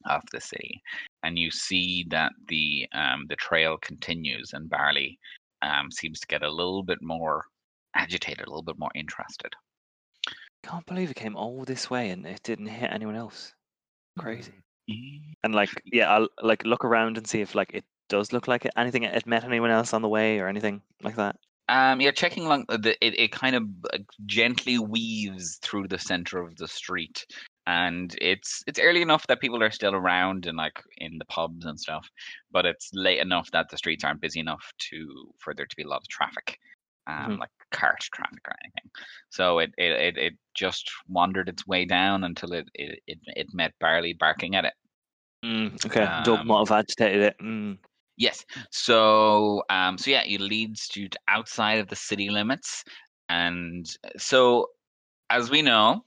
of 0.06 0.22
the 0.32 0.42
city 0.42 0.82
and 1.24 1.38
you 1.38 1.52
see 1.52 2.06
that 2.10 2.32
the 2.48 2.88
um, 2.94 3.26
the 3.30 3.36
trail 3.36 3.78
continues, 3.78 4.54
and 4.54 4.70
Barley 4.70 5.20
um, 5.62 5.92
seems 5.92 6.20
to 6.20 6.28
get 6.28 6.44
a 6.44 6.50
little 6.50 6.84
bit 6.84 7.02
more 7.02 7.46
agitated, 7.96 8.46
a 8.46 8.50
little 8.50 8.64
bit 8.64 8.80
more 8.80 8.92
interested. 8.96 9.54
Can't 10.64 10.86
believe 10.86 11.12
it 11.12 11.16
came 11.16 11.36
all 11.36 11.64
this 11.64 11.90
way 11.90 12.10
and 12.12 12.26
it 12.26 12.42
didn't 12.44 12.68
hit 12.68 12.92
anyone 12.92 13.16
else. 13.16 13.54
Crazy. 14.20 14.54
Mm. 14.90 15.34
And 15.44 15.56
like, 15.56 15.70
yeah, 15.86 16.12
I'll 16.12 16.28
like 16.42 16.64
look 16.66 16.86
around 16.86 17.18
and 17.18 17.26
see 17.26 17.42
if 17.42 17.56
like 17.56 17.72
it 17.74 17.84
does 18.10 18.32
look 18.32 18.48
like 18.48 18.66
it, 18.66 18.74
anything 18.78 19.04
it 19.04 19.26
met 19.26 19.44
anyone 19.44 19.72
else 19.72 19.94
on 19.94 20.02
the 20.02 20.10
way 20.10 20.40
or 20.40 20.48
anything 20.48 20.82
like 21.02 21.16
that. 21.16 21.36
Um, 21.70 22.02
yeah, 22.02 22.12
checking 22.12 22.46
along 22.46 22.66
uh, 22.70 22.78
the 22.78 22.98
it, 23.06 23.18
it 23.18 23.32
kind 23.32 23.56
of 23.56 23.64
uh, 23.94 24.00
gently 24.26 24.78
weaves 24.78 25.58
through 25.62 25.88
the 25.88 25.98
center 25.98 26.42
of 26.42 26.56
the 26.58 26.68
street, 26.68 27.26
and 27.68 28.16
it's 28.22 28.64
it's 28.68 28.80
early 28.80 29.02
enough 29.02 29.28
that 29.28 29.42
people 29.42 29.62
are 29.64 29.72
still 29.72 29.96
around 29.96 30.46
and 30.46 30.58
like 30.58 30.82
in 30.98 31.18
the 31.18 31.26
pubs 31.26 31.66
and 31.66 31.80
stuff, 31.80 32.08
but 32.52 32.66
it's 32.66 32.90
late 32.94 33.20
enough 33.20 33.50
that 33.52 33.68
the 33.70 33.78
streets 33.78 34.04
aren't 34.04 34.22
busy 34.22 34.40
enough 34.40 34.72
to 34.90 35.34
for 35.40 35.54
there 35.54 35.66
to 35.68 35.76
be 35.76 35.84
a 35.84 35.88
lot 35.88 36.02
of 36.02 36.08
traffic, 36.10 36.58
um, 37.08 37.38
Mhm. 37.38 37.40
like 37.40 37.50
cart 37.72 38.00
traffic 38.14 38.42
or 38.48 38.56
anything. 38.64 38.92
So 39.30 39.60
it, 39.60 39.72
it 39.78 39.92
it 39.92 40.18
it 40.18 40.34
just 40.56 40.90
wandered 41.08 41.50
its 41.50 41.68
way 41.68 41.86
down 41.86 42.24
until 42.24 42.54
it 42.54 42.68
it 42.74 43.00
it, 43.08 43.20
it 43.28 43.48
met 43.54 43.74
Barley 43.80 44.14
barking 44.14 44.56
at 44.56 44.66
it. 44.66 44.74
Mm, 45.44 45.84
okay, 45.86 46.14
Um, 46.36 46.44
might 46.44 46.60
have 46.60 46.72
agitated 46.72 47.22
it. 47.24 47.38
Mm. 47.40 47.78
Yes. 48.18 48.46
So, 48.72 49.64
um, 49.70 49.98
so 49.98 50.12
yeah, 50.12 50.24
it 50.26 50.42
leads 50.42 50.88
to 50.90 51.10
outside 51.28 51.80
of 51.80 51.88
the 51.88 51.96
city 51.96 52.30
limits, 52.30 52.84
and 53.30 53.86
so, 54.18 54.68
as 55.30 55.50
we 55.50 55.62
know, 55.62 56.04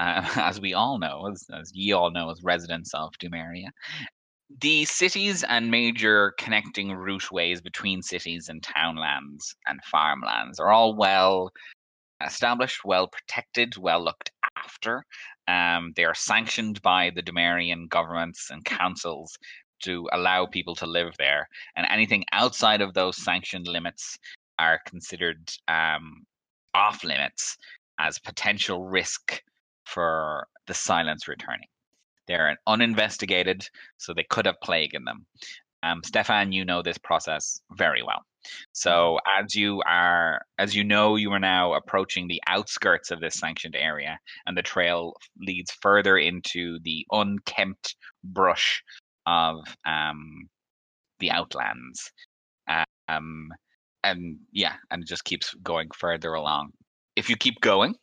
uh, 0.00 0.24
as 0.36 0.60
we 0.60 0.74
all 0.74 0.98
know, 0.98 1.28
as, 1.30 1.44
as 1.52 1.72
ye 1.74 1.92
all 1.92 2.10
know, 2.10 2.30
as 2.30 2.42
residents 2.42 2.94
of 2.94 3.12
Dumeria, 3.18 3.70
the 4.60 4.84
cities 4.86 5.44
and 5.44 5.70
major 5.70 6.34
connecting 6.38 6.88
routeways 6.88 7.62
between 7.62 8.02
cities 8.02 8.48
and 8.48 8.62
townlands 8.62 9.54
and 9.66 9.78
farmlands 9.84 10.58
are 10.58 10.70
all 10.70 10.96
well 10.96 11.52
established, 12.24 12.84
well 12.84 13.06
protected, 13.06 13.76
well 13.76 14.02
looked 14.02 14.32
after. 14.56 15.04
Um, 15.46 15.92
they 15.96 16.04
are 16.04 16.14
sanctioned 16.14 16.82
by 16.82 17.10
the 17.14 17.22
Dumerian 17.22 17.88
governments 17.88 18.50
and 18.50 18.64
councils 18.64 19.38
to 19.84 20.08
allow 20.12 20.46
people 20.46 20.74
to 20.76 20.86
live 20.86 21.14
there, 21.18 21.48
and 21.76 21.86
anything 21.88 22.24
outside 22.32 22.80
of 22.80 22.92
those 22.94 23.16
sanctioned 23.16 23.66
limits 23.66 24.18
are 24.58 24.80
considered 24.86 25.50
um, 25.68 26.24
off 26.74 27.02
limits 27.04 27.56
as 27.98 28.18
potential 28.18 28.86
risk 28.86 29.40
for 29.84 30.46
the 30.66 30.74
silence 30.74 31.28
returning. 31.28 31.68
They're 32.26 32.56
uninvestigated, 32.66 33.66
so 33.96 34.14
they 34.14 34.26
could 34.30 34.46
have 34.46 34.60
plague 34.62 34.94
in 34.94 35.04
them. 35.04 35.26
Um, 35.82 36.02
Stefan, 36.04 36.52
you 36.52 36.64
know 36.64 36.82
this 36.82 36.98
process 36.98 37.60
very 37.72 38.02
well. 38.02 38.22
So 38.72 39.18
as 39.38 39.54
you 39.54 39.82
are, 39.86 40.40
as 40.58 40.74
you 40.74 40.84
know, 40.84 41.16
you 41.16 41.32
are 41.32 41.40
now 41.40 41.74
approaching 41.74 42.28
the 42.28 42.40
outskirts 42.46 43.10
of 43.10 43.20
this 43.20 43.34
sanctioned 43.34 43.76
area, 43.76 44.18
and 44.46 44.56
the 44.56 44.62
trail 44.62 45.14
leads 45.38 45.72
further 45.82 46.18
into 46.18 46.78
the 46.84 47.06
unkempt 47.12 47.96
brush 48.24 48.82
of 49.26 49.56
um, 49.86 50.48
the 51.18 51.30
outlands. 51.30 52.10
Um, 53.08 53.48
and 54.04 54.38
yeah, 54.52 54.74
and 54.90 55.02
it 55.02 55.08
just 55.08 55.24
keeps 55.24 55.54
going 55.62 55.88
further 55.96 56.34
along. 56.34 56.70
If 57.16 57.28
you 57.28 57.36
keep 57.36 57.60
going, 57.60 57.94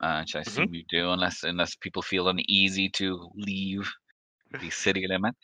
uh, 0.00 0.20
which 0.20 0.36
I 0.36 0.40
assume 0.40 0.74
you 0.74 0.84
do, 0.88 1.10
unless 1.10 1.42
unless 1.42 1.74
people 1.74 2.02
feel 2.02 2.28
uneasy 2.28 2.88
to 2.90 3.30
leave 3.34 3.90
the 4.60 4.70
city 4.70 5.06
limits. 5.08 5.38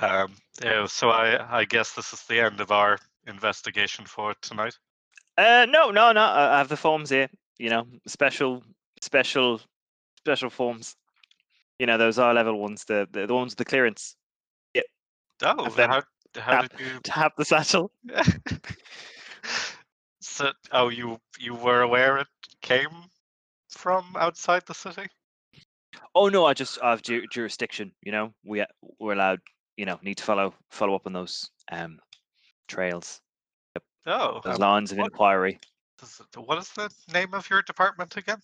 Um, 0.00 0.34
yeah, 0.62 0.86
so 0.86 1.10
I, 1.10 1.60
I 1.60 1.64
guess 1.64 1.92
this 1.92 2.12
is 2.12 2.22
the 2.24 2.40
end 2.40 2.60
of 2.60 2.70
our 2.70 2.98
investigation 3.26 4.04
for 4.04 4.34
tonight. 4.42 4.76
Uh, 5.38 5.66
no, 5.68 5.90
no, 5.90 6.12
no. 6.12 6.22
I 6.22 6.58
have 6.58 6.68
the 6.68 6.76
forms 6.76 7.10
here. 7.10 7.28
you 7.58 7.70
know, 7.70 7.86
special, 8.06 8.62
special, 9.00 9.60
special 10.18 10.50
forms. 10.50 10.96
You 11.78 11.86
know, 11.86 11.98
those 11.98 12.18
are 12.18 12.34
level 12.34 12.58
ones, 12.58 12.84
the 12.84 13.08
the, 13.10 13.26
the 13.26 13.34
ones 13.34 13.52
with 13.52 13.58
the 13.58 13.64
clearance 13.64 14.16
Yep. 14.74 14.84
Oh, 15.42 15.70
them 15.70 15.90
how, 15.90 16.02
how 16.36 16.52
tap- 16.52 16.70
did 16.70 16.80
you? 16.80 17.00
to 17.04 17.12
have 17.12 17.32
the 17.36 17.44
satchel. 17.44 17.90
so, 20.20 20.52
oh, 20.72 20.88
you 20.88 21.18
you 21.38 21.54
were 21.54 21.82
aware 21.82 22.18
it 22.18 22.26
came 22.60 22.90
from 23.76 24.14
outside 24.18 24.62
the 24.66 24.74
city? 24.74 25.06
Oh 26.14 26.28
no, 26.28 26.44
I 26.46 26.54
just 26.54 26.78
I 26.82 26.90
have 26.90 27.02
ju- 27.02 27.26
jurisdiction. 27.30 27.92
You 28.02 28.12
know, 28.12 28.34
we 28.44 28.64
we're 28.98 29.12
allowed. 29.12 29.40
You 29.76 29.84
know, 29.84 29.98
need 30.02 30.16
to 30.16 30.24
follow 30.24 30.54
follow 30.70 30.94
up 30.94 31.06
on 31.06 31.12
those 31.12 31.50
um 31.70 31.98
trails, 32.68 33.20
Oh, 34.06 34.40
those 34.42 34.54
um, 34.54 34.60
lines 34.60 34.92
of 34.92 34.98
what- 34.98 35.12
inquiry. 35.12 35.58
does 35.98 36.20
it- 36.20 36.38
what 36.40 36.58
is 36.58 36.70
the 36.72 36.90
name 37.12 37.34
of 37.34 37.48
your 37.50 37.62
department 37.62 38.16
again? 38.16 38.40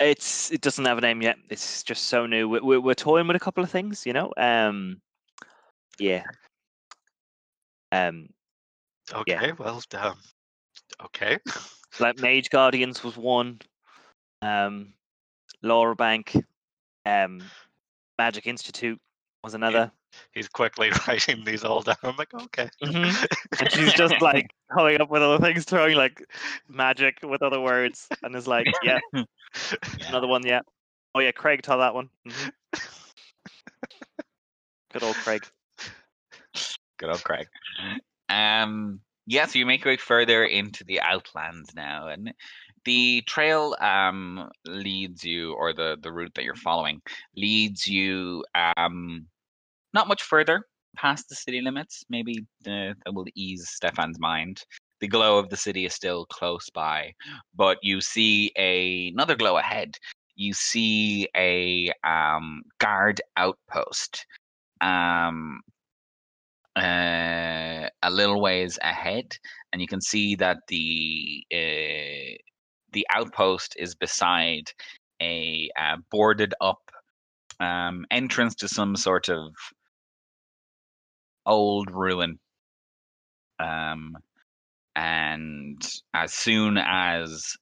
It's 0.00 0.50
it 0.50 0.60
doesn't 0.60 0.84
have 0.84 0.98
a 0.98 1.02
name 1.02 1.22
yet. 1.22 1.36
It's 1.50 1.82
just 1.82 2.04
so 2.04 2.26
new. 2.26 2.48
We're, 2.48 2.62
we're, 2.64 2.80
we're 2.80 2.94
toying 2.94 3.26
with 3.26 3.36
a 3.36 3.40
couple 3.40 3.62
of 3.62 3.70
things. 3.70 4.04
You 4.06 4.12
know, 4.12 4.32
um, 4.36 5.00
yeah, 5.98 6.24
um, 7.92 8.28
Okay, 9.12 9.52
well, 9.58 9.82
um, 9.98 10.18
okay. 11.04 11.38
like 12.00 12.18
Mage 12.18 12.50
Guardians 12.50 13.04
was 13.04 13.16
one, 13.16 13.60
um, 14.44 14.92
Laurel 15.62 15.94
Bank, 15.94 16.36
um, 17.06 17.42
Magic 18.18 18.46
Institute 18.46 19.00
was 19.42 19.54
another. 19.54 19.90
He's 20.32 20.48
quickly 20.48 20.90
writing 21.08 21.44
these 21.44 21.64
all 21.64 21.82
down. 21.82 21.96
I'm 22.02 22.16
like, 22.16 22.32
okay. 22.34 22.68
Mhm. 22.82 23.26
and 23.60 23.72
she's 23.72 23.92
just 23.94 24.14
like 24.20 24.50
coming 24.72 25.00
up 25.00 25.10
with 25.10 25.22
other 25.22 25.44
things, 25.44 25.64
throwing 25.64 25.96
like 25.96 26.24
magic 26.68 27.18
with 27.22 27.42
other 27.42 27.60
words, 27.60 28.08
and 28.22 28.34
is 28.36 28.46
like, 28.46 28.66
yeah, 28.82 29.00
another 30.08 30.28
one, 30.28 30.46
yeah. 30.46 30.60
Oh 31.14 31.20
yeah, 31.20 31.32
Craig 31.32 31.62
taught 31.62 31.78
that 31.78 31.94
one. 31.94 32.08
Mhm. 32.26 32.50
Good 34.92 35.02
old 35.02 35.16
Craig. 35.16 35.44
Good 36.98 37.10
old 37.10 37.24
Craig. 37.24 37.48
Um, 38.28 39.00
yeah, 39.26 39.46
so 39.46 39.58
you 39.58 39.66
make 39.66 39.84
your 39.84 39.94
way 39.94 39.96
further 39.96 40.44
into 40.44 40.84
the 40.84 41.00
outlands 41.00 41.74
now, 41.74 42.08
and 42.08 42.32
the 42.84 43.22
trail 43.26 43.76
um 43.80 44.50
leads 44.66 45.24
you, 45.24 45.54
or 45.54 45.72
the 45.72 45.96
the 46.02 46.12
route 46.12 46.34
that 46.34 46.44
you're 46.44 46.54
following 46.56 47.00
leads 47.36 47.86
you 47.86 48.44
um 48.76 49.26
not 49.94 50.08
much 50.08 50.22
further 50.22 50.66
past 50.96 51.28
the 51.28 51.34
city 51.34 51.60
limits. 51.60 52.04
Maybe 52.08 52.46
uh, 52.66 52.94
that 53.04 53.12
will 53.14 53.26
ease 53.34 53.68
Stefan's 53.70 54.18
mind. 54.18 54.62
The 55.00 55.08
glow 55.08 55.38
of 55.38 55.48
the 55.50 55.56
city 55.56 55.84
is 55.86 55.94
still 55.94 56.26
close 56.26 56.70
by, 56.70 57.12
but 57.54 57.78
you 57.82 58.00
see 58.00 58.52
a, 58.56 59.08
another 59.08 59.36
glow 59.36 59.56
ahead. 59.58 59.96
You 60.36 60.52
see 60.54 61.28
a 61.36 61.92
um, 62.04 62.62
guard 62.78 63.20
outpost 63.36 64.26
um, 64.80 65.60
uh, 66.76 67.88
a 68.02 68.10
little 68.10 68.40
ways 68.40 68.78
ahead, 68.82 69.36
and 69.72 69.80
you 69.82 69.88
can 69.88 70.00
see 70.00 70.34
that 70.36 70.58
the 70.68 71.44
uh, 71.52 72.36
the 72.94 73.06
outpost 73.10 73.74
is 73.78 73.94
beside 73.94 74.72
a 75.20 75.68
uh, 75.78 75.96
boarded 76.10 76.54
up 76.60 76.90
um, 77.60 78.06
entrance 78.10 78.54
to 78.54 78.68
some 78.68 78.96
sort 78.96 79.28
of 79.28 79.52
old 81.44 81.90
ruin. 81.90 82.38
Um, 83.58 84.16
and 84.96 85.86
as 86.14 86.32
soon 86.32 86.78
as 86.78 87.56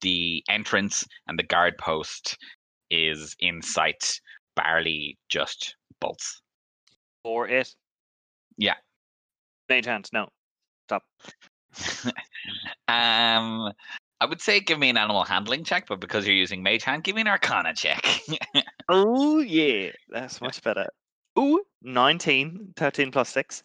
the 0.00 0.44
entrance 0.48 1.04
and 1.26 1.38
the 1.38 1.44
guard 1.44 1.78
post 1.78 2.36
is 2.90 3.34
in 3.40 3.62
sight, 3.62 4.20
Barley 4.56 5.16
just 5.28 5.76
bolts. 6.00 6.42
For 7.22 7.48
it. 7.48 7.74
Yeah. 8.58 8.74
Mage 9.68 9.86
hand, 9.86 10.10
no. 10.12 10.28
Stop. 10.86 11.04
um, 12.88 13.72
I 14.20 14.26
would 14.26 14.40
say 14.40 14.60
give 14.60 14.78
me 14.78 14.90
an 14.90 14.96
animal 14.96 15.24
handling 15.24 15.64
check, 15.64 15.86
but 15.88 16.00
because 16.00 16.26
you're 16.26 16.36
using 16.36 16.62
Mage 16.62 16.84
Hand, 16.84 17.04
give 17.04 17.14
me 17.14 17.22
an 17.22 17.28
Arcana 17.28 17.74
check. 17.74 18.04
Oh 18.86 19.40
yeah, 19.40 19.92
that's 20.10 20.42
much 20.42 20.62
better. 20.62 20.86
Ooh, 21.38 21.62
19, 21.80 22.74
13 22.76 23.10
plus 23.10 23.30
6. 23.30 23.62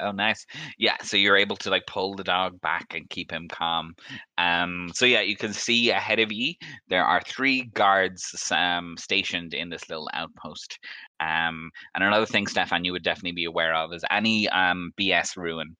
Oh, 0.00 0.12
nice. 0.12 0.46
Yeah, 0.78 0.96
so 1.02 1.16
you're 1.18 1.36
able 1.36 1.56
to 1.56 1.70
like 1.70 1.86
pull 1.86 2.14
the 2.14 2.24
dog 2.24 2.58
back 2.62 2.94
and 2.94 3.08
keep 3.10 3.30
him 3.30 3.48
calm. 3.48 3.94
Um, 4.38 4.90
so 4.94 5.04
yeah, 5.04 5.20
you 5.20 5.36
can 5.36 5.52
see 5.52 5.90
ahead 5.90 6.18
of 6.18 6.32
you 6.32 6.54
there 6.88 7.04
are 7.04 7.20
three 7.26 7.64
guards 7.74 8.50
um, 8.50 8.96
stationed 8.98 9.52
in 9.52 9.68
this 9.68 9.88
little 9.90 10.08
outpost. 10.14 10.78
Um, 11.20 11.70
and 11.94 12.02
another 12.02 12.26
thing, 12.26 12.46
Stefan, 12.46 12.84
you 12.84 12.92
would 12.92 13.04
definitely 13.04 13.32
be 13.32 13.44
aware 13.44 13.74
of 13.74 13.92
is 13.92 14.04
any 14.10 14.48
um, 14.48 14.92
BS 14.98 15.36
ruin 15.36 15.76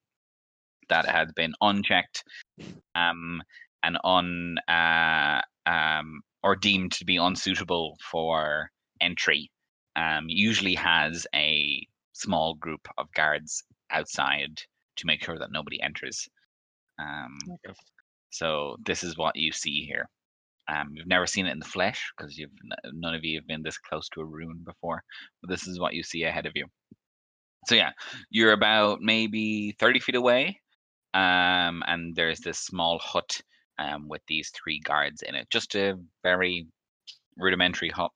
that 0.91 1.07
has 1.07 1.33
been 1.33 1.55
unchecked 1.63 2.25
um, 2.95 3.43
and 3.83 3.99
un 4.05 4.59
uh, 4.69 5.41
um, 5.67 6.21
or 6.43 6.57
deemed 6.57 6.93
to 6.93 7.05
be 7.05 7.17
unsuitable 7.17 7.97
for 8.11 8.71
entry. 9.01 9.51
Um, 9.97 10.27
usually 10.29 10.75
has 10.75 11.27
a 11.35 11.87
small 12.13 12.55
group 12.55 12.87
of 12.99 13.13
guards 13.15 13.65
outside 13.91 14.61
to 14.97 15.07
make 15.07 15.23
sure 15.25 15.39
that 15.39 15.53
nobody 15.53 15.81
enters. 15.83 16.29
Um, 16.99 17.39
Okay. 17.49 17.75
so 18.31 18.77
this 18.85 19.03
is 19.03 19.17
what 19.17 19.37
you 19.37 19.53
see 19.53 19.85
here. 19.87 20.09
Um, 20.69 20.91
you've 20.95 21.09
never 21.09 21.27
seen 21.27 21.47
it 21.47 21.53
in 21.53 21.59
the 21.59 21.65
flesh 21.65 22.13
because 22.17 22.39
you've 22.39 22.53
none 22.93 23.15
of 23.15 23.25
you 23.25 23.39
have 23.39 23.47
been 23.47 23.63
this 23.63 23.79
close 23.79 24.09
to 24.11 24.21
a 24.21 24.25
ruin 24.25 24.63
before. 24.65 25.03
But 25.41 25.51
this 25.51 25.67
is 25.67 25.81
what 25.81 25.95
you 25.95 26.03
see 26.03 26.25
ahead 26.25 26.47
of 26.47 26.53
you. 26.55 26.67
So 27.67 27.75
yeah, 27.75 27.93
you're 28.31 28.53
about 28.53 29.01
maybe 29.03 29.73
thirty 29.79 29.99
feet 30.01 30.15
away, 30.15 30.61
um, 31.15 31.83
and 31.87 32.15
there's 32.15 32.41
this 32.41 32.59
small 32.59 32.99
hut 32.99 33.41
um, 33.79 34.09
with 34.09 34.23
these 34.29 34.51
three 34.51 34.81
guards 34.81 35.23
in 35.23 35.35
it. 35.35 35.49
Just 35.51 35.75
a 35.75 35.99
very 36.23 36.67
rudimentary 37.37 37.91
hut 37.91 38.13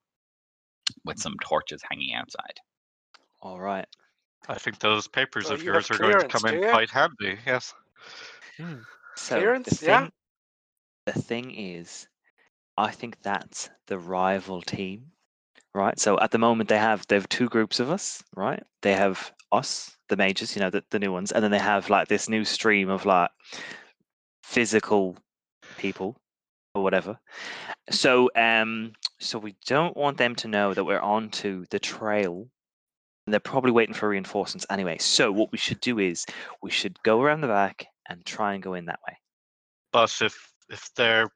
with 1.05 1.19
some 1.19 1.35
torches 1.41 1.81
hanging 1.89 2.13
outside. 2.13 2.59
All 3.41 3.59
right. 3.59 3.87
I 4.47 4.55
think 4.55 4.79
those 4.79 5.07
papers 5.07 5.47
So 5.47 5.55
of 5.55 5.61
you 5.61 5.71
yours 5.73 5.89
are 5.91 5.97
going 5.97 6.19
to 6.19 6.27
come 6.27 6.45
in 6.53 6.61
you? 6.61 6.69
quite 6.69 6.89
handy. 6.91 7.37
Yes. 7.45 7.73
Hmm. 8.57 8.81
So 9.15 9.37
Clearance, 9.37 9.69
the 9.69 9.75
thing, 9.75 9.87
yeah. 9.87 10.09
the 11.05 11.13
thing 11.13 11.51
is, 11.51 12.07
I 12.77 12.91
think 12.91 13.21
that's 13.21 13.69
the 13.87 13.97
rival 13.99 14.61
team, 14.61 15.11
right? 15.73 15.99
So 15.99 16.19
at 16.19 16.31
the 16.31 16.37
moment 16.37 16.69
they 16.69 16.77
have 16.77 17.07
they 17.07 17.15
have 17.15 17.29
two 17.29 17.49
groups 17.49 17.79
of 17.79 17.89
us, 17.91 18.23
right? 18.35 18.63
They 18.81 18.93
have 18.93 19.33
us, 19.51 19.95
the 20.09 20.17
mages, 20.17 20.55
you 20.55 20.61
know, 20.61 20.69
the, 20.69 20.83
the 20.91 20.99
new 20.99 21.11
ones, 21.11 21.31
and 21.31 21.43
then 21.43 21.51
they 21.51 21.59
have 21.59 21.89
like 21.89 22.07
this 22.07 22.29
new 22.29 22.45
stream 22.45 22.89
of 22.89 23.05
like 23.05 23.29
physical 24.43 25.17
people 25.77 26.15
or 26.73 26.83
whatever. 26.83 27.17
So 27.89 28.29
um 28.35 28.93
so 29.19 29.39
we 29.39 29.55
don't 29.65 29.95
want 29.95 30.17
them 30.17 30.35
to 30.35 30.47
know 30.47 30.73
that 30.73 30.83
we're 30.83 30.99
on 30.99 31.29
to 31.31 31.65
the 31.69 31.79
trail. 31.79 32.47
And 33.25 33.33
they're 33.33 33.39
probably 33.39 33.71
waiting 33.71 33.95
for 33.95 34.09
reinforcements 34.09 34.67
anyway. 34.69 34.99
So 34.99 35.31
what 35.31 35.51
we 35.51 35.57
should 35.57 35.79
do 35.79 35.97
is 35.97 36.27
we 36.61 36.69
should 36.69 37.01
go 37.01 37.21
around 37.21 37.41
the 37.41 37.47
back 37.47 37.87
and 38.07 38.23
try 38.23 38.53
and 38.53 38.61
go 38.61 38.75
in 38.75 38.85
that 38.85 38.99
way. 39.07 39.17
But 39.91 40.15
if 40.21 40.51
if 40.69 40.89
they're 40.95 41.29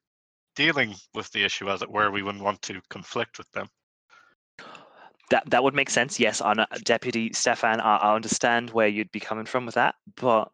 dealing 0.55 0.93
with 1.13 1.31
the 1.31 1.43
issue, 1.43 1.69
as 1.69 1.81
it 1.81 1.89
were, 1.89 2.11
we 2.11 2.21
wouldn't 2.21 2.43
want 2.43 2.61
to 2.63 2.81
conflict 2.89 3.37
with 3.37 3.49
them. 3.51 3.69
That 5.29 5.49
that 5.51 5.63
would 5.63 5.75
make 5.75 5.89
sense. 5.89 6.19
Yes, 6.19 6.41
on 6.41 6.65
Deputy 6.83 7.31
Stefan, 7.33 7.79
I, 7.81 7.97
I 7.97 8.15
understand 8.15 8.71
where 8.71 8.87
you'd 8.87 9.11
be 9.11 9.19
coming 9.19 9.45
from 9.45 9.65
with 9.65 9.75
that, 9.75 9.95
but 10.15 10.51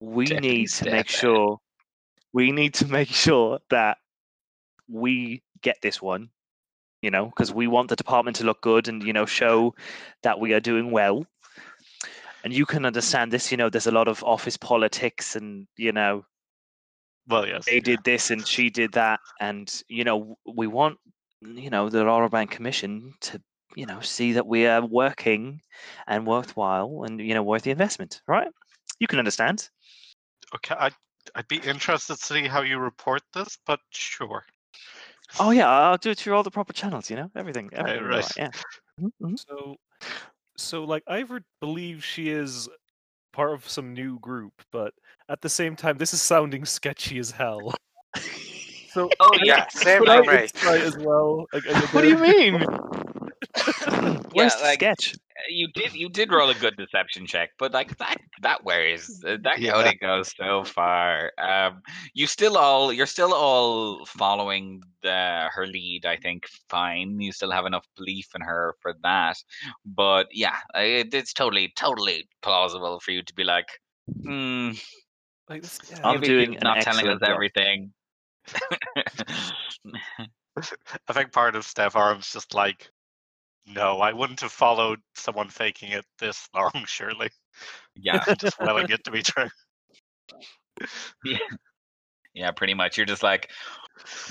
we 0.00 0.26
Deputy 0.26 0.48
need 0.48 0.68
to 0.70 0.90
make 0.90 1.08
sure 1.08 1.58
we 2.32 2.50
need 2.50 2.74
to 2.74 2.86
make 2.88 3.08
sure 3.08 3.60
that 3.70 3.98
we 4.88 5.42
get 5.62 5.76
this 5.80 6.02
one. 6.02 6.30
You 7.02 7.10
know, 7.10 7.26
because 7.26 7.52
we 7.52 7.66
want 7.66 7.88
the 7.90 7.96
department 7.96 8.36
to 8.38 8.44
look 8.44 8.62
good 8.62 8.88
and 8.88 9.02
you 9.02 9.12
know 9.12 9.26
show 9.26 9.74
that 10.22 10.40
we 10.40 10.54
are 10.54 10.60
doing 10.60 10.90
well. 10.90 11.26
And 12.42 12.52
you 12.52 12.66
can 12.66 12.84
understand 12.84 13.32
this. 13.32 13.50
You 13.50 13.56
know, 13.58 13.70
there's 13.70 13.86
a 13.86 13.92
lot 13.92 14.08
of 14.08 14.24
office 14.24 14.56
politics, 14.56 15.36
and 15.36 15.66
you 15.76 15.92
know, 15.92 16.24
Well, 17.28 17.46
yes. 17.46 17.64
they 17.66 17.80
did 17.80 18.00
this 18.04 18.30
and 18.30 18.46
she 18.46 18.70
did 18.70 18.92
that 18.92 19.20
and 19.40 19.82
you 19.88 20.04
know 20.04 20.36
we 20.46 20.66
want 20.66 20.98
you 21.40 21.70
know 21.70 21.88
the 21.88 22.04
Laurel 22.04 22.28
Bank 22.28 22.50
Commission 22.50 23.14
to 23.20 23.40
you 23.74 23.86
know 23.86 24.00
see 24.00 24.32
that 24.32 24.46
we 24.46 24.66
are 24.66 24.84
working 24.84 25.60
and 26.06 26.26
worthwhile 26.26 27.04
and 27.04 27.20
you 27.20 27.34
know 27.34 27.42
worth 27.42 27.62
the 27.62 27.70
investment 27.70 28.22
right 28.26 28.48
you 28.98 29.06
can 29.06 29.18
understand 29.18 29.68
Okay, 30.54 30.74
I'd, 30.78 30.94
I'd 31.34 31.48
be 31.48 31.56
interested 31.56 32.16
to 32.16 32.24
see 32.24 32.46
how 32.46 32.62
you 32.62 32.78
report 32.78 33.22
this, 33.32 33.58
but 33.66 33.80
sure. 33.90 34.44
oh 35.40 35.50
yeah 35.50 35.68
i'll 35.68 35.96
do 35.96 36.10
it 36.10 36.18
through 36.18 36.34
all 36.34 36.42
the 36.42 36.50
proper 36.50 36.72
channels 36.72 37.10
you 37.10 37.16
know 37.16 37.30
everything 37.34 37.70
everything 37.72 38.02
will 38.02 38.10
be 38.10 38.14
right. 38.16 38.32
yeah 38.36 38.50
Mhm, 39.00 39.10
mhm. 39.22 39.38
So, 39.38 39.76
so 40.56 40.84
like 40.84 41.02
Ivar 41.10 41.40
believes 41.60 42.04
she 42.04 42.28
is 42.30 42.68
part 43.32 43.52
of 43.52 43.68
some 43.68 43.92
new 43.92 44.18
group, 44.20 44.52
but 44.70 44.94
at 45.28 45.40
the 45.40 45.48
same 45.48 45.74
time, 45.76 45.98
this 45.98 46.14
is 46.14 46.22
sounding 46.22 46.64
sketchy 46.64 47.18
as 47.18 47.30
hell. 47.30 47.74
So 48.88 49.10
Oh 49.18 49.36
Yeah, 49.42 49.66
same 49.70 49.98
could 49.98 50.08
I 50.08 50.22
for 50.24 50.32
me. 50.32 50.80
as 50.84 50.96
well? 50.96 51.46
Like, 51.52 51.64
What 51.92 52.02
do 52.02 52.08
you 52.08 52.18
mean? 52.18 52.64
Where's 54.32 54.54
the 54.56 54.62
like- 54.62 54.78
sketch? 54.80 55.14
you 55.48 55.66
did 55.74 55.92
you 55.92 56.08
did 56.08 56.32
roll 56.32 56.48
a 56.48 56.54
good 56.54 56.76
deception 56.76 57.26
check, 57.26 57.50
but 57.58 57.72
like 57.72 57.98
that 57.98 58.16
that 58.42 58.64
wears 58.64 59.20
uh, 59.26 59.36
that 59.42 59.58
Yeah. 59.58 59.74
only 59.74 59.94
goes 59.96 60.32
so 60.36 60.62
far. 60.64 61.32
Um, 61.38 61.82
you 62.14 62.26
still 62.28 62.56
all 62.56 62.92
you're 62.92 63.04
still 63.04 63.34
all 63.34 64.06
following 64.06 64.80
the 65.02 65.48
her 65.52 65.66
lead. 65.66 66.06
I 66.06 66.16
think 66.16 66.46
fine. 66.68 67.20
You 67.20 67.32
still 67.32 67.50
have 67.50 67.66
enough 67.66 67.84
belief 67.96 68.28
in 68.34 68.40
her 68.42 68.76
for 68.80 68.94
that. 69.02 69.36
But 69.84 70.28
yeah, 70.32 70.56
it, 70.76 71.12
it's 71.12 71.32
totally 71.32 71.72
totally 71.76 72.28
plausible 72.40 73.00
for 73.00 73.10
you 73.10 73.22
to 73.22 73.34
be 73.34 73.44
like, 73.44 73.66
hmm, 74.22 74.70
Like 75.48 75.62
this, 75.62 75.78
yeah. 75.90 75.98
I'm 76.04 76.20
doing 76.20 76.52
she's 76.52 76.60
an 76.62 76.64
not 76.64 76.80
telling 76.82 77.08
us 77.08 77.20
job. 77.20 77.28
everything. 77.28 77.92
I 81.08 81.12
think 81.12 81.32
part 81.32 81.56
of 81.56 81.64
Stefan's 81.64 82.30
just 82.30 82.54
like, 82.54 82.90
no, 83.66 84.00
I 84.00 84.12
wouldn't 84.12 84.40
have 84.40 84.52
followed 84.52 85.00
someone 85.14 85.48
faking 85.48 85.90
it 85.92 86.04
this 86.18 86.48
long, 86.54 86.84
surely. 86.86 87.30
yeah. 87.96 88.24
Just 88.38 88.60
willing 88.60 88.90
it 88.90 89.04
to 89.04 89.10
be 89.10 89.22
true. 89.22 89.48
Yeah, 91.24 91.38
yeah, 92.34 92.50
pretty 92.50 92.74
much. 92.74 92.96
You're 92.96 93.06
just 93.06 93.22
like, 93.22 93.48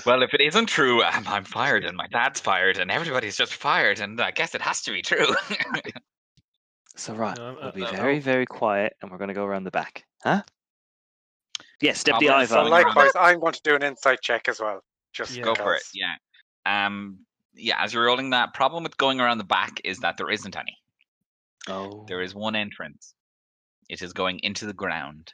well, 0.04 0.22
if 0.22 0.34
it 0.34 0.42
isn't 0.42 0.66
true, 0.66 1.02
I'm, 1.02 1.26
I'm 1.26 1.44
fired, 1.44 1.86
and 1.86 1.96
my 1.96 2.06
dad's 2.08 2.38
fired, 2.38 2.76
and 2.76 2.90
everybody's 2.90 3.34
just 3.34 3.54
fired, 3.54 3.98
and 3.98 4.20
I 4.20 4.30
guess 4.30 4.54
it 4.54 4.60
has 4.60 4.82
to 4.82 4.92
be 4.92 5.00
true. 5.00 5.34
So 6.96 7.14
right, 7.14 7.36
No, 7.36 7.56
we'll 7.58 7.68
uh, 7.68 7.72
be 7.72 7.82
uh, 7.82 7.90
very, 7.90 8.18
oh. 8.18 8.20
very 8.20 8.46
quiet, 8.46 8.94
and 9.00 9.10
we're 9.10 9.18
going 9.18 9.28
to 9.28 9.34
go 9.34 9.44
around 9.44 9.64
the 9.64 9.70
back, 9.70 10.04
huh? 10.22 10.42
Yes, 11.80 12.04
Deputy 12.04 12.26
Problem 12.26 12.44
Ivar. 12.44 12.54
So 12.54 12.60
Going 12.60 12.70
likewise, 12.70 13.10
I'm 13.18 13.40
going 13.40 13.52
to 13.52 13.60
do 13.64 13.74
an 13.74 13.82
insight 13.82 14.20
check 14.20 14.48
as 14.48 14.60
well. 14.60 14.82
Just 15.12 15.36
Yeah. 15.36 15.44
Go 15.44 15.54
for 15.54 15.74
it. 15.74 15.82
Yeah. 15.92 16.14
Um. 16.66 17.18
Yeah. 17.54 17.82
As 17.82 17.92
you're 17.92 18.04
rolling 18.04 18.30
that, 18.30 18.54
problem 18.54 18.82
with 18.82 18.96
going 18.96 19.20
around 19.20 19.38
the 19.38 19.44
back 19.44 19.80
is 19.84 19.98
that 20.00 20.16
there 20.16 20.30
isn't 20.30 20.56
any. 20.56 20.76
Oh, 21.68 22.04
There 22.08 22.20
is 22.20 22.34
one 22.34 22.56
entrance. 22.56 23.14
It 23.88 24.02
is 24.02 24.12
going 24.12 24.40
into 24.42 24.66
the 24.66 24.72
ground. 24.72 25.32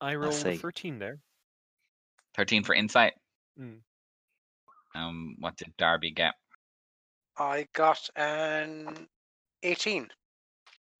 I 0.00 0.14
rolled 0.14 0.34
see. 0.34 0.50
a 0.50 0.56
13 0.56 0.98
there. 0.98 1.18
Thirteen 2.34 2.64
for 2.64 2.74
insight. 2.74 3.14
Mm. 3.58 3.78
Um. 4.94 5.36
What 5.38 5.56
did 5.56 5.72
Darby 5.78 6.10
get? 6.10 6.34
I 7.38 7.66
got 7.72 8.08
an 8.14 9.08
18. 9.62 10.08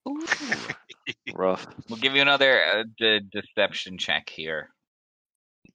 rough. 1.34 1.66
We'll 1.88 1.98
give 1.98 2.14
you 2.14 2.22
another 2.22 2.62
uh, 2.62 2.84
de- 2.98 3.20
deception 3.20 3.98
check 3.98 4.28
here. 4.28 4.70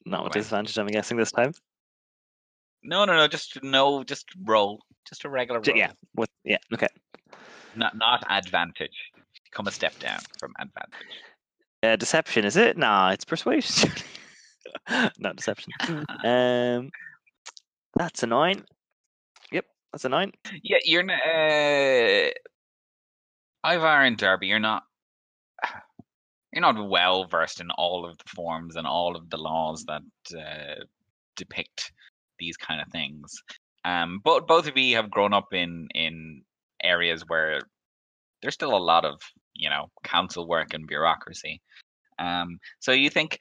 Not 0.05 0.23
with 0.23 0.33
disadvantage, 0.33 0.77
I'm 0.77 0.87
guessing 0.87 1.17
this 1.17 1.31
time. 1.31 1.53
No, 2.83 3.05
no, 3.05 3.15
no. 3.15 3.27
Just 3.27 3.61
no. 3.63 4.03
Just 4.03 4.29
roll. 4.43 4.81
Just 5.07 5.25
a 5.25 5.29
regular 5.29 5.59
roll. 5.59 5.77
Yeah, 5.77 5.91
with 6.15 6.29
yeah, 6.43 6.57
okay. 6.73 6.87
Not 7.75 7.97
not 7.97 8.23
advantage. 8.29 9.11
Come 9.51 9.67
a 9.67 9.71
step 9.71 9.97
down 9.99 10.19
from 10.39 10.53
advantage. 10.59 11.07
Uh, 11.83 11.95
deception 11.95 12.45
is 12.45 12.57
it? 12.57 12.77
Nah, 12.77 13.11
it's 13.11 13.25
persuasion. 13.25 13.91
Not 15.19 15.35
deception. 15.35 15.73
Um, 16.23 16.91
that's 17.95 18.23
a 18.23 18.27
nine. 18.27 18.63
Yep, 19.51 19.65
that's 19.91 20.05
a 20.05 20.09
nine. 20.09 20.31
Yeah, 20.63 20.77
you're 20.85 21.03
not. 21.03 21.19
Uh, 21.25 22.29
Ivar 23.65 24.03
and 24.03 24.17
Darby, 24.17 24.47
you're 24.47 24.59
not. 24.59 24.83
You're 26.53 26.61
not 26.61 26.89
well 26.89 27.23
versed 27.23 27.61
in 27.61 27.71
all 27.71 28.05
of 28.05 28.17
the 28.17 28.25
forms 28.35 28.75
and 28.75 28.85
all 28.85 29.15
of 29.15 29.29
the 29.29 29.37
laws 29.37 29.85
that 29.85 30.01
uh, 30.37 30.83
depict 31.37 31.93
these 32.41 32.57
kind 32.57 32.81
of 32.81 32.87
things. 32.91 33.31
Um, 33.85 34.19
but 34.23 34.47
both 34.47 34.67
of 34.67 34.77
you 34.77 34.95
have 34.97 35.09
grown 35.09 35.33
up 35.33 35.53
in 35.53 35.87
in 35.95 36.41
areas 36.83 37.23
where 37.27 37.61
there's 38.41 38.55
still 38.55 38.75
a 38.75 38.87
lot 38.91 39.05
of 39.05 39.19
you 39.53 39.69
know 39.69 39.87
council 40.03 40.47
work 40.47 40.73
and 40.73 40.87
bureaucracy. 40.87 41.61
Um, 42.19 42.59
so 42.79 42.91
you 42.91 43.09
think 43.09 43.37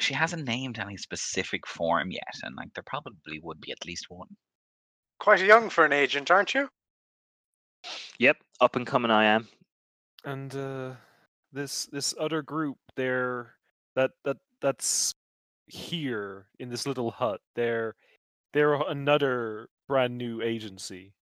she 0.00 0.14
hasn't 0.14 0.46
named 0.46 0.78
any 0.78 0.96
specific 0.96 1.66
form 1.66 2.10
yet, 2.10 2.36
and 2.42 2.54
like 2.56 2.74
there 2.74 2.84
probably 2.86 3.40
would 3.42 3.60
be 3.60 3.72
at 3.72 3.86
least 3.86 4.06
one. 4.08 4.28
Quite 5.20 5.40
young 5.40 5.70
for 5.70 5.84
an 5.84 5.92
agent, 5.92 6.30
aren't 6.30 6.54
you? 6.54 6.68
Yep, 8.18 8.38
up 8.60 8.76
and 8.76 8.86
coming 8.86 9.10
I 9.10 9.24
am. 9.24 9.48
And 10.24 10.54
uh, 10.54 10.92
this 11.52 11.86
this 11.86 12.14
other 12.18 12.42
group, 12.42 12.78
they're 12.96 13.54
that 13.94 14.12
that 14.24 14.38
that's 14.60 15.14
here 15.66 16.46
in 16.58 16.68
this 16.68 16.86
little 16.86 17.10
hut. 17.10 17.40
They're 17.54 17.94
they're 18.54 18.74
another 18.74 19.68
brand 19.88 20.16
new 20.16 20.40
agency. 20.40 21.12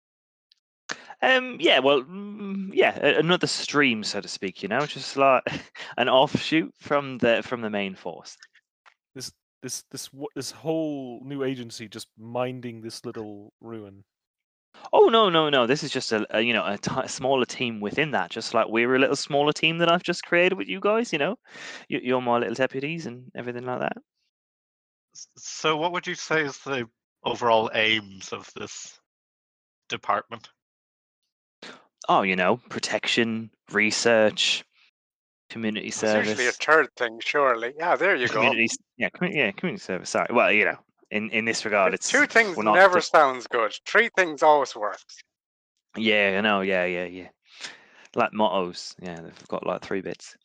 Um, 1.20 1.56
yeah, 1.60 1.78
well, 1.80 2.02
mm, 2.02 2.70
yeah, 2.72 2.96
another 2.98 3.46
stream, 3.46 4.04
so 4.04 4.20
to 4.20 4.28
speak. 4.28 4.62
You 4.62 4.68
know, 4.68 4.86
just 4.86 5.16
like 5.16 5.42
an 5.96 6.08
offshoot 6.08 6.72
from 6.78 7.18
the 7.18 7.42
from 7.44 7.60
the 7.60 7.70
main 7.70 7.94
force. 7.96 8.36
This 9.62 9.84
this 9.92 10.08
w- 10.08 10.26
this 10.34 10.50
whole 10.50 11.20
new 11.24 11.44
agency 11.44 11.88
just 11.88 12.08
minding 12.18 12.80
this 12.80 13.04
little 13.04 13.52
ruin. 13.60 14.02
Oh 14.92 15.08
no, 15.08 15.28
no, 15.30 15.50
no! 15.50 15.66
This 15.68 15.84
is 15.84 15.92
just 15.92 16.10
a, 16.10 16.26
a 16.36 16.40
you 16.40 16.52
know 16.52 16.64
a 16.64 17.08
smaller 17.08 17.44
team 17.44 17.80
within 17.80 18.10
that. 18.10 18.30
Just 18.30 18.54
like 18.54 18.66
we're 18.68 18.96
a 18.96 18.98
little 18.98 19.14
smaller 19.16 19.52
team 19.52 19.78
that 19.78 19.90
I've 19.90 20.02
just 20.02 20.24
created 20.24 20.58
with 20.58 20.68
you 20.68 20.80
guys. 20.80 21.12
You 21.12 21.20
know, 21.20 21.36
you, 21.88 22.00
you're 22.02 22.20
my 22.20 22.38
little 22.38 22.54
deputies 22.54 23.06
and 23.06 23.30
everything 23.36 23.64
like 23.64 23.80
that. 23.80 23.96
So, 25.36 25.76
what 25.76 25.92
would 25.92 26.06
you 26.08 26.16
say 26.16 26.42
is 26.42 26.58
the 26.58 26.88
overall 27.24 27.70
aims 27.74 28.32
of 28.32 28.50
this 28.54 28.98
department? 29.88 30.48
Oh, 32.08 32.22
you 32.22 32.34
know, 32.36 32.56
protection, 32.68 33.50
research, 33.70 34.64
community 35.50 35.88
It's 35.88 35.96
service. 35.98 36.28
usually 36.30 36.48
a 36.48 36.52
third 36.52 36.88
thing, 36.96 37.20
surely. 37.24 37.74
Yeah, 37.78 37.94
there 37.96 38.16
you 38.16 38.26
go. 38.28 38.34
community, 38.34 38.64
s- 38.64 38.76
yeah, 38.96 39.08
commu- 39.10 39.34
yeah, 39.34 39.50
community 39.52 39.82
service. 39.82 40.10
Sorry, 40.10 40.26
well, 40.32 40.50
you 40.50 40.64
know, 40.64 40.78
in 41.10 41.30
in 41.30 41.44
this 41.44 41.64
regard, 41.64 41.94
it's 41.94 42.10
Two 42.10 42.26
things 42.26 42.56
not 42.58 42.74
never 42.74 42.96
just- 42.96 43.12
sounds 43.12 43.46
good. 43.46 43.72
Three 43.86 44.08
things 44.16 44.42
always 44.42 44.74
works. 44.74 45.18
Yeah, 45.96 46.36
I 46.38 46.40
know. 46.40 46.62
Yeah, 46.62 46.86
yeah, 46.86 47.04
yeah. 47.04 47.28
Like 48.14 48.32
mottos. 48.32 48.94
Yeah, 49.00 49.20
they've 49.20 49.48
got 49.48 49.66
like 49.66 49.82
three 49.82 50.00
bits. 50.00 50.36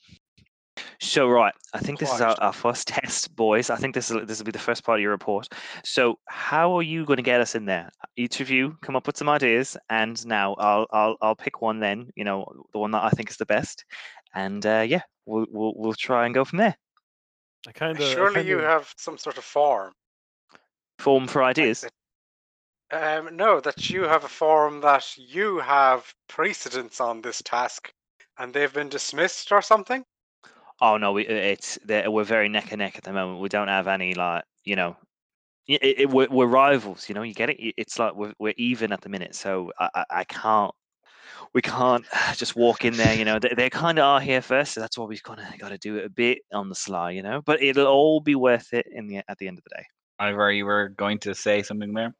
So 0.99 1.29
right, 1.29 1.53
I 1.73 1.79
think 1.79 1.99
this 1.99 2.11
is 2.11 2.21
our, 2.21 2.35
our 2.41 2.53
first 2.53 2.87
test, 2.87 3.35
boys. 3.35 3.69
I 3.69 3.75
think 3.75 3.93
this 3.93 4.09
will 4.09 4.25
this 4.25 4.39
will 4.39 4.45
be 4.45 4.51
the 4.51 4.59
first 4.59 4.83
part 4.83 4.99
of 4.99 5.01
your 5.01 5.11
report. 5.11 5.47
So 5.83 6.19
how 6.25 6.75
are 6.77 6.83
you 6.83 7.05
going 7.05 7.17
to 7.17 7.23
get 7.23 7.41
us 7.41 7.55
in 7.55 7.65
there? 7.65 7.89
Each 8.15 8.39
of 8.41 8.49
you 8.49 8.77
come 8.81 8.95
up 8.95 9.05
with 9.05 9.17
some 9.17 9.29
ideas, 9.29 9.77
and 9.89 10.25
now 10.25 10.55
I'll 10.55 10.87
I'll 10.91 11.17
I'll 11.21 11.35
pick 11.35 11.61
one. 11.61 11.79
Then 11.79 12.09
you 12.15 12.23
know 12.23 12.45
the 12.73 12.79
one 12.79 12.91
that 12.91 13.03
I 13.03 13.09
think 13.11 13.29
is 13.29 13.37
the 13.37 13.45
best, 13.45 13.85
and 14.33 14.65
uh, 14.65 14.85
yeah, 14.87 15.01
we'll 15.25 15.45
we'll 15.51 15.73
we'll 15.75 15.93
try 15.93 16.25
and 16.25 16.33
go 16.33 16.43
from 16.43 16.57
there. 16.57 16.75
I 17.67 17.71
kind 17.73 17.97
of 17.97 18.03
Surely 18.03 18.47
you 18.47 18.59
have 18.59 18.93
some 18.97 19.17
sort 19.17 19.37
of 19.37 19.43
form. 19.43 19.93
Form 20.99 21.27
for 21.27 21.43
ideas. 21.43 21.85
Um, 22.89 23.35
no, 23.35 23.59
that 23.59 23.89
you 23.89 24.03
have 24.03 24.23
a 24.23 24.29
form 24.29 24.81
that 24.81 25.17
you 25.17 25.59
have 25.59 26.13
precedence 26.29 27.01
on 27.01 27.21
this 27.21 27.41
task, 27.43 27.91
and 28.37 28.53
they've 28.53 28.73
been 28.73 28.89
dismissed 28.89 29.51
or 29.51 29.61
something. 29.61 30.03
Oh 30.79 30.97
no, 30.97 31.11
we 31.11 31.25
it's 31.25 31.79
we're 31.87 32.23
very 32.23 32.49
neck 32.49 32.71
and 32.71 32.79
neck 32.79 32.97
at 32.97 33.03
the 33.03 33.13
moment. 33.13 33.41
We 33.41 33.49
don't 33.49 33.67
have 33.67 33.87
any 33.87 34.13
like 34.13 34.43
you 34.63 34.75
know, 34.75 34.95
it, 35.67 35.99
it, 35.99 36.09
we're, 36.09 36.27
we're 36.29 36.45
rivals. 36.45 37.09
You 37.09 37.15
know, 37.15 37.23
you 37.23 37.33
get 37.33 37.49
it. 37.49 37.57
It's 37.77 37.97
like 37.97 38.15
we're 38.15 38.33
we're 38.39 38.53
even 38.57 38.91
at 38.91 39.01
the 39.01 39.09
minute. 39.09 39.35
So 39.35 39.71
I 39.79 39.89
I, 39.95 40.05
I 40.09 40.23
can't. 40.25 40.71
We 41.53 41.61
can't 41.61 42.05
just 42.35 42.55
walk 42.55 42.85
in 42.85 42.95
there. 42.95 43.15
You 43.15 43.25
know, 43.25 43.39
they, 43.39 43.53
they 43.55 43.69
kind 43.69 43.97
of 43.97 44.03
are 44.03 44.19
here 44.21 44.41
first. 44.41 44.73
So 44.73 44.81
that's 44.81 44.97
why 44.97 45.05
we've 45.05 45.23
kind 45.23 45.39
of 45.39 45.59
got 45.59 45.69
to 45.69 45.77
do 45.77 45.97
it 45.97 46.05
a 46.05 46.09
bit 46.09 46.39
on 46.53 46.69
the 46.69 46.75
sly. 46.75 47.11
You 47.11 47.23
know, 47.23 47.41
but 47.41 47.61
it'll 47.61 47.87
all 47.87 48.19
be 48.19 48.35
worth 48.35 48.73
it 48.73 48.87
in 48.91 49.07
the 49.07 49.17
at 49.27 49.37
the 49.39 49.47
end 49.47 49.57
of 49.57 49.63
the 49.63 49.75
day. 49.77 49.85
Ivar, 50.19 50.51
you 50.51 50.65
were 50.65 50.89
going 50.89 51.19
to 51.19 51.33
say 51.33 51.63
something 51.63 51.93
there. 51.93 52.13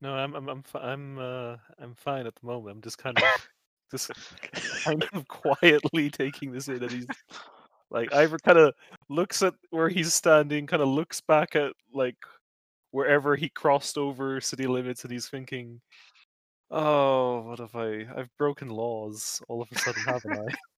No, 0.00 0.14
I'm 0.14 0.34
I'm 0.34 0.48
I'm 0.48 0.64
I'm 0.74 1.18
uh, 1.18 1.56
I'm 1.78 1.94
fine 1.94 2.26
at 2.26 2.34
the 2.34 2.46
moment. 2.46 2.76
I'm 2.76 2.82
just 2.82 2.98
kind 2.98 3.16
of 3.16 3.24
just 3.92 4.10
kind 4.84 5.04
of 5.14 5.28
quietly 5.28 6.10
taking 6.10 6.52
this 6.52 6.68
in, 6.68 6.82
and 6.82 6.92
he's 6.92 7.06
like 7.90 8.12
Ivar 8.14 8.38
kind 8.40 8.58
of 8.58 8.74
looks 9.10 9.42
at 9.42 9.54
where 9.70 9.88
he's 9.90 10.14
standing, 10.14 10.66
kind 10.66 10.82
of 10.82 10.88
looks 10.88 11.20
back 11.22 11.56
at 11.56 11.74
like 11.94 12.16
wherever 12.92 13.36
he 13.36 13.50
crossed 13.50 13.98
over 13.98 14.40
city 14.40 14.66
limits, 14.66 15.04
and 15.04 15.12
he's 15.12 15.28
thinking, 15.28 15.80
"Oh, 16.70 17.42
what 17.42 17.60
have 17.60 17.76
I? 17.76 18.06
I've 18.16 18.30
broken 18.38 18.68
laws 18.68 19.40
all 19.48 19.62
of 19.62 19.68
a 19.72 19.76
sudden, 19.76 20.04
haven't 20.06 20.38
I?" 20.38 20.46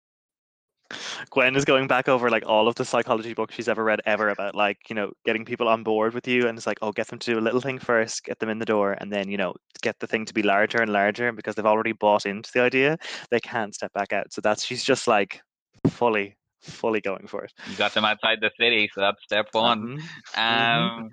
Gwen 1.31 1.57
is 1.57 1.65
going 1.65 1.87
back 1.87 2.09
over 2.09 2.31
like 2.31 2.45
all 2.47 2.69
of 2.69 2.75
the 2.75 2.85
psychology 2.85 3.35
books 3.35 3.55
she's 3.55 3.69
ever 3.69 3.85
read 3.85 4.01
ever 4.07 4.29
about 4.29 4.55
like 4.55 4.79
you 4.89 4.95
know 4.95 5.13
getting 5.25 5.45
people 5.45 5.69
on 5.69 5.83
board 5.83 6.15
with 6.15 6.27
you 6.27 6.49
and 6.49 6.57
it's 6.59 6.67
like 6.67 6.79
oh 6.83 6.93
get 6.93 7.09
them 7.09 7.19
to 7.19 7.33
do 7.33 7.39
a 7.39 7.41
little 7.41 7.61
thing 7.61 7.79
first 7.79 8.25
get 8.25 8.39
them 8.39 8.49
in 8.49 8.59
the 8.59 8.65
door 8.65 8.97
and 9.01 9.13
then 9.13 9.29
you 9.29 9.37
know 9.37 9.55
get 9.83 9.99
the 10.01 10.07
thing 10.07 10.25
to 10.25 10.35
be 10.35 10.43
larger 10.43 10.81
and 10.83 10.93
larger 10.93 11.29
and 11.29 11.37
because 11.37 11.55
they've 11.55 11.67
already 11.67 11.93
bought 11.93 12.27
into 12.27 12.51
the 12.53 12.61
idea 12.61 12.97
they 13.31 13.41
can't 13.41 13.75
step 13.75 13.93
back 13.93 14.13
out 14.13 14.33
so 14.33 14.41
that's 14.41 14.65
she's 14.65 14.85
just 14.85 15.07
like 15.07 15.43
fully, 15.89 16.37
fully 16.61 17.01
going 17.01 17.27
for 17.27 17.45
it. 17.45 17.53
You 17.69 17.77
got 17.77 17.95
them 17.95 18.05
outside 18.05 18.41
the 18.41 18.51
city, 18.59 18.91
so 18.95 19.01
that's 19.01 19.23
step 19.23 19.49
one. 19.53 19.99
Mhm. 20.35 20.39
Um, 20.39 21.11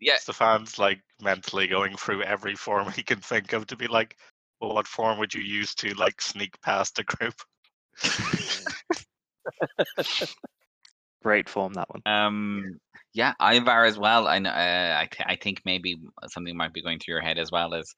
yeah, 0.00 0.16
Stefan's 0.18 0.78
like 0.78 1.00
mentally 1.20 1.66
going 1.66 1.96
through 1.96 2.22
every 2.22 2.54
form 2.54 2.90
he 2.96 3.02
can 3.02 3.20
think 3.20 3.52
of 3.52 3.66
to 3.68 3.76
be 3.76 3.86
like, 3.86 4.16
well, 4.60 4.74
what 4.74 4.86
form 4.86 5.18
would 5.18 5.34
you 5.34 5.42
use 5.42 5.74
to 5.76 5.94
like 5.94 6.20
sneak 6.20 6.60
past 6.62 6.98
a 6.98 7.04
group? 7.04 7.34
Great 11.22 11.48
form 11.48 11.74
that 11.74 11.88
one. 11.88 12.02
Um, 12.04 12.78
yeah, 13.14 13.32
Ivar 13.40 13.84
as 13.84 13.98
well. 13.98 14.26
I 14.26 14.40
kn- 14.40 14.46
uh, 14.46 14.96
I 15.00 15.08
th- 15.10 15.26
I 15.28 15.36
think 15.36 15.60
maybe 15.64 15.98
something 16.28 16.56
might 16.56 16.72
be 16.72 16.82
going 16.82 16.98
through 16.98 17.14
your 17.14 17.22
head 17.22 17.38
as 17.38 17.50
well 17.52 17.74
as 17.74 17.94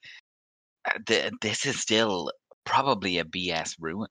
uh, 0.87 0.99
th- 1.07 1.33
this 1.41 1.65
is 1.67 1.81
still 1.81 2.31
probably 2.65 3.19
a 3.19 3.25
BS 3.25 3.77
ruin. 3.79 4.09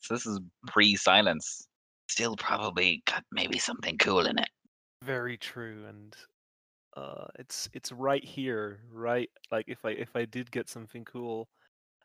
So 0.00 0.14
this 0.14 0.26
is 0.26 0.40
pre-silence. 0.66 1.66
Still 2.08 2.36
probably 2.36 3.02
got 3.06 3.24
maybe 3.32 3.58
something 3.58 3.98
cool 3.98 4.26
in 4.26 4.38
it. 4.38 4.48
Very 5.02 5.36
true, 5.36 5.84
and 5.88 6.16
uh, 6.96 7.26
it's 7.38 7.68
it's 7.72 7.92
right 7.92 8.24
here, 8.24 8.80
right? 8.92 9.30
Like 9.50 9.66
if 9.68 9.84
I 9.84 9.90
if 9.90 10.14
I 10.14 10.24
did 10.24 10.50
get 10.50 10.68
something 10.68 11.04
cool, 11.04 11.48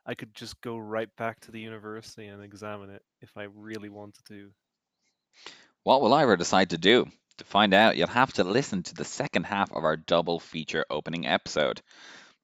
I 0.05 0.15
could 0.15 0.33
just 0.33 0.59
go 0.61 0.77
right 0.77 1.09
back 1.15 1.39
to 1.41 1.51
the 1.51 1.59
university 1.59 2.27
and 2.27 2.43
examine 2.43 2.89
it 2.89 3.03
if 3.21 3.37
I 3.37 3.43
really 3.55 3.89
wanted 3.89 4.25
to. 4.29 4.51
What 5.83 6.01
will 6.01 6.15
Ivar 6.15 6.37
decide 6.37 6.71
to 6.71 6.77
do? 6.77 7.07
To 7.37 7.43
find 7.45 7.73
out, 7.73 7.97
you'll 7.97 8.07
have 8.07 8.33
to 8.33 8.43
listen 8.43 8.83
to 8.83 8.93
the 8.93 9.05
second 9.05 9.45
half 9.45 9.71
of 9.71 9.83
our 9.83 9.97
double 9.97 10.39
feature 10.39 10.85
opening 10.89 11.25
episode. 11.25 11.81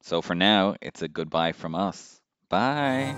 So 0.02 0.22
for 0.22 0.36
now, 0.36 0.76
it's 0.82 1.02
a 1.02 1.08
goodbye 1.08 1.52
from 1.52 1.76
us. 1.76 2.20
Bye. 2.50 3.16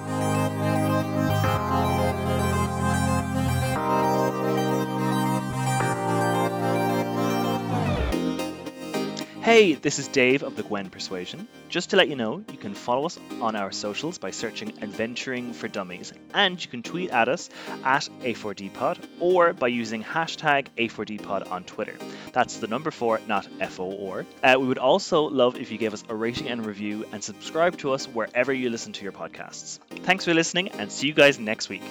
Hey, 9.50 9.74
this 9.74 9.98
is 9.98 10.08
Dave 10.08 10.44
of 10.44 10.56
the 10.56 10.62
Gwen 10.62 10.92
Persuasion. 10.92 11.48
Just 11.70 11.90
to 11.90 11.96
let 11.96 12.08
you 12.08 12.16
know, 12.16 12.44
you 12.52 12.58
can 12.60 12.76
follow 12.76 13.08
us 13.08 13.18
on 13.42 13.56
our 13.56 13.72
socials 13.72 14.20
by 14.20 14.30
searching 14.30 14.74
Adventuring 14.84 15.54
for 15.54 15.68
Dummies, 15.68 16.14
and 16.36 16.64
you 16.64 16.70
can 16.70 16.84
tweet 16.84 17.10
at 17.10 17.28
us 17.28 17.50
at 17.84 18.08
A4DPod 18.22 19.04
or 19.20 19.54
by 19.54 19.70
using 19.70 20.04
hashtag 20.04 20.68
A4DPod 20.78 21.50
on 21.50 21.64
Twitter. 21.64 21.96
That's 22.32 22.58
the 22.58 22.68
number 22.68 22.92
four, 22.92 23.22
not 23.28 23.48
F 23.60 23.80
O 23.80 24.12
R. 24.12 24.24
Uh, 24.44 24.60
we 24.60 24.68
would 24.68 24.78
also 24.78 25.24
love 25.24 25.56
if 25.56 25.72
you 25.72 25.80
gave 25.80 25.96
us 25.96 26.04
a 26.10 26.14
rating 26.14 26.48
and 26.48 26.64
review 26.64 27.08
and 27.12 27.24
subscribe 27.24 27.76
to 27.80 27.94
us 27.94 28.06
wherever 28.06 28.54
you 28.54 28.70
listen 28.70 28.94
to 28.94 29.04
your 29.04 29.14
podcasts. 29.14 29.80
Thanks 30.04 30.26
for 30.26 30.36
listening, 30.36 30.70
and 30.74 30.92
see 30.92 31.08
you 31.08 31.14
guys 31.14 31.40
next 31.40 31.70
week. 31.70 31.82